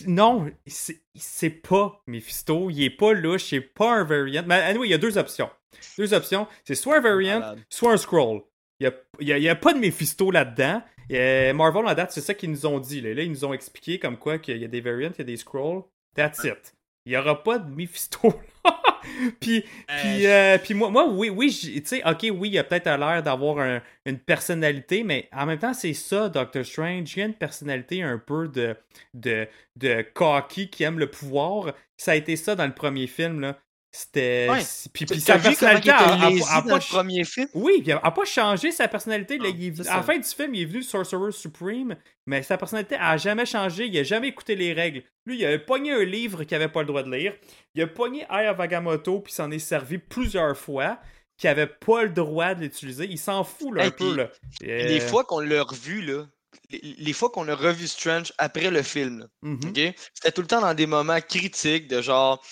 non, 0.06 0.50
c'est, 0.66 1.50
pas 1.50 2.02
Mephisto, 2.06 2.70
il 2.70 2.84
est 2.84 2.90
pas 2.90 3.12
louche, 3.12 3.44
c'est 3.44 3.60
pas 3.60 3.92
un 3.94 4.04
variant. 4.04 4.44
Mais 4.46 4.54
anyway, 4.54 4.88
il 4.88 4.90
y 4.90 4.94
a 4.94 4.98
deux 4.98 5.18
options. 5.18 5.50
Deux 5.98 6.14
options, 6.14 6.46
c'est 6.64 6.74
soit 6.74 6.98
un 6.98 7.00
variant, 7.00 7.40
Malade. 7.40 7.58
soit 7.68 7.92
un 7.92 7.96
scroll. 7.96 8.42
Il 8.80 8.92
n'y 9.20 9.48
a, 9.48 9.54
pas 9.54 9.74
de 9.74 9.78
Mephisto 9.78 10.30
là-dedans. 10.30 10.82
Euh, 11.12 11.52
Marvel, 11.52 11.86
à 11.86 11.94
date, 11.94 12.12
c'est 12.12 12.20
ça 12.20 12.34
qu'ils 12.34 12.50
nous 12.50 12.66
ont 12.66 12.80
dit. 12.80 13.00
Là, 13.00 13.14
Là, 13.14 13.22
ils 13.22 13.30
nous 13.30 13.44
ont 13.44 13.52
expliqué 13.52 13.98
comme 13.98 14.18
quoi 14.18 14.38
qu'il 14.38 14.56
y 14.56 14.64
a 14.64 14.68
des 14.68 14.80
variants, 14.80 15.10
il 15.14 15.18
y 15.18 15.22
a 15.22 15.24
des 15.24 15.36
scrolls. 15.36 15.82
That's 16.14 16.44
it. 16.44 16.74
Il 17.04 17.12
n'y 17.12 17.16
aura 17.18 17.42
pas 17.42 17.58
de 17.58 17.68
Mephisto. 17.74 18.32
puis, 19.40 19.64
puis, 19.86 20.26
euh, 20.26 20.58
puis 20.58 20.74
moi, 20.74 20.90
moi, 20.90 21.08
oui, 21.08 21.28
oui, 21.30 21.50
tu 21.50 21.82
sais, 21.84 22.02
ok, 22.08 22.26
oui, 22.32 22.50
il 22.50 22.58
a 22.58 22.64
peut-être 22.64 22.86
l'air 22.96 23.22
d'avoir 23.22 23.58
un- 23.58 23.82
une 24.06 24.18
personnalité, 24.18 25.02
mais 25.02 25.28
en 25.32 25.46
même 25.46 25.58
temps, 25.58 25.74
c'est 25.74 25.94
ça, 25.94 26.28
Doctor 26.28 26.64
Strange. 26.64 27.16
Il 27.16 27.20
y 27.20 27.22
a 27.22 27.26
une 27.26 27.34
personnalité 27.34 28.02
un 28.02 28.18
peu 28.18 28.48
de, 28.48 28.76
de, 29.14 29.48
de 29.76 30.02
cocky 30.14 30.70
qui 30.70 30.84
aime 30.84 30.98
le 30.98 31.10
pouvoir. 31.10 31.72
Ça 31.96 32.12
a 32.12 32.14
été 32.14 32.36
ça 32.36 32.54
dans 32.54 32.66
le 32.66 32.74
premier 32.74 33.06
film, 33.06 33.40
là. 33.40 33.56
C'était. 33.94 34.48
Ouais. 34.50 34.62
Puis, 34.94 35.04
puis 35.04 35.20
sa 35.20 35.38
personnalité 35.38 35.90
a, 35.90 35.98
pas 35.98 36.78
le 36.78 36.88
premier 36.88 37.24
film? 37.24 37.46
oui, 37.52 37.82
il 37.84 37.92
a 37.92 38.10
pas 38.10 38.24
changé 38.24 38.72
sa 38.72 38.88
personnalité. 38.88 39.36
là. 39.36 39.48
Il 39.50 39.64
est 39.66 39.86
à 39.86 39.96
la 39.96 40.02
fin 40.02 40.16
du 40.16 40.26
film, 40.26 40.54
il 40.54 40.62
est 40.62 40.64
venu 40.64 40.82
Sorcerer 40.82 41.30
Supreme, 41.30 41.96
mais 42.26 42.42
sa 42.42 42.56
personnalité 42.56 42.96
a 42.98 43.18
jamais 43.18 43.44
changé. 43.44 43.86
Il 43.86 43.98
a 43.98 44.02
jamais 44.02 44.28
écouté 44.28 44.56
les 44.56 44.72
règles. 44.72 45.02
Lui, 45.26 45.40
il 45.40 45.44
a 45.46 45.58
pogné 45.58 45.92
un 45.92 46.04
livre 46.04 46.44
qu'il 46.44 46.54
avait 46.54 46.68
pas 46.68 46.80
le 46.80 46.86
droit 46.86 47.02
de 47.02 47.14
lire. 47.14 47.34
Il 47.74 47.82
a 47.82 47.86
pogné 47.86 48.24
Eye 48.30 48.48
of 48.48 48.58
Agamotto, 48.58 49.20
puis 49.20 49.32
s'en 49.32 49.50
est 49.50 49.58
servi 49.58 49.98
plusieurs 49.98 50.56
fois, 50.56 50.98
qu'il 51.36 51.50
avait 51.50 51.66
pas 51.66 52.04
le 52.04 52.10
droit 52.10 52.54
de 52.54 52.62
l'utiliser. 52.62 53.06
Il 53.10 53.18
s'en 53.18 53.44
fout, 53.44 53.74
là, 53.74 53.82
Hey, 53.82 53.88
un 53.88 53.90
peu, 53.90 54.16
là. 54.16 54.30
Les 54.62 55.00
Euh, 55.02 55.06
fois 55.06 55.24
qu'on 55.24 55.40
l'a 55.40 55.62
revu, 55.62 56.00
là, 56.00 56.26
les, 56.70 57.12
fois 57.12 57.28
qu'on 57.30 57.46
a 57.48 57.54
revu 57.54 57.86
Strange 57.86 58.32
après 58.38 58.70
le 58.70 58.82
film, 58.82 59.20
là, 59.20 59.26
mhm. 59.42 59.60
ok, 59.68 59.94
c'était 60.14 60.32
tout 60.32 60.40
le 60.40 60.46
temps 60.46 60.60
dans 60.60 60.74
des 60.74 60.86
moments 60.86 61.20
critiques 61.20 61.88
de 61.88 62.00
genre. 62.00 62.42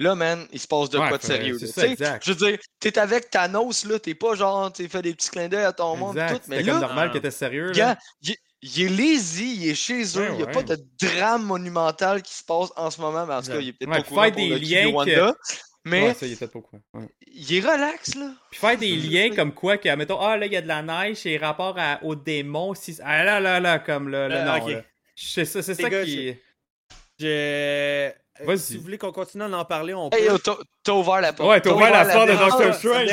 Là, 0.00 0.14
man, 0.14 0.46
il 0.50 0.58
se 0.58 0.66
passe 0.66 0.88
de 0.90 0.98
Ouais, 0.98 1.08
quoi 1.08 1.18
de 1.18 1.22
sérieux. 1.22 1.58
ça, 1.58 1.66
tu 1.66 1.72
sais. 1.72 1.90
exact. 1.92 2.24
Je 2.26 2.32
veux 2.32 2.48
dire, 2.50 2.58
t'es 2.80 2.98
avec 2.98 3.28
Thanos, 3.30 3.84
là, 3.84 3.98
t'es 3.98 4.14
pas 4.14 4.34
genre, 4.34 4.72
t'es 4.72 4.88
fait 4.88 5.02
des 5.02 5.14
petits 5.14 5.28
clins 5.30 5.48
d'œil 5.48 5.64
à 5.64 5.72
ton 5.72 5.94
monde, 5.94 6.16
tout, 6.16 6.40
mais 6.48 6.58
comme 6.64 6.66
là, 6.66 6.80
normal 6.80 7.06
Ah. 7.06 7.10
qu'il 7.10 7.18
était 7.18 7.30
sérieux, 7.30 7.66
là. 7.66 7.72
gars, 7.72 7.98
il, 8.22 8.34
il 8.62 8.82
est 8.82 8.88
lazy, 8.88 9.56
il 9.56 9.68
est 9.68 9.74
chez 9.74 10.02
eux, 10.16 10.20
Ouais, 10.22 10.28
il 10.30 10.36
n'y 10.36 10.42
a 10.42 10.46
ouais. 10.46 10.52
pas 10.52 10.62
de 10.62 10.78
drame 11.00 11.44
monumental 11.44 12.22
qui 12.22 12.32
se 12.34 12.42
passe 12.44 12.70
en 12.76 12.90
ce 12.90 13.00
moment, 13.00 13.26
mais 13.26 13.34
en 13.34 13.42
tout 13.42 13.48
cas, 13.52 13.58
il 13.60 13.68
est 13.68 13.72
peut-être 13.74 13.90
Ouais, 13.90 14.02
pas 14.02 14.10
au 14.10 14.22
faire 14.22 14.32
des 14.32 14.58
liens 14.58 14.86
et 14.86 14.90
que- 14.90 14.94
Wanda, 14.96 15.34
mais 15.84 16.02
Ouais, 16.08 16.14
ça, 16.14 16.26
il 16.26 16.36
pas 16.38 16.46
au. 16.54 16.64
Ouais. 16.94 17.08
il 17.26 17.54
est 17.56 17.60
relax, 17.60 18.14
là. 18.14 18.32
Puis 18.50 18.58
faire 18.60 18.78
des 18.78 18.96
liens 18.96 19.34
comme 19.36 19.52
quoi, 19.52 19.76
que, 19.76 19.94
mettons, 19.96 20.18
ah 20.20 20.36
là, 20.38 20.46
il 20.46 20.52
y 20.52 20.56
a 20.56 20.62
de 20.62 20.68
la 20.68 20.82
neige 20.82 21.26
et 21.26 21.36
rapport 21.36 21.74
à, 21.78 22.02
aux 22.02 22.14
démons. 22.14 22.72
Si... 22.74 22.98
Ah 23.04 23.22
là, 23.22 23.38
là, 23.38 23.60
là, 23.60 23.78
comme 23.78 24.08
là, 24.08 24.28
là, 24.28 24.54
Euh, 24.54 24.58
non. 24.58 24.64
ok. 24.64 24.72
là. 24.72 24.82
C'est 25.14 25.44
ça, 25.44 25.60
c'est 25.62 25.76
Les 25.76 25.82
ça 25.82 25.90
gars, 25.90 26.04
qui. 26.04 26.34
Je... 27.18 28.10
Vas-y. 28.44 28.58
Si 28.58 28.76
vous 28.76 28.82
voulez 28.82 28.98
qu'on 28.98 29.12
continue 29.12 29.44
à 29.44 29.48
en 29.48 29.64
parler, 29.64 29.94
on 29.94 30.08
peut. 30.10 30.18
Hey, 30.18 30.28
t'as 30.82 30.92
ouvert 30.92 31.20
la 31.20 31.32
porte. 31.32 31.48
Ouais, 31.50 31.60
t'as 31.60 31.70
ouvert 31.72 31.90
la 31.92 32.04
porte 32.06 32.28
de. 32.28 32.32
Doctor 32.34 32.74
Strange. 32.74 33.10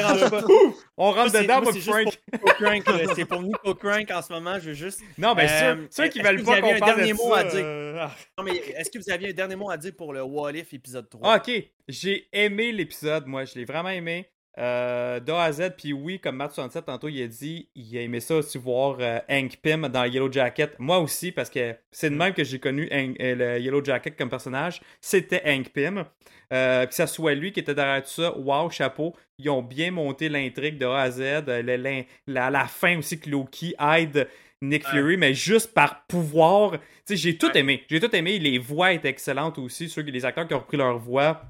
On 0.97 1.11
rentre 1.11 1.32
Moi, 1.34 1.41
dedans, 1.41 1.61
moi, 1.61 1.73
Frank. 1.73 3.13
C'est 3.15 3.25
pour 3.25 3.41
Nico 3.41 3.75
Crank 3.75 4.09
en 4.11 4.21
ce 4.21 4.34
moment, 4.34 4.55
je 4.59 4.69
veux 4.69 4.73
juste. 4.73 5.01
Non, 5.17 5.36
mais 5.36 5.47
Euh, 5.49 5.75
ceux, 5.89 6.03
ceux 6.03 6.07
qui 6.09 6.19
est-ce 6.19 6.28
veulent 6.28 6.38
que 6.38 6.45
pas 6.45 6.51
vous 6.51 6.51
avez 6.51 6.61
qu'on 6.61 6.75
un 6.75 6.80
parle 6.80 6.95
dernier 6.95 7.11
de 7.11 7.17
mot 7.17 7.34
ça, 7.34 7.39
à 7.39 7.43
dire? 7.43 7.61
euh, 7.63 7.97
ah. 8.01 8.11
Non, 8.38 8.43
mais 8.43 8.57
est-ce 8.57 8.89
que 8.89 8.97
vous 8.97 9.09
aviez 9.11 9.30
un 9.30 9.34
dernier 9.34 9.55
mot 9.55 9.69
à 9.69 9.78
dire 9.78 9.91
pour 9.97 10.13
le 10.13 10.21
What 10.23 10.53
If 10.53 10.73
épisode 10.73 11.09
3 11.09 11.21
Ah, 11.34 11.38
ok, 11.38 11.51
j'ai 11.88 12.28
aimé 12.34 12.71
l'épisode, 12.71 13.25
moi, 13.28 13.45
je 13.45 13.55
l'ai 13.55 13.65
vraiment 13.65 13.89
aimé. 13.89 14.30
Euh, 14.57 15.19
de 15.19 15.31
A 15.31 15.43
à 15.43 15.51
Z, 15.51 15.71
puis 15.77 15.93
oui, 15.93 16.19
comme 16.19 16.37
Matt 16.37 16.51
67 16.51 16.85
tantôt, 16.85 17.07
il 17.09 17.21
a 17.21 17.27
dit, 17.27 17.69
il 17.75 17.95
a 17.97 18.01
aimé 18.01 18.19
ça 18.19 18.35
aussi 18.37 18.57
voir 18.57 18.97
euh, 18.99 19.19
Hank 19.29 19.57
Pym 19.61 19.87
dans 19.87 20.03
Yellow 20.05 20.31
Jacket. 20.31 20.75
Moi 20.79 20.97
aussi, 20.99 21.31
parce 21.31 21.49
que 21.49 21.75
c'est 21.91 22.09
de 22.09 22.15
même 22.15 22.33
que 22.33 22.43
j'ai 22.43 22.57
connu 22.59 22.87
Hank- 22.91 23.15
euh, 23.21 23.35
le 23.35 23.59
Yellow 23.59 23.83
Jacket 23.83 24.17
comme 24.17 24.29
personnage. 24.29 24.81
C'était 24.99 25.43
Hank 25.45 25.69
Pym. 25.69 26.05
Euh, 26.53 26.85
que 26.85 26.93
ça 26.95 27.07
soit 27.07 27.33
lui 27.35 27.51
qui 27.51 27.59
était 27.59 27.75
derrière 27.75 28.01
tout 28.01 28.09
ça, 28.09 28.35
wow, 28.37 28.69
chapeau. 28.69 29.13
Ils 29.37 29.49
ont 29.49 29.61
bien 29.61 29.91
monté 29.91 30.29
l'intrigue 30.29 30.77
de 30.77 30.85
A 30.85 31.01
à 31.01 31.11
Z. 31.11 31.19
Le- 31.47 32.03
la, 32.25 32.49
la 32.49 32.65
fin 32.65 32.97
aussi 32.97 33.19
que 33.19 33.29
Loki 33.29 33.75
aide 33.79 34.27
Nick 34.61 34.87
Fury, 34.87 35.17
mais 35.17 35.33
juste 35.35 35.73
par 35.73 36.05
pouvoir. 36.07 36.71
Tu 36.71 36.79
sais, 37.05 37.15
j'ai 37.17 37.37
tout 37.37 37.51
aimé. 37.55 37.83
J'ai 37.89 37.99
tout 37.99 38.15
aimé. 38.15 38.39
Les 38.39 38.57
voix 38.57 38.91
étaient 38.93 39.09
excellentes 39.09 39.59
aussi. 39.59 39.87
Ceux, 39.87 40.01
les 40.01 40.25
acteurs 40.25 40.47
qui 40.47 40.53
ont 40.55 40.59
repris 40.59 40.77
leur 40.77 40.97
voix. 40.97 41.41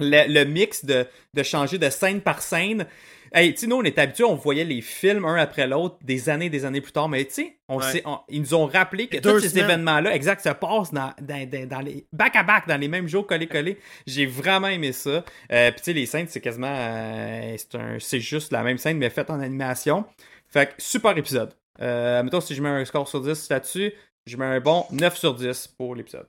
Le, 0.00 0.26
le 0.32 0.44
mix 0.44 0.84
de, 0.84 1.06
de 1.34 1.42
changer 1.42 1.78
de 1.78 1.88
scène 1.90 2.20
par 2.20 2.42
scène. 2.42 2.86
Hey, 3.32 3.52
tu 3.52 3.62
sais, 3.62 3.66
nous, 3.66 3.76
on 3.76 3.82
est 3.82 3.98
habitués, 3.98 4.22
on 4.24 4.36
voyait 4.36 4.64
les 4.64 4.80
films 4.80 5.24
un 5.24 5.34
après 5.36 5.66
l'autre 5.66 5.96
des 6.02 6.28
années 6.28 6.50
des 6.50 6.64
années 6.64 6.80
plus 6.80 6.92
tard, 6.92 7.08
mais 7.08 7.24
tu 7.24 7.32
sais, 7.34 7.56
on 7.68 7.78
Ouais. 7.78 7.90
sait, 7.90 8.02
on- 8.04 8.20
ils 8.28 8.40
nous 8.40 8.54
ont 8.54 8.66
rappelé 8.66 9.08
que 9.08 9.16
Deux 9.18 9.32
tous 9.34 9.40
ces 9.40 9.58
événements-là, 9.58 10.14
exact, 10.14 10.40
se 10.40 10.50
passent 10.50 10.92
dans, 10.92 11.12
dans, 11.20 11.48
dans- 11.50 11.68
dans 11.68 11.80
les 11.80 12.06
back 12.12 12.36
à 12.36 12.44
back, 12.44 12.68
dans 12.68 12.76
les 12.80 12.86
mêmes 12.86 13.08
jours 13.08 13.26
collés-collés. 13.26 13.78
J'ai 14.06 14.26
vraiment 14.26 14.68
aimé 14.68 14.92
ça. 14.92 15.24
Euh, 15.50 15.70
Puis 15.72 15.78
tu 15.80 15.84
sais, 15.84 15.92
les 15.94 16.06
scènes, 16.06 16.28
c'est 16.28 16.40
quasiment, 16.40 16.72
euh, 16.76 17.56
c'est 17.98 18.20
juste 18.20 18.52
la 18.52 18.62
même 18.62 18.78
scène, 18.78 18.98
mais 18.98 19.10
faite 19.10 19.30
en 19.30 19.40
animation. 19.40 20.04
Fait 20.48 20.66
que 20.68 20.74
super 20.80 21.16
épisode. 21.18 21.52
Euh, 21.80 22.22
mettons, 22.22 22.40
si 22.40 22.54
je 22.54 22.62
mets 22.62 22.68
un 22.68 22.84
score 22.84 23.08
sur 23.08 23.20
10 23.20 23.48
là-dessus, 23.48 23.92
je 24.26 24.36
mets 24.36 24.44
un 24.44 24.60
bon 24.60 24.86
9 24.92 25.16
sur 25.16 25.34
10 25.34 25.66
pour 25.76 25.96
l'épisode. 25.96 26.28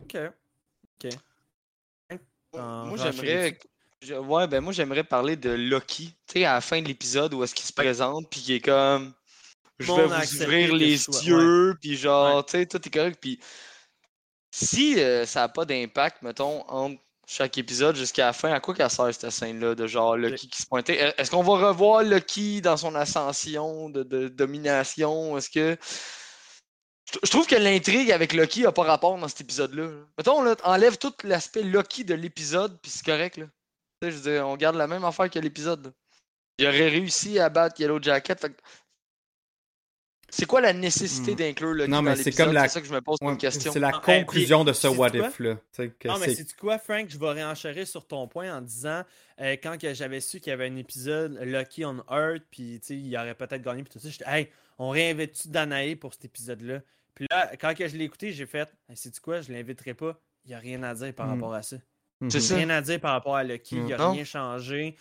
Ok. 0.00 0.16
Ok. 1.04 1.12
Moi, 2.86 2.96
j'aimerais. 3.12 3.58
je- 4.02 4.14
Ouais, 4.14 4.46
ben 4.46 4.60
moi, 4.60 4.72
j'aimerais 4.72 5.04
parler 5.04 5.36
de 5.36 5.50
Loki. 5.50 6.14
Tu 6.26 6.32
sais, 6.40 6.44
à 6.44 6.54
la 6.54 6.60
fin 6.60 6.80
de 6.80 6.86
l'épisode 6.88 7.34
où 7.34 7.42
est-ce 7.44 7.54
qu'il 7.54 7.66
se 7.66 7.72
présente, 7.72 8.28
puis 8.30 8.40
qu'il 8.40 8.54
est 8.54 8.60
comme. 8.60 9.12
Je 9.80 9.86
vais 9.96 10.02
vous 10.08 10.14
ouvrir 10.44 10.68
les 10.78 10.96
yeux, 11.26 11.76
puis 11.80 11.96
genre, 11.96 12.44
tu 12.46 12.52
sais, 12.52 12.66
tout 12.66 12.80
est 12.84 12.90
correct. 12.90 13.18
Puis 13.20 13.38
si 14.50 14.98
euh, 15.00 15.26
ça 15.26 15.40
n'a 15.40 15.48
pas 15.48 15.64
d'impact, 15.64 16.22
mettons, 16.22 16.64
entre 16.68 17.00
chaque 17.26 17.58
épisode 17.58 17.94
jusqu'à 17.94 18.26
la 18.26 18.32
fin, 18.32 18.50
à 18.52 18.60
quoi 18.60 18.74
qu'elle 18.74 18.88
sert 18.90 19.12
cette 19.14 19.30
scène-là 19.30 19.74
de 19.74 19.86
genre 19.86 20.16
Loki 20.16 20.48
qui 20.48 20.62
se 20.62 20.66
pointait? 20.66 20.96
Est- 20.96 21.14
Est-ce 21.20 21.30
qu'on 21.30 21.42
va 21.42 21.68
revoir 21.68 22.02
Loki 22.02 22.60
dans 22.62 22.76
son 22.76 22.94
ascension 22.94 23.90
de, 23.90 24.02
de 24.02 24.28
domination? 24.28 25.36
Est-ce 25.36 25.50
que. 25.50 25.76
Je 27.24 27.30
trouve 27.30 27.46
que 27.46 27.56
l'intrigue 27.56 28.10
avec 28.12 28.32
Loki 28.34 28.66
a 28.66 28.72
pas 28.72 28.82
rapport 28.82 29.16
dans 29.16 29.28
cet 29.28 29.40
épisode-là. 29.40 29.84
là. 29.84 29.90
Mettons, 30.18 30.42
là, 30.42 30.54
enlève 30.64 30.98
tout 30.98 31.12
l'aspect 31.24 31.62
Loki 31.62 32.04
de 32.04 32.14
l'épisode, 32.14 32.78
puis 32.82 32.90
c'est 32.90 33.04
correct. 33.04 33.38
Là. 33.38 33.46
Tu 34.02 34.08
sais, 34.08 34.10
je 34.12 34.16
veux 34.22 34.32
dire, 34.32 34.46
on 34.46 34.56
garde 34.56 34.76
la 34.76 34.86
même 34.86 35.04
affaire 35.04 35.30
que 35.30 35.38
l'épisode. 35.38 35.92
Il 36.58 36.66
aurait 36.66 36.88
réussi 36.88 37.38
à 37.38 37.48
battre 37.48 37.80
Yellow 37.80 38.02
Jacket. 38.02 38.40
fait 38.40 38.52
C'est 40.30 40.44
quoi 40.44 40.60
la 40.60 40.74
nécessité 40.74 41.32
Hmm. 41.32 41.36
d'inclure 41.36 41.72
Loki 41.72 41.90
Non, 41.90 41.96
dans 41.98 42.02
mais 42.02 42.16
c'est 42.16 42.24
l'épisode? 42.24 42.46
comme 42.48 42.54
la- 42.54 42.62
C'est 42.64 42.74
ça 42.74 42.80
que 42.82 42.86
je 42.86 42.92
me 42.92 43.00
pose 43.00 43.16
Ouais, 43.22 43.28
comme 43.28 43.38
question. 43.38 43.72
c'est 43.72 43.80
la 43.80 43.88
Ah, 43.94 44.02
eh, 44.02 44.04
conclusion 44.20 44.58
puis, 44.62 44.66
de 44.68 44.72
ce 44.74 44.88
What 44.88 45.10
quoi? 45.12 45.28
If, 45.28 45.38
là. 45.38 45.54
Tu 45.54 45.60
sais, 45.72 45.88
que 45.98 46.08
Non, 46.08 46.18
mais 46.18 46.26
c'est- 46.34 46.34
c'est 46.48 46.56
quoi, 46.56 46.78
Frank? 46.78 47.06
Je 47.08 47.18
vais 47.18 47.30
réenchérir 47.30 47.88
sur 47.88 48.06
ton 48.06 48.28
point 48.28 48.54
en 48.54 48.60
disant 48.60 49.02
euh, 49.40 49.52
quand 49.62 49.78
que 49.80 49.94
j'avais 49.94 50.20
su 50.20 50.40
qu'il 50.40 50.50
y 50.50 50.52
avait 50.52 50.66
un 50.66 50.76
épisode 50.76 51.38
Lucky 51.40 51.84
on 51.86 52.04
Earth, 52.10 52.42
puis 52.50 52.78
tu 52.80 52.88
sais, 52.88 52.96
il 52.96 53.16
aurait 53.16 53.34
peut-être 53.36 53.62
gagné, 53.62 53.82
puis 53.84 53.92
tout 53.92 54.00
ça, 54.00 54.10
j'étais, 54.10 54.24
hey, 54.28 54.48
on 54.78 54.90
réinvite-tu 54.90 55.48
Danae 55.48 55.94
pour 55.96 56.12
cet 56.12 56.26
épisode-là? 56.26 56.80
Puis 57.18 57.26
là, 57.32 57.50
quand 57.60 57.74
que 57.74 57.88
je 57.88 57.96
l'ai 57.96 58.04
écouté, 58.04 58.30
j'ai 58.30 58.46
fait, 58.46 58.68
hey, 58.88 58.96
sais-tu 58.96 59.20
quoi, 59.20 59.40
je 59.40 59.50
l'inviterai 59.52 59.92
pas. 59.92 60.16
Il 60.44 60.50
n'y 60.50 60.54
a 60.54 60.58
rien 60.60 60.80
à 60.84 60.94
dire 60.94 61.12
par 61.12 61.26
Mm. 61.26 61.30
rapport 61.30 61.52
à 61.54 61.62
ça. 61.62 61.76
Mhm. 62.20 62.30
C'est 62.30 62.40
ça. 62.40 62.54
Rien 62.54 62.70
à 62.70 62.80
dire 62.80 63.00
par 63.00 63.10
rapport 63.12 63.34
à 63.34 63.42
Lucky, 63.42 63.74
il 63.74 63.82
n'y 63.86 63.92
a 63.92 63.98
Non. 63.98 64.12
rien 64.12 64.22
changé. 64.22 64.94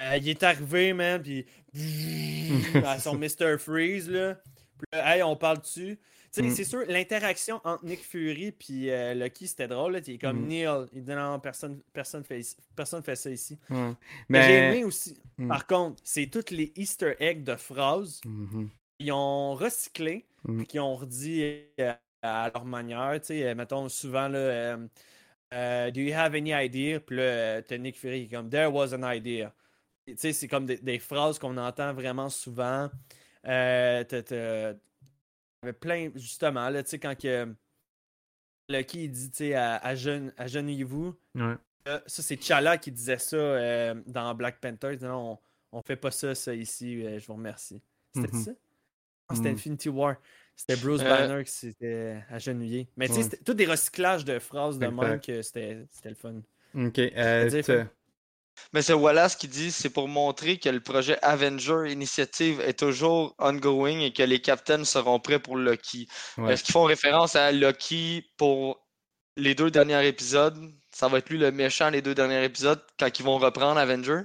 Euh, 0.00 0.16
il 0.16 0.28
est 0.28 0.42
arrivé, 0.44 0.92
man, 0.92 1.20
puis 1.20 1.44
à 2.84 2.98
son 3.00 3.16
Mr. 3.18 3.58
Freeze, 3.58 4.08
là. 4.08 4.34
Puis 4.78 4.86
là, 4.92 5.16
hey, 5.16 5.22
on 5.24 5.34
parle 5.36 5.60
dessus. 5.60 5.98
Tu 6.32 6.42
sais, 6.42 6.48
Mm. 6.48 6.50
c'est 6.54 6.64
sûr, 6.64 6.84
l'interaction 6.86 7.60
entre 7.64 7.84
Nick 7.84 8.04
Fury 8.04 8.54
et 8.68 8.92
euh, 8.92 9.14
Lucky, 9.14 9.48
c'était 9.48 9.68
drôle. 9.68 9.94
Là. 9.94 10.00
Il 10.06 10.14
est 10.14 10.18
comme 10.18 10.42
Mm. 10.44 10.46
Neil. 10.48 10.68
Il 10.92 11.02
dit 11.02 11.10
non, 11.12 11.40
personne, 11.40 11.80
personne, 11.92 12.22
fait, 12.24 12.42
personne 12.76 13.02
fait 13.02 13.16
ça 13.16 13.30
ici. 13.30 13.58
Ouais. 13.70 13.92
Mais 14.28 14.42
j'ai 14.42 14.48
Mais. 14.48 14.68
aimé 14.76 14.84
aussi, 14.84 15.18
par 15.48 15.66
contre, 15.66 16.00
c'est 16.04 16.26
toutes 16.26 16.50
les 16.50 16.72
Easter 16.76 17.14
eggs 17.20 17.42
de 17.42 17.56
phrases. 17.56 18.20
Mhm. 18.24 18.68
Ils 18.98 19.12
ont 19.12 19.54
recyclé. 19.54 20.24
Puis 20.46 20.66
qui 20.66 20.78
ont 20.80 20.94
redit 20.96 21.64
euh, 21.80 21.92
à 22.22 22.50
leur 22.54 22.64
manière. 22.64 23.12
Tu 23.20 23.26
sais, 23.28 23.48
euh, 23.48 23.54
mettons 23.54 23.88
souvent, 23.88 24.28
là, 24.28 24.38
euh, 24.38 24.88
euh, 25.54 25.90
Do 25.90 26.00
you 26.00 26.12
have 26.14 26.34
any 26.34 26.52
idea? 26.52 27.00
Puis 27.00 27.16
là, 27.16 27.62
t'as 27.62 27.78
Nick 27.78 27.98
Fury 27.98 28.26
qui 28.28 28.34
est 28.34 28.36
comme 28.36 28.48
There 28.50 28.66
was 28.72 28.94
an 28.94 29.10
idea. 29.10 29.52
Tu 30.06 30.16
sais, 30.16 30.32
c'est 30.32 30.48
comme 30.48 30.66
des, 30.66 30.76
des 30.78 30.98
phrases 30.98 31.38
qu'on 31.38 31.56
entend 31.56 31.92
vraiment 31.92 32.28
souvent. 32.28 32.90
Euh, 33.46 34.04
t'as- 34.04 34.22
t'as- 34.22 34.74
t'avais 35.60 35.72
plein, 35.72 36.10
justement, 36.14 36.68
là, 36.68 36.82
tu 36.82 36.90
sais, 36.90 36.98
quand 36.98 37.16
que 37.18 37.52
Lucky 38.68 39.04
il 39.04 39.10
dit, 39.10 39.30
tu 39.30 39.36
sais, 39.36 39.54
à, 39.54 39.76
à 39.76 39.94
jeune- 39.94 40.32
agenouillez-vous. 40.36 41.14
Ouais. 41.36 41.54
Euh, 41.88 42.00
ça, 42.06 42.22
c'est 42.22 42.40
Chala 42.42 42.78
qui 42.78 42.90
disait 42.90 43.18
ça 43.18 43.36
euh, 43.36 43.94
dans 44.06 44.34
Black 44.34 44.60
Panther. 44.60 44.94
Il 45.00 45.06
non, 45.06 45.38
on, 45.72 45.78
on 45.78 45.82
fait 45.82 45.96
pas 45.96 46.10
ça, 46.10 46.34
ça 46.34 46.52
ici, 46.54 47.04
euh, 47.04 47.18
je 47.20 47.26
vous 47.26 47.34
remercie. 47.34 47.80
C'était 48.14 48.34
Mhm. 48.36 48.42
ça? 48.42 48.50
Non, 49.30 49.36
c'était 49.36 49.48
Mhm. 49.50 49.54
Infinity 49.56 49.88
War. 49.88 50.16
C'était 50.54 50.76
Bruce 50.76 51.02
Euh, 51.02 51.08
Banner 51.08 51.44
qui 51.44 51.52
s'était 51.52 52.22
agenouillé. 52.30 52.88
Mais 52.96 53.08
tu 53.08 53.14
sais, 53.14 53.24
Ouais. 53.24 53.38
tous 53.44 53.54
des 53.54 53.66
recyclages 53.66 54.24
de 54.24 54.38
phrases 54.38 54.78
de 54.78 54.86
même 54.86 55.20
que 55.20 55.42
c'était 55.42 55.84
c'était 55.90 56.08
le 56.10 56.14
fun. 56.14 56.34
Ok. 56.74 56.98
euh. 56.98 57.84
Mais 58.72 58.80
c'est 58.80 58.94
Wallace 58.94 59.36
qui 59.36 59.48
dit 59.48 59.70
c'est 59.70 59.90
pour 59.90 60.08
montrer 60.08 60.58
que 60.58 60.70
le 60.70 60.80
projet 60.80 61.18
Avenger 61.22 61.90
Initiative 61.90 62.60
est 62.62 62.78
toujours 62.78 63.34
ongoing 63.38 63.98
et 64.00 64.12
que 64.14 64.22
les 64.22 64.40
captains 64.40 64.82
seront 64.84 65.20
prêts 65.20 65.38
pour 65.38 65.56
Loki. 65.56 66.08
Ouais. 66.38 66.54
Est-ce 66.54 66.64
qu'ils 66.64 66.72
font 66.72 66.84
référence 66.84 67.36
à 67.36 67.52
Loki 67.52 68.30
pour 68.38 68.82
les 69.36 69.54
deux 69.54 69.70
derniers 69.70 70.06
épisodes? 70.06 70.56
Ça 70.90 71.08
va 71.08 71.18
être 71.18 71.28
lui 71.28 71.36
le 71.36 71.50
méchant 71.52 71.90
les 71.90 72.00
deux 72.00 72.14
derniers 72.14 72.42
épisodes 72.44 72.82
quand 72.98 73.18
ils 73.18 73.24
vont 73.24 73.36
reprendre 73.36 73.78
Avenger? 73.78 74.22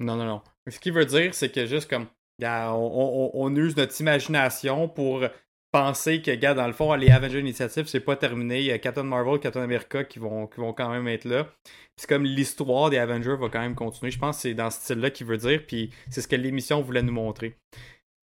Non, 0.00 0.16
non, 0.16 0.24
non. 0.24 0.42
Ce 0.70 0.78
qu'il 0.78 0.94
veut 0.94 1.04
dire, 1.04 1.34
c'est 1.34 1.50
que 1.52 1.66
juste 1.66 1.90
comme, 1.90 2.06
on, 2.42 2.74
on- 2.74 3.30
on 3.34 3.56
use 3.56 3.76
notre 3.76 3.98
imagination 4.00 4.88
pour 4.88 5.24
penser 5.70 6.22
que, 6.22 6.30
gars, 6.30 6.54
dans 6.54 6.66
le 6.66 6.72
fond, 6.72 6.94
les 6.94 7.10
Avengers 7.10 7.40
Initiative, 7.40 7.86
c'est 7.86 8.00
pas 8.00 8.16
terminé. 8.16 8.60
Il 8.60 8.66
y 8.66 8.72
a 8.72 8.78
Captain 8.78 9.02
Marvel, 9.02 9.38
Captain 9.38 9.60
America 9.62 10.02
qui 10.04 10.18
vont, 10.18 10.46
qui 10.46 10.60
vont 10.60 10.72
quand 10.72 10.88
même 10.90 11.06
être 11.08 11.24
là. 11.24 11.44
Puis 11.44 11.72
c'est 11.98 12.08
comme 12.08 12.24
l'histoire 12.24 12.90
des 12.90 12.98
Avengers 12.98 13.36
va 13.38 13.48
quand 13.48 13.60
même 13.60 13.74
continuer. 13.74 14.10
Je 14.10 14.18
pense 14.18 14.36
que 14.36 14.42
c'est 14.42 14.54
dans 14.54 14.70
ce 14.70 14.80
style-là 14.80 15.10
qu'il 15.10 15.26
veut 15.26 15.36
dire. 15.36 15.62
Puis 15.66 15.90
c'est 16.10 16.20
ce 16.22 16.28
que 16.28 16.36
l'émission 16.36 16.80
voulait 16.80 17.02
nous 17.02 17.12
montrer. 17.12 17.56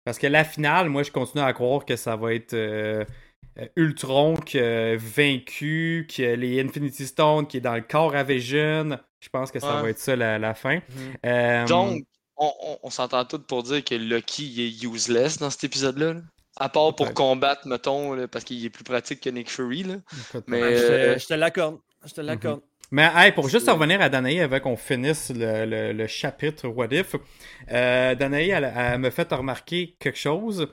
Parce 0.05 0.17
que 0.17 0.27
la 0.27 0.43
finale, 0.43 0.89
moi, 0.89 1.03
je 1.03 1.11
continue 1.11 1.43
à 1.43 1.51
croire 1.53 1.83
que 1.85 1.95
ça 1.95 2.15
va 2.15 2.33
être 2.33 2.53
euh, 2.53 3.03
euh, 3.59 3.67
Ultron 3.75 4.35
qui 4.35 4.59
a 4.59 4.95
vaincu, 4.97 6.07
que 6.15 6.35
les 6.35 6.61
Infinity 6.61 7.05
Stones 7.05 7.47
qui 7.47 7.57
est 7.57 7.61
dans 7.61 7.75
le 7.75 7.81
corps 7.81 8.15
à 8.15 8.23
Vision. 8.23 8.97
Je 9.21 9.29
pense 9.29 9.51
que 9.51 9.59
ça 9.59 9.77
Ouais. 9.77 9.81
va 9.83 9.89
être 9.89 9.99
ça 9.99 10.15
la, 10.15 10.37
la 10.39 10.53
fin. 10.53 10.75
Mhm. 10.75 10.81
Euh, 11.25 11.65
Donc, 11.67 12.03
on, 12.37 12.51
on- 12.61 12.77
on 12.83 12.89
s'entend 12.89 13.25
tous 13.25 13.39
pour 13.39 13.63
dire 13.63 13.83
que 13.83 13.95
Loki 13.95 14.43
il 14.45 14.61
est 14.61 14.83
useless 14.83 15.37
dans 15.37 15.49
cet 15.49 15.63
épisode-là. 15.65 16.13
là. 16.13 16.21
À 16.57 16.69
part 16.69 16.95
pour 16.95 17.13
combattre, 17.13 17.67
mettons, 17.67 18.13
là, 18.13 18.27
parce 18.29 18.45
qu'il 18.45 18.63
est 18.63 18.69
plus 18.69 18.83
pratique 18.85 19.19
que 19.21 19.29
Nick 19.29 19.49
Fury. 19.51 19.83
Là. 19.83 19.95
Mais 20.47 20.61
Ouais, 20.61 20.69
euh, 20.79 21.13
te- 21.15 21.19
je 21.19 21.27
te 21.27 21.33
l'accorde. 21.33 21.79
Je 22.05 22.13
te 22.13 22.21
l'accorde. 22.21 22.61
Mais 22.91 23.09
hey, 23.15 23.31
pour 23.33 23.49
juste 23.49 23.67
revenir 23.69 23.99
à 23.99 24.07
Danaï 24.09 24.39
avant 24.39 24.59
qu'on 24.59 24.77
finisse 24.77 25.31
le, 25.35 25.65
le- 25.65 25.91
le 25.91 26.07
chapitre 26.07 26.67
What 26.67 26.89
If, 26.91 27.15
euh, 27.71 28.15
Danaï, 28.15 28.49
elle, 28.51 28.71
elle 28.75 28.99
me 28.99 29.09
fait 29.09 29.29
remarquer 29.33 29.95
quelque 29.99 30.17
chose 30.19 30.67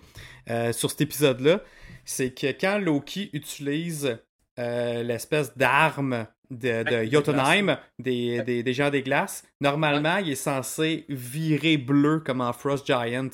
euh, 0.50 0.72
sur 0.72 0.90
cet 0.90 1.00
épisode-là. 1.00 1.60
C'est 2.04 2.32
que 2.32 2.48
quand 2.48 2.78
Loki 2.78 3.30
utilise 3.32 4.18
euh, 4.58 5.02
l'espèce 5.02 5.56
d'arme 5.56 6.26
de, 6.52 6.82
de 6.82 7.10
Jotunheim, 7.10 7.76
des, 7.98 8.42
des, 8.42 8.62
des 8.62 8.72
gens 8.72 8.90
des 8.90 9.02
glaces, 9.02 9.44
normalement, 9.60 10.18
il 10.18 10.30
est 10.30 10.34
censé 10.34 11.04
virer 11.08 11.76
bleu 11.76 12.20
comme 12.20 12.40
en 12.40 12.52
Frost 12.52 12.86
Giant. 12.86 13.28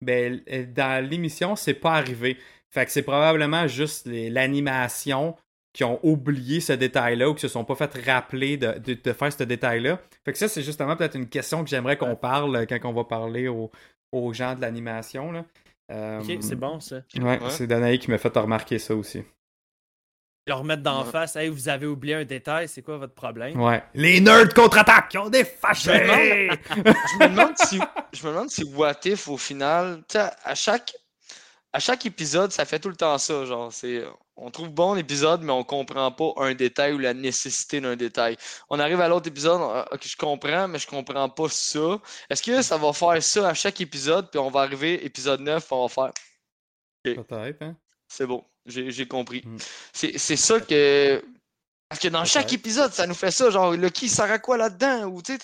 Ben, 0.00 0.40
dans 0.74 1.04
l'émission, 1.08 1.56
c'est 1.56 1.74
pas 1.74 1.94
arrivé. 1.94 2.36
Fait 2.70 2.84
que 2.84 2.92
c'est 2.92 3.02
probablement 3.02 3.66
juste 3.66 4.06
les- 4.06 4.30
l'animation 4.30 5.34
qui 5.72 5.84
ont 5.84 5.98
oublié 6.02 6.60
ce 6.60 6.72
détail-là 6.72 7.30
ou 7.30 7.34
qui 7.34 7.40
se 7.42 7.48
sont 7.48 7.64
pas 7.64 7.74
fait 7.74 7.92
rappeler 8.06 8.56
de, 8.56 8.78
de- 8.78 8.94
de 9.02 9.12
faire 9.12 9.32
ce 9.32 9.42
détail-là. 9.44 10.00
Fait 10.24 10.32
que 10.32 10.38
ça, 10.38 10.48
c'est 10.48 10.62
justement 10.62 10.96
peut-être 10.96 11.14
une 11.16 11.28
question 11.28 11.62
que 11.64 11.70
j'aimerais 11.70 11.96
qu'on 11.96 12.16
parle 12.16 12.54
euh, 12.56 12.66
quand 12.66 12.78
on 12.84 12.92
va 12.92 13.04
parler 13.04 13.48
aux, 13.48 13.70
aux 14.12 14.32
gens 14.32 14.54
de 14.54 14.60
l'animation. 14.60 15.32
là. 15.32 15.44
Euh, 15.90 16.20
Ok, 16.20 16.36
c'est 16.40 16.56
bon 16.56 16.80
ça. 16.80 16.96
Ouais, 17.16 17.22
Ouais. 17.22 17.38
c'est 17.50 17.66
Danaï 17.66 17.98
qui 17.98 18.10
m'a 18.10 18.18
fait 18.18 18.36
remarquer 18.36 18.78
ça 18.78 18.94
aussi. 18.94 19.22
Leur 20.48 20.58
remettre 20.60 20.82
d'en 20.82 21.04
Ouais. 21.04 21.10
face, 21.12 21.36
hey, 21.36 21.48
vous 21.50 21.68
avez 21.68 21.86
oublié 21.86 22.14
un 22.14 22.24
détail, 22.24 22.68
c'est 22.68 22.80
quoi 22.82 22.96
votre 22.96 23.12
problème? 23.14 23.60
Ouais. 23.60 23.82
Les 23.94 24.18
nerds 24.18 24.54
contre-attaquent! 24.54 25.12
Ils 25.14 25.18
ont 25.18 25.28
des 25.28 25.44
fâchés! 25.44 25.92
je 26.74 27.18
me 27.18 27.28
demande 27.28 27.52
si 27.58 27.78
je 28.14 28.26
me 28.26 28.32
demande 28.32 28.50
si 28.50 28.64
What 28.64 28.94
If 29.04 29.28
au 29.28 29.36
final, 29.36 30.02
à 30.44 30.54
chaque 30.54 30.94
à 31.74 31.80
chaque 31.80 32.06
épisode, 32.06 32.50
ça 32.50 32.64
fait 32.64 32.78
tout 32.78 32.88
le 32.88 32.96
temps 32.96 33.18
ça, 33.18 33.44
genre 33.44 33.70
c'est 33.70 34.02
on 34.36 34.50
trouve 34.50 34.70
bon 34.70 34.94
l'épisode 34.94 35.42
mais 35.42 35.52
on 35.52 35.64
comprend 35.64 36.10
pas 36.12 36.32
un 36.38 36.54
détail 36.54 36.94
ou 36.94 36.98
la 36.98 37.12
nécessité 37.12 37.80
d'un 37.82 37.94
détail. 37.96 38.38
On 38.70 38.78
arrive 38.78 39.02
à 39.02 39.08
l'autre 39.08 39.28
épisode, 39.28 39.60
on- 39.60 39.80
OK, 39.94 40.00
je 40.06 40.16
comprends 40.16 40.66
mais 40.66 40.78
je 40.78 40.86
comprends 40.86 41.28
pas 41.28 41.48
ça. 41.50 41.98
Est-ce 42.30 42.42
que 42.42 42.62
ça 42.62 42.78
va 42.78 42.94
faire 42.94 43.22
ça 43.22 43.48
à 43.50 43.52
chaque 43.52 43.82
épisode 43.82 44.30
puis 44.30 44.38
on 44.38 44.48
va 44.48 44.60
arriver 44.62 45.04
épisode 45.04 45.40
9, 45.40 45.70
on 45.72 45.86
va 45.86 45.88
faire 45.92 46.12
Peut-être, 47.04 47.60
hein? 47.62 47.76
c'est 48.08 48.26
bon, 48.26 48.42
j'ai 48.68 49.08
compris. 49.08 49.42
Mm. 49.44 49.56
C'est 49.92 50.18
c'est 50.18 50.36
ça 50.36 50.60
que 50.60 51.22
parce 51.88 52.00
que 52.00 52.08
dans 52.08 52.24
chaque 52.24 52.52
épisode, 52.52 52.92
ça 52.92 53.06
nous 53.06 53.14
fait 53.14 53.30
ça 53.30 53.50
genre 53.50 53.72
le 53.72 53.88
qui 53.90 54.08
sert 54.08 54.30
à 54.30 54.38
quoi 54.38 54.56
là-dedans 54.56 55.04
ou 55.06 55.22
tu 55.22 55.32
sais 55.36 55.38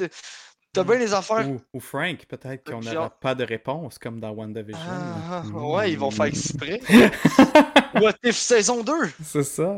t'as- 0.72 0.82
Mm. 0.82 0.86
bien 0.86 0.98
les 0.98 1.14
affaires 1.14 1.48
Ou, 1.48 1.60
ou 1.72 1.80
Frank, 1.80 2.24
peut-être 2.26 2.68
qu'on 2.68 2.80
n'aura 2.80 3.08
pas 3.08 3.34
de 3.36 3.44
réponse, 3.44 3.96
comme 3.96 4.18
dans 4.18 4.30
WandaVision. 4.30 4.80
Ah, 4.84 5.42
Mm. 5.44 5.54
ouais, 5.72 5.92
ils 5.92 5.98
vont 5.98 6.10
faire 6.10 6.24
exprès. 6.26 6.80
What 7.94 8.14
if 8.24 8.36
saison 8.36 8.82
2? 8.82 8.92
c'est 9.22 9.44
ça. 9.44 9.76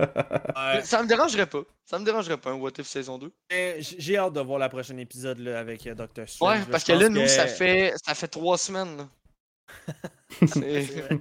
Ouais. 0.00 0.80
Ça 0.84 1.02
me 1.02 1.08
dérangerait 1.08 1.46
pas. 1.46 1.62
Ça 1.84 1.98
me 1.98 2.04
dérangerait 2.04 2.36
pas 2.36 2.50
un 2.50 2.54
What 2.54 2.70
if 2.78 2.86
saison 2.86 3.18
2. 3.18 3.32
Mais 3.50 3.82
j- 3.82 3.96
J'ai 3.98 4.16
hâte 4.16 4.32
de 4.34 4.40
voir 4.40 4.60
le 4.60 4.68
prochain 4.68 4.96
épisode 4.98 5.40
là, 5.40 5.58
avec 5.58 5.84
euh, 5.88 5.94
Doctor 5.96 6.28
Strange. 6.28 6.58
Ouais, 6.60 6.64
parce 6.70 6.84
que 6.84 6.92
là, 6.92 7.08
nous, 7.08 7.26
ça 7.26 7.48
fait 7.48 7.92
ça 8.06 8.14
fait 8.14 8.28
trois 8.28 8.56
semaines. 8.56 8.96
là. 8.98 9.08
C'est 10.46 10.80
vrai. 10.80 11.20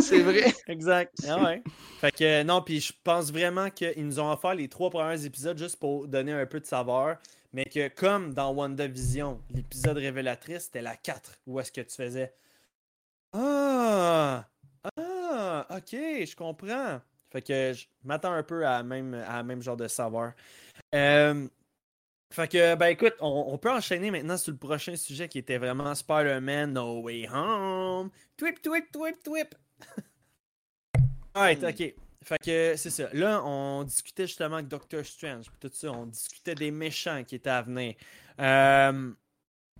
c'est 0.00 0.22
vrai. 0.22 0.54
Exact. 0.66 1.14
Ah 1.28 1.42
ouais. 1.42 1.62
Fait 2.00 2.10
que 2.10 2.24
euh, 2.24 2.44
non, 2.44 2.62
puis 2.62 2.80
je 2.80 2.92
pense 3.04 3.30
vraiment 3.30 3.70
qu'ils 3.70 4.04
nous 4.04 4.18
ont 4.18 4.32
offert 4.32 4.54
les 4.54 4.68
trois 4.68 4.90
premiers 4.90 5.24
épisodes 5.24 5.56
juste 5.56 5.78
pour 5.78 6.08
donner 6.08 6.32
un 6.32 6.46
peu 6.46 6.58
de 6.60 6.66
saveur. 6.66 7.18
Mais 7.52 7.64
que 7.64 7.88
comme 7.88 8.34
dans 8.34 8.52
WandaVision, 8.52 9.40
l'épisode 9.50 9.98
révélatrice, 9.98 10.64
c'était 10.64 10.82
la 10.82 10.96
4. 10.96 11.38
Où 11.46 11.60
est-ce 11.60 11.72
que 11.72 11.80
tu 11.80 11.94
faisais 11.94 12.34
Ah! 13.32 14.44
Ah! 14.96 15.66
Ok, 15.70 15.92
je 15.92 16.34
comprends. 16.34 17.00
Fait 17.30 17.42
que 17.42 17.72
je 17.72 17.86
m'attends 18.04 18.32
un 18.32 18.42
peu 18.42 18.66
à 18.66 18.82
même, 18.82 19.14
à 19.14 19.36
la 19.36 19.42
même 19.42 19.62
genre 19.62 19.76
de 19.76 19.88
saveur. 19.88 20.32
Euh, 20.94 21.48
fait 22.30 22.48
que, 22.48 22.74
ben 22.74 22.88
écoute, 22.88 23.14
on, 23.20 23.46
on 23.48 23.58
peut 23.58 23.70
enchaîner 23.70 24.10
maintenant 24.10 24.36
sur 24.36 24.52
le 24.52 24.58
prochain 24.58 24.96
sujet 24.96 25.28
qui 25.28 25.38
était 25.38 25.58
vraiment 25.58 25.94
Spider-Man 25.94 26.72
No 26.72 27.00
Way 27.02 27.28
Home. 27.32 28.10
Twip, 28.36 28.60
twip, 28.60 28.90
twip, 28.90 29.22
twip. 29.22 29.54
Alright, 31.34 31.62
ok. 31.62 31.94
Fait 32.24 32.38
que 32.38 32.74
c'est 32.76 32.90
ça. 32.90 33.08
Là, 33.12 33.40
on 33.44 33.84
discutait 33.84 34.26
justement 34.26 34.56
avec 34.56 34.66
Doctor 34.66 35.04
Strange, 35.04 35.46
tout 35.60 35.70
ça. 35.72 35.92
On 35.92 36.06
discutait 36.06 36.56
des 36.56 36.72
méchants 36.72 37.22
qui 37.22 37.36
étaient 37.36 37.50
à 37.50 37.62
venir. 37.62 37.94
Euh, 38.40 39.12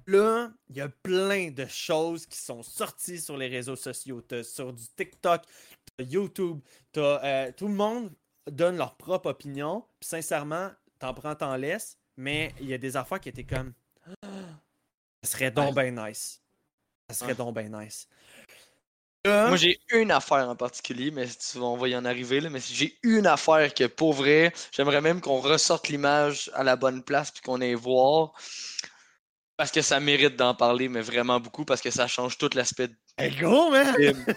là, 0.07 0.51
il 0.71 0.77
y 0.77 0.81
a 0.81 0.89
plein 0.89 1.51
de 1.51 1.67
choses 1.67 2.25
qui 2.27 2.39
sont 2.39 2.63
sorties 2.63 3.21
sur 3.21 3.37
les 3.37 3.49
réseaux 3.49 3.75
sociaux. 3.75 4.21
T'as 4.23 4.45
sur 4.45 4.73
du 4.73 4.85
TikTok, 4.97 5.43
t'as 5.97 6.05
YouTube, 6.05 6.61
t'as, 6.93 7.25
euh, 7.25 7.53
tout 7.57 7.67
le 7.67 7.75
monde 7.75 8.13
donne 8.49 8.77
leur 8.77 8.97
propre 8.97 9.31
opinion. 9.31 9.85
Puis 9.99 10.09
sincèrement, 10.09 10.71
t'en 11.01 11.15
prends, 11.15 11.35
t'en 11.35 11.57
laisses. 11.57 11.99
Mais 12.17 12.55
il 12.61 12.69
y 12.69 12.75
a 12.75 12.79
des 12.79 12.97
affaires 12.97 13.21
qui 13.21 13.29
étaient 13.29 13.45
comme. 13.45 13.73
Ah, 14.23 14.29
Ça 15.25 15.31
serait 15.33 15.51
donc 15.51 15.75
bien 15.75 15.91
nice. 15.91 16.41
Ça 17.11 17.17
serait 17.17 17.29
Ouais. 17.33 17.35
donc 17.35 17.55
bien 17.57 17.69
nice. 17.69 18.09
Moi, 19.25 19.57
j'ai 19.57 19.81
une 19.93 20.13
affaire 20.13 20.49
en 20.49 20.55
particulier, 20.55 21.11
mais 21.11 21.27
tu- 21.27 21.59
on 21.59 21.77
va 21.77 21.89
y 21.89 21.97
en 21.97 22.05
arriver. 22.05 22.41
Là, 22.41 22.49
mais 22.49 22.61
j'ai 22.61 22.97
une 23.03 23.27
affaire 23.27 23.75
que, 23.75 23.85
pour 23.89 24.13
vrai, 24.13 24.53
j'aimerais 24.71 25.01
même 25.01 25.21
qu'on 25.21 25.41
ressorte 25.41 25.89
l'image 25.89 26.49
à 26.55 26.63
la 26.63 26.77
bonne 26.77 27.03
place 27.03 27.33
puis 27.33 27.43
qu'on 27.43 27.61
aille 27.61 27.75
voir. 27.75 28.35
Parce 29.57 29.73
que 29.73 29.83
ça 29.83 29.99
mérite 29.99 30.37
d'en 30.37 30.55
parler, 30.55 30.89
mais 30.89 31.01
vraiment 31.01 31.41
beaucoup, 31.41 31.65
parce 31.65 31.81
que 31.81 31.91
ça 31.91 32.07
change 32.07 32.39
tout 32.39 32.51
l'aspect 32.55 32.87
de 32.89 32.97
Hey, 33.19 33.35
go, 33.35 33.71
man! 33.71 33.97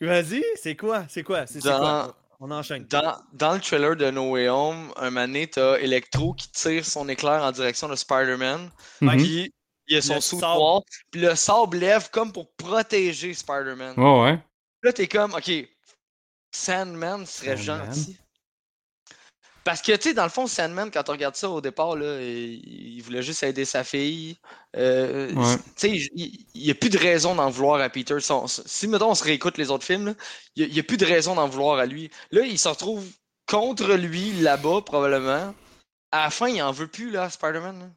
Vas-y, 0.00 0.44
c'est 0.56 0.76
quoi? 0.76 1.04
C'est 1.08 1.22
quoi? 1.22 1.46
C'est 1.46 1.60
c'est 1.60 1.68
Dans- 1.68 1.78
quoi? 1.78 2.16
On 2.42 2.50
enchaîne. 2.50 2.86
Dans, 2.86 3.16
dans 3.34 3.52
le 3.52 3.60
trailer 3.60 3.96
de 3.96 4.10
No 4.10 4.30
Way 4.30 4.48
Home, 4.48 4.92
un 4.96 5.10
donné, 5.12 5.46
t'as 5.46 5.76
Electro 5.78 6.32
qui 6.32 6.50
tire 6.50 6.86
son 6.86 7.06
éclair 7.08 7.42
en 7.42 7.52
direction 7.52 7.86
de 7.86 7.94
Spider-Man. 7.94 8.70
Mhm. 9.02 9.16
Puis 9.18 9.54
il 9.88 9.96
a 9.98 10.02
son 10.02 10.20
sous. 10.22 10.40
Puis 11.10 11.20
le 11.20 11.34
sable 11.34 11.78
lève 11.78 12.08
comme 12.10 12.32
pour 12.32 12.50
protéger 12.54 13.34
Spider-Man. 13.34 13.98
Ouais, 13.98 14.22
ouais. 14.22 14.38
Là, 14.82 14.92
t'es 14.94 15.06
comme, 15.06 15.34
ok, 15.34 15.50
Sandman 16.50 17.26
serait 17.26 17.58
Sandman? 17.58 17.92
gentil. 17.92 18.19
Parce 19.70 19.82
que, 19.82 19.92
tu 19.92 20.08
sais, 20.08 20.14
dans 20.14 20.24
le 20.24 20.30
fond, 20.30 20.48
Sandman, 20.48 20.90
quand 20.90 21.08
on 21.08 21.12
regarde 21.12 21.36
ça 21.36 21.48
au 21.48 21.60
départ, 21.60 21.94
là, 21.94 22.20
il, 22.20 22.96
il 22.96 23.00
voulait 23.02 23.22
juste 23.22 23.44
aider 23.44 23.64
sa 23.64 23.84
fille. 23.84 24.36
Euh, 24.76 25.32
Ouais. 25.32 25.56
Tu 25.56 25.62
sais, 25.76 26.08
il 26.12 26.44
n'y 26.56 26.72
a 26.72 26.74
plus 26.74 26.90
de 26.90 26.98
raison 26.98 27.36
d'en 27.36 27.50
vouloir 27.50 27.80
à 27.80 27.88
Peter. 27.88 28.18
Si, 28.18 28.32
on- 28.32 28.48
si, 28.48 28.88
mettons, 28.88 29.10
on 29.10 29.14
se 29.14 29.22
réécoute 29.22 29.58
les 29.58 29.70
autres 29.70 29.84
films, 29.84 30.06
là, 30.06 30.14
il 30.56 30.72
n'y 30.72 30.80
a, 30.80 30.82
plus 30.82 30.96
de 30.96 31.04
raison 31.06 31.36
d'en 31.36 31.46
vouloir 31.46 31.78
à 31.78 31.86
lui. 31.86 32.10
Là, 32.32 32.40
il 32.44 32.58
se 32.58 32.66
retrouve 32.66 33.06
contre 33.46 33.94
lui, 33.94 34.32
là-bas, 34.40 34.80
probablement. 34.84 35.54
À 36.10 36.24
la 36.24 36.30
fin, 36.30 36.48
il 36.48 36.60
en 36.62 36.72
veut 36.72 36.88
plus, 36.88 37.12
là, 37.12 37.30
Spider-Man. 37.30 37.94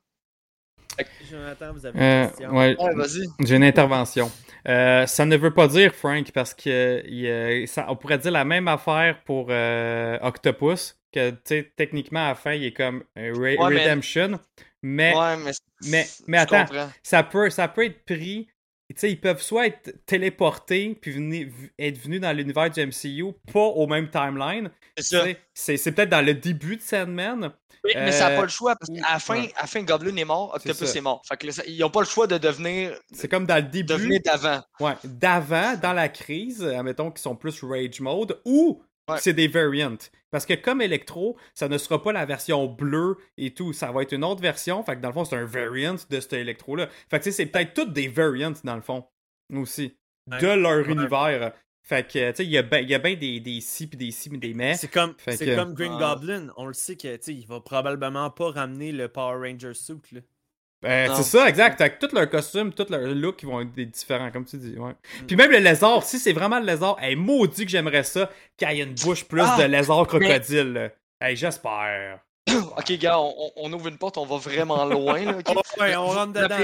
Jonathan, 1.29 1.73
vous 1.73 1.85
avez 1.85 1.99
Euh, 1.99 2.23
une 2.23 2.29
question? 2.29 2.49
ouais, 2.55 2.75
Ouais, 2.79 2.95
vas-y. 2.95 3.27
j'ai 3.45 3.55
une 3.55 3.63
intervention. 3.63 4.31
Euh, 4.67 5.05
ça 5.07 5.25
ne 5.25 5.35
veut 5.35 5.53
pas 5.53 5.67
dire, 5.67 5.93
Frank, 5.93 6.31
parce 6.31 6.53
que 6.53 7.01
il, 7.05 7.27
euh, 7.27 7.65
ça, 7.65 7.85
on 7.89 7.95
pourrait 7.95 8.17
dire 8.17 8.31
la 8.31 8.45
même 8.45 8.67
affaire 8.67 9.21
pour 9.25 9.47
euh, 9.49 10.17
Octopus, 10.21 10.97
que 11.11 11.31
tu 11.31 11.37
sais, 11.45 11.73
techniquement, 11.75 12.25
à 12.25 12.29
la 12.29 12.35
fin, 12.35 12.53
il 12.53 12.65
est 12.65 12.71
comme 12.73 13.03
euh, 13.17 13.33
Re- 13.33 13.57
Ouais, 13.57 13.69
mais- 13.73 13.83
Redemption. 13.83 14.39
Mais, 14.85 15.13
Ouais, 15.15 15.37
mais. 15.37 16.05
mais, 16.27 16.37
attends, 16.37 16.65
ça 17.01 17.23
peut, 17.23 17.49
ça 17.49 17.67
peut 17.69 17.85
être 17.85 18.03
pris. 18.05 18.49
Tu 18.89 18.99
sais, 18.99 19.11
ils 19.11 19.19
peuvent 19.19 19.41
soit 19.41 19.67
être 19.67 20.05
téléportés 20.05 20.95
puis 21.01 21.11
venir- 21.11 21.47
être 21.79 21.97
venus 21.97 22.21
dans 22.21 22.31
l'univers 22.35 22.69
du 22.69 22.79
MCU, 22.79 23.33
pas 23.51 23.59
au 23.59 23.87
même 23.87 24.09
timeline. 24.09 24.69
C'est 24.97 25.39
C'est 25.53 25.91
peut-être 25.93 26.09
dans 26.09 26.23
le 26.25 26.33
début 26.35 26.77
de 26.77 26.81
Sandman. 26.81 27.51
Oui, 27.85 27.91
mais 27.95 28.11
ça 28.13 28.29
n'a 28.29 28.35
Euh, 28.35 28.37
pas 28.37 28.43
le 28.43 28.47
choix 28.49 28.75
parce 28.77 28.89
qu'à 28.89 29.11
la 29.13 29.19
fin, 29.19 29.41
ouais. 29.41 29.51
à 29.57 29.61
la 29.61 29.67
fin, 29.67 29.81
Goblin 29.83 30.15
est 30.15 30.23
mort, 30.25 30.53
Octopus 30.55 30.95
est, 30.95 31.01
mort. 31.01 31.21
Fait 31.27 31.35
que 31.35 31.47
là, 31.47 31.51
ça- 31.53 31.63
ils 31.67 31.77
n'ont 31.79 31.89
pas 31.89 31.99
le 31.99 32.05
choix 32.05 32.27
de 32.27 32.37
devenir, 32.37 32.97
C'est 33.11 33.27
comme 33.27 33.45
dans 33.45 33.55
le 33.57 33.63
début. 33.63 33.91
devenir 33.93 34.21
d'avant. 34.23 34.61
Ouais, 34.79 34.93
d'avant, 35.03 35.75
dans 35.75 35.91
la 35.93 36.07
crise, 36.07 36.63
admettons 36.63 37.11
qu'ils 37.11 37.21
sont 37.21 37.35
plus 37.35 37.61
rage 37.63 37.99
mode, 37.99 38.39
ou 38.45 38.81
Ouais. 39.09 39.17
c'est 39.19 39.33
des 39.33 39.47
variants. 39.49 39.97
Parce 40.31 40.45
que 40.45 40.53
comme 40.53 40.81
Electro, 40.81 41.37
ça 41.53 41.67
ne 41.67 41.77
sera 41.77 42.01
pas 42.01 42.11
la 42.13 42.25
version 42.25 42.65
bleue 42.67 43.17
et 43.37 43.53
tout, 43.53 43.73
ça 43.73 43.91
va 43.91 44.01
être 44.03 44.13
une 44.13 44.23
autre 44.23 44.41
version. 44.41 44.81
Fait 44.83 44.95
que 44.95 45.01
dans 45.01 45.09
le 45.09 45.13
fond, 45.13 45.25
c'est 45.25 45.35
un 45.35 45.45
variant 45.45 45.95
de 46.09 46.19
cet 46.19 46.33
Electro-là. 46.33 46.87
Fait 47.09 47.19
que 47.19 47.23
tu 47.25 47.31
sais, 47.31 47.37
c'est 47.37 47.45
peut-être 47.47 47.73
toutes 47.73 47.91
des 47.93 48.07
variants 48.07 48.53
dans 48.63 48.75
le 48.75 48.81
fond, 48.81 49.05
aussi, 49.53 49.97
Ouais. 50.31 50.39
de 50.39 50.47
leur 50.47 50.85
Ouais. 50.87 50.93
univers. 50.93 51.51
Fait 51.85 52.07
que, 52.07 52.29
tu 52.31 52.35
sais, 52.37 52.45
il 52.45 52.49
y 52.51 52.57
a 52.57 52.61
bien 52.61 52.97
ben 52.99 53.19
des, 53.19 53.41
des 53.41 53.59
si 53.59 53.87
pis 53.87 53.97
des 53.97 54.11
si 54.11 54.29
pis 54.29 54.37
des 54.37 54.53
mais. 54.53 54.75
C'est 54.75 54.87
comme, 54.87 55.13
Fait 55.17 55.35
c'est 55.35 55.45
que- 55.47 55.55
comme 55.55 55.73
Green 55.73 55.91
Ah. 55.99 56.15
Goblin. 56.15 56.47
On 56.55 56.65
le 56.67 56.73
sait 56.73 56.95
que, 56.95 57.13
tu 57.17 57.23
sais, 57.23 57.33
il 57.33 57.45
va 57.45 57.59
probablement 57.59 58.29
pas 58.29 58.51
ramener 58.51 58.93
le 58.93 59.09
Power 59.09 59.49
Ranger 59.49 59.73
suit, 59.73 59.95
là. 60.13 60.21
Ben, 60.83 61.09
Non. 61.09 61.15
c'est 61.15 61.23
ça, 61.23 61.47
exact. 61.49 61.79
Que 61.99 62.05
tout 62.05 62.13
leur 62.13 62.29
costume, 62.29 62.73
tout 62.73 62.85
leur 62.89 63.01
look, 63.01 63.41
ils 63.41 63.47
vont 63.47 63.61
être 63.61 63.73
différents, 63.73 64.29
comme 64.31 64.45
tu 64.45 64.57
dis. 64.57 64.77
Ouais. 64.77 64.91
Puis 65.25 65.35
même 65.35 65.49
le 65.49 65.59
lézard, 65.59 66.03
si 66.03 66.19
c'est 66.19 66.33
vraiment 66.33 66.59
le 66.59 66.65
lézard, 66.65 66.97
hey, 67.01 67.15
maudit 67.15 67.65
que 67.65 67.71
j'aimerais 67.71 68.03
ça, 68.03 68.29
qu'il 68.57 68.69
y 68.71 68.79
ait 68.81 68.83
une 68.83 68.93
bouche 68.93 69.23
plus 69.25 69.41
Ah, 69.43 69.55
de 69.57 69.63
lézard 69.63 70.05
crocodile. 70.07 70.73
là. 70.73 70.89
Hey, 71.21 71.35
j'espère. 71.35 72.19
Ok, 72.77 72.91
gars, 72.99 73.17
on, 73.19 73.71
ouvre 73.71 73.87
une 73.87 73.97
porte, 73.97 74.17
on 74.17 74.25
va 74.25 74.35
vraiment 74.37 74.83
loin. 74.85 75.23
Là? 75.23 75.37
Oh, 75.47 75.61
ouais, 75.79 75.95
on 75.95 76.07
rentre 76.07 76.33
dedans. 76.33 76.57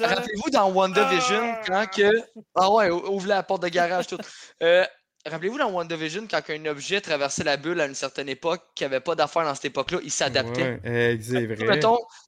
Rappelez-vous 0.00 0.50
dans 0.50 0.70
WandaVision, 0.70 1.54
quand 1.66 1.86
que. 1.90 2.10
Ah 2.54 2.70
ouais, 2.70 2.90
ouvre 2.90 3.26
la 3.26 3.42
porte 3.42 3.62
de 3.62 3.68
garage, 3.68 4.06
tout. 4.06 4.18
Euh, 4.62 4.84
Rappelez-vous 5.26 5.56
dans 5.58 5.70
WandaVision, 5.70 6.26
quand 6.30 6.42
un 6.50 6.66
objet 6.66 7.00
traversait 7.00 7.44
la 7.44 7.56
bulle 7.56 7.80
à 7.80 7.86
une 7.86 7.94
certaine 7.94 8.28
époque, 8.28 8.60
qui 8.74 8.84
avait 8.84 9.00
pas 9.00 9.14
d'affaires 9.14 9.44
dans 9.44 9.54
cette 9.54 9.64
époque-là, 9.64 9.98
il 10.04 10.10
s'adaptait. 10.10 10.62
Ouais, 10.62 10.80
euh, 10.86 11.16
c'est 11.20 11.46
vrai. 11.46 11.64
Mettons, 11.66 11.96
c- 11.96 12.23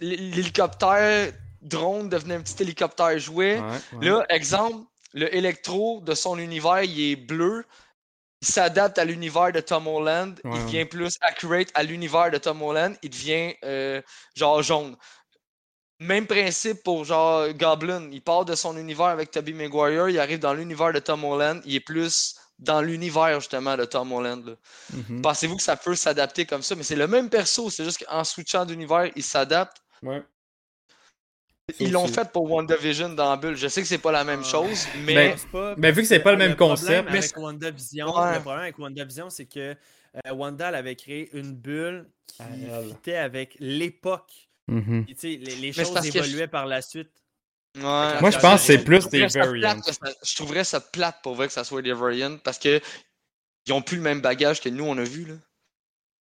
l'hélicoptère 0.00 1.32
drone 1.62 2.08
devenait 2.08 2.34
un 2.34 2.40
petit 2.40 2.62
hélicoptère 2.62 3.18
jouet. 3.18 3.60
Ouais, 3.60 3.98
ouais. 3.98 4.08
Là, 4.08 4.26
exemple, 4.30 4.86
le 5.12 5.34
électro 5.34 6.00
de 6.00 6.14
son 6.14 6.38
univers, 6.38 6.82
il 6.82 7.12
est 7.12 7.16
bleu. 7.16 7.64
Il 8.42 8.48
s'adapte 8.48 8.98
à 8.98 9.04
l'univers 9.04 9.50
de 9.52 9.60
Tom 9.60 9.86
Holland. 9.86 10.38
Ouais, 10.44 10.50
il 10.54 10.64
devient 10.64 10.84
plus 10.84 11.16
accurate 11.22 11.68
à 11.74 11.82
l'univers 11.82 12.30
de 12.30 12.38
Tom 12.38 12.62
Holland. 12.62 12.96
Il 13.02 13.10
devient 13.10 13.54
euh, 13.64 14.02
genre 14.34 14.62
jaune. 14.62 14.96
Même 15.98 16.26
principe 16.26 16.82
pour 16.82 17.04
genre 17.06 17.48
Goblin. 17.54 18.10
Il 18.12 18.20
part 18.20 18.44
de 18.44 18.54
son 18.54 18.76
univers 18.76 19.06
avec 19.06 19.30
Tobey 19.30 19.52
Maguire. 19.52 20.10
Il 20.10 20.18
arrive 20.18 20.38
dans 20.38 20.52
l'univers 20.52 20.92
de 20.92 20.98
Tom 20.98 21.24
Holland. 21.24 21.62
Il 21.64 21.74
est 21.74 21.80
plus 21.80 22.36
dans 22.58 22.80
l'univers 22.80 23.40
justement 23.40 23.76
de 23.76 23.84
Tom 23.84 24.12
Holland. 24.12 24.56
Mhm. 24.92 25.22
Pensez-vous 25.22 25.56
que 25.56 25.62
ça 25.62 25.76
peut 25.76 25.94
s'adapter 25.94 26.46
comme 26.46 26.62
ça? 26.62 26.74
Mais 26.74 26.82
c'est 26.82 26.96
le 26.96 27.06
même 27.06 27.28
perso. 27.28 27.68
C'est 27.70 27.84
juste 27.84 28.04
qu'en 28.04 28.24
switchant 28.24 28.64
d'univers, 28.64 29.10
il 29.14 29.22
s'adapte. 29.22 29.78
Ouais. 30.02 30.22
Ils 31.80 31.90
l'ont 31.90 32.06
fait 32.06 32.30
pour 32.30 32.48
WandaVision 32.50 33.08
dans 33.10 33.28
la 33.30 33.36
bulle. 33.36 33.56
Je 33.56 33.66
sais 33.66 33.82
que 33.82 33.88
c'est 33.88 33.98
pas 33.98 34.12
la 34.12 34.22
même 34.24 34.42
Ah. 34.44 34.48
chose, 34.48 34.86
mais. 35.04 35.34
Pas- 35.50 35.74
Mais 35.76 35.90
vu 35.90 36.02
que 36.02 36.08
c'est 36.08 36.20
pas 36.20 36.30
le 36.30 36.38
même 36.38 36.54
concept. 36.54 37.08
Avec 37.08 37.36
Mais- 37.36 37.42
WandaVision, 37.42 38.06
Ouais. 38.16 38.34
Le 38.34 38.40
problème 38.40 38.62
avec 38.62 38.78
WandaVision, 38.78 39.30
c'est 39.30 39.46
que 39.46 39.74
euh, 40.26 40.32
Wanda 40.32 40.68
elle 40.68 40.76
avait 40.76 40.94
créé 40.96 41.28
une 41.36 41.52
bulle 41.54 42.08
qui 42.28 42.40
elle. 42.40 42.86
fitait 42.88 43.16
avec 43.16 43.56
l'époque. 43.58 44.48
Mhm. 44.68 45.06
Sais, 45.16 45.28
Les, 45.36 45.56
les 45.56 45.72
choses 45.72 45.92
je- 46.02 46.16
évoluaient 46.16 46.46
par 46.48 46.66
la 46.66 46.80
suite. 46.82 47.10
Ouais. 47.76 48.20
Moi, 48.20 48.30
je 48.30 48.38
pense 48.38 48.60
que 48.60 48.66
c'est 48.66 48.78
plus 48.78 49.06
des 49.08 49.26
variants. 49.26 49.80
Je 50.24 50.34
trouverais 50.34 50.64
ça 50.64 50.80
plate 50.80 51.16
pour 51.22 51.34
vrai 51.34 51.46
que 51.46 51.52
ça 51.52 51.64
soit 51.64 51.82
des 51.82 51.92
variants 51.92 52.38
parce 52.42 52.58
que 52.58 52.80
ils 53.66 53.72
ont 53.72 53.82
plus 53.82 53.96
le 53.96 54.02
même 54.02 54.20
bagage 54.20 54.60
que 54.60 54.68
nous 54.68 54.84
on 54.84 54.96
a 54.96 55.04
vu 55.04 55.26
là. 55.26 55.34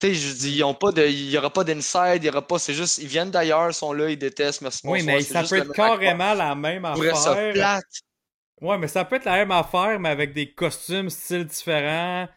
Tu 0.02 0.08
sais, 0.08 0.14
je 0.14 0.34
dis, 0.34 0.58
ils 0.58 0.64
ont 0.64 0.74
pas 0.74 0.92
de, 0.92 1.06
il 1.06 1.30
y 1.30 1.38
aura 1.38 1.50
pas 1.50 1.64
d'inside, 1.64 2.18
il 2.18 2.26
y 2.26 2.30
aura 2.30 2.46
pas, 2.46 2.60
c'est 2.60 2.74
juste, 2.74 2.98
ils 2.98 3.08
viennent 3.08 3.32
d'ailleurs, 3.32 3.74
sont 3.74 3.94
là, 3.94 4.10
ils 4.10 4.18
détestent, 4.18 4.62
merci. 4.62 4.82
Oui, 4.84 5.00
bonsoir, 5.00 5.16
mais 5.16 5.24
ça 5.24 5.44
peut 5.44 5.56
être 5.56 5.72
carrément 5.72 6.34
la 6.34 6.54
même 6.54 6.84
trouverais 6.84 7.16
ça 7.16 7.32
affaire. 7.32 7.54
plate. 7.54 7.86
Ouais, 8.60 8.78
mais 8.78 8.90
ça 8.90 9.06
peut 9.06 9.16
être 9.16 9.26
la 9.26 9.38
même 9.38 9.52
affaire, 9.52 9.98
mais 10.00 10.10
avec 10.10 10.34
des 10.34 10.52
costumes, 10.52 11.10
styles 11.10 11.46
différents. 11.46 12.28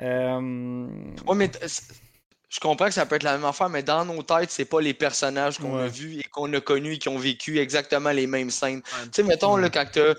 Euh... 0.00 0.86
Ouais, 1.26 1.34
mais 1.34 1.50
je 2.48 2.60
comprends 2.60 2.86
que 2.86 2.92
ça 2.94 3.04
peut 3.06 3.16
être 3.16 3.22
la 3.24 3.32
même 3.36 3.44
affaire, 3.44 3.68
mais 3.68 3.82
dans 3.82 4.04
nos 4.04 4.22
têtes, 4.22 4.50
c'est 4.50 4.64
pas 4.64 4.80
les 4.80 4.94
personnages 4.94 5.58
qu'on 5.58 5.76
a 5.78 5.86
vus 5.86 6.18
et 6.18 6.22
qu'on 6.24 6.52
a 6.54 6.60
connus 6.60 6.94
et 6.94 6.98
qui 6.98 7.08
ont 7.08 7.18
vécu 7.18 7.58
exactement 7.58 8.10
les 8.10 8.26
mêmes 8.26 8.50
scènes. 8.50 8.78
Ouais. 8.78 9.04
Tu 9.04 9.08
sais, 9.12 9.22
mettons, 9.22 9.56
Ouais. 9.56 9.62
là, 9.62 9.70
quand 9.70 9.84
t'as- 9.92 10.14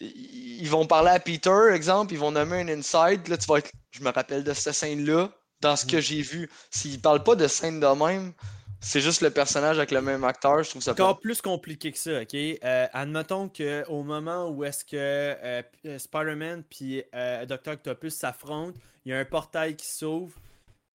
ils 0.00 0.68
vont 0.68 0.86
parler 0.86 1.10
à 1.10 1.18
Peter, 1.20 1.70
exemple, 1.74 2.12
ils 2.12 2.18
vont 2.18 2.30
nommer 2.30 2.60
un 2.60 2.68
inside, 2.68 3.28
là, 3.28 3.36
tu 3.36 3.46
vas 3.46 3.58
être, 3.58 3.70
je 3.90 4.00
me 4.02 4.10
rappelle 4.10 4.44
de 4.44 4.52
cette 4.52 4.74
scène-là, 4.74 5.30
dans 5.60 5.74
ce 5.76 5.86
que 5.86 6.00
j'ai 6.00 6.20
vu. 6.20 6.50
S'ils 6.70 7.00
parlent 7.00 7.22
pas 7.22 7.34
de 7.34 7.46
scène 7.48 7.80
de 7.80 7.86
même, 7.86 8.32
c'est 8.80 9.00
juste 9.00 9.22
le 9.22 9.30
personnage 9.30 9.78
avec 9.78 9.90
le 9.90 10.02
même 10.02 10.22
acteur, 10.24 10.62
je 10.62 10.68
trouve 10.70 10.82
ça 10.82 10.92
Encore 10.92 11.18
plus 11.18 11.40
compliqué 11.40 11.92
que 11.92 11.98
ça, 11.98 12.20
ok? 12.20 12.34
Euh, 12.34 12.86
admettons 12.92 13.48
qu'au 13.48 14.02
moment 14.02 14.48
où 14.50 14.64
est-ce 14.64 14.84
que 14.84 14.96
euh, 14.96 15.62
euh, 15.86 15.98
Spider-Man 15.98 16.62
puis 16.68 17.02
euh, 17.14 17.46
Dr. 17.46 17.72
Octopus 17.72 18.14
s'affrontent, 18.14 18.78
il 19.06 19.12
y 19.12 19.14
a 19.14 19.18
un 19.18 19.24
portail 19.24 19.76
qui 19.76 19.86
s'ouvre, 19.86 20.34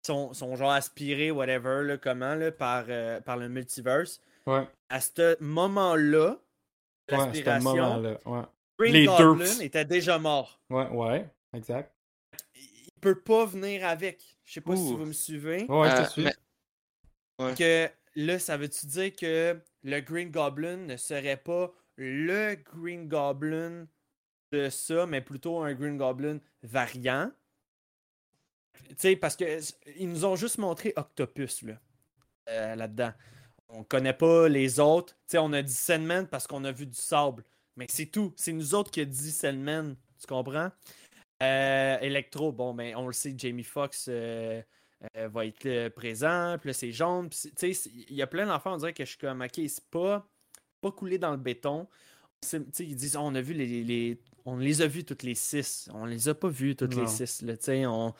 sont, 0.06 0.32
sont 0.32 0.56
genre 0.56 0.72
aspirés, 0.72 1.30
whatever, 1.30 1.82
là, 1.84 1.98
comment, 1.98 2.34
là, 2.34 2.50
par, 2.52 2.84
euh, 2.88 3.20
par 3.20 3.36
le 3.36 3.48
multiverse. 3.48 4.20
Ouais, 4.46 4.66
À 4.88 5.00
ce 5.00 5.40
moment-là, 5.42 6.30
ouais, 7.10 7.16
l'aspiration. 7.16 8.18
Ouais. 8.26 8.42
Green 8.78 8.92
Les 8.94 9.06
deux. 9.06 9.16
Goblin 9.16 9.60
était 9.60 9.84
déjà 9.84 10.18
mort. 10.18 10.60
ouais, 10.70 10.88
ouais, 10.88 11.26
exact. 11.54 11.92
Il 12.56 12.90
peut 13.00 13.20
pas 13.20 13.44
venir 13.46 13.86
avec. 13.86 14.38
Je 14.44 14.54
sais 14.54 14.60
pas 14.60 14.74
si 14.76 14.92
vous 14.94 15.04
me 15.06 15.12
suivez. 15.12 15.64
Ouais, 15.68 15.90
je 15.90 15.94
Euh, 15.96 16.04
te 16.04 16.10
suis. 16.10 16.24
mais- 16.24 16.34
Ouais. 17.44 17.54
que 17.54 17.88
là, 18.16 18.38
ça 18.38 18.56
veut-tu 18.56 18.86
dire 18.86 19.14
que 19.16 19.58
le 19.82 20.00
Green 20.00 20.30
Goblin 20.30 20.76
ne 20.78 20.96
serait 20.96 21.36
pas 21.38 21.72
le 21.96 22.54
Green 22.56 23.08
Goblin 23.08 23.86
de 24.52 24.68
ça, 24.68 25.06
mais 25.06 25.20
plutôt 25.20 25.60
un 25.60 25.72
Green 25.74 25.96
Goblin 25.96 26.38
variant? 26.62 27.30
Tu 28.88 28.94
sais, 28.96 29.16
parce 29.16 29.36
que 29.36 29.44
ils 29.96 30.08
nous 30.08 30.24
ont 30.24 30.36
juste 30.36 30.58
montré 30.58 30.92
Octopus 30.96 31.62
là, 31.62 31.74
euh, 32.48 32.74
là-dedans. 32.74 33.12
On 33.68 33.84
connaît 33.84 34.12
pas 34.14 34.48
les 34.48 34.80
autres. 34.80 35.14
Tu 35.28 35.32
sais, 35.32 35.38
on 35.38 35.52
a 35.52 35.62
dit 35.62 35.72
Sandman 35.72 36.26
parce 36.26 36.46
qu'on 36.46 36.64
a 36.64 36.72
vu 36.72 36.86
du 36.86 36.96
sable. 36.98 37.44
Mais 37.76 37.86
c'est 37.88 38.06
tout. 38.06 38.32
C'est 38.36 38.52
nous 38.52 38.74
autres 38.74 38.90
qui 38.90 39.00
a 39.00 39.04
dit 39.04 39.30
Sandman. 39.30 39.96
Tu 40.18 40.26
comprends? 40.26 40.70
Euh, 41.42 41.98
Electro, 42.00 42.52
bon, 42.52 42.74
ben, 42.74 42.94
on 42.96 43.06
le 43.06 43.12
sait, 43.12 43.32
Jamie 43.36 43.62
Foxx 43.62 44.06
euh, 44.08 44.60
euh, 45.16 45.28
va 45.28 45.46
être 45.46 45.88
présent, 45.90 46.56
puis 46.60 46.68
là, 46.68 46.72
c'est 46.74 46.92
jaune. 46.92 47.30
il 47.62 48.14
y 48.14 48.20
a 48.20 48.26
plein 48.26 48.46
d'enfants, 48.46 48.74
on 48.74 48.76
dirait 48.76 48.92
que 48.92 49.04
je 49.04 49.10
suis 49.10 49.18
comme, 49.18 49.40
ok, 49.40 49.60
c'est 49.66 49.84
pas, 49.90 50.28
pas 50.82 50.92
coulé 50.92 51.16
dans 51.16 51.30
le 51.30 51.38
béton. 51.38 51.88
Ils 52.52 52.94
disent, 52.96 53.16
on 53.16 53.34
a 53.34 53.40
vu 53.40 53.54
les, 53.54 53.82
les- 53.84 54.20
On 54.44 54.56
les 54.58 54.82
a 54.82 54.86
vus 54.86 55.04
toutes 55.04 55.22
les 55.22 55.34
six. 55.34 55.88
On 55.94 56.04
les 56.04 56.28
a 56.28 56.34
pas 56.34 56.48
vus 56.48 56.76
toutes 56.76 56.94
Non. 56.94 57.02
les 57.02 57.08
six, 57.08 57.40
là, 57.42 57.54
on... 57.88 58.12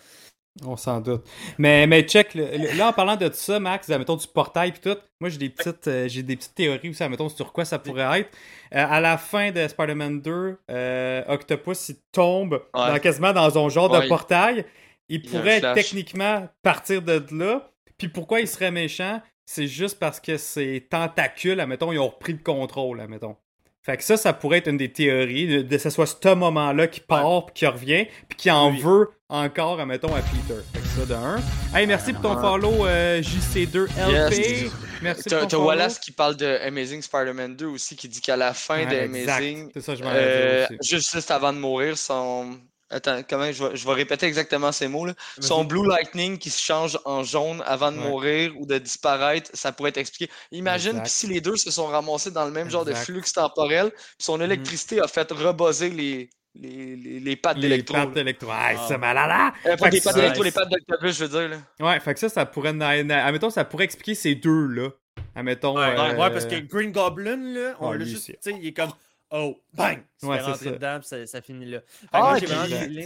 On 0.66 0.77
s'en 0.77 1.01
doute. 1.01 1.23
Mais, 1.59 1.87
mais 1.87 2.03
check, 2.03 2.35
le- 2.35 2.45
le- 2.57 2.77
là, 2.77 2.89
en 2.89 2.93
parlant 2.93 3.16
de 3.16 3.28
tout 3.28 3.35
ça, 3.35 3.59
Max, 3.59 3.89
mettons 3.89 4.16
du 4.16 4.27
portail 4.27 4.73
puis 4.73 4.81
tout, 4.81 4.99
moi 5.20 5.31
j'ai 5.31 5.39
des 5.39 5.49
petites 5.49 5.89
euh, 5.89 6.07
j'ai 6.09 6.23
des 6.23 6.37
petites 6.37 6.55
théories 6.55 6.91
aussi, 6.91 7.09
mettons 7.09 7.28
sur 7.28 7.53
quoi 7.53 7.65
ça 7.65 7.78
pourrait 7.78 8.20
être. 8.20 8.28
Euh, 8.74 8.85
à 8.89 9.01
la 9.01 9.16
fin 9.16 9.51
de 9.53 9.66
Spider-Man 9.66 10.20
2, 10.20 10.59
euh, 10.70 11.23
Octopus 11.28 11.89
il 11.89 11.97
tombe 12.12 12.62
dans- 12.74 12.99
quasiment 12.99 13.32
dans 13.32 13.65
un 13.65 13.69
genre 13.70 13.91
Ouais. 13.91 14.03
de 14.03 14.09
portail. 14.09 14.65
Il 15.09 15.23
pourrait 15.23 15.61
techniquement 15.74 16.49
partir 16.62 17.03
de 17.03 17.24
là. 17.32 17.70
Puis 17.99 18.09
pourquoi 18.09 18.41
il 18.41 18.47
serait 18.49 18.70
méchant? 18.70 19.20
C'est 19.47 19.66
juste 19.66 19.99
parce 19.99 20.20
que 20.20 20.37
ses 20.37 20.87
tentacules, 20.89 21.65
mettons, 21.66 21.91
ils 21.93 21.99
ont 21.99 22.09
repris 22.09 22.32
le 22.35 22.39
contrôle, 22.39 23.05
mettons. 23.09 23.37
Fait 23.82 23.97
que 23.97 24.05
ça, 24.05 24.16
ça 24.16 24.32
pourrait 24.35 24.59
être 24.59 24.69
une 24.69 24.77
des 24.77 24.93
théories, 24.93 25.47
de, 25.49 25.62
de 25.62 25.78
ce 25.78 25.91
soit 25.91 26.07
ce 26.07 26.35
moment-là 26.35 26.87
qui 26.87 27.01
part, 27.01 27.47
puis 27.47 27.55
qui 27.55 27.66
revient, 27.66 28.07
puis 28.28 28.37
qui 28.37 28.51
en 28.51 28.70
Oui. 28.70 28.78
veut 28.81 29.09
encore, 29.31 29.81
admettons, 29.81 30.15
à 30.15 30.20
Peter. 30.20 30.61
Fait 30.74 30.81
que 30.81 30.86
ça 30.86 31.07
de 31.07 31.15
un. 31.15 31.40
Hey, 31.74 31.86
merci 31.86 32.12
pour 32.12 32.23
ton 32.23 32.40
follow 32.40 32.86
euh, 32.86 33.23
JC2LP. 33.23 34.11
Yes. 34.11 34.73
Merci 35.02 35.23
pour 35.23 35.31
T'as 35.31 35.40
ton 35.43 35.47
t'as. 35.47 35.57
Wallace 35.59 35.98
qui 35.98 36.11
parle 36.12 36.36
de 36.36 36.59
Amazing 36.66 37.01
Spider-Man 37.01 37.57
2 37.57 37.66
aussi, 37.66 37.97
qui 37.97 38.09
dit 38.09 38.20
qu'à 38.20 38.36
la 38.36 38.52
fin 38.52 38.78
Ouais, 38.81 38.86
de 38.86 39.16
exact. 39.16 39.39
Amazing, 39.39 39.70
C'est 39.73 39.81
ça, 39.81 39.94
je 39.94 40.02
m'en 40.05 40.11
euh, 40.12 40.66
juste, 40.82 41.12
juste 41.12 41.31
avant 41.31 41.52
de 41.52 41.59
mourir, 41.59 41.97
son. 41.97 42.59
Attends, 42.93 43.20
comment 43.28 43.52
je 43.52 43.62
vais, 43.65 43.77
je 43.77 43.86
vais 43.86 43.93
répéter 43.94 44.27
exactement 44.27 44.73
ces 44.73 44.89
mots 44.89 45.07
là. 45.07 45.15
Son 45.39 45.62
Blue 45.62 45.86
Lightning 45.86 46.36
qui 46.39 46.51
se 46.51 46.61
change 46.61 46.98
en 47.05 47.23
jaune 47.23 47.62
avant 47.65 47.93
de 47.93 47.98
Ouais. 47.98 48.09
mourir 48.09 48.52
ou 48.59 48.66
de 48.66 48.78
disparaître, 48.78 49.48
ça 49.55 49.70
pourrait 49.70 49.90
être 49.90 49.98
expliqué. 49.98 50.28
Imagine 50.51 51.01
si 51.05 51.28
les 51.28 51.40
deux 51.40 51.57
se 51.57 51.70
sont 51.70 51.86
ramassés 51.86 52.32
dans 52.32 52.44
le 52.44 52.51
même 52.51 52.69
genre 52.69 52.85
de 52.85 52.93
flux 52.93 53.23
temporel, 53.32 53.93
puis 53.93 54.02
son 54.19 54.40
électricité 54.40 55.01
a 55.01 55.07
fait 55.07 55.31
rebuzzer 55.31 55.90
les, 55.90 56.31
les, 56.55 56.97
les, 56.97 57.21
les 57.21 57.37
pattes 57.37 57.57
Les 57.57 57.69
d'électro. 57.69 57.95
pattes 57.97 58.15
là. 58.15 58.21
électro. 58.23 58.51
Hey, 58.51 58.77
Ah. 58.79 58.85
c'est 58.89 58.99
malade. 58.99 59.53
Euh, 59.67 59.77
pas 59.77 59.91
que 59.91 60.03
pattes 60.03 60.15
d'électro, 60.17 60.43
les 60.43 60.51
pattes 60.51 60.69
d'autobus, 60.69 61.17
je 61.19 61.25
veux 61.25 61.29
dire. 61.49 61.49
Là. 61.49 61.87
Ouais, 61.87 62.01
fait 62.01 62.15
que 62.15 62.21
ça, 62.21 62.29
ça 62.29 62.47
pourrait. 62.47 62.73
na- 62.73 63.03
na- 63.05 63.25
Admettons, 63.25 63.51
ça 63.51 63.65
pourrait 63.65 63.85
expliquer 63.85 64.15
ces 64.15 64.35
deux-là. 64.35 64.89
Admettons. 65.35 65.77
Ouais, 65.77 65.85
euh, 65.97 66.11
ouais, 66.17 66.31
parce 66.31 66.47
que 66.47 66.59
Green 66.61 66.91
Goblin, 66.93 67.37
là, 67.37 67.77
on 67.81 67.91
Ouais, 67.91 67.99
l'a 67.99 68.05
juste, 68.05 68.27
tu 68.27 68.35
sais, 68.41 68.55
il 68.61 68.67
est 68.67 68.73
comme, 68.73 68.91
oh, 69.31 69.59
bang! 69.74 70.02
Ouais, 70.23 70.40
rentrer 70.40 70.65
ça. 70.66 70.70
dedans, 70.73 70.98
puis 71.01 71.09
ça, 71.09 71.27
ça 71.27 71.40
finit 71.43 71.66
là. 71.66 71.81
Ah, 72.12 72.20
moi, 72.20 72.35
puis 72.40 72.47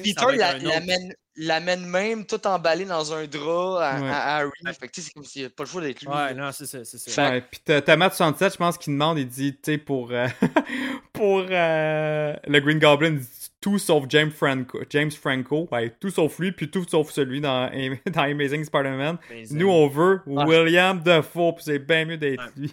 Peter 0.03 0.37
la- 0.37 0.59
l'amène 0.59 1.15
l'amène 1.37 1.85
même 1.85 2.25
tout 2.27 2.47
emballé 2.47 2.85
dans 2.85 3.13
un 3.13 3.27
drap 3.27 3.81
à, 3.81 4.01
Ouais. 4.01 4.09
à 4.09 4.37
Harry. 4.37 4.51
Fait 4.79 4.87
que 4.89 5.01
c'est 5.01 5.13
comme 5.13 5.25
s'il 5.25 5.43
n'y 5.43 5.47
a 5.47 5.51
pas 5.51 5.65
le 5.65 5.69
choix 5.69 5.83
d'être 5.83 6.01
lui. 6.01 6.09
Ouais, 6.09 6.33
non, 6.35 6.51
c'est 6.53 6.67
ça, 6.67 6.85
c'est 6.85 6.99
ça. 6.99 7.11
Fait- 7.11 7.45
Ouais, 7.73 7.83
t'as 7.83 7.97
Matt 7.97 8.15
67, 8.15 8.53
je 8.53 8.57
pense 8.59 8.79
qu'il 8.79 8.93
demande, 8.93 9.19
il 9.19 9.27
dit, 9.29 9.53
tu 9.55 9.73
sais, 9.73 9.79
pour, 9.79 10.11
euh, 10.13 10.29
pour 11.13 11.45
euh, 11.51 12.35
le 12.47 12.61
Green 12.61 12.79
Goblin, 12.79 13.09
il 13.15 13.19
dit 13.21 13.44
tout 13.65 13.79
sauf 13.79 14.05
James 14.11 14.31
Franco, 14.31 14.79
James 14.91 15.11
Franco, 15.11 15.67
ouais, 15.73 15.89
tout 15.99 16.11
sauf 16.11 16.39
lui, 16.39 16.53
puis 16.53 16.71
tout 16.71 16.85
sauf 16.87 17.11
celui 17.11 17.41
dans, 17.41 17.71
dans 18.13 18.21
Amazing 18.23 18.63
Spider-Man. 18.63 19.17
Nous, 19.53 19.71
on 19.71 19.89
veut 19.89 20.21
Ah. 20.37 20.45
William 20.47 21.03
Defoe, 21.03 21.55
puis 21.55 21.65
c'est 21.65 21.79
bien 21.79 22.05
mieux 22.05 22.19
d'être 22.19 22.45
Ouais. 22.45 22.51
lui. 22.59 22.73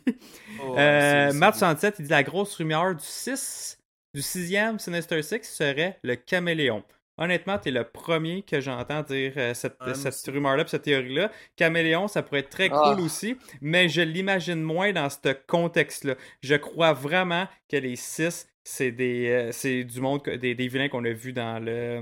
Oh, 0.62 0.76
Euh, 0.78 1.32
Matt 1.32 1.54
beau. 1.54 1.60
67, 1.60 1.96
il 2.00 2.04
dit 2.04 2.12
la 2.12 2.24
grosse 2.24 2.54
rumeur 2.56 2.94
du 2.94 3.06
6, 3.06 3.78
du 4.14 4.22
sixième 4.22 4.80
Sinister 4.80 5.22
Six 5.24 5.44
serait 5.44 5.98
le 6.04 6.16
caméléon. 6.16 6.84
Honnêtement, 7.18 7.58
t'es 7.58 7.72
le 7.72 7.84
premier 7.86 8.42
que 8.42 8.60
j'entends 8.60 9.04
dire 9.04 9.34
euh, 9.38 9.54
cette, 9.54 9.78
moi 9.80 9.94
cette 9.94 10.26
rumeur-là, 10.34 10.64
puis 10.66 10.72
cette 10.72 10.82
théorie-là. 10.84 11.32
Caméléon, 11.56 12.08
ça 12.10 12.22
pourrait 12.24 12.40
être 12.42 12.50
très 12.50 12.70
Ah. 12.74 12.94
cool 12.96 13.04
aussi, 13.06 13.38
mais 13.62 13.88
je 13.88 14.02
l'imagine 14.02 14.62
moins 14.62 14.92
dans 14.92 15.10
ce 15.10 15.32
contexte-là. 15.48 16.16
Je 16.42 16.56
crois 16.56 16.94
vraiment 16.94 17.48
que 17.70 17.78
les 17.78 17.96
six, 17.96 18.48
c'est 18.64 18.92
des, 18.92 19.28
euh, 19.30 19.52
c'est 19.52 19.84
du 19.84 20.00
monde, 20.02 20.22
des, 20.24 20.56
des 20.56 20.68
vilains 20.68 20.90
qu'on 20.90 21.04
a 21.06 21.12
vus 21.14 21.34
dans 21.34 21.60
le. 21.64 22.02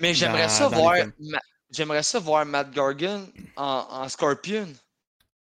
Mais 0.00 0.14
j'aimerais 0.14 0.48
ça 0.48 0.68
voir. 0.68 0.96
Ma- 1.20 1.40
J'aimerais 1.70 2.02
ça 2.04 2.20
voir 2.20 2.46
Matt 2.46 2.70
Gargan 2.72 3.26
en, 3.56 3.86
en 3.90 4.08
Scorpion. 4.08 4.68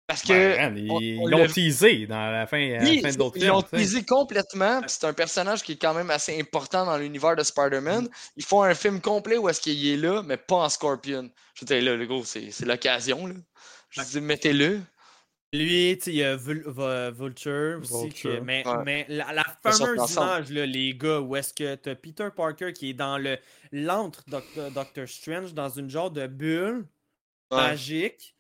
Parce 0.07 0.23
que. 0.23 0.57
Ben, 0.57 0.77
ils 0.77 0.91
on- 0.91 1.01
ils 1.01 1.19
on 1.21 1.27
l'ont 1.27 1.47
teasé 1.47 2.07
dans 2.07 2.31
la 2.31 2.47
fin, 2.47 2.59
à 2.75 2.83
la 2.83 3.13
d'autres 3.13 3.37
ils 3.37 3.41
films. 3.43 3.53
l'ont 3.53 3.63
teasé 3.63 4.05
complètement. 4.05 4.81
C'est 4.87 5.05
un 5.05 5.13
personnage 5.15 5.63
qui 5.63 5.73
est 5.73 5.77
quand 5.77 5.95
même 5.95 6.11
assez 6.11 6.39
important 6.39 6.85
dans 6.87 6.97
l'univers 6.99 7.35
de 7.37 7.43
Spider-Man. 7.43 8.05
Mm. 8.05 8.09
Ils 8.37 8.45
font 8.45 8.63
un 8.63 8.75
film 8.75 9.01
complet 9.01 9.39
où 9.39 9.49
est-ce 9.49 9.61
qu'il 9.61 9.87
est 9.87 9.97
là, 9.97 10.23
mais 10.23 10.37
pas 10.37 10.57
en 10.57 10.69
Scorpion. 10.69 11.31
Je 11.55 11.65
disais 11.65 11.81
là, 11.81 11.95
le 11.97 12.07
gros, 12.07 12.25
c'est 12.25 12.51
c'est 12.51 12.67
l'occasion. 12.67 13.27
là. 13.27 13.35
Je 13.91 14.03
dis, 14.03 14.21
mettez-le. 14.21 14.81
Lui, 15.55 15.97
tu 15.97 16.05
sais, 16.05 16.11
il 16.11 16.17
y 16.17 16.25
a 16.25 16.37
Vul- 16.37 16.65
Vulture 17.17 17.79
aussi. 17.81 18.03
Vulture. 18.05 18.39
que- 18.39 18.45
mais, 18.45 18.67
Ouais. 18.69 18.85
mais 18.85 19.07
la, 19.09 19.45
fameuse 19.63 20.13
image, 20.13 20.51
là, 20.51 20.67
les 20.67 20.95
gars, 20.95 21.21
où 21.21 21.35
est-ce 21.37 21.55
que 21.55 21.75
t'as 21.75 21.95
Peter 21.95 22.29
Parker 22.37 22.73
qui 22.75 22.91
est 22.91 22.95
dans 22.95 23.17
le 23.17 23.39
l'antre 23.73 24.23
Doctor, 24.29 24.71
Doctor 24.71 25.09
Strange, 25.09 25.55
dans 25.55 25.71
une 25.71 25.89
genre 25.89 26.11
de 26.11 26.27
bulle 26.27 26.85
Ouais. 27.51 27.57
magique. 27.57 28.35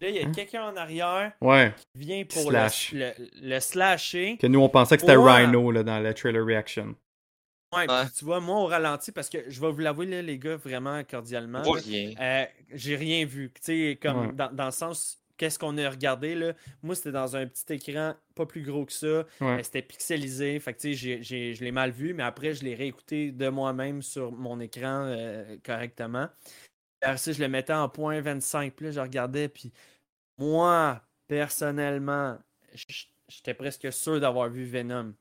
Là, 0.00 0.08
il 0.08 0.14
y 0.14 0.20
a 0.20 0.26
Hein? 0.26 0.32
quelqu'un 0.32 0.62
en 0.62 0.76
arrière 0.76 1.32
Ouais, 1.42 1.74
qui 1.92 1.98
vient 1.98 2.24
pour 2.24 2.42
Slash. 2.50 2.92
le, 2.92 3.10
le, 3.18 3.28
le 3.42 3.60
slasher. 3.60 4.38
que 4.38 4.46
nous, 4.46 4.60
on 4.60 4.68
pensait 4.70 4.96
que 4.96 5.02
c'était 5.02 5.16
Ouais. 5.16 5.44
Rhino 5.44 5.70
là, 5.70 5.82
dans 5.82 6.00
le 6.00 6.14
trailer 6.14 6.42
reaction. 6.46 6.94
Ouais, 7.74 7.86
tu 8.16 8.24
vois, 8.24 8.40
moi, 8.40 8.56
au 8.60 8.66
ralenti, 8.66 9.12
parce 9.12 9.28
que 9.28 9.38
je 9.50 9.60
vais 9.60 9.70
vous 9.70 9.80
l'avouer, 9.80 10.06
là, 10.06 10.22
les 10.22 10.38
gars, 10.38 10.56
vraiment 10.56 11.02
cordialement. 11.04 11.60
Pour 11.60 11.76
là, 11.76 11.82
rien. 11.84 12.14
Euh, 12.18 12.44
j'ai 12.72 12.96
rien 12.96 13.26
vu. 13.26 13.50
Tu 13.56 13.60
sais, 13.90 13.98
comme 14.00 14.28
Ouais. 14.28 14.32
dans, 14.32 14.50
dans 14.50 14.64
le 14.66 14.70
sens, 14.70 15.18
qu'est-ce 15.38 15.58
qu'on 15.58 15.78
a 15.78 15.88
regardé, 15.88 16.34
là. 16.34 16.52
Moi, 16.82 16.94
c'était 16.94 17.12
dans 17.12 17.34
un 17.36 17.46
petit 17.46 17.72
écran 17.72 18.14
pas 18.34 18.44
plus 18.44 18.62
gros 18.62 18.84
que 18.84 18.92
ça. 18.92 19.24
Ouais. 19.40 19.62
C'était 19.62 19.80
pixelisé. 19.80 20.60
Fait 20.60 20.74
que, 20.74 20.92
je 20.92 21.64
l'ai 21.64 21.72
mal 21.72 21.90
vu, 21.92 22.12
mais 22.12 22.24
après, 22.24 22.52
je 22.52 22.62
l'ai 22.64 22.74
réécouté 22.74 23.32
de 23.32 23.48
moi-même 23.48 24.02
sur 24.02 24.30
mon 24.32 24.60
écran 24.60 25.04
euh, 25.06 25.56
correctement. 25.64 26.28
Après 27.00 27.16
ça, 27.16 27.32
je 27.32 27.40
le 27.40 27.48
mettais 27.48 27.72
en 27.72 27.88
point 27.88 28.20
25. 28.20 28.74
Puis 28.74 28.86
là, 28.86 28.92
je 28.92 29.00
regardais, 29.00 29.48
puis 29.48 29.72
moi, 30.36 31.00
personnellement, 31.28 32.38
j'étais 33.28 33.54
presque 33.54 33.92
sûr 33.92 34.20
d'avoir 34.20 34.48
vu 34.50 34.64
Venom. 34.64 35.14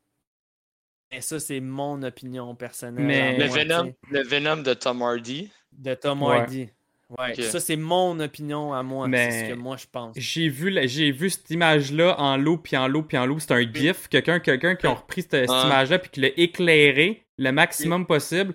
Mais 1.11 1.21
ça, 1.21 1.39
c'est 1.39 1.61
mon 1.61 2.01
opinion 2.03 2.53
personnelle. 2.55 3.05
Mais- 3.05 3.37
Le 3.37 3.47
moi, 3.47 3.55
Venom, 3.57 3.93
le 4.11 4.23
Venom 4.23 4.57
de 4.57 4.73
Tom 4.73 5.01
Hardy. 5.01 5.49
De 5.71 5.93
Tom 5.93 6.21
Ouais. 6.23 6.39
Hardy. 6.39 6.69
Ouais, 7.17 7.33
ça, 7.41 7.59
c'est 7.61 7.77
mon 7.77 8.19
opinion 8.19 8.73
à 8.73 8.83
moi. 8.83 9.07
C'est 9.13 9.45
ce 9.45 9.49
que 9.51 9.55
moi, 9.55 9.77
je 9.77 9.85
pense. 9.89 10.13
J'ai 10.17 10.49
vu, 10.49 10.69
la- 10.69 10.87
j'ai 10.87 11.11
vu 11.11 11.29
cette 11.29 11.49
image-là 11.49 12.19
en 12.19 12.35
loop, 12.35 12.63
puis 12.63 12.75
en 12.75 12.87
loop, 12.87 13.07
puis 13.07 13.17
en 13.17 13.25
loop. 13.25 13.39
C'est 13.39 13.53
un 13.53 13.61
GIF. 13.61 14.09
Quelqu'un 14.09 14.39
quelqu'un 14.39 14.75
qui 14.75 14.87
a 14.87 14.91
repris 14.91 15.21
cette, 15.21 15.49
image-là, 15.49 15.99
puis 15.99 16.09
qui 16.09 16.19
l'a 16.19 16.29
éclairé 16.35 17.23
le 17.37 17.51
maximum 17.51 18.05
possible, 18.05 18.53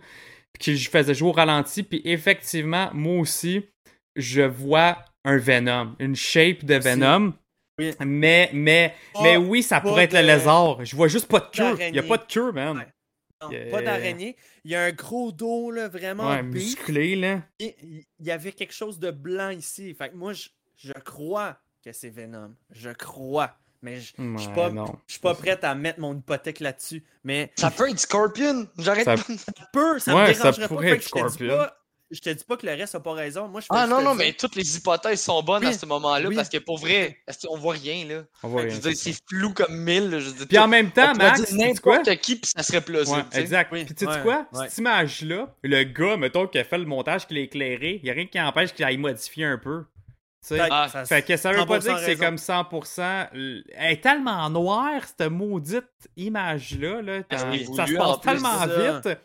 puis 0.53 0.61
qui 0.65 0.77
je 0.77 0.91
faisais 0.91 1.15
jouer 1.15 1.31
au 1.31 1.33
ralenti. 1.33 1.83
Puis 1.83 2.03
effectivement, 2.05 2.91
moi 2.93 3.21
aussi, 3.21 3.63
je 4.17 4.43
vois 4.43 4.99
un 5.25 5.39
Venom, 5.39 5.95
une 5.99 6.15
shape 6.17 6.65
de. 6.65 6.75
Venom. 6.75 7.33
Oui. 7.79 7.93
Mais, 8.05 8.51
mais, 8.53 8.95
Pas- 9.15 9.23
mais 9.23 9.37
oui, 9.39 9.63
ça 9.63 9.81
pourrait 9.81 10.05
être 10.05 10.13
le 10.13 10.21
lézard. 10.21 10.85
Je 10.85 10.95
vois 10.95 11.09
juste 11.09 11.27
pas 11.27 11.41
de 11.41 11.47
queue. 11.47 11.63
Il 11.65 11.71
d'araignée. 11.79 11.97
y 11.97 12.01
a 12.01 12.03
pas 12.03 12.19
de 12.19 12.25
queue, 12.31 12.53
man. 12.53 12.77
Ouais. 12.77 12.87
Non, 13.43 13.51
Yeah. 13.51 13.71
Pas 13.71 13.83
d'araignée. 13.83 14.37
Il 14.65 14.71
y 14.71 14.75
a 14.77 14.83
un 14.85 14.93
gros 14.93 15.33
dos, 15.33 15.71
là, 15.71 15.89
vraiment. 15.89 16.31
Ouais, 16.31 16.43
musclé, 16.43 17.17
là. 17.17 17.43
Et 17.59 17.77
Il 18.19 18.27
y 18.27 18.31
avait 18.31 18.53
quelque 18.53 18.75
chose 18.75 18.99
de 18.99 19.11
blanc 19.11 19.51
ici. 19.51 19.95
Fait 19.95 20.11
que 20.11 20.17
moi, 20.17 20.33
je, 20.33 20.49
je 20.77 20.93
crois 21.05 21.59
que 21.85 21.93
c'est 21.93 22.11
Venom. 22.11 22.55
Je 22.71 22.91
crois. 22.91 23.57
Mais 23.85 23.99
je 23.99 24.13
je 24.17 24.39
suis 24.39 24.53
pas, 24.53 24.71
non. 24.71 24.87
je 25.09 25.15
suis 25.15 25.21
pas 25.21 25.35
prête 25.35 25.65
à 25.65 25.75
mettre 25.75 25.99
mon 25.99 26.17
hypothèque 26.17 26.61
là-dessus. 26.61 27.03
Mais 27.25 27.51
Ça 27.59 27.69
peut 27.73 27.91
être 27.91 27.99
Scorpion. 27.99 28.69
J'arrête 28.79 29.05
Ça- 29.05 29.17
pas. 29.17 29.23
ça 29.37 29.53
peut, 29.73 29.99
ça 29.99 30.15
Ouais, 30.15 30.29
me 30.29 30.33
ça 30.35 30.39
dérangerait 30.53 30.69
pourrait 30.69 30.87
pas. 30.87 30.91
Fait 30.93 30.97
être 30.99 31.11
que 31.11 31.19
je 31.19 31.25
te 31.25 31.29
dis 31.31 31.35
Scorpion. 31.35 31.57
pas- 31.57 31.82
Je 32.13 32.21
te 32.21 32.29
dis 32.31 32.45
pas 32.45 32.57
que 32.59 32.67
le 32.67 32.73
reste 32.75 32.95
a 32.95 33.01
pas 33.01 33.15
raison. 33.15 33.49
Moi, 33.49 33.63
je 33.63 33.67
Ah 33.71 33.87
non, 33.87 34.03
non, 34.03 34.15
mais 34.15 34.33
toutes 34.35 34.55
les 34.55 34.77
hypothèses 34.77 35.23
sont 35.23 35.43
bonnes 35.43 35.65
à 35.65 35.73
ce 35.73 35.87
moment-là 35.87 36.29
Oui. 36.29 36.37
parce 36.37 36.49
que 36.51 36.59
pour 36.59 36.79
vrai, 36.79 37.19
qu'on 37.45 37.57
voit 37.57 37.73
rien 37.75 38.05
là? 38.07 38.23
On 38.43 38.49
voit 38.49 38.63
Je 38.63 38.67
rien, 38.67 38.75
veux 38.77 38.91
dire, 38.91 38.97
c'est 38.97 39.15
flou 39.29 39.53
comme 39.55 39.75
mille. 39.75 40.19
Je 40.21 40.45
Puis 40.45 40.59
en 40.59 40.69
même 40.69 40.89
on 40.89 40.91
temps, 40.91 41.15
Max, 41.15 41.51
n'importe 41.53 42.15
qui 42.17 42.37
puis 42.37 42.51
ça 42.55 42.63
serait 42.63 42.83
plausible. 42.83 43.25
Ouais, 43.33 43.41
exact. 43.41 43.73
Oui, 43.73 43.85
Puis 43.87 43.95
tu 43.95 44.05
sais 44.05 44.11
ouais, 44.11 44.23
quoi? 44.23 44.47
ouais. 44.53 44.69
Cette 44.69 44.79
image-là, 44.79 45.55
le 45.63 45.83
gars, 45.85 46.17
mettons, 46.19 46.47
qui 46.47 46.59
a 46.59 46.65
fait 46.65 46.79
le 46.79 46.85
montage, 46.85 47.27
qui 47.27 47.35
l'a 47.35 47.41
éclairé, 47.41 48.01
il 48.03 48.05
n'y 48.05 48.11
a 48.11 48.13
rien 48.13 48.27
qui 48.27 48.39
empêche 48.41 48.75
qu'il 48.75 48.85
aille 48.85 48.99
modifier 48.99 49.47
un 49.47 49.57
peu. 49.59 49.85
Tu 50.43 50.49
sais? 50.49 50.57
Peut-être, 50.59 50.73
Ah, 50.73 50.89
ça- 50.89 51.05
Fait 51.05 51.23
que 51.23 51.37
ça 51.37 51.53
veut 51.53 51.65
pas 51.65 51.79
100% 51.79 51.81
dire 51.81 51.95
que 51.95 52.01
c'est 52.05 52.17
comme 52.17 52.37
100%. 52.37 53.29
l- 53.33 53.63
Elle 53.75 53.93
est 53.93 54.01
tellement 54.03 54.51
noire, 54.51 55.01
cette 55.07 55.31
maudite 55.31 55.85
image-là. 56.17 57.01
Là, 57.01 57.21
Ah, 57.31 57.37
ça 57.39 57.53
se 57.87 57.95
passe 57.95 58.19
plus, 58.21 58.29
tellement 58.29 58.67
vite 58.67 59.19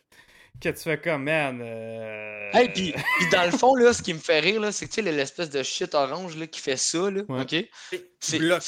que 0.61 0.69
tu 0.69 0.83
fais 0.83 0.97
comme, 0.97 1.23
man. 1.23 1.59
euh, 1.61 2.49
Hey, 2.53 2.69
puis, 2.69 2.93
puis 3.19 3.29
dans 3.31 3.43
le 3.45 3.51
fond, 3.57 3.75
là, 3.75 3.93
ce 3.93 4.01
qui 4.01 4.13
me 4.13 4.19
fait 4.19 4.39
rire, 4.39 4.61
là, 4.61 4.71
c'est 4.71 4.85
que 4.87 4.91
tu 4.93 5.03
sais, 5.03 5.11
l'espèce 5.11 5.49
de 5.49 5.63
shit 5.63 5.93
orange 5.93 6.37
là, 6.37 6.47
qui 6.47 6.59
fait 6.61 6.77
ça, 6.77 7.11
là, 7.11 7.21
Ouais. 7.27 7.41
ok? 7.41 7.65
C'est- 8.19 8.39
bloque. 8.39 8.63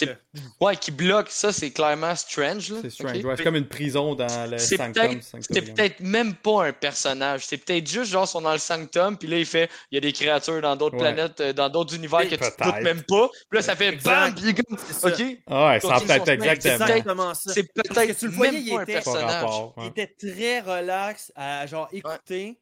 Ouais, 0.62 0.76
qui 0.76 0.92
bloque, 0.92 1.30
ça, 1.32 1.52
c'est 1.52 1.72
clairement 1.72 2.16
Strange. 2.16 2.72
C'est 2.84 2.90
strange. 2.92 3.26
Ouais, 3.26 3.36
c'est 3.36 3.44
comme 3.44 3.56
une 3.56 3.68
prison 3.68 4.14
dans 4.14 4.48
le 4.50 4.60
Sanctum. 4.60 4.94
peut-être 4.94 5.26
c'est 5.52 5.62
peut-être 5.74 6.00
même 6.02 6.36
pas 6.36 6.68
un 6.68 6.72
personnage. 6.74 7.48
C'est 7.48 7.58
peut-être 7.58 7.88
juste 7.90 8.12
genre, 8.12 8.26
ils 8.26 8.28
sont 8.28 8.42
dans 8.42 8.52
le 8.54 8.60
sanctum, 8.60 9.18
puis 9.18 9.28
là, 9.28 9.40
il 9.40 9.46
fait, 9.48 9.68
il 9.92 9.96
y 9.96 9.98
a 9.98 10.02
des 10.02 10.14
créatures 10.14 10.62
dans 10.62 10.76
d'autres 10.76 10.98
Ouais. 10.98 11.14
planètes, 11.14 11.42
euh, 11.42 11.52
dans 11.52 11.68
d'autres 11.68 11.96
univers 11.96 12.22
que 12.22 12.28
tu 12.36 12.38
te 12.38 12.38
peut-être. 12.38 12.64
doutes 12.76 12.84
même 12.84 13.04
pas. 13.08 13.28
Puis 13.50 13.58
là, 13.58 13.62
ça 13.64 13.76
fait 13.76 13.88
Exact. 13.88 14.36
bam, 14.36 14.36
puis 14.36 14.54
comme, 14.54 14.78
C'est 14.88 14.94
ça. 14.94 15.08
ok? 15.08 15.38
Ah 15.48 15.68
ouais, 15.70 15.80
ça 15.80 15.88
peut-être 16.00 16.28
exactement. 16.30 16.54
c'est 16.54 16.60
peut-être- 16.78 16.82
exactement 16.82 17.34
ça. 17.34 17.54
C'est 17.54 17.74
Parce 17.74 17.88
que 17.90 17.94
peut-être 17.96 18.20
tu 18.20 18.26
le 18.28 18.32
voyais, 18.32 18.52
même 18.52 18.62
il 18.62 18.70
pas 18.70 18.80
un 18.80 18.84
était- 18.84 18.94
Pas 18.94 19.02
personnage. 19.02 19.32
rapport, 19.44 19.76
Il 19.80 19.86
était 19.88 20.08
très 20.08 20.60
relax, 20.60 21.32
à 21.36 21.66
genre 21.66 21.90
écouter. 21.92 22.60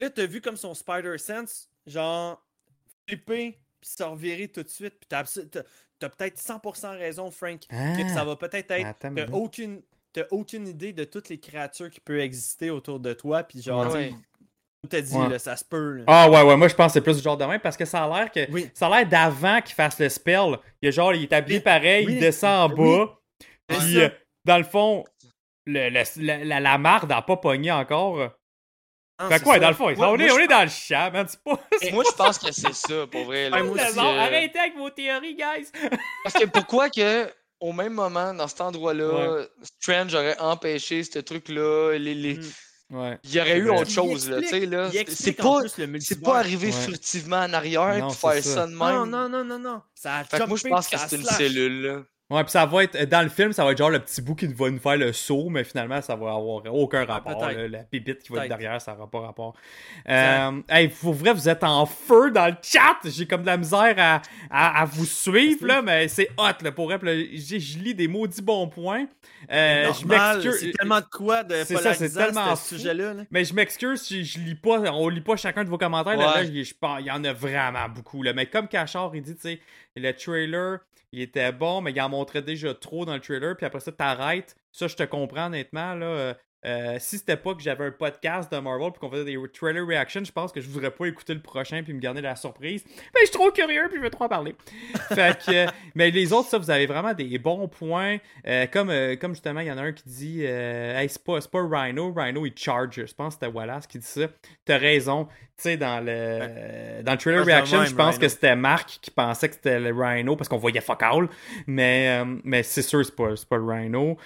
Là, 0.00 0.08
t'as 0.08 0.26
vu 0.26 0.40
comme 0.40 0.56
son 0.56 0.72
Spider 0.74 1.18
Sense, 1.18 1.68
genre 1.84 2.40
flipper, 3.08 3.58
puis 3.80 3.90
se 3.90 4.02
revirer 4.04 4.46
tout 4.48 4.62
de 4.62 4.68
suite. 4.68 4.94
Puis 5.00 5.08
t'as, 5.08 5.24
t'as- 6.08 6.08
peut-être 6.10 6.38
100% 6.38 6.92
raison, 6.98 7.30
Frank, 7.30 7.60
que 7.60 7.66
Ah, 7.70 8.08
ça 8.08 8.24
va 8.24 8.36
peut-être 8.36 8.70
être. 8.70 8.98
T'as 8.98 9.26
aucune, 9.32 9.82
t'as 10.12 10.24
aucune 10.30 10.66
idée 10.68 10.92
de 10.92 11.04
toutes 11.04 11.28
les 11.28 11.38
créatures 11.38 11.90
qui 11.90 12.00
peuvent 12.00 12.20
exister 12.20 12.70
autour 12.70 13.00
de 13.00 13.12
toi. 13.12 13.42
Puis 13.42 13.62
genre, 13.62 13.92
Ouais. 13.92 14.12
t'as 14.88 15.00
dit, 15.00 15.16
Ouais. 15.16 15.28
là, 15.28 15.38
ça 15.38 15.56
se 15.56 15.64
peut. 15.64 15.98
là. 15.98 16.04
Ah 16.06 16.28
ouais, 16.30 16.42
ouais, 16.42 16.56
moi 16.56 16.68
je 16.68 16.74
pense 16.74 16.88
que 16.88 16.92
c'est 16.94 17.00
plus 17.00 17.16
du 17.16 17.22
genre 17.22 17.36
de 17.36 17.44
même 17.44 17.60
parce 17.60 17.76
que 17.76 17.84
ça 17.84 18.04
a 18.04 18.08
l'air 18.08 18.30
que. 18.30 18.50
Oui. 18.50 18.68
Ça 18.74 18.86
a 18.88 18.90
l'air 18.98 19.08
d'avant 19.08 19.60
qu'il 19.62 19.74
fasse 19.74 19.98
le 20.00 20.08
spell. 20.08 20.58
Il 20.82 20.88
est 20.88 20.92
genre, 20.92 21.14
il 21.14 21.22
est 21.22 21.32
habillé 21.32 21.58
Oui. 21.58 21.62
pareil, 21.64 22.06
Oui. 22.06 22.14
il 22.14 22.20
descend 22.20 22.72
en 22.72 22.74
bas. 22.74 23.18
Puis, 23.68 23.98
euh, 24.00 24.08
dans 24.44 24.58
le 24.58 24.64
fond, 24.64 25.04
le, 25.66 25.88
le- 25.88 26.02
la, 26.26 26.44
la, 26.44 26.60
la 26.60 26.78
marde 26.78 27.10
a 27.12 27.22
pas 27.22 27.36
pogné 27.36 27.70
encore. 27.70 28.32
Non, 29.20 29.28
Fait 29.28 29.40
quoi, 29.40 29.54
ça. 29.54 29.60
dans 29.60 29.68
le 29.68 29.74
fond, 29.74 29.94
Moi- 29.94 30.08
on, 30.10 30.18
est, 30.18 30.30
on 30.30 30.46
dans 30.46 30.62
le 30.64 30.68
chat, 30.70 31.10
man. 31.10 31.26
C'est 31.28 31.42
pas. 31.44 31.58
Moi, 31.92 32.04
je 32.10 32.16
pense 32.16 32.38
que 32.38 32.50
c'est 32.52 32.72
ça, 32.74 33.06
pour 33.10 33.24
vrai. 33.24 33.50
là. 33.50 33.62
Moi 33.62 33.76
que- 33.76 33.98
euh, 33.98 34.18
Arrêtez 34.20 34.58
avec 34.58 34.76
vos 34.76 34.90
théories, 34.90 35.34
guys. 35.36 35.66
Parce 36.24 36.34
que 36.36 36.46
pourquoi 36.46 36.90
que 36.90 37.30
au 37.60 37.72
même 37.72 37.92
moment, 37.92 38.34
dans 38.34 38.48
cet 38.48 38.60
endroit-là, 38.62 39.34
Ouais. 39.34 39.48
Strange 39.62 40.14
aurait 40.14 40.38
empêché 40.40 41.04
ce 41.04 41.20
truc-là, 41.20 41.96
les, 41.98 42.14
les- 42.14 42.34
Mm. 42.38 42.50
Ouais. 42.98 43.18
il 43.24 43.34
y 43.34 43.40
aurait 43.40 43.56
eu 43.58 43.70
autre 43.70 43.88
chose, 43.90 44.28
là, 44.28 44.40
tu 44.42 44.48
sais, 44.48 44.66
là. 44.66 44.86
Il 44.88 44.92
C'est- 44.92 45.00
explique 45.00 45.36
pas, 45.38 45.60
pas 46.24 46.38
arrivé 46.40 46.66
Ouais. 46.66 46.72
furtivement 46.72 47.36
en 47.38 47.52
arrière 47.54 47.98
Non, 47.98 48.10
c'est 48.10 48.18
faire 48.18 48.44
ça. 48.44 48.54
ça 48.54 48.66
de 48.66 48.72
même. 48.72 48.78
Non, 48.78 49.06
non, 49.06 49.28
non, 49.28 49.44
non, 49.44 49.58
non. 49.58 49.82
Ça 49.94 50.16
a 50.16 50.24
Fait 50.24 50.38
que 50.40 50.44
moi, 50.44 50.58
je 50.62 50.68
pense 50.68 50.88
que 50.88 50.98
c'est 50.98 51.16
une 51.16 51.22
slash. 51.22 51.36
cellule, 51.38 51.82
là. 51.82 52.02
Ouais, 52.32 52.42
puis 52.44 52.50
ça 52.50 52.64
va 52.66 52.84
être. 52.84 53.04
Dans 53.08 53.22
le 53.22 53.28
film, 53.28 53.52
ça 53.52 53.64
va 53.64 53.72
être 53.72 53.78
genre 53.78 53.90
le 53.90 53.98
petit 53.98 54.22
bout 54.22 54.34
qui 54.34 54.46
va 54.46 54.70
nous 54.70 54.78
faire 54.78 54.96
le 54.96 55.12
saut, 55.12 55.48
mais 55.50 55.64
finalement, 55.64 56.00
ça 56.00 56.16
va 56.16 56.32
avoir 56.32 56.62
aucun 56.74 57.04
rapport. 57.04 57.38
peut-être. 57.38 57.56
là. 57.58 57.68
La 57.68 57.78
pépite 57.80 58.20
qui 58.22 58.32
va 58.32 58.44
être 58.44 58.48
derrière, 58.48 58.80
ça 58.80 58.92
n'aura 58.94 59.10
pas 59.10 59.20
rapport. 59.20 59.54
Euh, 60.08 60.60
hey, 60.68 60.88
pour 60.88 61.12
vrai, 61.14 61.32
vous 61.32 61.48
êtes 61.48 61.62
en 61.62 61.86
feu 61.86 62.30
dans 62.30 62.46
le 62.46 62.54
chat. 62.62 62.96
J'ai 63.04 63.26
comme 63.26 63.42
de 63.42 63.46
la 63.46 63.56
misère 63.56 63.94
à, 63.98 64.22
à, 64.50 64.82
à 64.82 64.84
vous 64.84 65.04
suivre, 65.04 65.66
là, 65.66 65.82
mais 65.82 66.08
c'est 66.08 66.30
hot, 66.38 66.62
là, 66.62 66.72
pour 66.72 66.86
vrai. 66.86 66.98
Je 67.02 67.78
lis 67.78 67.94
des 67.94 68.08
maudits 68.08 68.42
bons 68.42 68.68
points. 68.68 69.06
Euh, 69.50 69.92
je 69.92 70.06
Normal, 70.06 70.36
m'excuse. 70.38 70.60
C'est 70.60 70.72
tellement 70.78 71.00
de 71.00 71.06
quoi 71.10 71.42
de 71.44 71.54
C'est 71.64 71.76
ça, 71.76 71.94
c'est 71.94 72.10
tellement 72.10 72.56
ce 72.56 72.76
sujet-là. 72.76 73.14
là. 73.14 73.22
Mais 73.30 73.44
je 73.44 73.54
m'excuse 73.54 74.00
si 74.02 74.24
je 74.24 74.38
lis 74.40 74.54
pas, 74.54 74.78
on 74.92 75.08
lit 75.08 75.20
pas 75.20 75.36
chacun 75.36 75.64
de 75.64 75.68
vos 75.68 75.78
commentaires. 75.78 76.16
Là, 76.16 76.34
Ouais. 76.36 76.44
là, 76.44 76.62
je, 76.62 76.72
il 77.00 77.06
y 77.06 77.10
en 77.10 77.24
a 77.24 77.32
vraiment 77.32 77.88
beaucoup. 77.88 78.22
Là. 78.22 78.32
Mais 78.32 78.46
comme 78.46 78.68
Cachard, 78.68 79.10
il 79.14 79.22
dit, 79.22 79.34
tu 79.34 79.40
sais, 79.42 79.60
le 79.96 80.12
trailer, 80.12 80.78
il 81.12 81.20
était 81.20 81.52
bon, 81.52 81.80
mais 81.80 81.92
il 81.92 82.00
en 82.00 82.08
montrait 82.08 82.42
déjà 82.42 82.74
trop 82.74 83.04
dans 83.04 83.14
le 83.14 83.20
trailer. 83.20 83.56
Puis 83.56 83.66
après 83.66 83.80
ça, 83.80 83.92
t'arrêtes. 83.92 84.56
Ça, 84.72 84.88
je 84.88 84.96
te 84.96 85.02
comprends 85.02 85.46
honnêtement. 85.46 85.94
Là. 85.94 86.34
Euh, 86.64 86.96
si 87.00 87.18
c'était 87.18 87.36
pas 87.36 87.54
que 87.54 87.60
j'avais 87.60 87.86
un 87.86 87.90
podcast 87.90 88.52
de 88.52 88.58
Marvel 88.58 88.92
puis 88.92 89.00
qu'on 89.00 89.10
faisait 89.10 89.24
des 89.24 89.38
trailer 89.52 89.84
reactions, 89.86 90.24
je 90.24 90.30
pense 90.30 90.52
que 90.52 90.60
je 90.60 90.68
voudrais 90.68 90.90
pas 90.92 91.06
écouter 91.06 91.34
le 91.34 91.40
prochain 91.40 91.82
puis 91.82 91.92
me 91.92 91.98
garder 91.98 92.20
la 92.20 92.36
surprise. 92.36 92.84
Mais 92.86 93.20
je 93.22 93.26
suis 93.26 93.34
trop 93.34 93.50
curieux 93.50 93.86
puis 93.88 93.98
je 93.98 94.02
veux 94.02 94.10
trop 94.10 94.24
en 94.24 94.28
parler. 94.28 94.54
fait 95.08 95.38
que, 95.44 95.66
euh, 95.66 95.70
mais 95.94 96.10
les 96.10 96.32
autres, 96.32 96.48
ça, 96.48 96.58
vous 96.58 96.70
avez 96.70 96.86
vraiment 96.86 97.14
des 97.14 97.38
bons 97.38 97.66
points. 97.66 98.18
Euh, 98.46 98.66
comme, 98.66 98.92
comme 99.20 99.34
justement, 99.34 99.60
il 99.60 99.66
y 99.66 99.72
en 99.72 99.78
a 99.78 99.82
un 99.82 99.92
qui 99.92 100.04
dit 100.08 100.44
Hey, 100.44 101.08
c'est 101.08 101.22
pas, 101.24 101.40
c'est 101.40 101.50
pas 101.50 101.62
Rhino, 101.62 102.12
Rhino 102.12 102.46
il 102.46 102.56
charge. 102.56 103.06
Je 103.06 103.14
pense 103.14 103.34
que 103.36 103.40
c'était 103.44 103.52
Wallace 103.52 103.86
qui 103.86 103.98
dit 103.98 104.06
ça. 104.06 104.28
T'as 104.64 104.78
raison. 104.78 105.26
Tu 105.56 105.64
sais, 105.64 105.76
dans 105.76 106.04
le, 106.04 107.02
dans 107.02 107.12
le 107.12 107.18
trailer 107.18 107.44
reaction, 107.44 107.84
je 107.84 107.94
pense 107.94 108.14
Rhino. 108.14 108.20
que 108.20 108.28
c'était 108.28 108.56
Marc 108.56 108.98
qui 109.02 109.10
pensait 109.10 109.48
que 109.48 109.54
c'était 109.54 109.80
le 109.80 109.92
Rhino 109.92 110.36
parce 110.36 110.48
qu'on 110.48 110.56
voyait 110.58 110.80
fuck 110.80 111.02
all. 111.02 111.28
Mais, 111.66 112.24
mais 112.44 112.62
c'est 112.62 112.82
sûr, 112.82 113.04
c'est 113.04 113.14
pas, 113.14 113.34
c'est 113.36 113.48
pas 113.48 113.56
le 113.56 113.64
Rhino. 113.64 114.16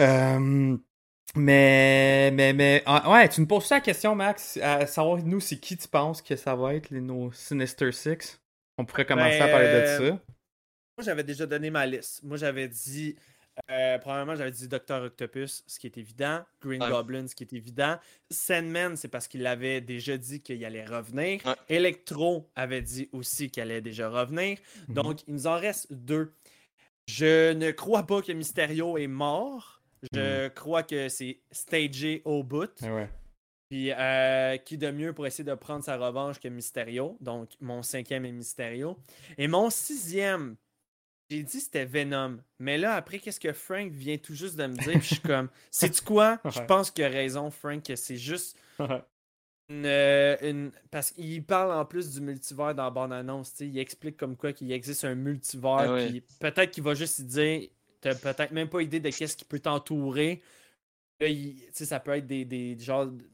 Euh, 0.00 0.76
mais, 1.36 2.30
mais, 2.32 2.52
mais, 2.52 2.82
ah, 2.86 3.10
ouais, 3.10 3.28
tu 3.28 3.40
me 3.40 3.46
poses 3.46 3.66
ça 3.66 3.76
la 3.76 3.80
question, 3.80 4.14
Max, 4.14 4.58
à 4.62 4.86
savoir, 4.86 5.18
nous, 5.18 5.40
c'est 5.40 5.58
qui 5.58 5.76
tu 5.76 5.88
penses 5.88 6.22
que 6.22 6.36
ça 6.36 6.54
va 6.54 6.74
être, 6.74 6.90
les, 6.90 7.00
nos 7.00 7.30
Sinister 7.32 7.92
Six? 7.92 8.40
On 8.78 8.84
pourrait 8.84 9.06
commencer 9.06 9.38
Ben, 9.38 9.48
à 9.48 9.48
parler 9.48 9.66
de 9.66 9.72
euh, 9.72 9.98
ça. 9.98 10.04
Moi, 10.98 11.04
j'avais 11.04 11.24
déjà 11.24 11.46
donné 11.46 11.70
ma 11.70 11.86
liste. 11.86 12.22
Moi, 12.22 12.36
j'avais 12.36 12.68
dit. 12.68 13.16
Euh, 13.72 13.98
premièrement, 13.98 14.36
j'avais 14.36 14.52
dit 14.52 14.68
Docteur 14.68 15.02
Octopus, 15.02 15.64
ce 15.66 15.78
qui 15.80 15.88
est 15.88 15.98
évident. 15.98 16.44
Green 16.62 16.80
Ouais. 16.80 16.90
Goblin, 16.90 17.26
ce 17.26 17.34
qui 17.34 17.42
est 17.42 17.52
évident. 17.52 17.98
Sandman, 18.30 18.96
c'est 18.96 19.08
parce 19.08 19.26
qu'il 19.26 19.44
avait 19.48 19.80
déjà 19.80 20.16
dit 20.16 20.40
qu'il 20.40 20.64
allait 20.64 20.84
revenir. 20.84 21.44
Ouais. 21.44 21.54
Electro 21.68 22.48
avait 22.54 22.82
dit 22.82 23.08
aussi 23.12 23.50
qu'il 23.50 23.64
allait 23.64 23.80
déjà 23.80 24.08
revenir. 24.08 24.58
Mhm. 24.88 24.94
Donc, 24.94 25.26
il 25.26 25.34
nous 25.34 25.46
en 25.48 25.58
reste 25.58 25.92
deux. 25.92 26.32
Je 27.08 27.52
ne 27.52 27.72
crois 27.72 28.06
pas 28.06 28.22
que 28.22 28.30
Mysterio 28.30 28.96
est 28.96 29.08
mort. 29.08 29.77
Je 30.12 30.48
crois 30.48 30.82
que 30.82 31.08
c'est 31.08 31.40
stagé 31.50 32.22
au 32.24 32.42
bout. 32.42 32.70
Ah 32.82 32.94
ouais. 32.94 33.08
Puis, 33.70 33.92
euh, 33.92 34.56
qui 34.56 34.78
de 34.78 34.90
mieux 34.90 35.12
pour 35.12 35.26
essayer 35.26 35.44
de 35.44 35.54
prendre 35.54 35.84
sa 35.84 35.96
revanche 35.98 36.40
que 36.40 36.48
Mysterio? 36.48 37.18
Donc, 37.20 37.50
mon 37.60 37.82
cinquième 37.82 38.24
est 38.24 38.32
Mysterio. 38.32 38.96
Et 39.36 39.46
mon 39.46 39.68
sixième, 39.68 40.56
j'ai 41.30 41.42
dit 41.42 41.60
c'était 41.60 41.84
Venom. 41.84 42.38
Mais 42.58 42.78
là, 42.78 42.94
après, 42.94 43.18
qu'est-ce 43.18 43.40
que 43.40 43.52
Frank 43.52 43.92
vient 43.92 44.16
tout 44.16 44.34
juste 44.34 44.56
de 44.56 44.66
me 44.66 44.74
dire? 44.74 44.92
Puis 44.98 45.00
je 45.02 45.14
suis 45.16 45.20
comme, 45.20 45.50
sais-tu 45.70 46.02
quoi? 46.02 46.40
Je 46.46 46.60
pense 46.62 46.90
qu'il 46.90 47.04
a 47.04 47.08
raison, 47.08 47.50
Frank, 47.50 47.82
que 47.84 47.94
c'est 47.96 48.16
juste 48.16 48.58
Ouais. 48.78 49.02
une, 49.68 49.84
euh, 49.84 50.36
une- 50.40 50.72
Parce 50.90 51.10
qu'il 51.10 51.44
parle 51.44 51.72
en 51.72 51.84
plus 51.84 52.10
du 52.14 52.22
multivers 52.22 52.74
dans 52.74 52.84
la 52.84 52.90
bande-annonce. 52.90 53.52
Il 53.60 53.78
explique 53.78 54.16
comme 54.16 54.34
quoi 54.36 54.54
qu'il 54.54 54.72
existe 54.72 55.04
un 55.04 55.14
multivers. 55.14 55.70
Ah 55.80 55.92
ouais. 55.92 56.08
Puis 56.08 56.22
peut-être 56.40 56.70
qu'il 56.70 56.84
va 56.84 56.94
juste 56.94 57.18
y 57.18 57.24
dire, 57.24 57.68
t'as 58.00 58.14
peut-être 58.14 58.52
même 58.52 58.68
pas 58.68 58.80
idée 58.82 59.00
de 59.00 59.10
qu'est-ce 59.10 59.36
qui 59.36 59.44
peut 59.44 59.58
t'entourer. 59.60 60.42
Là, 61.20 61.28
il- 61.28 61.56
tu 61.56 61.66
sais, 61.72 61.84
ça 61.86 62.00
peut 62.00 62.12
être 62.12 62.26
des, 62.26 62.44
des 62.44 62.78
genres 62.78 63.06
de- 63.06 63.24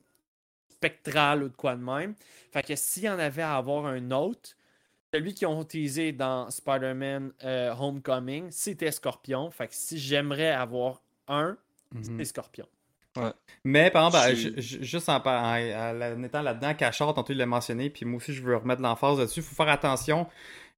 spectral 0.71 1.43
ou 1.45 1.49
de 1.49 1.55
quoi 1.57 1.77
de 1.77 1.83
même. 1.83 2.15
Fait 2.53 2.63
que 2.63 2.75
s'il 2.77 3.05
y 3.05 3.09
en 3.09 3.19
avait 3.19 3.43
à 3.43 3.57
avoir 3.57 3.87
un 3.87 4.11
autre, 4.11 4.51
celui 5.13 5.33
qu'ils 5.35 5.47
ont 5.47 5.65
teasé 5.65 6.13
dans 6.13 6.51
Spider-Man 6.51 7.33
euh, 7.45 7.75
Homecoming, 7.79 8.51
c'était 8.51 8.91
Scorpion. 8.91 9.51
Fait 9.51 9.69
que 9.69 9.75
si 9.75 9.99
j'aimerais 9.99 10.51
avoir 10.51 11.03
un, 11.29 11.57
Mhm. 11.93 12.19
c'est 12.19 12.25
Scorpion. 12.25 12.67
Mais 13.63 13.93
par 13.93 14.13
exemple, 14.13 14.61
juste 14.61 15.09
en, 15.09 15.21
par- 15.21 15.45
en- 15.45 15.57
en- 15.57 16.03
en 16.19 16.23
étant 16.25 16.43
là-dedans, 16.43 16.75
Cachard, 16.75 17.15
tantôt 17.15 17.33
il 17.33 17.37
l'a 17.39 17.47
mentionné, 17.47 17.89
puis 17.89 18.05
moi 18.05 18.17
aussi 18.17 18.33
je 18.35 18.43
veux 18.43 18.57
remettre 18.57 18.83
l'emphase 18.83 19.19
là-dessus. 19.21 19.39
Il 19.39 19.45
faut 19.45 19.55
faire 19.55 19.69
attention 19.69 20.27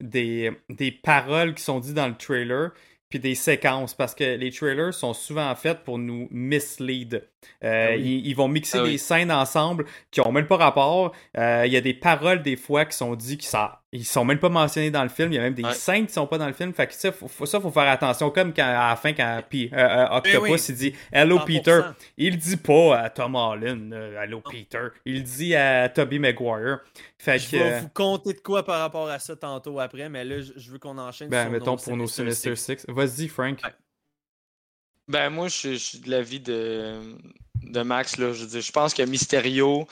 des, 0.00 0.52
des 0.68 0.92
paroles 0.92 1.54
qui 1.54 1.62
sont 1.62 1.80
dites 1.80 1.94
dans 1.94 2.08
le 2.08 2.14
trailer, 2.16 2.72
puis 3.08 3.18
des 3.18 3.34
séquences, 3.34 3.94
parce 3.94 4.14
que 4.14 4.36
les 4.36 4.50
trailers 4.50 4.94
sont 4.94 5.14
souvent 5.14 5.54
faits 5.54 5.84
pour 5.84 5.98
nous 5.98 6.28
mislead. 6.30 7.28
Euh, 7.64 7.88
Ah 7.90 7.94
oui. 7.96 8.02
ils, 8.24 8.28
ils 8.28 8.34
vont 8.34 8.48
mixer 8.48 8.78
Ah 8.78 8.82
oui. 8.84 8.92
des 8.92 8.98
scènes 8.98 9.32
ensemble 9.32 9.86
qui 10.10 10.20
ont 10.20 10.32
même 10.32 10.46
pas 10.46 10.56
rapport. 10.56 11.12
Euh, 11.38 11.64
Il 11.66 11.72
y 11.72 11.76
a 11.76 11.80
des 11.80 11.94
paroles 11.94 12.42
des 12.42 12.56
fois 12.56 12.84
qui 12.84 12.96
sont 12.96 13.14
dites 13.14 13.40
qui 13.40 13.46
ça, 13.46 13.80
ils 13.92 14.04
sont 14.04 14.24
même 14.24 14.38
pas 14.38 14.48
mentionnés 14.50 14.90
dans 14.90 15.02
le 15.02 15.08
film. 15.08 15.32
Il 15.32 15.36
y 15.36 15.38
a 15.38 15.42
même 15.42 15.54
des 15.54 15.64
Ouais. 15.64 15.72
scènes 15.72 16.06
qui 16.06 16.12
sont 16.12 16.26
pas 16.26 16.36
dans 16.38 16.46
le 16.46 16.52
film. 16.52 16.72
Fait 16.74 16.86
que 16.86 16.92
ça, 16.94 17.12
faut, 17.12 17.28
faut- 17.28 17.46
ça, 17.46 17.60
faut 17.60 17.70
faire 17.70 17.88
attention. 17.88 18.30
Comme 18.30 18.52
quand, 18.52 18.64
à 18.66 18.90
la 18.90 18.96
fin, 18.96 19.12
quand 19.14 19.42
puis, 19.48 19.70
euh, 19.72 19.76
euh, 19.78 20.16
Octopus, 20.16 20.50
oui. 20.50 20.60
il 20.68 20.74
dit 20.74 20.94
Hello 21.12 21.38
100%. 21.38 21.44
Peter. 21.46 21.80
Il 22.18 22.36
dit 22.36 22.56
pas 22.58 22.98
à 22.98 23.10
Tom 23.10 23.34
Holland, 23.34 23.92
Hello 24.22 24.40
Peter. 24.42 24.88
Il 25.06 25.22
dit 25.22 25.54
à 25.54 25.88
Tobey 25.88 26.18
Maguire. 26.18 26.80
Fait 27.18 27.38
Je 27.38 27.50
que, 27.50 27.56
vais 27.56 27.80
vous 27.80 27.88
compter 27.88 28.34
de 28.34 28.40
quoi 28.40 28.62
par 28.64 28.80
rapport 28.80 29.08
à 29.08 29.18
ça 29.18 29.34
tantôt 29.36 29.80
après, 29.80 30.08
mais 30.10 30.24
là, 30.24 30.36
je, 30.40 30.70
veux 30.70 30.78
qu'on 30.78 30.98
enchaîne 30.98 31.28
ben, 31.30 31.44
sur 31.44 31.52
mettons 31.52 31.76
pour 31.76 31.96
nos 31.96 32.06
Sinister 32.06 32.54
Six. 32.54 32.76
Six. 32.80 32.86
Vas-y, 32.88 33.28
Frank. 33.28 33.60
Ouais. 33.64 33.70
Ben, 35.08 35.30
moi, 35.30 35.48
je, 35.48 35.72
je 35.72 35.76
suis 35.76 35.98
de 36.00 36.10
l'avis 36.10 36.40
de, 36.40 37.16
de 37.62 37.82
Max. 37.82 38.16
Là. 38.18 38.32
Je, 38.32 38.42
veux 38.42 38.46
dire, 38.48 38.60
je 38.60 38.72
pense 38.72 38.92
que 38.94 39.02
Mysterio, 39.02 39.86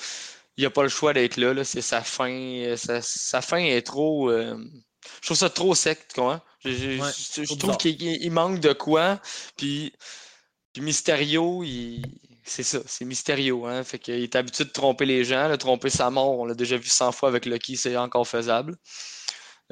il 0.57 0.67
a 0.67 0.71
pas 0.71 0.83
le 0.83 0.89
choix 0.89 1.13
d'être 1.13 1.37
là. 1.37 1.55
là. 1.55 1.65
C'est 1.65 1.83
sa 1.83 2.03
fin. 2.03 2.31
euh, 2.31 2.77
Sa, 2.77 3.01
sa 3.03 3.41
fin 3.41 3.59
est 3.59 3.83
trop. 3.87 4.31
euh, 4.31 4.57
je 5.21 5.27
trouve 5.27 5.37
ça 5.37 5.51
trop 5.51 5.75
sec, 5.75 6.01
comprends? 6.15 6.41
Je, 6.65 6.71
je- 6.71 7.01
Ouais, 7.01 7.11
je- 7.45 7.55
trouve 7.59 7.77
qu'il 7.77 8.01
il 8.03 8.31
manque 8.33 8.59
de 8.61 8.73
quoi. 8.73 9.21
Puis, 9.57 9.93
puis 10.73 10.83
Mysterio, 10.83 11.63
il. 11.65 12.03
C'est 12.47 12.63
ça, 12.63 12.81
c'est 12.87 13.07
Mysterio, 13.07 13.65
hein. 13.67 13.85
Fait 13.85 13.99
qu'il 13.99 14.23
est 14.23 14.37
habitué 14.37 14.65
de 14.65 14.71
tromper 14.71 15.07
les 15.07 15.25
gens, 15.25 15.49
de 15.49 15.57
tromper 15.57 15.89
sa 15.91 16.11
mort. 16.11 16.39
On 16.41 16.45
l'a 16.45 16.55
déjà 16.55 16.77
vu 16.77 16.89
100 16.89 17.11
fois 17.13 17.31
avec 17.31 17.47
Lucky, 17.47 17.77
c'est 17.77 17.97
encore 17.97 18.29
faisable. 18.29 18.77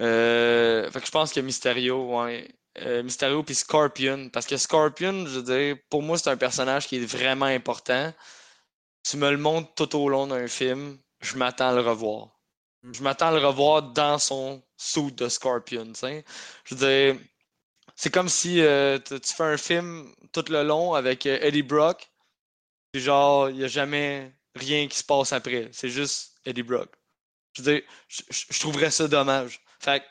Euh, 0.01 0.91
fait 0.91 1.01
que 1.01 1.07
je 1.07 1.11
pense 1.11 1.33
que 1.33 1.41
Mysterio, 1.41 2.19
ouais. 2.23 2.49
Euh, 2.79 3.03
Mysterio 3.03 3.43
puis 3.43 3.55
Scorpion. 3.55 4.31
Parce 4.31 4.47
que 4.47 4.57
Scorpion, 4.57 5.27
je 5.27 5.41
veux 5.41 5.43
dire, 5.43 5.77
pour 5.91 6.03
moi, 6.03 6.19
c'est 6.19 6.31
un 6.31 6.37
personnage 6.37 6.87
qui 6.89 6.97
est 6.97 7.05
vraiment 7.05 7.47
important. 7.47 8.13
Tu 9.09 9.17
me 9.17 9.31
le 9.31 9.39
montres 9.39 9.75
tout 9.75 9.97
au 9.99 10.09
long 10.09 10.27
d'un 10.29 10.49
film, 10.49 10.99
je 11.21 11.37
m'attends 11.37 11.71
à 11.71 11.75
le 11.75 11.81
revoir. 11.83 12.31
Je 12.93 13.03
m'attends 13.03 13.29
à 13.29 13.33
le 13.41 13.47
revoir 13.47 13.83
dans 13.93 14.19
son 14.19 14.63
suit 14.77 15.13
de 15.13 15.29
Scorpion. 15.29 15.93
Je 16.65 16.75
veux 16.75 16.87
dire, 17.15 17.21
c'est 17.97 18.13
comme 18.13 18.29
si 18.29 18.61
euh, 18.63 18.99
tu 19.01 19.21
tu 19.21 19.35
fais 19.35 19.45
un 19.45 19.57
film 19.59 20.13
tout 20.33 20.45
le 20.51 20.63
long 20.65 20.95
avec 20.95 21.27
euh, 21.27 21.39
Eddie 21.43 21.63
Brock, 21.63 22.11
puis 22.93 23.03
genre, 23.03 23.51
il 23.51 23.57
n'y 23.59 23.65
a 23.65 23.69
jamais 23.69 24.35
rien 24.57 24.89
qui 24.89 24.99
se 24.99 25.05
passe 25.05 25.33
après. 25.33 25.69
C'est 25.73 25.91
juste 25.91 26.39
Eddie 26.45 26.63
Brock. 26.63 26.91
Je 27.55 27.63
veux 27.63 27.75
dire, 27.75 27.83
je, 28.09 28.23
je- 28.31 28.47
je 28.51 28.61
trouverais 28.61 28.91
ça 28.91 29.09
dommage. 29.09 29.61
Fait 29.81 30.01
que 30.01 30.07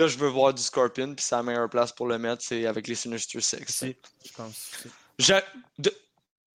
là, 0.00 0.08
je 0.08 0.18
veux 0.18 0.28
voir 0.28 0.52
du 0.54 0.62
Scorpion, 0.62 1.14
puis 1.14 1.24
la 1.30 1.42
meilleure 1.42 1.68
place 1.70 1.92
pour 1.92 2.06
le 2.06 2.18
mettre, 2.18 2.42
c'est 2.42 2.66
avec 2.66 2.88
les 2.88 2.94
Sinister. 2.94 3.38
Je 4.24 4.32
pense. 4.32 4.70
Je- 5.18 5.34
de- 5.78 5.94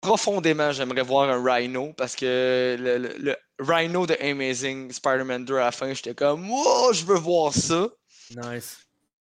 profondément, 0.00 0.72
j'aimerais 0.72 1.02
voir 1.02 1.28
un 1.28 1.42
Rhino 1.42 1.92
parce 1.94 2.16
que 2.16 2.76
le, 2.78 2.98
le- 2.98 3.16
le 3.18 3.36
Rhino 3.58 4.06
de 4.06 4.14
Amazing 4.20 4.90
Spider-Man 4.92 5.44
2 5.44 5.56
à 5.56 5.64
la 5.64 5.72
fin, 5.72 5.92
j'étais 5.92 6.14
comme, 6.14 6.50
wow, 6.50 6.92
je 6.92 7.04
veux 7.04 7.18
voir 7.18 7.52
ça. 7.52 7.88
Nice. 8.34 8.78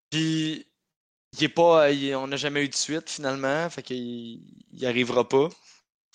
Puis, 0.09 0.65
il 1.37 1.43
est 1.43 1.49
pas, 1.49 1.91
il- 1.91 2.15
on 2.15 2.27
n'a 2.27 2.37
jamais 2.37 2.63
eu 2.63 2.69
de 2.69 2.75
suite 2.75 3.09
finalement, 3.09 3.69
fait 3.69 3.83
qu'il 3.83 4.41
il 4.71 4.85
arrivera 4.85 5.27
pas. 5.27 5.49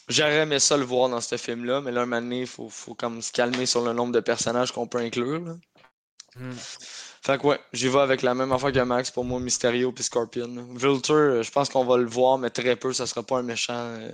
J'aurais 0.09 0.41
aimé 0.41 0.59
ça 0.59 0.77
le 0.77 0.85
voir 0.85 1.09
dans 1.09 1.21
ce 1.21 1.37
film-là, 1.39 1.81
mais 1.81 1.91
là, 1.91 2.03
un 2.03 2.07
moment 2.07 2.21
donné, 2.21 2.41
il 2.43 2.47
faut, 2.47 2.69
faut 2.69 2.95
comme 2.95 3.23
se 3.23 3.33
calmer 3.33 3.65
sur 3.67 3.83
le 3.85 3.93
nombre 3.95 4.13
de 4.13 4.21
personnages 4.21 4.71
qu'on 4.73 4.87
peut 4.87 4.99
inclure. 4.99 5.41
là. 5.41 5.55
Hmm. 6.37 6.53
Fait 7.25 7.39
que 7.41 7.47
ouais, 7.47 7.59
j'y 7.73 7.89
vais 7.89 8.01
avec 8.01 8.21
la 8.23 8.35
même 8.35 8.53
affaire 8.53 8.71
que 8.73 8.81
Max 8.81 9.11
pour 9.11 9.25
moi, 9.25 9.41
Mysterio 9.41 9.93
puis 9.93 10.05
Scorpion. 10.05 10.67
Vulture, 10.75 11.15
euh, 11.15 11.43
je 11.43 11.51
pense 11.51 11.71
qu'on 11.71 11.85
va 11.85 11.97
le 11.97 12.05
voir, 12.07 12.37
mais 12.39 12.51
très 12.51 12.77
peu, 12.77 12.93
ça 12.93 13.07
sera 13.07 13.23
pas 13.23 13.39
un 13.39 13.43
méchant. 13.43 13.73
euh, 13.75 14.13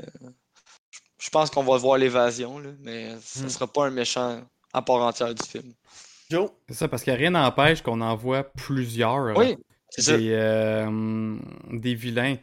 je 1.18 1.28
pense 1.30 1.50
qu'on 1.50 1.62
va 1.64 1.76
voir 1.76 1.98
l'évasion, 1.98 2.62
mais 2.80 3.14
ça 3.20 3.44
Hmm. 3.44 3.48
sera 3.48 3.66
pas 3.66 3.86
un 3.86 3.90
méchant 3.90 4.40
à 4.72 4.82
part 4.82 5.02
entière 5.02 5.34
du 5.34 5.42
film. 5.46 5.74
Joe? 6.30 6.50
C'est 6.68 6.74
ça, 6.74 6.88
parce 6.88 7.02
que 7.02 7.10
rien 7.10 7.30
n'empêche 7.30 7.82
qu'on 7.82 8.00
en 8.00 8.14
voit 8.16 8.44
plusieurs. 8.44 9.36
Oui, 9.36 9.56
c'est 9.90 10.02
ça. 10.02 10.16
des, 10.16 10.30
euh, 10.32 11.36
des 11.72 11.94
vilains. 11.94 12.36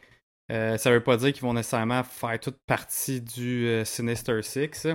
Euh, 0.52 0.76
ça 0.78 0.90
veut 0.90 1.02
pas 1.02 1.16
dire 1.16 1.32
qu'ils 1.32 1.42
vont 1.42 1.54
nécessairement 1.54 2.04
faire 2.04 2.38
toute 2.40 2.58
partie 2.66 3.20
du 3.20 3.66
euh, 3.66 3.84
Sinister 3.84 4.40
Six. 4.42 4.86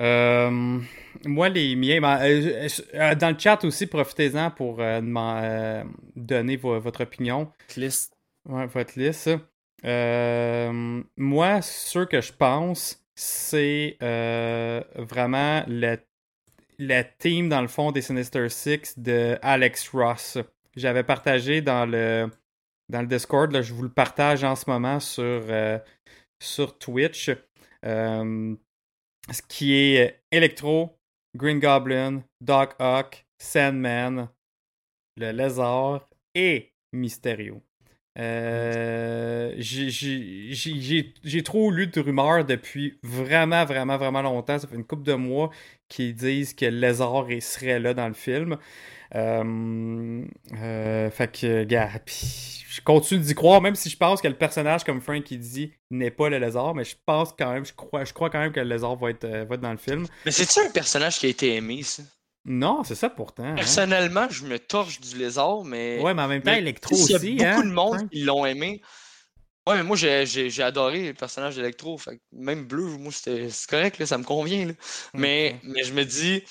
Euh, 0.00 0.80
moi, 1.26 1.48
les 1.50 1.76
miens, 1.76 2.00
ben, 2.00 2.18
euh, 2.22 2.68
euh, 2.94 3.14
dans 3.14 3.30
le 3.30 3.38
chat 3.38 3.62
aussi, 3.64 3.86
profitez-en 3.86 4.50
pour 4.50 4.78
euh, 4.80 5.84
donner 6.16 6.56
vo- 6.56 6.80
votre 6.80 7.02
opinion. 7.02 7.52
Liste. 7.76 8.16
Ouais, 8.48 8.66
votre 8.66 8.98
liste. 8.98 9.30
Moi, 9.84 11.62
ce 11.62 12.04
que 12.06 12.20
je 12.20 12.32
pense, 12.32 13.04
c'est 13.14 13.98
vraiment 14.00 15.62
le, 15.68 15.98
la 16.78 17.04
team, 17.04 17.50
dans 17.50 17.60
le 17.60 17.68
fond, 17.68 17.92
des 17.92 18.00
Sinister 18.00 18.48
Six 18.48 18.98
de 18.98 19.38
Alex 19.42 19.90
Ross. 19.90 20.38
J'avais 20.76 21.02
partagé 21.02 21.60
dans 21.60 21.84
le, 21.84 22.30
dans 22.88 23.02
le 23.02 23.06
Discord, 23.06 23.52
là, 23.52 23.60
je 23.60 23.74
vous 23.74 23.82
le 23.82 23.90
partage 23.90 24.44
en 24.44 24.56
ce 24.56 24.70
moment 24.70 24.98
sur, 25.00 25.42
sur 26.38 26.78
Twitch. 26.78 27.30
Ce 29.28 29.42
qui 29.42 29.74
est 29.74 30.22
Electro, 30.30 30.98
Green 31.36 31.60
Goblin, 31.60 32.24
Doc 32.40 32.74
Ock, 32.78 33.26
Sandman, 33.38 34.28
le 35.16 35.30
Lézard 35.32 36.08
et 36.34 36.72
Mysterio. 36.92 37.62
Euh, 38.18 39.52
j'ai- 39.58 41.42
trop 41.44 41.70
lu 41.70 41.86
de 41.86 42.00
rumeurs 42.00 42.44
depuis 42.44 42.98
vraiment, 43.02 43.64
vraiment, 43.64 43.96
vraiment 43.96 44.22
longtemps. 44.22 44.58
Ça 44.58 44.66
fait 44.66 44.76
une 44.76 44.84
couple 44.84 45.04
de 45.04 45.14
mois 45.14 45.50
qui 45.88 46.12
disent 46.12 46.54
que 46.54 46.66
Lézard 46.66 47.30
il 47.30 47.40
serait 47.42 47.78
là 47.78 47.94
dans 47.94 48.08
le 48.08 48.14
film. 48.14 48.56
Euh, 49.14 50.24
euh, 50.56 51.10
fait 51.10 51.32
que, 51.40 51.64
gars, 51.64 51.90
pis 52.04 52.64
je 52.68 52.80
continue 52.82 53.20
d'y 53.20 53.34
croire, 53.34 53.60
même 53.60 53.74
si 53.74 53.90
je 53.90 53.96
pense 53.96 54.22
que 54.22 54.28
le 54.28 54.36
personnage, 54.36 54.84
comme 54.84 55.00
Frank 55.00 55.24
qui 55.24 55.36
dit, 55.36 55.72
n'est 55.90 56.12
pas 56.12 56.28
le 56.28 56.38
lézard, 56.38 56.72
mais 56.76 56.84
je 56.84 56.94
pense 57.04 57.34
quand 57.36 57.52
même, 57.52 57.66
je 57.66 57.72
crois, 57.72 58.04
je 58.04 58.12
crois 58.12 58.30
quand 58.30 58.38
même 58.38 58.52
que 58.52 58.60
le 58.60 58.68
lézard 58.68 58.94
va 58.94 59.10
être, 59.10 59.26
va 59.26 59.56
être 59.56 59.60
dans 59.60 59.72
le 59.72 59.76
film. 59.76 60.06
Mais 60.24 60.30
c'est-tu 60.30 60.60
un 60.60 60.70
personnage 60.70 61.18
qui 61.18 61.26
a 61.26 61.28
été 61.30 61.56
aimé, 61.56 61.82
ça? 61.82 62.04
Non, 62.44 62.84
c'est 62.84 62.94
ça 62.94 63.10
pourtant. 63.10 63.44
hein. 63.44 63.54
Personnellement, 63.54 64.26
je 64.30 64.44
me 64.44 64.58
torche 64.58 65.00
du 65.00 65.16
lézard, 65.18 65.64
mais. 65.64 66.00
Ouais, 66.00 66.14
mais 66.14 66.22
en 66.22 66.28
même 66.28 66.42
temps, 66.42 66.52
Electro 66.52 66.94
aussi. 66.94 67.12
Il 67.22 67.34
y 67.40 67.44
a 67.44 67.50
hein, 67.50 67.54
beaucoup 67.56 67.68
de 67.68 67.74
monde 67.74 68.08
qui 68.10 68.22
l'ont 68.22 68.46
aimé. 68.46 68.80
Ouais, 69.66 69.76
mais 69.76 69.82
moi, 69.82 69.96
j'ai 69.96 70.24
j'ai- 70.26 70.48
j'ai 70.48 70.62
adoré 70.62 71.08
le 71.08 71.14
personnage 71.14 71.56
d'Electro. 71.56 72.00
Même 72.32 72.64
bleu, 72.66 72.84
moi, 72.84 73.12
c'était 73.12 73.50
c'est 73.50 73.68
correct, 73.68 73.98
là, 73.98 74.06
ça 74.06 74.16
me 74.18 74.24
convient. 74.24 74.66
là. 74.66 74.72
Mais, 75.14 75.60
mais 75.64 75.84
je 75.84 75.92
me 75.92 76.04
dis, 76.04 76.42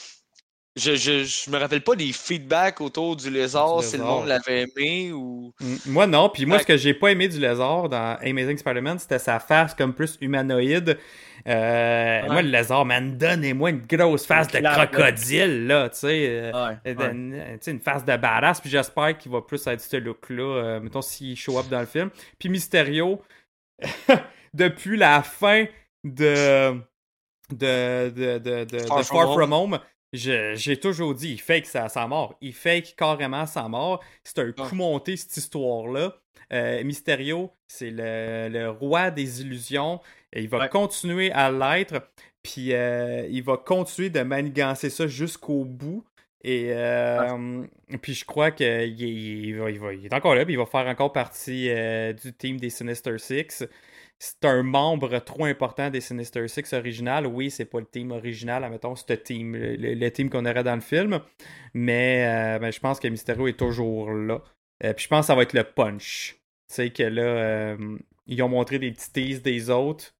je, 0.75 0.95
je, 0.95 1.23
je 1.23 1.49
me 1.49 1.57
rappelle 1.57 1.81
pas 1.83 1.95
des 1.95 2.13
feedbacks 2.13 2.79
autour 2.81 3.15
du 3.15 3.29
lézard, 3.29 3.79
Du 3.79 3.85
si 3.87 3.97
le 3.97 4.03
monde 4.03 4.27
l'avait 4.27 4.63
aimé 4.63 5.11
ou. 5.11 5.53
Moi, 5.85 6.07
non. 6.07 6.29
Puis 6.29 6.45
moi, 6.45 6.59
ce 6.59 6.65
que 6.65 6.77
j'ai 6.77 6.93
pas 6.93 7.09
aimé 7.11 7.27
du 7.27 7.39
lézard 7.39 7.89
dans 7.89 8.17
Amazing 8.21 8.57
Spider-Man, 8.57 8.99
c'était 8.99 9.19
sa 9.19 9.39
face 9.39 9.73
comme 9.73 9.93
plus 9.93 10.17
humanoïde. 10.21 10.97
Euh, 11.47 12.21
Moi, 12.27 12.41
le 12.41 12.49
lézard, 12.49 12.85
man, 12.85 13.17
donnez-moi 13.17 13.69
une 13.69 13.79
grosse 13.85 14.25
face 14.25 14.47
de 14.49 14.59
là. 14.59 14.85
crocodile, 14.87 15.67
là, 15.67 15.87
tu 15.89 15.97
sais. 15.99 16.27
euh, 16.29 16.51
Ouais, 16.67 16.77
euh, 16.85 17.11
une, 17.67 17.79
face 17.79 18.03
de 18.05 18.15
badass. 18.17 18.59
Puis 18.61 18.69
j'espère 18.69 19.17
qu'il 19.17 19.31
va 19.31 19.41
plus 19.41 19.65
être 19.67 19.79
ce 19.81 19.97
look-là, 19.97 20.43
euh, 20.63 20.79
mettons, 20.81 21.01
s'il 21.01 21.37
show 21.37 21.57
up 21.57 21.67
dans 21.69 21.79
le 21.79 21.85
film. 21.85 22.09
Puis 22.37 22.49
Mysterio, 22.49 23.21
depuis 24.53 24.97
la 24.97 25.21
fin 25.23 25.65
de 26.03 26.75
de, 27.51 28.09
de, 28.09 28.37
de, 28.37 28.63
de- 28.65 28.79
Far 28.85 28.99
de 28.99 29.03
From 29.03 29.17
Far 29.17 29.27
Home. 29.29 29.33
From 29.35 29.53
Home, 29.53 29.79
je- 29.79 29.79
j'ai 30.14 30.77
toujours 30.77 31.14
dit, 31.14 31.34
il 31.34 31.41
fake 31.41 31.65
sa, 31.65 31.90
sa 31.90 32.07
mort. 32.07 32.36
Il 32.41 32.53
fake 32.53 32.95
carrément 32.98 33.45
sa 33.45 33.68
mort. 33.68 34.03
C'est 34.23 34.40
un 34.40 34.52
coup 34.52 34.76
monté, 34.76 35.15
cette 35.18 35.36
histoire-là. 35.38 36.15
Euh, 36.52 36.84
Mysterio, 36.84 37.52
c'est 37.68 37.91
le, 37.91 38.49
le 38.49 38.69
roi 38.72 39.11
des 39.11 39.41
illusions. 39.41 39.99
Et 40.34 40.41
il 40.41 40.49
va 40.49 40.60
Ouais. 40.60 40.69
continuer 40.69 41.31
à 41.31 41.52
l'être. 41.52 42.02
Puis 42.41 42.73
euh, 42.73 43.27
il 43.30 43.44
va 43.44 43.57
continuer 43.57 44.10
de 44.10 44.22
manigancer 44.22 44.90
ça 44.90 45.06
jusqu'au 45.07 45.64
bout. 45.65 46.03
Et 46.44 46.68
euh, 46.69 47.64
puis 48.02 48.14
je 48.14 48.23
crois 48.26 48.52
qu'il 48.52 48.65
est, 48.65 48.90
il 48.90 49.53
va- 49.57 49.69
il 49.94 50.06
est 50.06 50.14
encore 50.14 50.36
là, 50.36 50.45
puis 50.45 50.53
il 50.53 50.57
va 50.57 50.65
faire 50.65 50.88
encore 50.88 51.11
partie 51.11 51.69
du 52.23 52.34
team 52.34 52.57
des 52.57 52.69
Sinister 52.69 53.18
Six. 53.18 53.65
C'est 54.21 54.43
un 54.43 54.63
membre 54.63 55.17
trop 55.19 55.45
important 55.45 55.89
des 55.89 56.01
Sinister 56.01 56.45
Six 56.49 56.73
original. 56.73 57.25
Oui, 57.25 57.49
c'est 57.49 57.63
pas 57.65 57.79
le 57.79 57.85
team 57.85 58.11
original, 58.11 58.65
admettons, 58.65 58.95
c'est 58.95 59.09
le 59.09 59.21
team, 59.21 59.55
le, 59.55 59.75
le 59.75 60.11
team 60.11 60.29
qu'on 60.29 60.45
aurait 60.45 60.63
dans 60.63 60.75
le 60.75 60.81
film. 60.81 61.21
Mais, 61.73 62.25
euh, 62.27 62.59
ben, 62.59 62.71
je 62.71 62.79
pense 62.79 62.99
que 62.99 63.07
Mysterio 63.07 63.47
est 63.47 63.57
toujours 63.57 64.11
là. 64.11 64.41
Euh, 64.83 64.93
puis 64.93 65.05
je 65.05 65.09
pense 65.09 65.21
que 65.21 65.27
ça 65.27 65.35
va 65.35 65.43
être 65.43 65.53
le 65.53 65.63
punch. 65.63 66.35
Tu 66.67 66.75
sais 66.75 66.89
que 66.89 67.03
là, 67.03 67.21
euh, 67.21 67.97
ils 68.27 68.43
ont 68.43 68.49
montré 68.49 68.77
des 68.77 68.91
petits 68.91 69.11
teases 69.11 69.41
des 69.41 69.69
autres. 69.69 70.13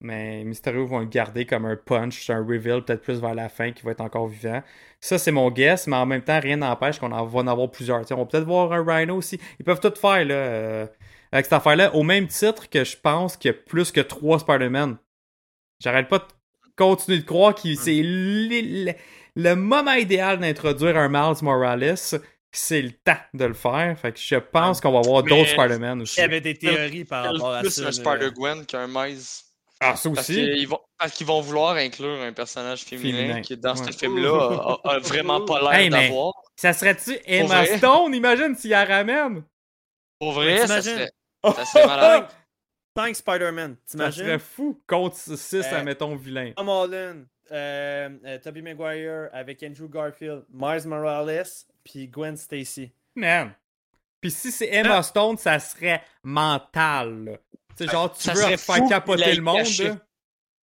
Mais 0.00 0.42
Mysterio 0.42 0.84
vont 0.84 0.98
le 0.98 1.06
garder 1.06 1.46
comme 1.46 1.64
un 1.64 1.76
punch, 1.76 2.28
un 2.28 2.44
reveal 2.44 2.84
peut-être 2.84 3.02
plus 3.02 3.20
vers 3.20 3.36
la 3.36 3.48
fin 3.48 3.70
qui 3.70 3.84
va 3.84 3.92
être 3.92 4.00
encore 4.00 4.26
vivant. 4.26 4.60
Ça, 4.98 5.16
c'est 5.16 5.30
mon 5.30 5.48
guess, 5.48 5.86
mais 5.86 5.94
en 5.94 6.06
même 6.06 6.22
temps, 6.22 6.40
rien 6.40 6.56
n'empêche 6.56 6.98
qu'on 6.98 7.12
en 7.12 7.24
va 7.24 7.38
en 7.38 7.46
avoir 7.46 7.70
plusieurs. 7.70 8.02
On 8.10 8.16
va 8.16 8.26
peut-être 8.26 8.44
voir 8.44 8.72
un 8.72 8.84
Rhino 8.84 9.14
aussi. 9.14 9.38
Ils 9.60 9.64
peuvent 9.64 9.78
tout 9.78 9.94
faire 9.94 10.24
là, 10.24 10.88
avec 11.32 11.46
cette 11.46 11.54
affaire-là, 11.54 11.94
au 11.94 12.02
même 12.02 12.28
titre 12.28 12.68
que 12.68 12.84
je 12.84 12.96
pense 12.96 13.36
qu'il 13.36 13.50
y 13.50 13.54
a 13.54 13.56
plus 13.56 13.90
que 13.90 14.00
trois 14.00 14.38
Spider-Man. 14.38 14.98
J'arrête 15.82 16.08
pas 16.08 16.18
de 16.18 16.24
continuer 16.76 17.18
de 17.18 17.24
croire 17.24 17.54
que 17.54 17.74
c'est 17.74 17.90
li- 17.92 18.84
le, 18.84 18.92
le 19.36 19.54
moment 19.56 19.94
idéal 19.94 20.38
d'introduire 20.38 20.96
un 20.96 21.08
Miles 21.08 21.42
Morales. 21.42 21.94
C'est 22.54 22.82
le 22.82 22.92
temps 22.92 23.16
de 23.32 23.46
le 23.46 23.54
faire. 23.54 23.98
Fait 23.98 24.12
que 24.12 24.18
je 24.20 24.36
pense 24.36 24.80
qu'on 24.80 24.92
va 24.92 24.98
avoir 24.98 25.22
d'autres 25.22 25.48
Spider-Man 25.48 26.02
aussi. 26.02 26.16
Il 26.18 26.20
y 26.20 26.24
avait 26.24 26.42
des 26.42 26.54
théories 26.54 27.04
par 27.04 27.24
rapport 27.32 27.54
à 27.54 27.60
plus 27.60 27.70
ça. 27.70 27.82
un 27.82 27.84
là. 27.86 27.92
Spider-Gwen 27.92 28.66
qu'un 28.66 28.86
Miles. 28.86 29.22
Ah, 29.84 29.96
ça 29.96 30.10
Parce 30.10 30.28
aussi? 30.30 30.34
qu'ils 30.34 30.68
vont, 30.68 30.78
parce 30.98 31.12
qu'ils 31.12 31.26
vont 31.26 31.40
vouloir 31.40 31.74
inclure 31.76 32.20
un 32.20 32.32
personnage 32.32 32.82
féminin, 32.82 33.16
Féminin, 33.18 33.40
qui, 33.40 33.56
dans 33.56 33.74
ouais. 33.74 33.90
ce 33.90 33.98
film-là, 33.98 34.78
a, 34.84 34.90
a 34.90 34.98
vraiment 35.00 35.44
pas 35.44 35.60
l'air 35.60 35.72
Hey, 35.72 35.90
d'avoir. 35.90 36.34
Ça 36.54 36.72
serait-tu 36.72 37.18
Emma? 37.24 37.64
Stone? 37.66 38.14
Imagine 38.14 38.54
s'il 38.54 38.70
la 38.70 38.84
ramène. 38.84 39.42
Pour 40.20 40.32
vrai, 40.32 40.66
ça 40.68 40.80
serait, 40.82 41.10
ça 41.44 41.64
serait 41.64 41.86
malade. 41.86 42.28
Tank 42.94 43.16
Spider-Man, 43.16 43.76
Ça 43.86 44.12
serait 44.12 44.38
fou 44.38 44.80
contre 44.86 45.16
6, 45.16 45.54
Euh, 45.54 45.78
admettons, 45.78 46.14
vilain. 46.14 46.52
Tom 46.54 46.68
Holland, 46.68 47.26
euh, 47.50 48.10
euh, 48.24 48.38
Tobey 48.38 48.60
Maguire 48.60 49.30
avec 49.32 49.62
Andrew 49.62 49.88
Garfield, 49.88 50.44
Miles 50.52 50.86
Morales, 50.86 51.46
puis 51.84 52.06
Gwen 52.08 52.36
Stacy. 52.36 52.92
Man. 53.14 53.54
Puis 54.20 54.30
si 54.30 54.52
c'est 54.52 54.68
Emma 54.72 55.02
Stone, 55.02 55.38
ça 55.38 55.58
serait 55.58 56.02
mental. 56.22 57.38
sais, 57.76 57.86
genre, 57.90 58.12
tu 58.14 58.22
Ça 58.22 58.34
veux 58.34 58.56
faire 58.56 58.88
capoter 58.88 59.34
le 59.34 59.42
monde. 59.42 59.66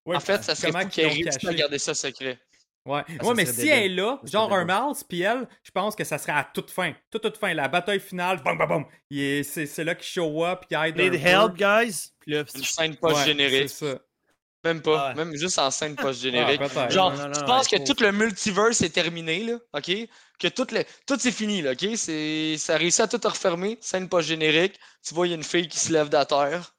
Ouais, 0.05 0.15
en 0.15 0.19
fait, 0.19 0.43
ça 0.43 0.55
serait 0.55 0.71
comment 0.71 0.83
fou 0.83 0.89
qu'ils 0.89 1.27
à 1.47 1.53
garder 1.53 1.77
ça 1.79 1.93
secret. 1.93 2.39
Ouais, 2.85 3.03
Ah, 3.19 3.25
ouais 3.25 3.33
mais 3.35 3.45
si 3.45 3.57
débile. 3.57 3.71
elle 3.71 3.91
est 3.91 3.95
là, 3.95 4.19
Ça 4.23 4.29
genre 4.31 4.53
un 4.53 4.65
Miles, 4.65 5.03
puis 5.07 5.21
elle, 5.21 5.47
je 5.63 5.69
pense 5.71 5.95
que 5.95 6.03
ça 6.03 6.17
serait 6.17 6.31
à 6.31 6.49
toute 6.53 6.71
fin. 6.71 6.93
Toute, 7.11 7.21
toute 7.21 7.37
fin. 7.37 7.53
La 7.53 7.67
bataille 7.67 7.99
finale, 7.99 8.41
bam, 8.41 8.57
bam, 8.57 8.67
bam. 8.69 8.85
Il 9.09 9.19
est- 9.19 9.43
C'est 9.43 9.65
c'est 9.65 9.83
là 9.83 9.93
qu'il 9.95 10.07
show 10.07 10.43
up, 10.45 10.63
il 10.71 10.75
aide 10.77 10.97
Need 10.97 11.13
help, 11.15 11.55
guys? 11.55 12.11
Puis 12.19 12.31
là, 12.31 12.43
Une 12.55 12.63
scène 12.63 12.91
Ouais, 12.91 12.97
post-générique. 12.97 13.69
c'est 13.69 13.93
ça. 13.93 13.99
Même 14.63 14.81
pas. 14.81 15.09
Ouais. 15.09 15.15
Même 15.15 15.35
juste 15.37 15.57
en 15.59 15.69
scène 15.71 15.95
post-générique. 15.95 16.59
Ah, 16.63 16.67
peut-être. 16.69 16.91
Genre, 16.91 17.11
Non, 17.13 17.27
non, 17.27 17.31
tu 17.31 17.39
non, 17.41 17.45
penses 17.45 17.69
ouais, 17.71 17.77
que 17.79 17.85
faut- 17.85 17.93
tout 17.93 18.03
le 18.03 18.11
multiverse 18.11 18.81
est 18.81 18.89
terminé, 18.89 19.43
là, 19.43 19.57
OK? 19.73 19.91
Que 20.39 20.47
tout, 20.47 20.67
le... 20.71 20.83
tout 21.05 21.17
c'est 21.19 21.31
fini, 21.31 21.61
là, 21.61 21.71
OK? 21.73 21.85
C'est... 21.95 22.57
Ça 22.57 22.73
a 22.75 22.77
réussi 22.77 23.01
à 23.01 23.07
tout 23.07 23.19
refermer, 23.23 23.77
scène 23.81 24.09
post-générique. 24.09 24.77
Tu 25.05 25.13
vois, 25.13 25.27
il 25.27 25.29
y 25.29 25.33
a 25.33 25.35
une 25.37 25.43
fille 25.43 25.67
qui 25.67 25.79
se 25.79 25.93
lève 25.93 26.09
de 26.09 26.13
la 26.17 26.25
terre. 26.25 26.73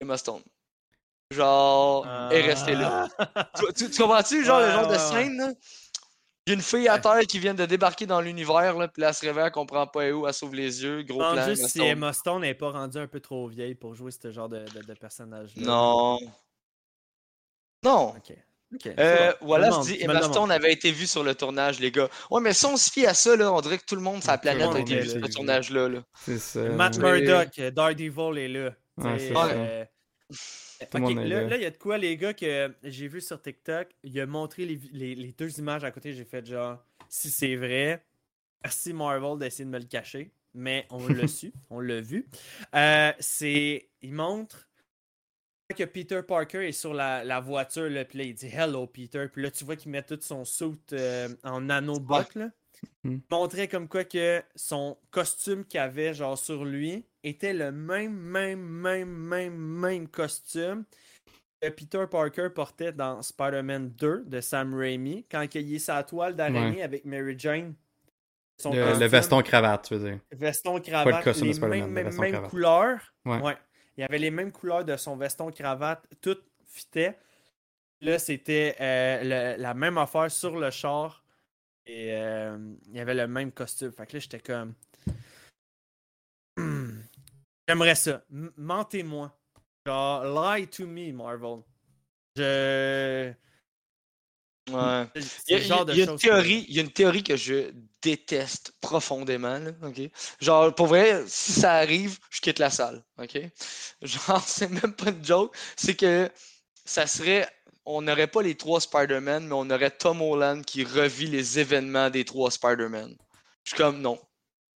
Emma 0.00 0.16
Stone. 0.18 0.42
Genre, 1.34 2.06
est 2.32 2.40
restée 2.42 2.74
là. 2.74 3.08
tu, 3.58 3.72
tu- 3.74 3.90
tu 3.90 4.00
comprends-tu, 4.02 4.44
genre, 4.44 4.60
le 4.60 4.66
Ouais, 4.66 4.72
genre 4.72 4.86
de 4.86 4.92
ouais, 4.92 4.98
scène, 4.98 5.36
là? 5.38 5.52
Une 6.46 6.60
fille 6.60 6.88
à 6.88 6.98
terre 6.98 7.20
qui 7.20 7.38
vient 7.38 7.54
de 7.54 7.64
débarquer 7.64 8.04
dans 8.04 8.20
l'univers, 8.20 8.76
là, 8.76 8.86
puis 8.88 9.00
là, 9.00 9.08
elle 9.08 9.14
se 9.14 9.24
réveille, 9.24 9.44
elle 9.46 9.50
comprend 9.50 9.86
pas 9.86 10.10
où, 10.10 10.26
elle 10.26 10.34
sauve 10.34 10.54
les 10.54 10.82
yeux, 10.82 11.02
gros 11.02 11.22
Je 11.22 11.32
plan. 11.32 11.44
juste 11.46 11.68
si. 11.68 11.80
Emma 11.80 12.12
Stone 12.12 12.42
n'est 12.42 12.52
pas 12.54 12.70
rendue 12.70 12.98
un 12.98 13.06
peu 13.06 13.18
trop 13.20 13.48
vieille 13.48 13.74
pour 13.74 13.94
jouer 13.94 14.10
ce 14.10 14.30
genre 14.30 14.48
de, 14.50 14.58
de, 14.74 14.82
de 14.82 14.94
personnage-là. 14.94 15.62
Non. 15.64 16.18
Non. 17.82 18.08
Ok. 18.16 18.36
Ok. 18.74 18.86
Euh, 18.98 19.30
bon. 19.40 19.46
voilà, 19.46 19.70
Je 19.70 19.80
dis, 19.92 20.02
Emma. 20.02 20.20
Stone 20.22 20.50
avait 20.50 20.72
été 20.72 20.90
vue 20.90 21.06
sur 21.06 21.22
le 21.22 21.34
tournage, 21.34 21.78
les 21.80 21.90
gars. 21.90 22.08
Ouais, 22.30 22.40
mais 22.40 22.52
si 22.52 22.66
on 22.66 22.76
se 22.76 22.90
fie 22.90 23.06
à 23.06 23.14
ça, 23.14 23.36
là, 23.36 23.52
on 23.52 23.60
dirait 23.60 23.78
que 23.78 23.84
tout 23.84 23.94
le 23.94 24.00
monde 24.02 24.22
sur 24.22 24.32
la 24.32 24.38
Tout 24.38 24.48
le 24.48 24.54
planète 24.56 24.74
a 24.76 24.80
été 24.80 25.00
vu 25.00 25.08
sur 25.08 25.20
là. 25.20 25.26
ce 25.28 25.32
tournage-là. 25.32 25.88
Là. 25.88 26.00
C'est 26.14 26.38
ça. 26.38 26.60
Matt 26.60 26.98
Mais- 26.98 27.20
Murdock, 27.20 27.60
Daredevil 27.72 28.38
est 28.38 28.48
là. 28.48 28.70
Ouais, 28.96 29.16
T'sais, 29.16 29.28
c'est 29.28 29.34
ça. 29.34 29.44
euh, 29.46 29.84
Tout 30.90 30.98
le 30.98 31.02
ok, 31.02 31.02
monde 31.04 31.18
est 31.18 31.24
là, 31.26 31.42
là. 31.44 31.56
il 31.56 31.62
y 31.62 31.66
a 31.66 31.70
de 31.70 31.76
quoi, 31.78 31.98
les 31.98 32.16
gars, 32.16 32.34
que 32.34 32.74
j'ai 32.82 33.08
vu 33.08 33.20
sur 33.20 33.40
TikTok. 33.40 33.88
Il 34.02 34.18
a 34.20 34.26
montré 34.26 34.66
les, 34.66 34.80
les- 34.92 35.14
les 35.14 35.32
deux 35.32 35.58
images 35.58 35.84
à 35.84 35.90
côté. 35.90 36.12
J'ai 36.12 36.24
fait 36.24 36.44
genre, 36.46 36.84
si 37.08 37.30
c'est 37.30 37.56
vrai, 37.56 38.04
merci 38.62 38.92
Marvel 38.92 39.38
d'essayer 39.38 39.64
de 39.64 39.70
me 39.70 39.78
le 39.78 39.86
cacher. 39.86 40.32
Mais 40.54 40.86
on 40.90 41.06
l'a 41.08 41.26
su, 41.28 41.52
on 41.70 41.80
l'a 41.80 42.00
vu. 42.00 42.28
Euh, 42.74 43.12
c'est. 43.20 43.88
Il 44.02 44.12
montre 44.14 44.68
que 45.76 45.84
Peter 45.84 46.22
Parker 46.22 46.68
est 46.68 46.72
sur 46.72 46.94
la, 46.94 47.24
la 47.24 47.40
voiture, 47.40 47.88
là, 47.90 48.04
puis 48.04 48.18
là, 48.18 48.24
il 48.24 48.34
dit 48.34 48.46
Hello 48.46 48.86
Peter. 48.86 49.26
Puis 49.32 49.42
là, 49.42 49.50
tu 49.50 49.64
vois 49.64 49.76
qu'il 49.76 49.90
met 49.90 50.02
tout 50.02 50.18
son 50.20 50.44
suit 50.44 50.78
euh, 50.92 51.28
en 51.42 51.62
nanobot. 51.62 52.22
Hmm. 53.04 53.18
Montrait 53.30 53.68
comme 53.68 53.86
quoi 53.88 54.04
que 54.04 54.42
son 54.56 54.96
costume 55.10 55.64
qu'il 55.64 55.80
avait 55.80 56.14
genre 56.14 56.38
sur 56.38 56.64
lui 56.64 57.04
était 57.22 57.52
le 57.52 57.70
même, 57.70 58.12
même, 58.14 58.60
même, 58.60 59.08
même, 59.08 59.54
même 59.56 60.08
costume 60.08 60.84
que 61.60 61.68
Peter 61.68 62.04
Parker 62.10 62.48
portait 62.54 62.92
dans 62.92 63.22
Spider-Man 63.22 63.90
2 63.90 64.24
de 64.26 64.40
Sam 64.40 64.74
Raimi 64.74 65.26
quand 65.30 65.46
il 65.54 65.74
est 65.74 65.78
sa 65.78 66.02
toile 66.02 66.34
d'araignée 66.36 66.82
avec 66.82 67.04
Mary 67.04 67.34
Jane. 67.38 67.74
Son 68.60 68.72
Le, 68.72 68.98
le 68.98 69.06
veston 69.06 69.42
cravate, 69.42 69.88
tu 69.88 69.96
veux 69.96 70.10
dire. 70.10 70.20
veston 70.32 70.80
cravate, 70.80 71.24
de 71.26 71.30
les 71.42 71.58
mêmes, 71.58 71.94
le 71.94 72.10
mêmes 72.20 72.32
cravate. 72.32 72.50
couleurs. 72.50 73.14
Ouais. 73.24 73.56
Il 73.96 74.00
y 74.00 74.04
avait 74.04 74.18
les 74.18 74.30
mêmes 74.30 74.52
couleurs 74.52 74.84
de 74.84 74.96
son 74.96 75.16
veston 75.16 75.50
cravate, 75.50 76.04
tout 76.20 76.36
fitait. 76.66 77.16
Là, 78.00 78.18
c'était 78.18 78.76
euh, 78.80 79.54
le- 79.56 79.62
la 79.62 79.74
même 79.74 79.98
affaire 79.98 80.30
sur 80.30 80.56
le 80.58 80.70
char. 80.70 81.23
Et 81.86 82.12
euh, 82.12 82.58
il 82.86 82.96
y 82.96 83.00
avait 83.00 83.14
le 83.14 83.26
même 83.26 83.52
costume. 83.52 83.92
Fait 83.92 84.06
que 84.06 84.14
là, 84.14 84.18
j'étais 84.20 84.40
comme. 84.40 84.74
J'aimerais 87.68 87.94
ça. 87.94 88.24
Mentez-moi. 88.30 89.36
Genre, 89.86 90.24
lie 90.24 90.66
to 90.68 90.86
me, 90.86 91.12
Marvel. 91.12 91.62
Je. 92.36 93.32
Ouais. 94.70 95.06
Il 95.46 95.58
y 95.58 95.72
a, 95.72 95.84
il 95.88 95.98
y 95.98 96.02
une 96.02 96.16
théorie, 96.16 96.64
il 96.68 96.74
y 96.74 96.78
a 96.78 96.82
une 96.82 96.90
théorie 96.90 97.22
que 97.22 97.36
je 97.36 97.70
déteste 98.00 98.72
profondément, 98.80 99.58
là? 99.58 99.72
Genre, 100.40 100.74
pour 100.74 100.86
vrai, 100.86 101.22
si 101.26 101.52
ça 101.52 101.74
arrive, 101.74 102.18
je 102.30 102.40
quitte 102.40 102.58
la 102.58 102.70
salle, 102.70 103.02
ok? 103.18 103.38
Genre, 104.02 104.42
c'est 104.46 104.70
même 104.70 104.94
pas 104.94 105.10
une 105.10 105.24
joke, 105.24 105.54
c'est 105.76 105.94
que 105.94 106.30
ça 106.84 107.06
serait, 107.06 107.46
on 107.86 108.02
n'aurait 108.02 108.26
pas 108.26 108.42
les 108.42 108.54
trois 108.54 108.80
Spider-Man, 108.80 109.46
mais 109.46 109.54
on 109.54 109.68
aurait 109.70 109.90
Tom 109.90 110.22
Holland 110.22 110.64
qui 110.64 110.84
revit 110.84 111.26
les 111.26 111.58
événements 111.58 112.10
des 112.10 112.24
trois 112.24 112.50
Spider-Man. 112.50 113.14
Je 113.64 113.70
suis 113.70 113.76
comme, 113.76 114.00
non, 114.00 114.18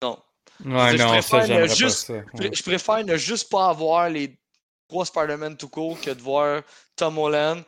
non. 0.01 0.17
Ouais, 0.65 0.97
Je 0.97 1.03
non, 1.03 1.09
préfère 1.09 1.45
ça, 1.45 1.47
ne 1.47 1.67
pas 1.67 1.73
juste- 1.73 2.07
ça. 2.07 2.13
Je 2.13 2.19
Ouais. 2.43 2.49
pr- 2.49 2.55
Je 2.57 2.63
préfère 2.63 3.03
ne 3.05 3.15
juste 3.17 3.49
pas 3.49 3.67
avoir 3.69 4.09
les 4.09 4.37
trois 4.89 5.05
Spider-Man 5.05 5.55
tout 5.57 5.69
court 5.69 5.99
que 6.01 6.09
de 6.11 6.21
voir 6.21 6.63
Tom 6.95 7.17
Holland 7.17 7.63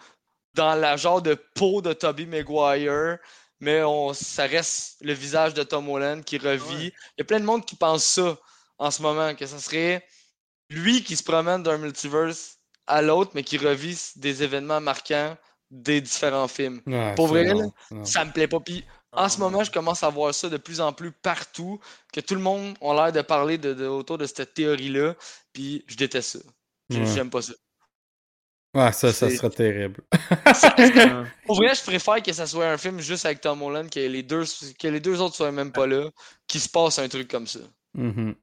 dans 0.56 0.74
la 0.76 0.98
genre 0.98 1.22
de 1.22 1.36
peau 1.56 1.82
de 1.82 1.94
Tobey 1.94 2.26
Maguire, 2.26 3.18
mais 3.60 3.84
on, 3.84 4.14
ça 4.14 4.46
reste 4.46 4.98
le 5.02 5.14
visage 5.14 5.54
de 5.54 5.64
Tom 5.64 5.88
Holland 5.90 6.24
qui 6.24 6.38
revit. 6.38 6.88
Il 6.88 7.20
y 7.20 7.22
a 7.22 7.26
plein 7.26 7.40
de 7.40 7.46
monde 7.46 7.66
qui 7.66 7.76
pense 7.76 8.04
ça 8.06 8.38
en 8.78 8.90
ce 8.92 9.02
moment, 9.02 9.36
que 9.36 9.46
ça 9.46 9.60
serait 9.60 10.06
lui 10.70 11.04
qui 11.04 11.16
se 11.18 11.24
promène 11.24 11.62
d'un 11.64 11.78
multiverse 11.78 12.59
à 12.90 13.02
l'autre, 13.02 13.32
mais 13.36 13.44
qui 13.44 13.58
revit 13.58 13.98
des 14.18 14.44
événements 14.44 14.82
marquants 14.82 15.38
des 15.72 16.02
différents 16.02 16.48
films. 16.48 16.82
Ouais, 16.88 17.14
Pour 17.16 17.28
vrai, 17.28 17.46
non, 17.46 17.60
là, 17.60 17.66
non. 17.92 18.04
Ça 18.06 18.26
me 18.26 18.32
plaît 18.32 18.48
pas. 18.48 18.60
Puis 18.60 18.84
en 19.12 19.30
ce 19.30 19.40
moment, 19.40 19.64
je 19.64 19.72
commence 19.72 20.04
à 20.04 20.10
voir 20.10 20.34
ça 20.34 20.50
de 20.50 20.58
plus 20.58 20.82
en 20.82 20.92
plus 20.94 21.12
partout, 21.12 21.80
que 22.12 22.20
tout 22.22 22.34
le 22.36 22.42
monde 22.42 22.76
a 22.82 22.94
l'air 22.96 23.12
de 23.12 23.22
parler 23.22 23.58
de, 23.60 23.74
de- 23.74 23.86
autour 23.86 24.18
de 24.18 24.26
cette 24.26 24.54
théorie-là, 24.56 25.16
puis 25.54 25.84
je 25.88 25.96
déteste 25.96 26.32
ça. 26.32 26.40
J'ai- 26.90 27.00
Ouais. 27.02 27.06
J'aime 27.06 27.30
pas 27.30 27.42
ça. 27.44 27.54
Ouais, 28.76 28.92
ça, 28.92 29.12
ça 29.14 29.30
serait 29.30 29.50
terrible. 29.50 30.04
Pour 31.46 31.56
vrai, 31.58 31.74
je 31.76 31.84
préfère 31.84 32.22
que 32.22 32.34
ça 32.34 32.46
soit 32.46 32.68
un 32.70 32.78
film 32.78 33.00
juste 33.00 33.26
avec 33.26 33.42
Tom 33.42 33.62
Holland, 33.62 33.90
que 33.90 34.00
les 34.00 34.24
deux, 34.24 34.44
que 34.80 34.88
les 34.88 35.00
deux 35.00 35.20
autres 35.22 35.36
soient 35.36 35.52
même 35.52 35.72
pas 35.72 35.88
là, 35.88 36.10
qu'il 36.48 36.62
se 36.62 36.70
passe 36.70 37.00
un 37.00 37.08
truc 37.10 37.30
comme 37.30 37.48
ça. 37.48 37.60
Mhm. 37.96 38.36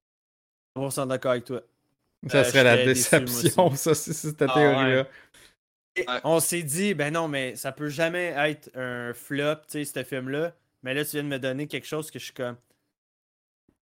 On 0.76 0.90
s'en 0.90 1.06
d'accord 1.06 1.32
avec 1.32 1.44
toi. 1.44 1.62
Ça 2.28 2.38
Euh, 2.38 2.44
serait 2.44 2.64
la 2.64 2.76
déception, 2.84 3.74
ça, 3.76 3.94
si 3.94 4.12
c'est 4.14 4.28
cette 4.30 4.42
Ah, 4.42 4.54
théorie-là. 4.54 5.06
On 6.24 6.40
s'est 6.40 6.62
dit, 6.62 6.94
ben 6.94 7.12
non, 7.12 7.26
mais 7.28 7.56
ça 7.56 7.72
peut 7.72 7.88
jamais 7.88 8.34
être 8.36 8.70
un 8.76 9.14
flop, 9.14 9.56
tu 9.70 9.84
sais, 9.84 9.84
ce 9.84 10.04
film-là. 10.04 10.54
Mais 10.82 10.94
là, 10.94 11.04
tu 11.04 11.12
viens 11.12 11.22
de 11.24 11.28
me 11.28 11.38
donner 11.38 11.66
quelque 11.68 11.86
chose 11.86 12.10
que 12.10 12.18
je 12.18 12.24
suis 12.26 12.34
comme. 12.34 12.56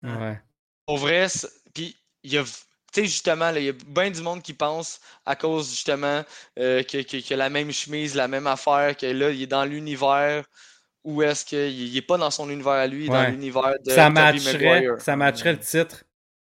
Ouais. 0.04 0.42
Pour 0.86 0.98
vrai, 0.98 1.28
puis 1.74 1.96
il 2.24 2.34
y 2.34 2.38
a, 2.38 2.44
tu 2.44 2.50
sais, 2.94 3.04
justement, 3.06 3.52
là, 3.52 3.60
il 3.60 3.66
y 3.66 3.70
a 3.70 3.74
bien 3.74 4.12
du 4.12 4.22
monde 4.22 4.42
qui 4.42 4.54
pense 4.54 5.00
à 5.26 5.36
cause, 5.36 5.70
justement, 5.70 6.24
euh, 6.60 6.84
que, 6.84 7.02
que, 7.04 7.26
que 7.28 7.34
la 7.34 7.50
même 7.50 7.72
chemise, 7.72 8.16
la 8.16 8.28
même 8.28 8.48
affaire, 8.48 8.98
que 8.98 9.06
là, 9.06 9.30
il 9.32 9.42
est 9.44 9.48
dans 9.48 9.66
l'univers, 9.66 10.46
ou 11.04 11.22
est-ce 11.24 11.46
qu'il 11.46 11.60
il 11.72 11.96
est 11.98 12.02
pas 12.02 12.18
dans 12.18 12.32
son 12.32 12.50
univers 12.50 12.74
à 12.74 12.88
lui, 12.88 13.06
il 13.06 13.08
est 13.08 13.10
dans 13.10 13.24
l'univers 13.26 13.76
de 13.86 13.92
Ça 13.92 14.10
matcherait, 14.10 14.82
Maguire. 14.82 15.02
ça 15.02 15.16
matcherait 15.16 15.54
le 15.54 15.60
titre 15.60 16.04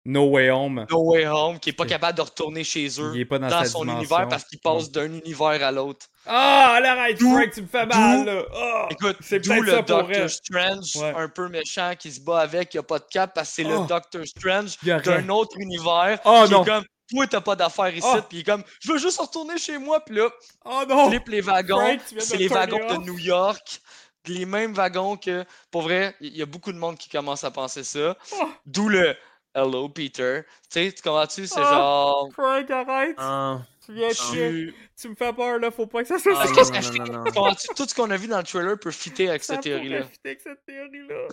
No 0.04 0.24
Way 0.30 0.50
Home. 0.50 0.86
No 0.90 1.10
Way 1.12 1.26
Home, 1.28 1.60
qui 1.60 1.70
est 1.70 1.74
pas 1.74 1.86
capable 1.86 2.16
de 2.18 2.22
retourner 2.22 2.64
chez 2.64 2.88
eux 3.00 3.12
Il 3.14 3.20
est 3.20 3.24
pas 3.24 3.38
dans, 3.38 3.48
dans 3.48 3.64
son 3.64 3.80
dimension. 3.82 3.98
univers 4.00 4.28
parce 4.28 4.44
qu'il 4.44 4.58
passe 4.58 4.90
d'un 4.90 5.06
univers 5.12 5.64
à 5.64 5.70
l'autre. 5.70 6.06
Ah, 6.26 6.80
l'arrête, 6.82 7.18
D'où- 7.20 7.34
Frank, 7.36 7.50
tu 7.52 7.62
me 7.62 7.66
fais 7.68 7.86
mal, 7.86 8.24
là. 8.24 8.42
Ah! 8.54 8.88
Écoute, 8.90 9.16
c'est 9.20 9.40
peut-être 9.40 9.60
le 9.62 9.72
Doctor. 9.82 10.28
Strange, 10.30 10.96
Ouais. 10.96 11.14
un 11.16 11.28
peu 11.28 11.48
méchant, 11.48 11.92
qui 11.98 12.10
se 12.10 12.20
bat 12.20 12.40
avec, 12.40 12.70
qui 12.70 12.78
a 12.78 12.82
pas 12.82 12.98
de 12.98 13.04
cap, 13.10 13.32
parce 13.34 13.48
que 13.50 13.54
c'est 13.56 13.64
Oh. 13.64 13.82
le 13.82 13.86
Doctor 13.86 14.26
Strange 14.26 14.76
Il 14.82 14.96
d'un 15.02 15.28
autre 15.28 15.56
univers, 15.58 16.18
Oh, 16.24 16.42
qui 16.46 16.52
non. 16.52 16.64
est 16.64 16.66
comme, 16.68 16.84
toi 17.10 17.26
t'as 17.28 17.40
pas 17.40 17.54
d'affaires 17.56 17.94
ici, 17.94 18.06
Oh. 18.12 18.18
puis 18.28 18.38
il 18.38 18.40
est 18.40 18.44
comme, 18.44 18.64
je 18.80 18.92
veux 18.92 18.98
juste 18.98 19.20
retourner 19.20 19.56
chez 19.58 19.78
moi, 19.78 20.00
puis 20.04 20.16
là, 20.16 20.28
Oh 20.64 20.82
non! 20.88 21.10
flip 21.10 21.28
les 21.28 21.40
wagons, 21.42 21.96
c'est 22.18 22.36
les 22.38 22.48
wagons 22.48 22.78
de. 22.98 23.04
New 23.04 23.18
York, 23.18 23.80
les 24.26 24.46
mêmes 24.46 24.72
wagons 24.74 25.16
que, 25.16 25.44
pour 25.70 25.82
vrai, 25.82 26.14
il 26.20 26.36
y 26.36 26.42
a 26.42 26.46
beaucoup 26.46 26.72
de 26.72 26.78
monde 26.78 26.96
qui 26.98 27.08
commence 27.08 27.44
à 27.44 27.50
penser 27.50 27.84
ça, 27.84 28.16
Oh. 28.40 28.48
d'où 28.66 28.88
le 28.88 29.16
Hello 29.54 29.88
Peter, 29.88 30.42
tu 30.70 30.80
sais, 30.80 30.92
tu 30.92 31.02
comprends-tu, 31.02 31.46
c'est 31.46 31.60
Oh. 31.60 31.62
genre, 31.64 32.28
Frank, 32.32 32.70
arrête! 32.70 33.14
Ah, 33.18 33.60
Tu 33.84 33.92
viens 33.92 34.08
de 34.08 34.14
chier. 34.14 34.48
tu... 34.50 34.74
Tu 35.00 35.08
me 35.10 35.14
fais 35.14 35.32
peur, 35.32 35.58
là. 35.58 35.70
Faut 35.70 35.86
pas 35.86 36.02
que 36.02 36.08
ça 36.08 36.18
soit 36.18 36.32
Ah, 36.36 36.46
ça. 36.46 36.52
Non, 36.52 36.56
non, 36.62 36.82
fait- 36.82 36.98
non, 36.98 37.04
non. 37.18 37.24
tu 37.24 37.32
comprends-tu, 37.32 37.66
tout 37.76 37.86
ce 37.88 37.94
qu'on 37.94 38.10
a 38.10 38.16
vu 38.16 38.28
dans 38.28 38.38
le 38.38 38.44
trailer 38.44 38.78
peut 38.78 38.90
fitter 38.92 39.28
avec 39.28 39.42
Ça 39.44 39.54
cette 39.54 39.64
théorie-là. 39.64 40.04
fitter 40.04 40.28
avec 40.30 40.40
cette 40.40 40.64
théorie-là. 40.64 41.28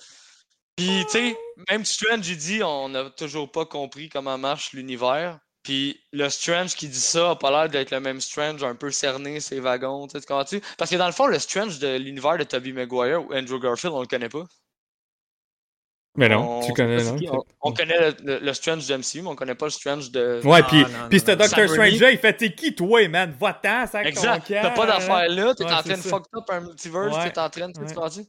Puis, 0.75 1.05
tu 1.05 1.11
sais, 1.11 1.37
même 1.69 1.85
Strange, 1.85 2.27
il 2.27 2.37
dit, 2.37 2.63
on 2.63 2.89
n'a 2.89 3.09
toujours 3.11 3.51
pas 3.51 3.65
compris 3.65 4.09
comment 4.09 4.37
marche 4.37 4.73
l'univers. 4.73 5.39
Puis, 5.63 6.01
le 6.13 6.29
Strange 6.29 6.73
qui 6.75 6.87
dit 6.87 6.99
ça 6.99 7.31
a 7.31 7.35
pas 7.35 7.51
l'air 7.51 7.69
d'être 7.69 7.91
le 7.91 7.99
même 7.99 8.19
Strange, 8.21 8.63
un 8.63 8.75
peu 8.75 8.89
cerné, 8.91 9.39
ses 9.41 9.59
wagons, 9.59 10.07
tu 10.07 10.13
sais, 10.13 10.21
tu 10.21 10.27
comprends-tu? 10.27 10.61
Parce 10.77 10.89
que 10.89 10.95
dans 10.95 11.05
le 11.05 11.11
fond, 11.11 11.27
le 11.27 11.37
Strange 11.37 11.79
de 11.79 11.97
l'univers 11.97 12.37
de 12.37 12.43
Tobey 12.45 12.71
Maguire 12.71 13.23
ou 13.25 13.33
Andrew 13.33 13.59
Garfield, 13.59 13.93
on 13.93 14.01
le 14.01 14.07
connaît 14.07 14.29
pas. 14.29 14.43
Mais 16.17 16.27
non, 16.27 16.57
On- 16.59 16.65
tu 16.65 16.73
connais, 16.73 17.03
non? 17.03 17.15
qui? 17.15 17.29
On, 17.29 17.43
on 17.61 17.71
connaît 17.71 18.11
le, 18.23 18.39
le- 18.39 18.53
Strange 18.53 18.85
de 18.87 18.95
MCU, 18.97 19.21
mais 19.21 19.29
on 19.29 19.35
connaît 19.35 19.55
pas 19.55 19.67
le 19.67 19.71
Strange 19.71 20.09
de. 20.11 20.41
Ouais, 20.43 20.61
Ah, 20.63 20.71
non, 20.73 20.87
ce 21.11 21.31
non. 21.31 21.35
Doctor 21.37 21.47
Strange 21.69 21.99
là, 21.99 22.11
il 22.11 22.17
fait 22.17 22.33
t'es 22.33 22.53
qui, 22.53 22.73
toi, 22.75 23.07
man? 23.07 23.33
Va-t'en, 23.39 23.85
ça 23.87 24.03
Exact. 24.03 24.47
T'as 24.47 24.71
pas 24.71 24.85
d'affaires 24.87 25.29
là, 25.29 25.53
t'es 25.55 25.63
Ouais, 25.63 25.71
en 25.71 25.83
train 25.83 25.97
de 25.97 26.01
fuck 26.01 26.25
up 26.35 26.43
un 26.49 26.61
multiverse, 26.61 27.15
Ouais. 27.15 27.31
t'es 27.31 27.39
en 27.39 27.49
train 27.49 27.67
de. 27.69 27.73
tu 27.73 27.79
Ouais. 27.97 28.25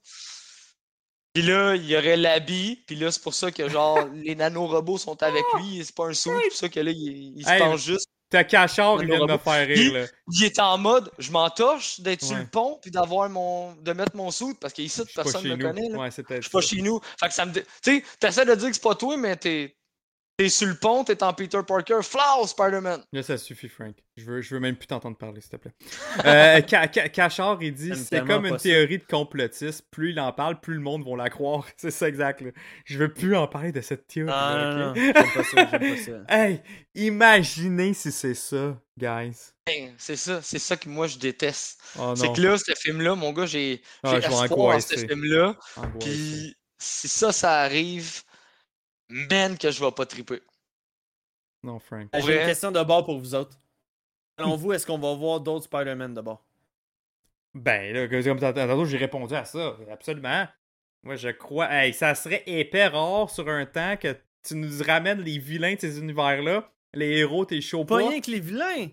Puis 1.33 1.43
là, 1.45 1.75
il 1.77 1.87
y 1.87 1.97
aurait 1.97 2.17
l'habit, 2.17 2.83
puis 2.87 2.97
là, 2.97 3.11
c'est 3.13 3.23
pour 3.23 3.35
ça 3.35 3.51
que, 3.53 3.69
genre, 3.69 4.05
les 4.15 4.35
nanorobots 4.35 4.99
sont 4.99 5.23
avec 5.23 5.45
lui, 5.59 5.79
et 5.81 5.85
c'est 5.85 5.95
pas 5.95 6.07
un 6.09 6.13
sou, 6.13 6.31
c'est 6.43 6.49
pour 6.49 6.57
ça 6.59 6.69
que 6.69 6.81
là, 6.81 6.91
il, 6.91 7.35
il 7.39 7.45
se 7.45 7.51
Hey, 7.51 7.59
penche 7.61 7.85
juste. 7.85 8.09
T'as 8.31 8.45
Cachard, 8.45 9.03
il 9.03 9.09
vient 9.09 9.27
de 9.27 9.33
me 9.33 9.39
faire 9.39 9.67
rire, 9.67 9.93
là. 9.93 10.07
Il 10.33 10.45
est 10.45 10.59
en 10.61 10.79
mode, 10.79 11.11
je 11.19 11.33
m'entorche 11.33 12.01
d'être 12.01 12.25
sur 12.25 12.37
le 12.37 12.47
pont, 12.47 12.79
puis 12.81 12.93
d'avoir 12.93 13.29
mon. 13.29 13.75
de 13.75 13.93
mettre 13.93 14.15
mon 14.15 14.31
sou, 14.31 14.55
parce 14.61 14.73
qu'ici, 14.73 15.03
personne 15.15 15.43
ne 15.43 15.51
me 15.51 15.57
nous. 15.57 15.67
connaît, 15.67 15.89
là. 15.89 15.99
Ouais, 15.99 16.11
Je 16.11 16.41
suis 16.41 16.51
pas 16.51 16.61
chez 16.61 16.81
nous. 16.81 17.01
Fait 17.19 17.27
que 17.27 17.35
ça 17.35 17.45
me. 17.45 17.53
Tu 17.53 17.63
sais, 17.83 18.05
t'essaies 18.21 18.45
de 18.45 18.55
dire 18.55 18.69
que 18.69 18.75
c'est 18.75 18.83
pas 18.83 18.95
toi, 18.95 19.17
mais 19.17 19.37
t'es. 19.37 19.77
T'es 20.41 20.49
sur 20.49 20.69
le 20.69 20.75
pont, 20.75 21.05
t'es 21.05 21.23
en 21.23 21.35
Peter 21.35 21.61
Parker, 21.67 21.99
Flow, 22.03 22.47
Spider-Man. 22.47 23.03
Là, 23.13 23.23
ça 23.23 23.37
suffit, 23.37 23.69
Frank. 23.69 23.95
Je 24.17 24.25
veux, 24.25 24.41
je 24.41 24.55
veux 24.55 24.61
même 24.61 24.75
plus 24.75 24.87
t'entendre 24.87 25.19
parler, 25.19 25.43
s'il 25.43 25.51
te 25.51 25.57
plaît. 25.57 25.73
Euh, 26.25 26.63
Ca- 26.67 26.91
Ca- 26.91 27.11
Cachard, 27.11 27.59
il 27.63 27.75
dit 27.75 27.93
c'est 27.95 28.25
comme 28.25 28.47
une 28.47 28.57
ça. 28.57 28.63
théorie 28.63 28.97
de 28.97 29.05
complotiste. 29.05 29.85
Plus 29.91 30.13
il 30.13 30.21
en 30.21 30.33
parle, 30.33 30.59
plus 30.59 30.73
le 30.73 30.81
monde 30.81 31.05
va 31.07 31.15
la 31.25 31.29
croire. 31.29 31.67
C'est 31.77 31.91
ça, 31.91 32.09
exact. 32.09 32.41
là. 32.41 32.53
Je 32.87 32.97
veux 32.97 33.13
plus 33.13 33.37
en 33.37 33.49
parler 33.49 33.71
de 33.71 33.83
cette 33.83 34.07
théorie. 34.07 34.33
Ah, 34.35 34.73
non, 34.73 34.87
non, 34.89 34.95
j'aime 34.95 35.13
pas 35.13 35.45
ça, 35.45 35.69
j'aime 35.73 35.97
pas 35.97 36.03
ça. 36.03 36.13
Hey, 36.35 36.63
imaginez 36.95 37.93
si 37.93 38.11
c'est 38.11 38.33
ça, 38.35 38.79
guys. 38.97 39.37
Hey, 39.67 39.93
C'est 39.99 40.17
ça, 40.17 40.41
c'est 40.43 40.59
ça 40.59 40.79
que 40.79 40.89
moi 40.89 41.07
je 41.07 41.19
déteste. 41.19 41.83
Oh 41.99 42.15
c'est 42.17 42.33
que 42.33 42.41
là, 42.41 42.57
ce 42.57 42.73
film-là, 42.79 43.15
mon 43.15 43.33
gars, 43.35 43.45
j'ai 43.45 43.83
Ah, 44.03 44.15
j'ai 44.15 44.23
je 44.23 44.29
vais 44.29 44.45
espoir 44.45 44.77
en 44.77 44.81
ce 44.81 44.97
film-là. 44.97 45.55
Puis 46.01 46.57
si 46.79 47.09
ça, 47.09 47.31
ça 47.31 47.61
arrive, 47.61 48.23
man, 49.11 49.59
que 49.59 49.71
je 49.71 49.85
vais 49.85 49.91
pas 49.93 50.07
triper. 50.07 50.41
Non, 51.63 51.79
Frank. 51.79 52.09
J'ai 52.25 52.41
une 52.41 52.47
question 52.47 52.73
de 52.73 52.83
bord 52.83 53.05
pour 53.05 53.19
vous 53.19 53.35
autres. 53.35 53.59
Selon 54.39 54.57
vous, 54.57 54.73
est-ce 54.73 54.87
qu'on 54.87 54.99
va 54.99 55.15
voir 55.15 55.41
d'autres 55.41 55.65
Spider-Man 55.65 56.15
de 56.15 56.21
bord? 56.21 56.43
Ben, 57.55 57.93
là, 57.93 58.09
comme 58.09 58.39
tantôt, 58.39 58.61
tantôt, 58.61 58.85
j'ai 58.85 58.97
répondu 58.97 59.35
à 59.35 59.45
ça. 59.45 59.77
Absolument. 59.91 60.47
Moi, 61.03 61.17
je 61.17 61.29
crois. 61.31 61.71
Hey, 61.71 61.93
ça 61.93 62.15
serait 62.15 62.43
épais 62.47 62.87
rare 62.87 63.29
sur 63.31 63.49
un 63.49 63.67
temps 63.67 63.97
que 63.97 64.17
tu 64.43 64.55
nous 64.55 64.83
ramènes 64.83 65.21
les 65.21 65.39
vilains 65.39 65.75
de 65.75 65.81
ces 65.81 65.99
univers-là. 65.99 66.71
Les 66.95 67.19
héros, 67.19 67.45
t'es 67.45 67.61
chaud 67.61 67.85
Pas 67.85 67.99
pas. 67.99 68.09
rien 68.09 68.21
que 68.21 68.31
les 68.31 68.41
vilains! 68.41 68.89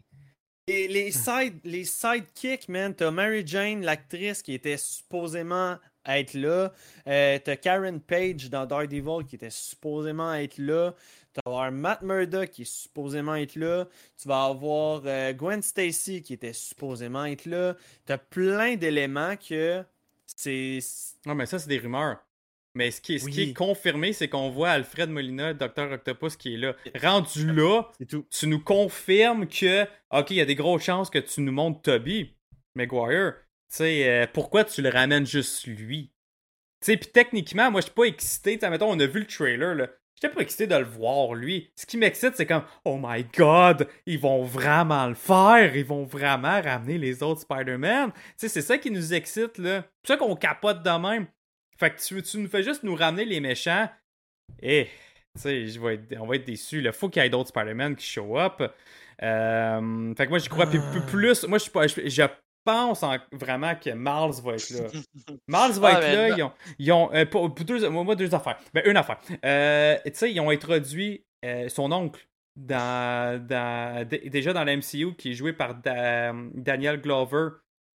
Et 0.70 0.90
les, 0.90 1.12
side, 1.12 1.60
les 1.64 1.86
sidekicks, 1.86 2.68
man. 2.68 2.94
T'as 2.94 3.10
Mary 3.10 3.44
Jane, 3.46 3.84
l'actrice, 3.84 4.42
qui 4.42 4.54
était 4.54 4.76
supposément 4.76 5.78
être 6.08 6.34
là. 6.34 6.74
Euh, 7.08 7.40
t'as 7.44 7.56
Karen 7.56 8.00
Page 8.00 8.50
dans 8.50 8.66
Daredevil 8.66 9.26
qui 9.28 9.36
était 9.36 9.50
supposément 9.50 10.34
être 10.34 10.58
là. 10.58 10.94
Tu 11.34 11.42
vas 11.46 11.52
avoir 11.52 11.72
Matt 11.72 12.02
Murdock 12.02 12.50
qui 12.50 12.64
est 12.64 12.72
supposément 12.72 13.36
être 13.36 13.56
là. 13.56 13.88
Tu 14.22 14.28
vas 14.28 14.46
avoir 14.46 15.04
euh, 15.06 15.34
Gwen 15.34 15.62
Stacy 15.62 16.22
qui 16.22 16.34
était 16.34 16.54
supposément 16.54 17.26
être 17.26 17.46
là. 17.46 17.76
Tu 18.06 18.14
as 18.14 18.18
plein 18.18 18.76
d'éléments 18.76 19.36
que 19.36 19.84
c'est. 20.26 20.80
Non, 21.26 21.36
mais 21.36 21.46
ça, 21.46 21.60
c'est 21.60 21.70
des 21.70 21.80
rumeurs. 21.80 22.18
Mais 22.78 22.92
ce 22.92 23.02
qui 23.02 23.16
est, 23.16 23.20
ce 23.20 23.28
qui 23.28 23.42
est 23.42 23.54
confirmé, 23.54 24.14
c'est 24.14 24.30
qu'on 24.30 24.52
voit 24.52 24.70
Alfred 24.70 25.10
Molina, 25.10 25.56
Dr. 25.56 25.94
Octopus, 25.94 26.36
qui 26.36 26.54
est 26.54 26.58
là. 26.58 26.76
Rendu 27.02 27.52
là, 27.52 27.90
tu 28.08 28.48
nous 28.48 28.60
confirmes 28.60 29.48
que, 29.48 29.84
OK, 30.12 30.30
il 30.30 30.38
y 30.38 30.42
a 30.42 30.46
des 30.46 30.54
grosses 30.54 30.84
chances 30.84 31.10
que 31.10 31.18
tu 31.18 31.42
nous 31.42 31.52
montres 31.52 31.82
Toby 31.82 32.36
Maguire. 32.76 33.34
Tu 33.70 33.78
sais, 33.78 34.10
euh, 34.10 34.28
pourquoi 34.32 34.64
tu 34.64 34.82
le 34.82 34.90
ramènes 34.90 35.26
juste 35.26 35.68
lui? 35.68 36.12
Tu 36.82 36.92
sais, 36.92 36.98
puis 36.98 37.10
techniquement, 37.12 37.72
moi, 37.72 37.82
je 37.82 37.86
suis 37.88 37.94
pas 37.94 38.04
excité. 38.04 38.58
Tu 38.58 38.70
mettons, 38.70 38.92
on 38.92 39.00
a 39.00 39.06
vu 39.06 39.20
le 39.20 39.26
trailer, 39.26 39.76
là. 39.76 39.88
J'étais 40.20 40.34
pas 40.34 40.42
excité 40.42 40.66
de 40.66 40.76
le 40.76 40.86
voir, 40.86 41.36
lui. 41.36 41.72
Ce 41.76 41.86
qui 41.86 41.96
m'excite, 41.98 42.36
c'est 42.36 42.48
comme, 42.48 42.64
oh 42.86 42.98
my 43.00 43.24
god, 43.38 43.88
ils 44.08 44.18
vont 44.18 44.44
vraiment 44.44 45.06
le 45.06 45.14
faire. 45.14 45.76
Ils 45.76 45.86
vont 45.86 46.06
vraiment 46.06 46.60
ramener 46.60 46.98
les 46.98 47.22
autres 47.22 47.42
Spider-Man. 47.42 48.12
Tu 48.14 48.20
sais, 48.38 48.50
c'est 48.50 48.62
ça 48.64 48.80
qui 48.80 48.90
nous 48.90 49.14
excite, 49.14 49.60
là. 49.60 49.86
C'est 50.04 50.14
ça 50.14 50.18
qu'on 50.18 50.36
capote 50.36 50.82
de 50.82 50.90
même. 50.90 51.28
Fait 51.78 51.92
que 51.92 52.02
tu, 52.02 52.22
tu 52.24 52.40
nous 52.40 52.50
fais 52.50 52.64
juste 52.64 52.82
nous 52.82 52.96
ramener 52.96 53.26
les 53.26 53.40
méchants? 53.40 53.88
Et, 54.60 54.80
eh, 54.80 54.90
tu 55.36 55.68
sais, 55.70 55.80
on 56.20 56.26
va 56.26 56.36
être 56.36 56.46
déçus. 56.46 56.82
Il 56.84 56.92
faut 56.94 57.10
qu'il 57.10 57.22
y 57.22 57.26
ait 57.26 57.30
d'autres 57.30 57.50
Spider-Man 57.50 57.96
qui 57.96 58.06
show 58.08 58.40
up. 58.40 58.64
Euh, 59.22 60.16
fait 60.16 60.26
que 60.26 60.30
moi, 60.30 60.40
j'y 60.40 60.50
crois 60.50 60.66
plus, 60.66 60.82
plus. 61.08 61.44
Moi, 61.44 61.60
je. 61.60 62.10
Je, 62.10 62.24
pense 62.68 63.04
vraiment 63.32 63.76
que 63.76 63.92
Miles 63.92 64.42
va 64.44 64.54
être 64.56 64.70
là. 64.72 64.88
Miles 65.70 65.80
va 65.80 65.92
être 65.94 66.16
là. 66.16 66.30
Ils 66.30 66.44
ont, 66.44 66.52
ils 66.80 66.92
ont 66.92 67.14
euh, 67.14 67.26
pour, 67.26 67.50
deux, 67.50 67.90
moi, 67.90 68.16
deux 68.16 68.36
affaires. 68.36 68.60
Ben, 68.74 68.84
une 68.86 68.98
affaire. 68.98 69.20
Euh, 69.46 69.98
tu 70.06 70.12
sais, 70.14 70.34
ils 70.34 70.40
ont 70.40 70.50
introduit 70.50 71.24
son 71.70 71.92
oncle 71.94 72.28
dans, 72.58 73.42
dans, 73.48 74.06
déjà 74.08 74.52
dans 74.52 74.64
la 74.66 74.76
MCU 74.76 75.14
qui 75.18 75.32
est 75.32 75.34
joué 75.34 75.54
par 75.54 75.76
Daniel 75.76 77.00
Glover 77.00 77.50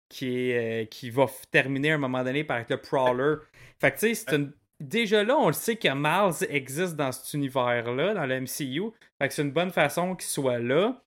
qui, 0.08 0.50
est, 0.50 0.90
qui 0.90 1.10
va 1.10 1.26
terminer 1.50 1.92
à 1.92 1.94
un 1.94 1.98
moment 1.98 2.22
donné 2.22 2.44
par 2.44 2.58
être 2.58 2.70
le 2.70 2.76
Prowler. 2.76 3.36
Fait 3.80 3.90
que 3.90 3.98
tu 3.98 4.14
sais, 4.14 4.14
c'est 4.14 4.36
une... 4.36 4.52
déjà 4.78 5.24
là, 5.24 5.36
on 5.36 5.48
le 5.48 5.52
sait 5.52 5.76
que 5.76 5.88
Miles 5.88 6.46
existe 6.50 6.96
dans 6.96 7.12
cet 7.12 7.34
univers-là, 7.34 8.14
dans 8.14 8.26
le 8.26 8.40
MCU. 8.40 8.92
Fait 9.22 9.28
que 9.28 9.34
c'est 9.34 9.42
une 9.42 9.52
bonne 9.52 9.70
façon 9.70 10.16
qu'il 10.16 10.26
soit 10.26 10.58
là. 10.58 11.00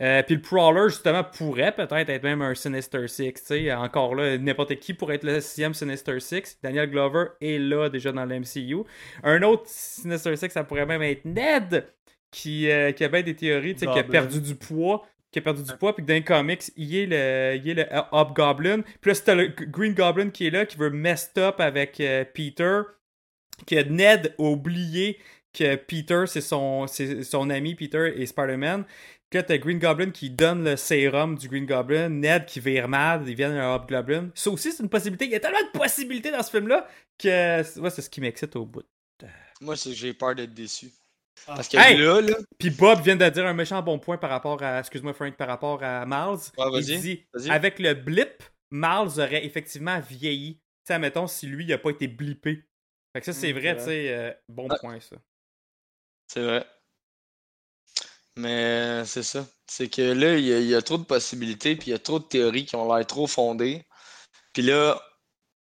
Euh, 0.00 0.22
puis 0.22 0.36
le 0.36 0.40
Prowler, 0.40 0.88
justement, 0.88 1.24
pourrait 1.24 1.74
peut-être 1.74 2.08
être 2.08 2.22
même 2.22 2.40
un 2.40 2.54
Sinister 2.54 3.08
Six. 3.08 3.52
Encore 3.76 4.14
là, 4.14 4.38
n'importe 4.38 4.76
qui 4.76 4.94
pourrait 4.94 5.16
être 5.16 5.24
le 5.24 5.40
sixième 5.40 5.74
Sinister 5.74 6.20
Six. 6.20 6.60
Daniel 6.62 6.88
Glover 6.88 7.24
est 7.40 7.58
là 7.58 7.88
déjà 7.88 8.12
dans 8.12 8.24
le 8.24 8.38
MCU. 8.38 8.84
Un 9.24 9.42
autre 9.42 9.64
Sinister 9.66 10.36
Six, 10.36 10.50
ça 10.50 10.62
pourrait 10.62 10.86
même 10.86 11.02
être 11.02 11.24
Ned, 11.24 11.88
qui, 12.30 12.70
euh, 12.70 12.92
qui 12.92 13.02
a 13.02 13.08
bien 13.08 13.22
des 13.22 13.34
théories, 13.34 13.74
qui 13.74 13.84
a 13.88 14.04
perdu 14.04 14.40
du 14.40 14.54
poids 14.54 15.04
qui 15.32 15.40
a 15.40 15.42
perdu 15.42 15.64
du 15.64 15.76
poids, 15.76 15.92
puis 15.92 16.04
que 16.04 16.08
dans 16.08 16.14
les 16.14 16.22
comics, 16.22 16.70
il 16.76 16.94
est 16.94 17.06
le, 17.06 17.56
il 17.56 17.68
est 17.68 17.74
le 17.74 17.86
Hobgoblin. 18.12 18.82
Puis 19.00 19.10
là, 19.10 19.14
c'est 19.14 19.34
le 19.34 19.48
Green 19.48 19.92
Goblin 19.92 20.30
qui 20.30 20.46
est 20.46 20.50
là, 20.50 20.64
qui 20.64 20.76
veut 20.76 20.90
messed 20.90 21.36
up 21.36 21.58
avec 21.58 21.98
euh, 21.98 22.24
Peter, 22.32 22.82
que 23.66 23.82
Ned 23.82 24.34
a 24.38 24.42
oublié 24.42 25.18
que 25.56 25.76
Peter, 25.76 26.24
c'est 26.26 26.40
son, 26.40 26.86
son 26.86 27.50
ami, 27.50 27.74
Peter 27.74 28.12
et 28.16 28.26
Spider-Man. 28.26 28.84
Que 29.28 29.38
t'as 29.38 29.58
Green 29.58 29.80
Goblin 29.80 30.10
qui 30.10 30.30
donne 30.30 30.62
le 30.62 30.76
sérum 30.76 31.36
du 31.36 31.48
Green 31.48 31.66
Goblin, 31.66 32.08
Ned 32.08 32.46
qui 32.46 32.60
vire 32.60 32.86
mal, 32.86 33.28
il 33.28 33.34
vient 33.34 33.50
un 33.50 33.74
Hobgoblin. 33.74 34.30
Ça 34.36 34.50
aussi, 34.50 34.70
c'est 34.70 34.84
une 34.84 34.88
possibilité. 34.88 35.24
Il 35.24 35.32
y 35.32 35.34
a 35.34 35.40
tellement 35.40 35.62
de 35.62 35.76
possibilités 35.76 36.30
dans 36.30 36.42
ce 36.44 36.50
film-là 36.50 36.86
que 37.18 37.80
ouais, 37.80 37.90
c'est 37.90 38.02
ce 38.02 38.10
qui 38.10 38.20
m'excite 38.20 38.54
au 38.54 38.64
bout. 38.64 38.84
Moi, 39.60 39.74
j'ai 39.74 40.14
peur 40.14 40.34
d'être 40.34 40.54
déçu. 40.54 40.92
Ah. 41.48 41.54
Parce 41.56 41.68
que 41.68 41.76
là, 41.76 42.20
là. 42.20 42.36
Puis 42.58 42.70
Bob 42.70 43.00
vient 43.02 43.16
de 43.16 43.28
dire 43.28 43.46
un 43.46 43.52
méchant 43.52 43.82
bon 43.82 43.98
point 43.98 44.16
par 44.16 44.30
rapport 44.30 44.62
à. 44.62 44.80
Excuse-moi, 44.80 45.12
Frank, 45.12 45.36
par 45.36 45.48
rapport 45.48 45.82
à 45.82 46.06
Miles. 46.06 46.38
il 46.88 47.00
dit 47.00 47.26
avec 47.48 47.78
le 47.78 47.94
blip, 47.94 48.42
Miles 48.70 49.18
aurait 49.18 49.44
effectivement 49.44 49.98
vieilli. 50.00 50.56
Tu 50.56 50.92
sais, 50.92 50.98
mettons, 50.98 51.26
si 51.26 51.46
lui, 51.46 51.64
il 51.64 51.72
a 51.72 51.78
pas 51.78 51.90
été 51.90 52.06
blippé. 52.06 52.64
Fait 53.12 53.20
que 53.20 53.26
ça, 53.26 53.32
c'est 53.32 53.52
hmm, 53.52 53.58
vrai, 53.58 53.76
tu 53.76 53.84
sais. 53.84 54.14
Euh, 54.14 54.32
bon 54.48 54.68
point, 54.80 55.00
ça. 55.00 55.16
C'est 56.28 56.42
vrai. 56.42 56.66
Mais 58.36 59.04
c'est 59.06 59.22
ça. 59.22 59.46
C'est 59.66 59.88
que 59.88 60.02
là, 60.02 60.36
il 60.36 60.46
y, 60.46 60.74
a, 60.74 60.82
trop 60.82 60.98
de 60.98 61.04
possibilités, 61.04 61.74
puis 61.74 61.88
il 61.88 61.90
y 61.90 61.94
a 61.94 61.98
trop 61.98 62.18
de 62.18 62.24
théories 62.24 62.66
qui 62.66 62.76
ont 62.76 62.94
l'air 62.94 63.06
trop 63.06 63.26
fondées. 63.26 63.84
Puis 64.52 64.62
là, 64.62 65.00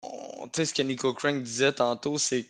tu 0.02 0.10
sais, 0.56 0.66
ce 0.66 0.74
que 0.74 0.82
Nico 0.82 1.14
Crank 1.14 1.44
disait 1.44 1.74
tantôt, 1.74 2.18
c'est 2.18 2.50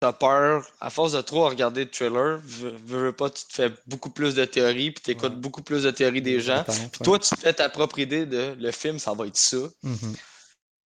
t'as 0.00 0.12
peur, 0.12 0.66
à 0.80 0.90
force 0.90 1.12
de 1.12 1.20
trop 1.20 1.48
regarder 1.48 1.84
le 1.84 1.90
trailer, 1.90 2.40
veux, 2.44 2.76
veux 2.84 3.12
pas, 3.12 3.30
tu 3.30 3.44
te 3.46 3.52
fais 3.54 3.72
beaucoup 3.86 4.10
plus 4.10 4.34
de 4.34 4.44
théories, 4.44 4.90
puis 4.90 5.02
t'écoutes 5.02 5.40
beaucoup 5.40 5.62
plus 5.62 5.84
de 5.84 5.90
théories 5.90 6.20
des 6.20 6.40
gens. 6.40 6.64
Puis 6.64 7.00
toi, 7.02 7.18
tu 7.18 7.34
te 7.34 7.40
fais 7.40 7.54
ta 7.54 7.68
propre 7.68 7.98
idée 7.98 8.26
de 8.26 8.54
le 8.58 8.70
film, 8.70 8.98
ça 8.98 9.14
va 9.14 9.26
être 9.26 9.36
ça. 9.36 9.56
Mm-hmm. 9.56 10.16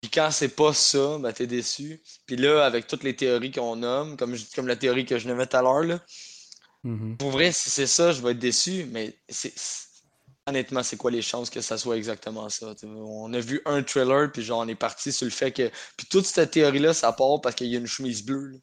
Puis 0.02 0.12
quand 0.12 0.30
c'est 0.32 0.50
pas 0.56 0.74
ça, 0.74 1.18
ben 1.20 1.32
t'es 1.32 1.48
déçu. 1.48 2.02
Puis 2.28 2.36
là, 2.36 2.64
avec 2.66 2.86
toutes 2.86 3.04
les 3.04 3.16
théories 3.16 3.52
qu'on 3.52 3.78
nomme, 3.78 4.18
comme, 4.18 4.36
comme 4.54 4.68
la 4.68 4.76
théorie 4.76 5.06
que 5.06 5.18
je 5.18 5.28
nommais 5.28 5.48
tout 5.48 5.58
à 5.58 5.62
l'heure, 5.62 6.00
mm-hmm. 6.88 7.18
pour 7.18 7.32
vrai, 7.32 7.52
si 7.52 7.70
c'est 7.70 7.88
ça, 7.88 8.12
je 8.12 8.22
vais 8.22 8.32
être 8.32 8.40
déçu, 8.40 8.86
mais 8.92 9.16
c'est 9.30 9.54
honnêtement, 10.48 10.82
c'est 10.84 10.98
quoi 10.98 11.12
les 11.12 11.22
chances 11.22 11.50
que 11.50 11.62
ça 11.62 11.78
soit 11.78 11.98
exactement 11.98 12.50
ça? 12.50 12.74
On 12.84 13.34
a 13.34 13.40
vu 13.40 13.62
un 13.66 13.84
trailer, 13.84 14.32
puis 14.32 14.44
genre, 14.44 14.60
on 14.60 14.68
est 14.68 14.76
parti 14.76 15.12
sur 15.12 15.26
le 15.26 15.32
fait 15.32 15.52
que. 15.52 15.70
Puis 15.98 16.08
toute 16.10 16.26
cette 16.26 16.52
théorie-là, 16.52 16.94
ça 16.94 17.12
part 17.12 17.42
parce 17.42 17.56
qu'il 17.56 17.68
y 17.68 17.76
a 17.76 17.80
une 17.80 17.88
chemise 17.88 18.24
bleue. 18.26 18.60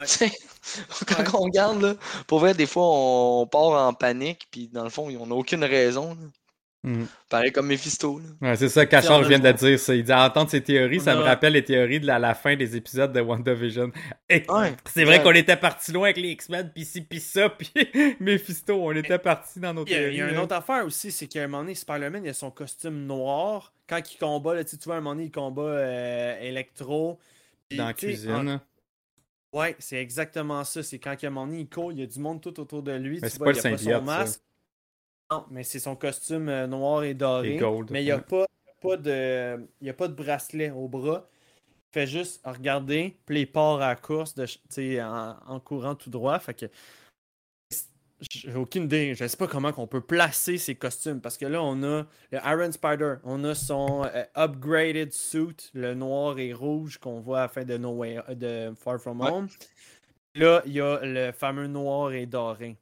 Quand 1.08 1.34
on 1.34 1.42
regarde, 1.42 1.82
là, 1.82 1.94
pour 2.26 2.40
vrai, 2.40 2.54
des 2.54 2.66
fois, 2.66 2.84
on 2.86 3.46
part 3.46 3.88
en 3.88 3.94
panique, 3.94 4.48
puis 4.50 4.68
dans 4.68 4.84
le 4.84 4.90
fond, 4.90 5.08
on 5.18 5.26
n'a 5.26 5.34
aucune 5.34 5.64
raison. 5.64 6.16
Mm. 6.86 7.04
Pareil 7.28 7.50
comme 7.50 7.66
Mephisto. 7.66 8.20
Ouais, 8.40 8.54
c'est 8.54 8.68
ça 8.68 8.86
qu'Achard 8.86 9.22
vient 9.24 9.40
de 9.40 9.50
dire. 9.50 9.78
Ça. 9.78 9.92
Il 9.92 10.04
dit 10.04 10.12
entendre 10.12 10.48
ces 10.48 10.62
théories, 10.62 11.00
ça 11.00 11.16
me 11.16 11.20
rappelle 11.20 11.54
les 11.54 11.64
théories 11.64 11.98
de 11.98 12.06
la, 12.06 12.34
fin 12.34 12.54
des 12.54 12.76
épisodes 12.76 13.12
de 13.12 13.20
WandaVision. 13.20 13.90
c'est 14.30 15.04
vrai 15.04 15.20
qu'on 15.20 15.32
était 15.32 15.56
parti 15.56 15.90
loin 15.90 16.04
avec 16.04 16.18
les 16.18 16.30
X-Men, 16.30 16.70
pis 16.72 16.84
ci, 16.84 17.00
pis 17.00 17.18
ça, 17.18 17.50
pis 17.50 17.72
Mephisto, 18.20 18.74
on 18.74 18.92
était 18.92 19.18
parti 19.18 19.58
dans 19.58 19.74
nos 19.74 19.84
théories. 19.84 20.14
Il 20.14 20.18
y 20.18 20.22
a, 20.22 20.30
une 20.30 20.38
autre 20.38 20.54
affaire 20.54 20.86
aussi, 20.86 21.10
c'est 21.10 21.26
qu'à 21.26 21.42
un 21.42 21.48
moment 21.48 21.64
donné, 21.64 21.74
Spider-Man, 21.74 22.22
il 22.24 22.28
a 22.28 22.34
son 22.34 22.52
costume 22.52 23.04
noir. 23.04 23.72
Quand 23.88 24.00
il 24.12 24.18
combat, 24.18 24.54
là, 24.54 24.64
tu 24.64 24.76
vois, 24.84 24.94
à 24.94 24.98
un 24.98 25.00
moment 25.00 25.14
donné, 25.16 25.26
il 25.26 25.32
combat 25.32 25.62
euh, 25.62 26.40
Electro. 26.40 27.18
Dans 27.72 27.86
la 27.86 27.94
cuisine. 27.94 28.60
Ouais, 29.52 29.74
c'est 29.80 29.96
exactement 29.96 30.62
ça. 30.62 30.84
C'est 30.84 30.98
quand 30.98 31.16
il 31.20 31.26
a 31.26 31.30
mon 31.30 31.50
il 31.50 31.68
court, 31.68 31.90
il 31.90 31.98
y 31.98 32.02
a 32.02 32.06
du 32.06 32.20
monde 32.20 32.40
tout 32.40 32.60
autour 32.60 32.82
de 32.82 32.92
lui. 32.92 33.18
Mais 33.20 33.28
c'est 33.28 33.38
pas 33.38 33.50
le 33.50 33.58
il 33.58 33.66
a 33.66 33.70
pas 33.70 33.78
son 33.78 34.02
masque. 34.02 34.40
Non, 35.30 35.44
mais 35.50 35.64
c'est 35.64 35.80
son 35.80 35.96
costume 35.96 36.48
euh, 36.48 36.66
noir 36.66 37.02
et 37.04 37.14
doré. 37.14 37.58
mais 37.90 38.02
il 38.02 38.06
n'y 38.06 38.10
a, 38.12 38.18
pas, 38.18 38.46
pas 38.80 38.96
de, 38.96 39.66
a 39.84 39.92
pas 39.92 40.08
de 40.08 40.14
bracelet 40.14 40.70
au 40.70 40.88
bras. 40.88 41.28
Il 41.90 42.00
fait 42.00 42.06
juste 42.06 42.40
regarder, 42.44 43.16
puis 43.26 43.40
il 43.40 43.46
part 43.50 43.80
à 43.80 43.88
la 43.88 43.96
course 43.96 44.34
de, 44.34 44.46
en, 45.00 45.36
en 45.46 45.60
courant 45.60 45.94
tout 45.94 46.10
droit. 46.10 46.38
Fait 46.38 46.54
que 46.54 46.66
j'ai 48.30 48.54
aucune 48.54 48.84
idée. 48.84 49.14
Je 49.14 49.24
ne 49.24 49.28
sais 49.28 49.36
pas 49.36 49.46
comment 49.46 49.72
on 49.76 49.86
peut 49.86 50.00
placer 50.00 50.58
ces 50.58 50.74
costumes. 50.74 51.20
Parce 51.20 51.36
que 51.36 51.46
là, 51.46 51.62
on 51.62 51.82
a 51.82 52.06
le 52.30 52.38
Iron 52.44 52.72
Spider. 52.72 53.16
On 53.24 53.44
a 53.44 53.54
son 53.54 54.04
euh, 54.04 54.24
upgraded 54.36 55.12
suit, 55.12 55.70
le 55.74 55.94
noir 55.94 56.38
et 56.38 56.52
rouge 56.52 56.98
qu'on 56.98 57.20
voit 57.20 57.40
à 57.40 57.42
la 57.42 57.48
fin 57.48 57.64
de, 57.64 57.76
no 57.76 57.90
Way, 57.90 58.20
de 58.34 58.72
Far 58.76 59.00
From 59.00 59.20
Home. 59.20 59.48
Là, 60.34 60.62
il 60.66 60.72
y 60.72 60.80
a 60.80 61.00
le 61.02 61.32
fameux 61.32 61.66
noir 61.66 62.12
et 62.12 62.26
doré. 62.26 62.76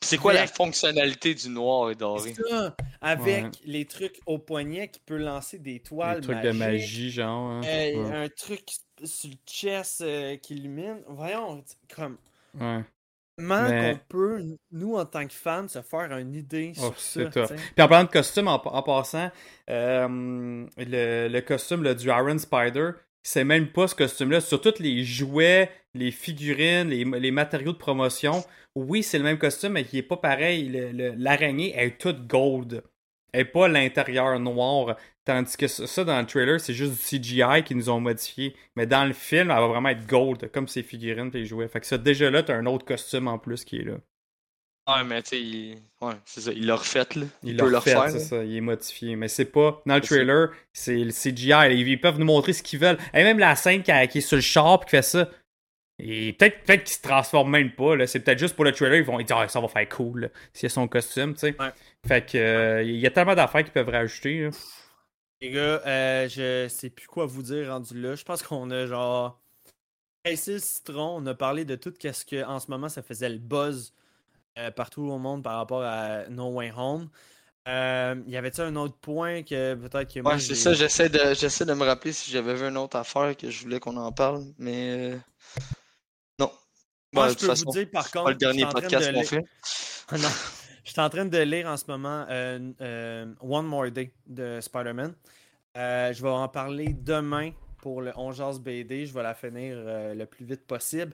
C'est 0.00 0.18
quoi 0.18 0.32
la 0.32 0.46
fonctionnalité 0.46 1.34
du 1.34 1.48
noir 1.48 1.90
et 1.90 1.94
doré? 1.94 2.34
Ça, 2.34 2.76
avec 3.00 3.46
les 3.64 3.84
trucs 3.84 4.20
au 4.26 4.38
poignet 4.38 4.88
qui 4.88 5.00
peut 5.00 5.16
lancer 5.16 5.58
des 5.58 5.80
toiles. 5.80 6.20
Des 6.20 6.26
trucs 6.28 6.42
de 6.42 6.52
magie, 6.52 7.10
genre. 7.10 7.50
Hein. 7.50 7.60
Euh, 7.64 8.24
un 8.24 8.28
truc 8.28 8.62
sur 9.02 9.30
le 9.30 9.36
chest 9.46 10.00
euh, 10.02 10.36
qui 10.36 10.54
illumine. 10.54 11.00
Voyons, 11.08 11.64
comme. 11.94 12.18
Ouais. 12.58 12.82
Comment 13.36 13.66
qu'on 13.66 13.98
peut, 14.08 14.44
nous, 14.70 14.94
en 14.94 15.04
tant 15.06 15.26
que 15.26 15.32
fans, 15.32 15.66
se 15.66 15.82
faire 15.82 16.16
une 16.16 16.34
idée 16.34 16.72
oh, 16.80 16.94
sur 16.96 17.32
ça? 17.32 17.46
Puis 17.46 17.82
en 17.82 17.88
parlant 17.88 18.04
de 18.04 18.10
costume, 18.10 18.46
en, 18.46 18.82
passant, 18.82 19.28
euh, 19.68 20.66
le, 20.76 21.40
costume 21.40 21.94
du 21.94 22.08
Iron 22.08 22.38
Spider, 22.38 22.90
c'est 23.24 23.42
même 23.42 23.68
pas 23.68 23.88
ce 23.88 23.94
costume-là. 23.94 24.40
Sur 24.40 24.60
tous 24.60 24.78
les 24.78 25.02
jouets, 25.02 25.70
les 25.94 26.10
figurines, 26.10 26.90
les, 26.90 27.30
matériaux 27.30 27.72
de 27.72 27.78
promotion, 27.78 28.44
oui, 28.74 29.02
c'est 29.02 29.18
le 29.18 29.24
même 29.24 29.38
costume, 29.38 29.72
mais 29.72 29.84
qui 29.84 29.98
est 29.98 30.02
pas 30.02 30.18
pareil. 30.18 30.70
L'araignée 31.16 31.74
est 31.76 31.98
toute 31.98 32.26
gold. 32.26 32.84
Elle 33.32 33.40
n'est 33.40 33.44
pas 33.46 33.66
l'intérieur 33.66 34.38
noir. 34.38 34.96
Tandis 35.24 35.56
que 35.56 35.66
ça, 35.66 36.04
dans 36.04 36.20
le 36.20 36.26
trailer, 36.26 36.60
c'est 36.60 36.74
juste 36.74 36.92
du 36.92 37.18
CGI 37.18 37.64
qu'ils 37.64 37.78
nous 37.78 37.88
ont 37.88 37.98
modifié. 37.98 38.54
Mais 38.76 38.86
dans 38.86 39.06
le 39.06 39.14
film, 39.14 39.50
elle 39.50 39.56
va 39.56 39.66
vraiment 39.68 39.88
être 39.88 40.06
gold, 40.06 40.50
comme 40.52 40.68
ses 40.68 40.82
figurines 40.82 41.30
et 41.32 41.38
les 41.38 41.46
jouets. 41.46 41.66
Fait 41.66 41.80
que 41.80 41.86
ça, 41.86 41.96
déjà 41.96 42.30
là, 42.30 42.42
t'as 42.42 42.54
un 42.54 42.66
autre 42.66 42.84
costume 42.84 43.26
en 43.26 43.38
plus 43.38 43.64
qui 43.64 43.78
est 43.78 43.84
là. 43.84 43.96
Ouais, 44.86 45.02
mais 45.04 45.22
tu 45.22 45.30
sais, 45.30 45.40
il... 45.40 45.78
ouais, 46.02 46.14
c'est 46.26 46.42
ça, 46.42 46.52
il 46.52 46.66
l'a 46.66 46.76
refait, 46.76 47.06
là. 47.16 47.26
Il 47.42 47.50
Il, 47.50 47.56
l'a 47.56 47.64
peut 47.64 47.70
le 47.70 47.78
refait, 47.78 47.94
refaire. 47.94 48.10
c'est 48.10 48.18
ça, 48.18 48.44
il 48.44 48.56
est 48.56 48.60
modifié. 48.60 49.16
Mais 49.16 49.28
c'est 49.28 49.46
pas. 49.46 49.82
Dans 49.86 49.94
le 49.94 50.00
trailer, 50.02 50.50
c'est 50.74 50.96
le 50.96 51.10
CGI. 51.10 51.74
Ils 51.80 52.00
peuvent 52.00 52.18
nous 52.18 52.26
montrer 52.26 52.52
ce 52.52 52.62
qu'ils 52.62 52.80
veulent. 52.80 52.98
Et 53.14 53.22
même 53.24 53.38
la 53.38 53.56
scène 53.56 53.82
qui, 53.82 53.92
qui 54.08 54.18
est 54.18 54.20
sur 54.20 54.36
le 54.36 54.42
char 54.42 54.80
pis 54.80 54.86
qui 54.86 54.90
fait 54.90 55.02
ça. 55.02 55.30
Et 55.98 56.32
peut-être 56.34 56.64
peut 56.64 56.76
qu'il 56.76 56.88
se 56.94 57.00
transforme 57.00 57.50
même 57.50 57.72
pas. 57.72 57.96
là. 57.96 58.06
C'est 58.06 58.20
peut-être 58.20 58.38
juste 58.38 58.54
pour 58.56 58.64
le 58.64 58.72
trailer. 58.72 58.98
Ils 58.98 59.04
vont 59.04 59.16
dire 59.22 59.38
ah, 59.38 59.48
ça 59.48 59.60
va 59.60 59.68
faire 59.68 59.88
cool 59.88 60.30
s'il 60.52 60.64
y 60.64 60.66
a 60.66 60.70
son 60.70 60.86
costume, 60.88 61.32
tu 61.34 61.40
sais. 61.40 61.56
Ouais. 61.58 61.70
Fait 62.06 62.26
que 62.30 62.36
euh, 62.36 62.82
il 62.82 62.96
y 62.98 63.06
a 63.06 63.10
tellement 63.10 63.34
d'affaires 63.34 63.62
qu'ils 63.64 63.72
peuvent 63.72 63.88
rajouter. 63.88 64.42
là. 64.44 64.50
Les 65.40 65.50
gars, 65.50 65.82
euh, 65.86 66.28
je 66.28 66.68
sais 66.68 66.90
plus 66.90 67.06
quoi 67.06 67.26
vous 67.26 67.42
dire 67.42 67.68
rendu 67.68 68.00
là. 68.00 68.16
Je 68.16 68.24
pense 68.24 68.42
qu'on 68.42 68.70
a 68.70 68.86
genre. 68.86 69.40
Le 70.26 70.36
citron, 70.36 71.16
on 71.22 71.26
a 71.26 71.34
parlé 71.34 71.64
de 71.64 71.76
tout 71.76 71.92
ce 72.00 72.24
que 72.24 72.44
en 72.44 72.58
ce 72.58 72.70
moment 72.70 72.88
ça 72.88 73.02
faisait 73.02 73.28
le 73.28 73.38
buzz 73.38 73.92
euh, 74.58 74.70
partout 74.70 75.02
au 75.02 75.18
monde 75.18 75.42
par 75.42 75.56
rapport 75.56 75.82
à 75.82 76.28
No 76.28 76.48
Way 76.52 76.72
Home. 76.76 77.08
Euh, 77.66 78.14
y 78.26 78.36
avait-tu 78.36 78.60
un 78.60 78.76
autre 78.76 78.96
point 79.00 79.42
que 79.42 79.74
peut-être 79.74 80.12
que 80.12 80.20
moi 80.20 80.34
Ouais, 80.34 80.38
c'est 80.40 80.54
ça, 80.54 80.74
j'essaie 80.74 81.08
de, 81.08 81.32
j'essaie 81.34 81.64
de 81.64 81.72
me 81.72 81.84
rappeler 81.84 82.12
si 82.12 82.30
j'avais 82.30 82.54
vu 82.54 82.66
une 82.68 82.76
autre 82.76 82.96
affaire 82.98 83.34
que 83.36 83.48
je 83.50 83.62
voulais 83.62 83.80
qu'on 83.80 83.96
en 83.96 84.12
parle, 84.12 84.44
mais. 84.58 85.12
euh, 85.14 85.16
Non. 86.38 86.50
Moi, 87.12 87.26
Ouais, 87.26 87.32
je 87.32 87.46
peux 87.46 87.46
vous 87.54 87.70
dire 87.72 87.88
par 87.90 88.04
c'est 88.04 88.12
pas 88.12 88.18
contre. 88.20 88.30
le 88.30 88.34
dernier 88.36 88.60
je 88.60 88.66
suis 88.66 88.66
en 88.66 88.70
train 88.70 88.80
podcast 88.82 89.06
de 89.08 89.12
qu'on 89.12 89.20
lire- 89.20 89.28
fait. 89.28 89.44
Non. 90.18 90.28
Je 90.84 90.90
suis 90.90 91.00
en 91.00 91.08
train 91.08 91.24
de 91.24 91.38
lire 91.38 91.66
en 91.66 91.76
ce 91.78 91.84
moment 91.88 92.26
euh, 92.28 92.58
euh, 92.82 93.26
One 93.40 93.64
More 93.66 93.90
Day 93.90 94.12
de 94.26 94.60
Spider-Man. 94.60 95.14
Euh, 95.78 96.12
je 96.12 96.22
vais 96.22 96.28
en 96.28 96.46
parler 96.48 96.88
demain 96.92 97.52
pour 97.84 98.00
le 98.00 98.12
11 98.16 98.60
BD. 98.60 99.04
Je 99.04 99.12
vais 99.12 99.22
la 99.22 99.34
finir 99.34 99.74
euh, 99.76 100.14
le 100.14 100.24
plus 100.24 100.46
vite 100.46 100.66
possible 100.66 101.12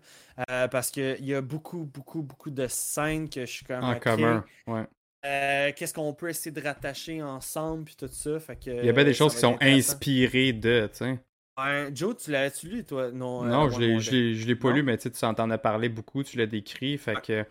euh, 0.48 0.68
parce 0.68 0.92
qu'il 0.92 1.24
y 1.24 1.34
a 1.34 1.40
beaucoup, 1.40 1.84
beaucoup, 1.84 2.22
beaucoup 2.22 2.50
de 2.50 2.68
scènes 2.68 3.28
que 3.28 3.40
je 3.40 3.50
suis 3.50 3.64
comme. 3.66 3.82
En 3.82 3.98
commun. 3.98 4.44
Ouais. 4.68 4.86
euh, 5.26 5.72
Qu'est-ce 5.74 5.92
qu'on 5.92 6.14
peut 6.14 6.28
essayer 6.28 6.52
de 6.52 6.60
rattacher 6.62 7.22
ensemble 7.24 7.84
puis 7.86 7.96
tout 7.96 8.08
ça. 8.08 8.38
Fait 8.38 8.54
que, 8.54 8.70
Il 8.70 8.86
y 8.86 8.88
a 8.88 8.92
bien 8.92 9.04
des 9.04 9.14
choses 9.14 9.34
qui 9.34 9.40
sont 9.40 9.58
inspirées 9.60 10.52
de, 10.52 10.88
tu 10.92 10.98
sais. 10.98 11.18
Ouais, 11.58 11.90
Joe, 11.92 12.16
tu 12.16 12.30
l'as-tu 12.30 12.68
lu, 12.68 12.84
toi? 12.84 13.10
Non, 13.10 13.44
euh, 13.44 13.48
Non, 13.48 13.68
je 13.68 14.10
Day? 14.10 14.44
l'ai 14.46 14.54
pas 14.56 14.70
lu, 14.72 14.82
mais 14.84 14.96
tu 14.96 15.10
sais, 15.10 15.10
tu 15.10 15.24
en 15.24 15.50
as 15.50 15.58
parlé 15.58 15.88
beaucoup, 15.88 16.22
tu 16.22 16.38
l'as 16.38 16.46
décrit. 16.46 16.96
Fait 16.96 17.20
que. 17.20 17.44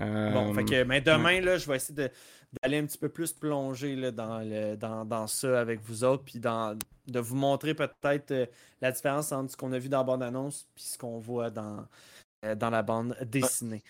euh, 0.00 0.30
Bon, 0.30 0.52
fait 0.54 0.64
que, 0.64 0.84
mais 0.84 1.00
demain, 1.00 1.40
là, 1.40 1.56
je 1.56 1.66
vais 1.68 1.76
essayer 1.76 2.10
d'aller 2.62 2.78
un 2.78 2.86
petit 2.86 2.98
peu 2.98 3.08
plus 3.08 3.32
plonger 3.32 3.96
là, 3.96 4.10
dans, 4.12 4.38
le, 4.40 4.76
dans, 4.76 5.04
dans 5.04 5.26
ça 5.26 5.60
avec 5.60 5.80
vous 5.80 6.04
autres, 6.04 6.24
puis 6.24 6.38
dans, 6.38 6.76
de 7.10 7.20
vous 7.20 7.36
montrer 7.36 7.74
peut-être 7.74 8.30
euh, 8.30 8.46
la 8.80 8.92
différence 8.92 9.32
entre 9.32 9.52
ce 9.52 9.56
qu'on 9.56 9.72
a 9.72 9.78
vu 9.78 9.88
dans 9.88 9.98
la 9.98 10.04
bande-annonce 10.04 10.66
puis 10.74 10.84
ce 10.84 10.98
qu'on 10.98 11.18
voit 11.18 11.50
dans, 11.50 11.86
euh, 12.44 12.54
dans 12.54 12.70
la 12.70 12.82
bande 12.82 13.16
dessinée. 13.22 13.82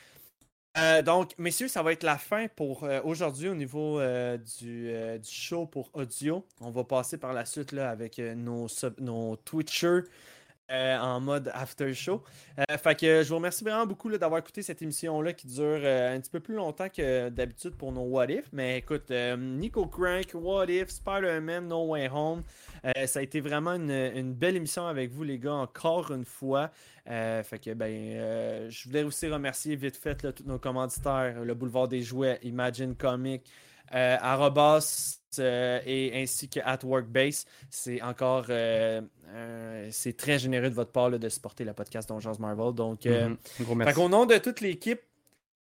Euh, 0.79 1.03
donc, 1.03 1.35
messieurs, 1.37 1.69
ça 1.69 1.83
va 1.83 1.93
être 1.93 2.05
la 2.05 2.17
fin 2.17 2.47
pour 2.49 2.87
aujourd'hui 3.05 3.49
au 3.49 3.57
niveau 3.57 4.01
du, 4.39 4.93
du 5.19 5.29
show 5.29 5.67
pour 5.67 5.91
audio. 5.95 6.47
On 6.61 6.71
va 6.71 6.85
passer 6.85 7.19
par 7.19 7.33
la 7.33 7.45
suite 7.45 7.73
là, 7.73 7.91
avec 7.91 8.19
nos, 8.19 8.69
nos 8.99 9.35
Twitchers 9.37 10.03
euh, 10.71 10.99
en 10.99 11.19
mode 11.19 11.51
after 11.53 11.93
show. 11.95 12.23
Euh, 12.59 12.79
fait 12.79 12.95
que 12.95 13.23
je 13.25 13.29
vous 13.29 13.35
remercie 13.35 13.65
vraiment 13.65 13.87
beaucoup 13.87 14.09
d'avoir 14.09 14.39
écouté 14.39 14.63
cette 14.63 14.81
émission-là 14.83 15.33
qui 15.33 15.49
dure 15.49 15.65
euh, 15.65 16.15
un 16.15 16.21
petit 16.21 16.31
peu 16.31 16.39
plus 16.39 16.55
longtemps 16.55 16.89
que 16.89 17.29
d'habitude 17.29 17.75
pour 17.75 17.91
nos 17.91 18.03
What 18.03 18.27
If. 18.27 18.45
Mais 18.53 18.79
écoute, 18.79 19.11
Nico 19.11 19.87
Crank, 19.87 20.31
What 20.35 20.67
If, 20.67 20.91
Spider-Man, 20.91 21.67
No 21.67 21.87
Way 21.89 22.09
Home. 22.15 22.45
ça 23.07 23.19
a 23.19 23.23
été 23.23 23.41
vraiment 23.41 23.73
une, 23.73 24.33
belle 24.33 24.55
émission 24.55 24.87
avec 24.87 25.11
vous, 25.11 25.25
les 25.25 25.41
gars, 25.41 25.55
encore 25.55 26.13
une 26.13 26.25
fois. 26.25 26.71
Fait 27.05 27.61
que 27.61 27.75
ben, 27.75 28.71
je 28.71 28.89
voulais 28.89 29.03
aussi 29.03 29.27
remercier 29.27 29.75
vite 29.75 29.97
fait 29.97 30.33
tous 30.33 30.45
nos 30.45 30.61
commanditaires, 30.61 31.45
le 31.45 31.55
Boulevard 31.55 31.89
des 31.89 32.03
Jouets, 32.03 32.39
Imagine 32.43 32.95
Comic, 32.95 33.51
euh, 33.95 34.17
Arobas 34.21 35.21
euh, 35.39 35.81
et 35.87 36.21
ainsi 36.21 36.49
que 36.49 36.61
At 36.65 36.81
Workbase. 36.85 37.45
C'est 37.69 38.03
encore 38.03 38.47
euh, 38.49 39.01
euh, 39.33 39.89
c'est 39.93 40.17
très 40.17 40.39
généreux 40.39 40.71
de 40.71 40.75
votre 40.75 40.91
part 40.91 41.11
là, 41.11 41.19
de 41.19 41.29
supporter 41.29 41.65
le 41.65 41.73
podcast 41.73 42.09
Donjons 42.09 42.33
Marvel. 42.39 42.75
Donc, 42.75 43.05
mhm. 43.05 43.37
Gros 43.61 43.73
fait 43.73 43.75
merci. 43.77 43.95
qu'au 43.95 44.09
nom 44.09 44.27
de 44.27 44.39
toute 44.39 44.61
l'équipe, 44.61 45.01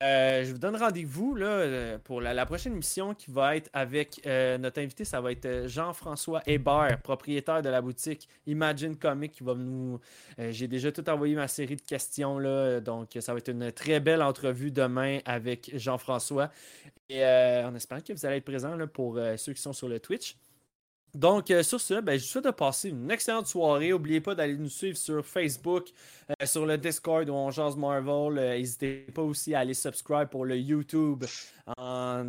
euh, 0.01 0.45
je 0.45 0.53
vous 0.53 0.57
donne 0.57 0.77
rendez-vous 0.77 1.35
euh, 1.41 1.97
pour 2.05 2.21
la, 2.21 2.45
prochaine 2.45 2.71
émission 2.71 3.13
qui 3.13 3.31
va 3.31 3.57
être 3.57 3.69
avec 3.73 4.21
euh, 4.25 4.57
notre 4.57 4.79
invité. 4.79 5.03
Ça 5.03 5.19
va 5.19 5.33
être 5.33 5.67
Jean-François 5.67 6.41
Hébert, 6.45 7.01
propriétaire 7.03 7.61
de 7.61 7.67
la 7.67 7.81
boutique 7.81 8.29
Imagine 8.47 8.95
Comic, 8.95 9.33
qui 9.33 9.43
va 9.43 9.55
nous. 9.55 9.99
J'ai 10.37 10.69
déjà 10.69 10.93
tout 10.93 11.07
envoyé 11.09 11.35
ma 11.35 11.49
série 11.49 11.75
de 11.75 11.81
questions 11.81 12.39
là, 12.39 12.79
donc 12.79 13.17
ça 13.19 13.33
va 13.33 13.39
être 13.39 13.49
une 13.49 13.73
très 13.73 13.99
belle 13.99 14.21
entrevue 14.21 14.71
demain 14.71 15.19
avec 15.25 15.71
Jean-François. 15.75 16.49
Et 17.09 17.25
en 17.25 17.75
espérant 17.75 18.01
que 18.01 18.13
vous 18.13 18.25
allez 18.25 18.37
être 18.37 18.45
présents 18.45 18.75
là, 18.75 18.87
pour 18.87 19.19
ceux 19.35 19.51
qui 19.51 19.61
sont 19.61 19.73
sur 19.73 19.89
le 19.89 19.99
Twitch. 19.99 20.37
Donc, 21.15 21.49
euh, 21.49 21.63
sur 21.63 21.81
ce, 21.81 22.01
ben, 22.01 22.17
je 22.17 22.23
vous 22.23 22.29
souhaite 22.29 22.45
de 22.45 22.51
passer 22.51 22.89
une 22.89 23.09
excellente 23.09 23.47
soirée. 23.47 23.89
N'oubliez 23.89 24.21
pas 24.21 24.35
d'aller 24.35 24.55
nous 24.55 24.69
suivre 24.69 24.97
sur 24.97 25.25
Facebook, 25.25 25.87
euh, 26.29 26.45
sur 26.45 26.65
le 26.65 26.77
Discord 26.77 27.27
où 27.29 27.33
on 27.33 27.49
jase 27.49 27.75
Marvel. 27.75 28.37
Euh, 28.37 28.57
N'hésitez 28.57 29.07
pas 29.13 29.23
aussi 29.23 29.55
à 29.55 29.59
aller 29.59 29.73
subscribe 29.73 30.27
pour 30.29 30.45
le 30.45 30.57
YouTube. 30.57 31.25
En... 31.77 32.23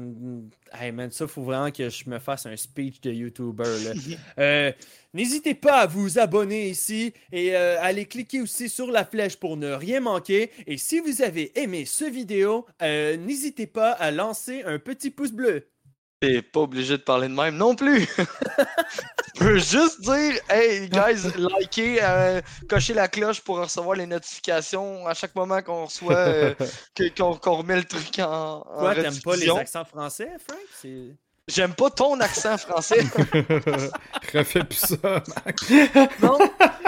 Hey 0.73 0.93
man, 0.93 1.11
ça, 1.11 1.27
faut 1.27 1.43
vraiment 1.43 1.71
que 1.71 1.91
je 1.91 2.09
me 2.09 2.19
fasse 2.19 2.47
un 2.47 2.57
speech 2.57 3.01
de 3.03 3.11
YouTuber. 3.11 3.93
N'hésitez 5.13 5.55
pas 5.55 5.81
à 5.81 5.87
vous 5.87 6.19
abonner 6.19 6.71
ici 6.71 7.13
et 7.33 7.57
allez 7.57 8.07
cliquer 8.07 8.41
aussi 8.41 8.69
sur 8.69 8.91
la 8.91 9.05
flèche 9.05 9.37
pour 9.37 9.57
ne 9.57 9.73
rien 9.73 10.01
manquer. 10.01 10.51
Et 10.67 10.79
si 10.79 11.01
vous 11.01 11.23
avez 11.23 11.59
aimé 11.59 11.85
ce 11.85 12.05
vidéo, 12.05 12.67
n'hésitez 12.81 13.67
pas 13.67 13.91
à 13.93 14.11
lancer 14.11 14.63
un 14.65 14.79
petit 14.79 15.11
pouce 15.11 15.33
bleu. 15.33 15.67
T'es 16.21 16.43
pas 16.43 16.61
obligé 16.61 16.99
de 16.99 17.03
parler 17.03 17.29
de 17.29 17.33
même 17.33 17.57
non 17.57 17.75
plus. 17.75 18.07
Je 19.35 19.41
peux 19.41 19.59
juste 19.59 20.03
dire, 20.03 20.35
hey 20.51 20.87
guys, 20.91 21.33
likez, 21.35 21.99
euh, 22.03 22.43
cochez 22.69 22.93
la 22.93 23.09
cloche 23.09 23.41
pour 23.41 23.59
recevoir 23.59 23.97
les 23.97 24.05
notifications 24.05 25.07
à 25.07 25.15
chaque 25.15 25.35
moment 25.35 25.63
qu'on 25.63 25.87
reçoit, 25.87 26.15
euh, 26.15 26.55
qu'on 27.17 27.57
remet 27.57 27.77
le 27.77 27.85
truc 27.85 28.19
en, 28.19 28.61
Quoi, 28.61 28.95
t'aimes 28.97 29.19
pas 29.25 29.37
les 29.37 29.49
accents 29.49 29.85
français, 29.87 30.31
Frank? 30.47 30.93
J'aime 31.49 31.73
pas 31.73 31.89
ton 31.89 32.21
accent 32.21 32.59
français. 32.59 33.01
Refais 34.35 34.65
plus 34.65 34.77
ça, 34.77 35.23
Max. 35.47 35.73
non, 36.23 36.39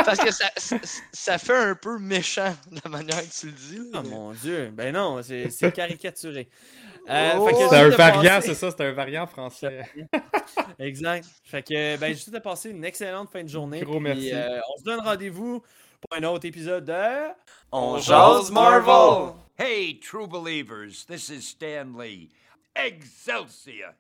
parce 0.05 0.19
que 0.19 0.31
ça, 0.33 0.47
ça, 0.57 0.77
ça 1.12 1.39
fait 1.39 1.57
un 1.57 1.74
peu 1.74 1.99
méchant 1.99 2.55
de 2.70 2.81
la 2.85 2.91
manière 2.91 3.20
que 3.23 3.33
tu 3.33 3.47
le 3.47 3.53
dis. 3.53 3.91
là. 3.93 4.03
Oh 4.05 4.09
mon 4.09 4.33
dieu, 4.33 4.70
ben 4.73 4.93
non, 4.95 5.20
c'est 5.23 5.73
caricaturé. 5.74 6.49
Euh, 7.09 7.33
Oh, 7.37 7.49
C'est 7.69 7.77
un 7.77 7.89
variant, 7.89 8.23
passer- 8.37 8.49
c'est 8.49 8.55
ça, 8.55 8.70
c'est 8.70 8.85
un 8.87 8.93
variant 8.93 9.27
français. 9.27 9.83
Exact. 10.79 11.27
Fait 11.45 11.62
que, 11.62 11.97
ben, 11.97 12.12
juste 12.12 12.31
de 12.31 12.39
passer 12.39 12.70
une 12.70 12.85
excellente 12.85 13.31
fin 13.33 13.43
de 13.43 13.49
journée. 13.49 13.81
Gros 13.81 13.95
puis, 13.95 14.03
merci. 14.05 14.31
euh, 14.33 14.61
on 14.73 14.79
se 14.79 14.85
donne 14.85 15.01
rendez-vous 15.01 15.61
pour 16.01 16.16
un 16.19 16.23
autre 16.24 16.47
épisode 16.47 16.85
de. 16.85 17.29
On 17.73 17.99
jase 17.99 18.51
Marvel! 18.53 19.35
Hey, 19.59 19.99
true 20.01 20.27
believers, 20.29 21.05
this 21.09 21.29
is 21.29 21.43
Stan 21.43 21.87
Lee. 21.99 22.29
Excelsior! 22.74 23.93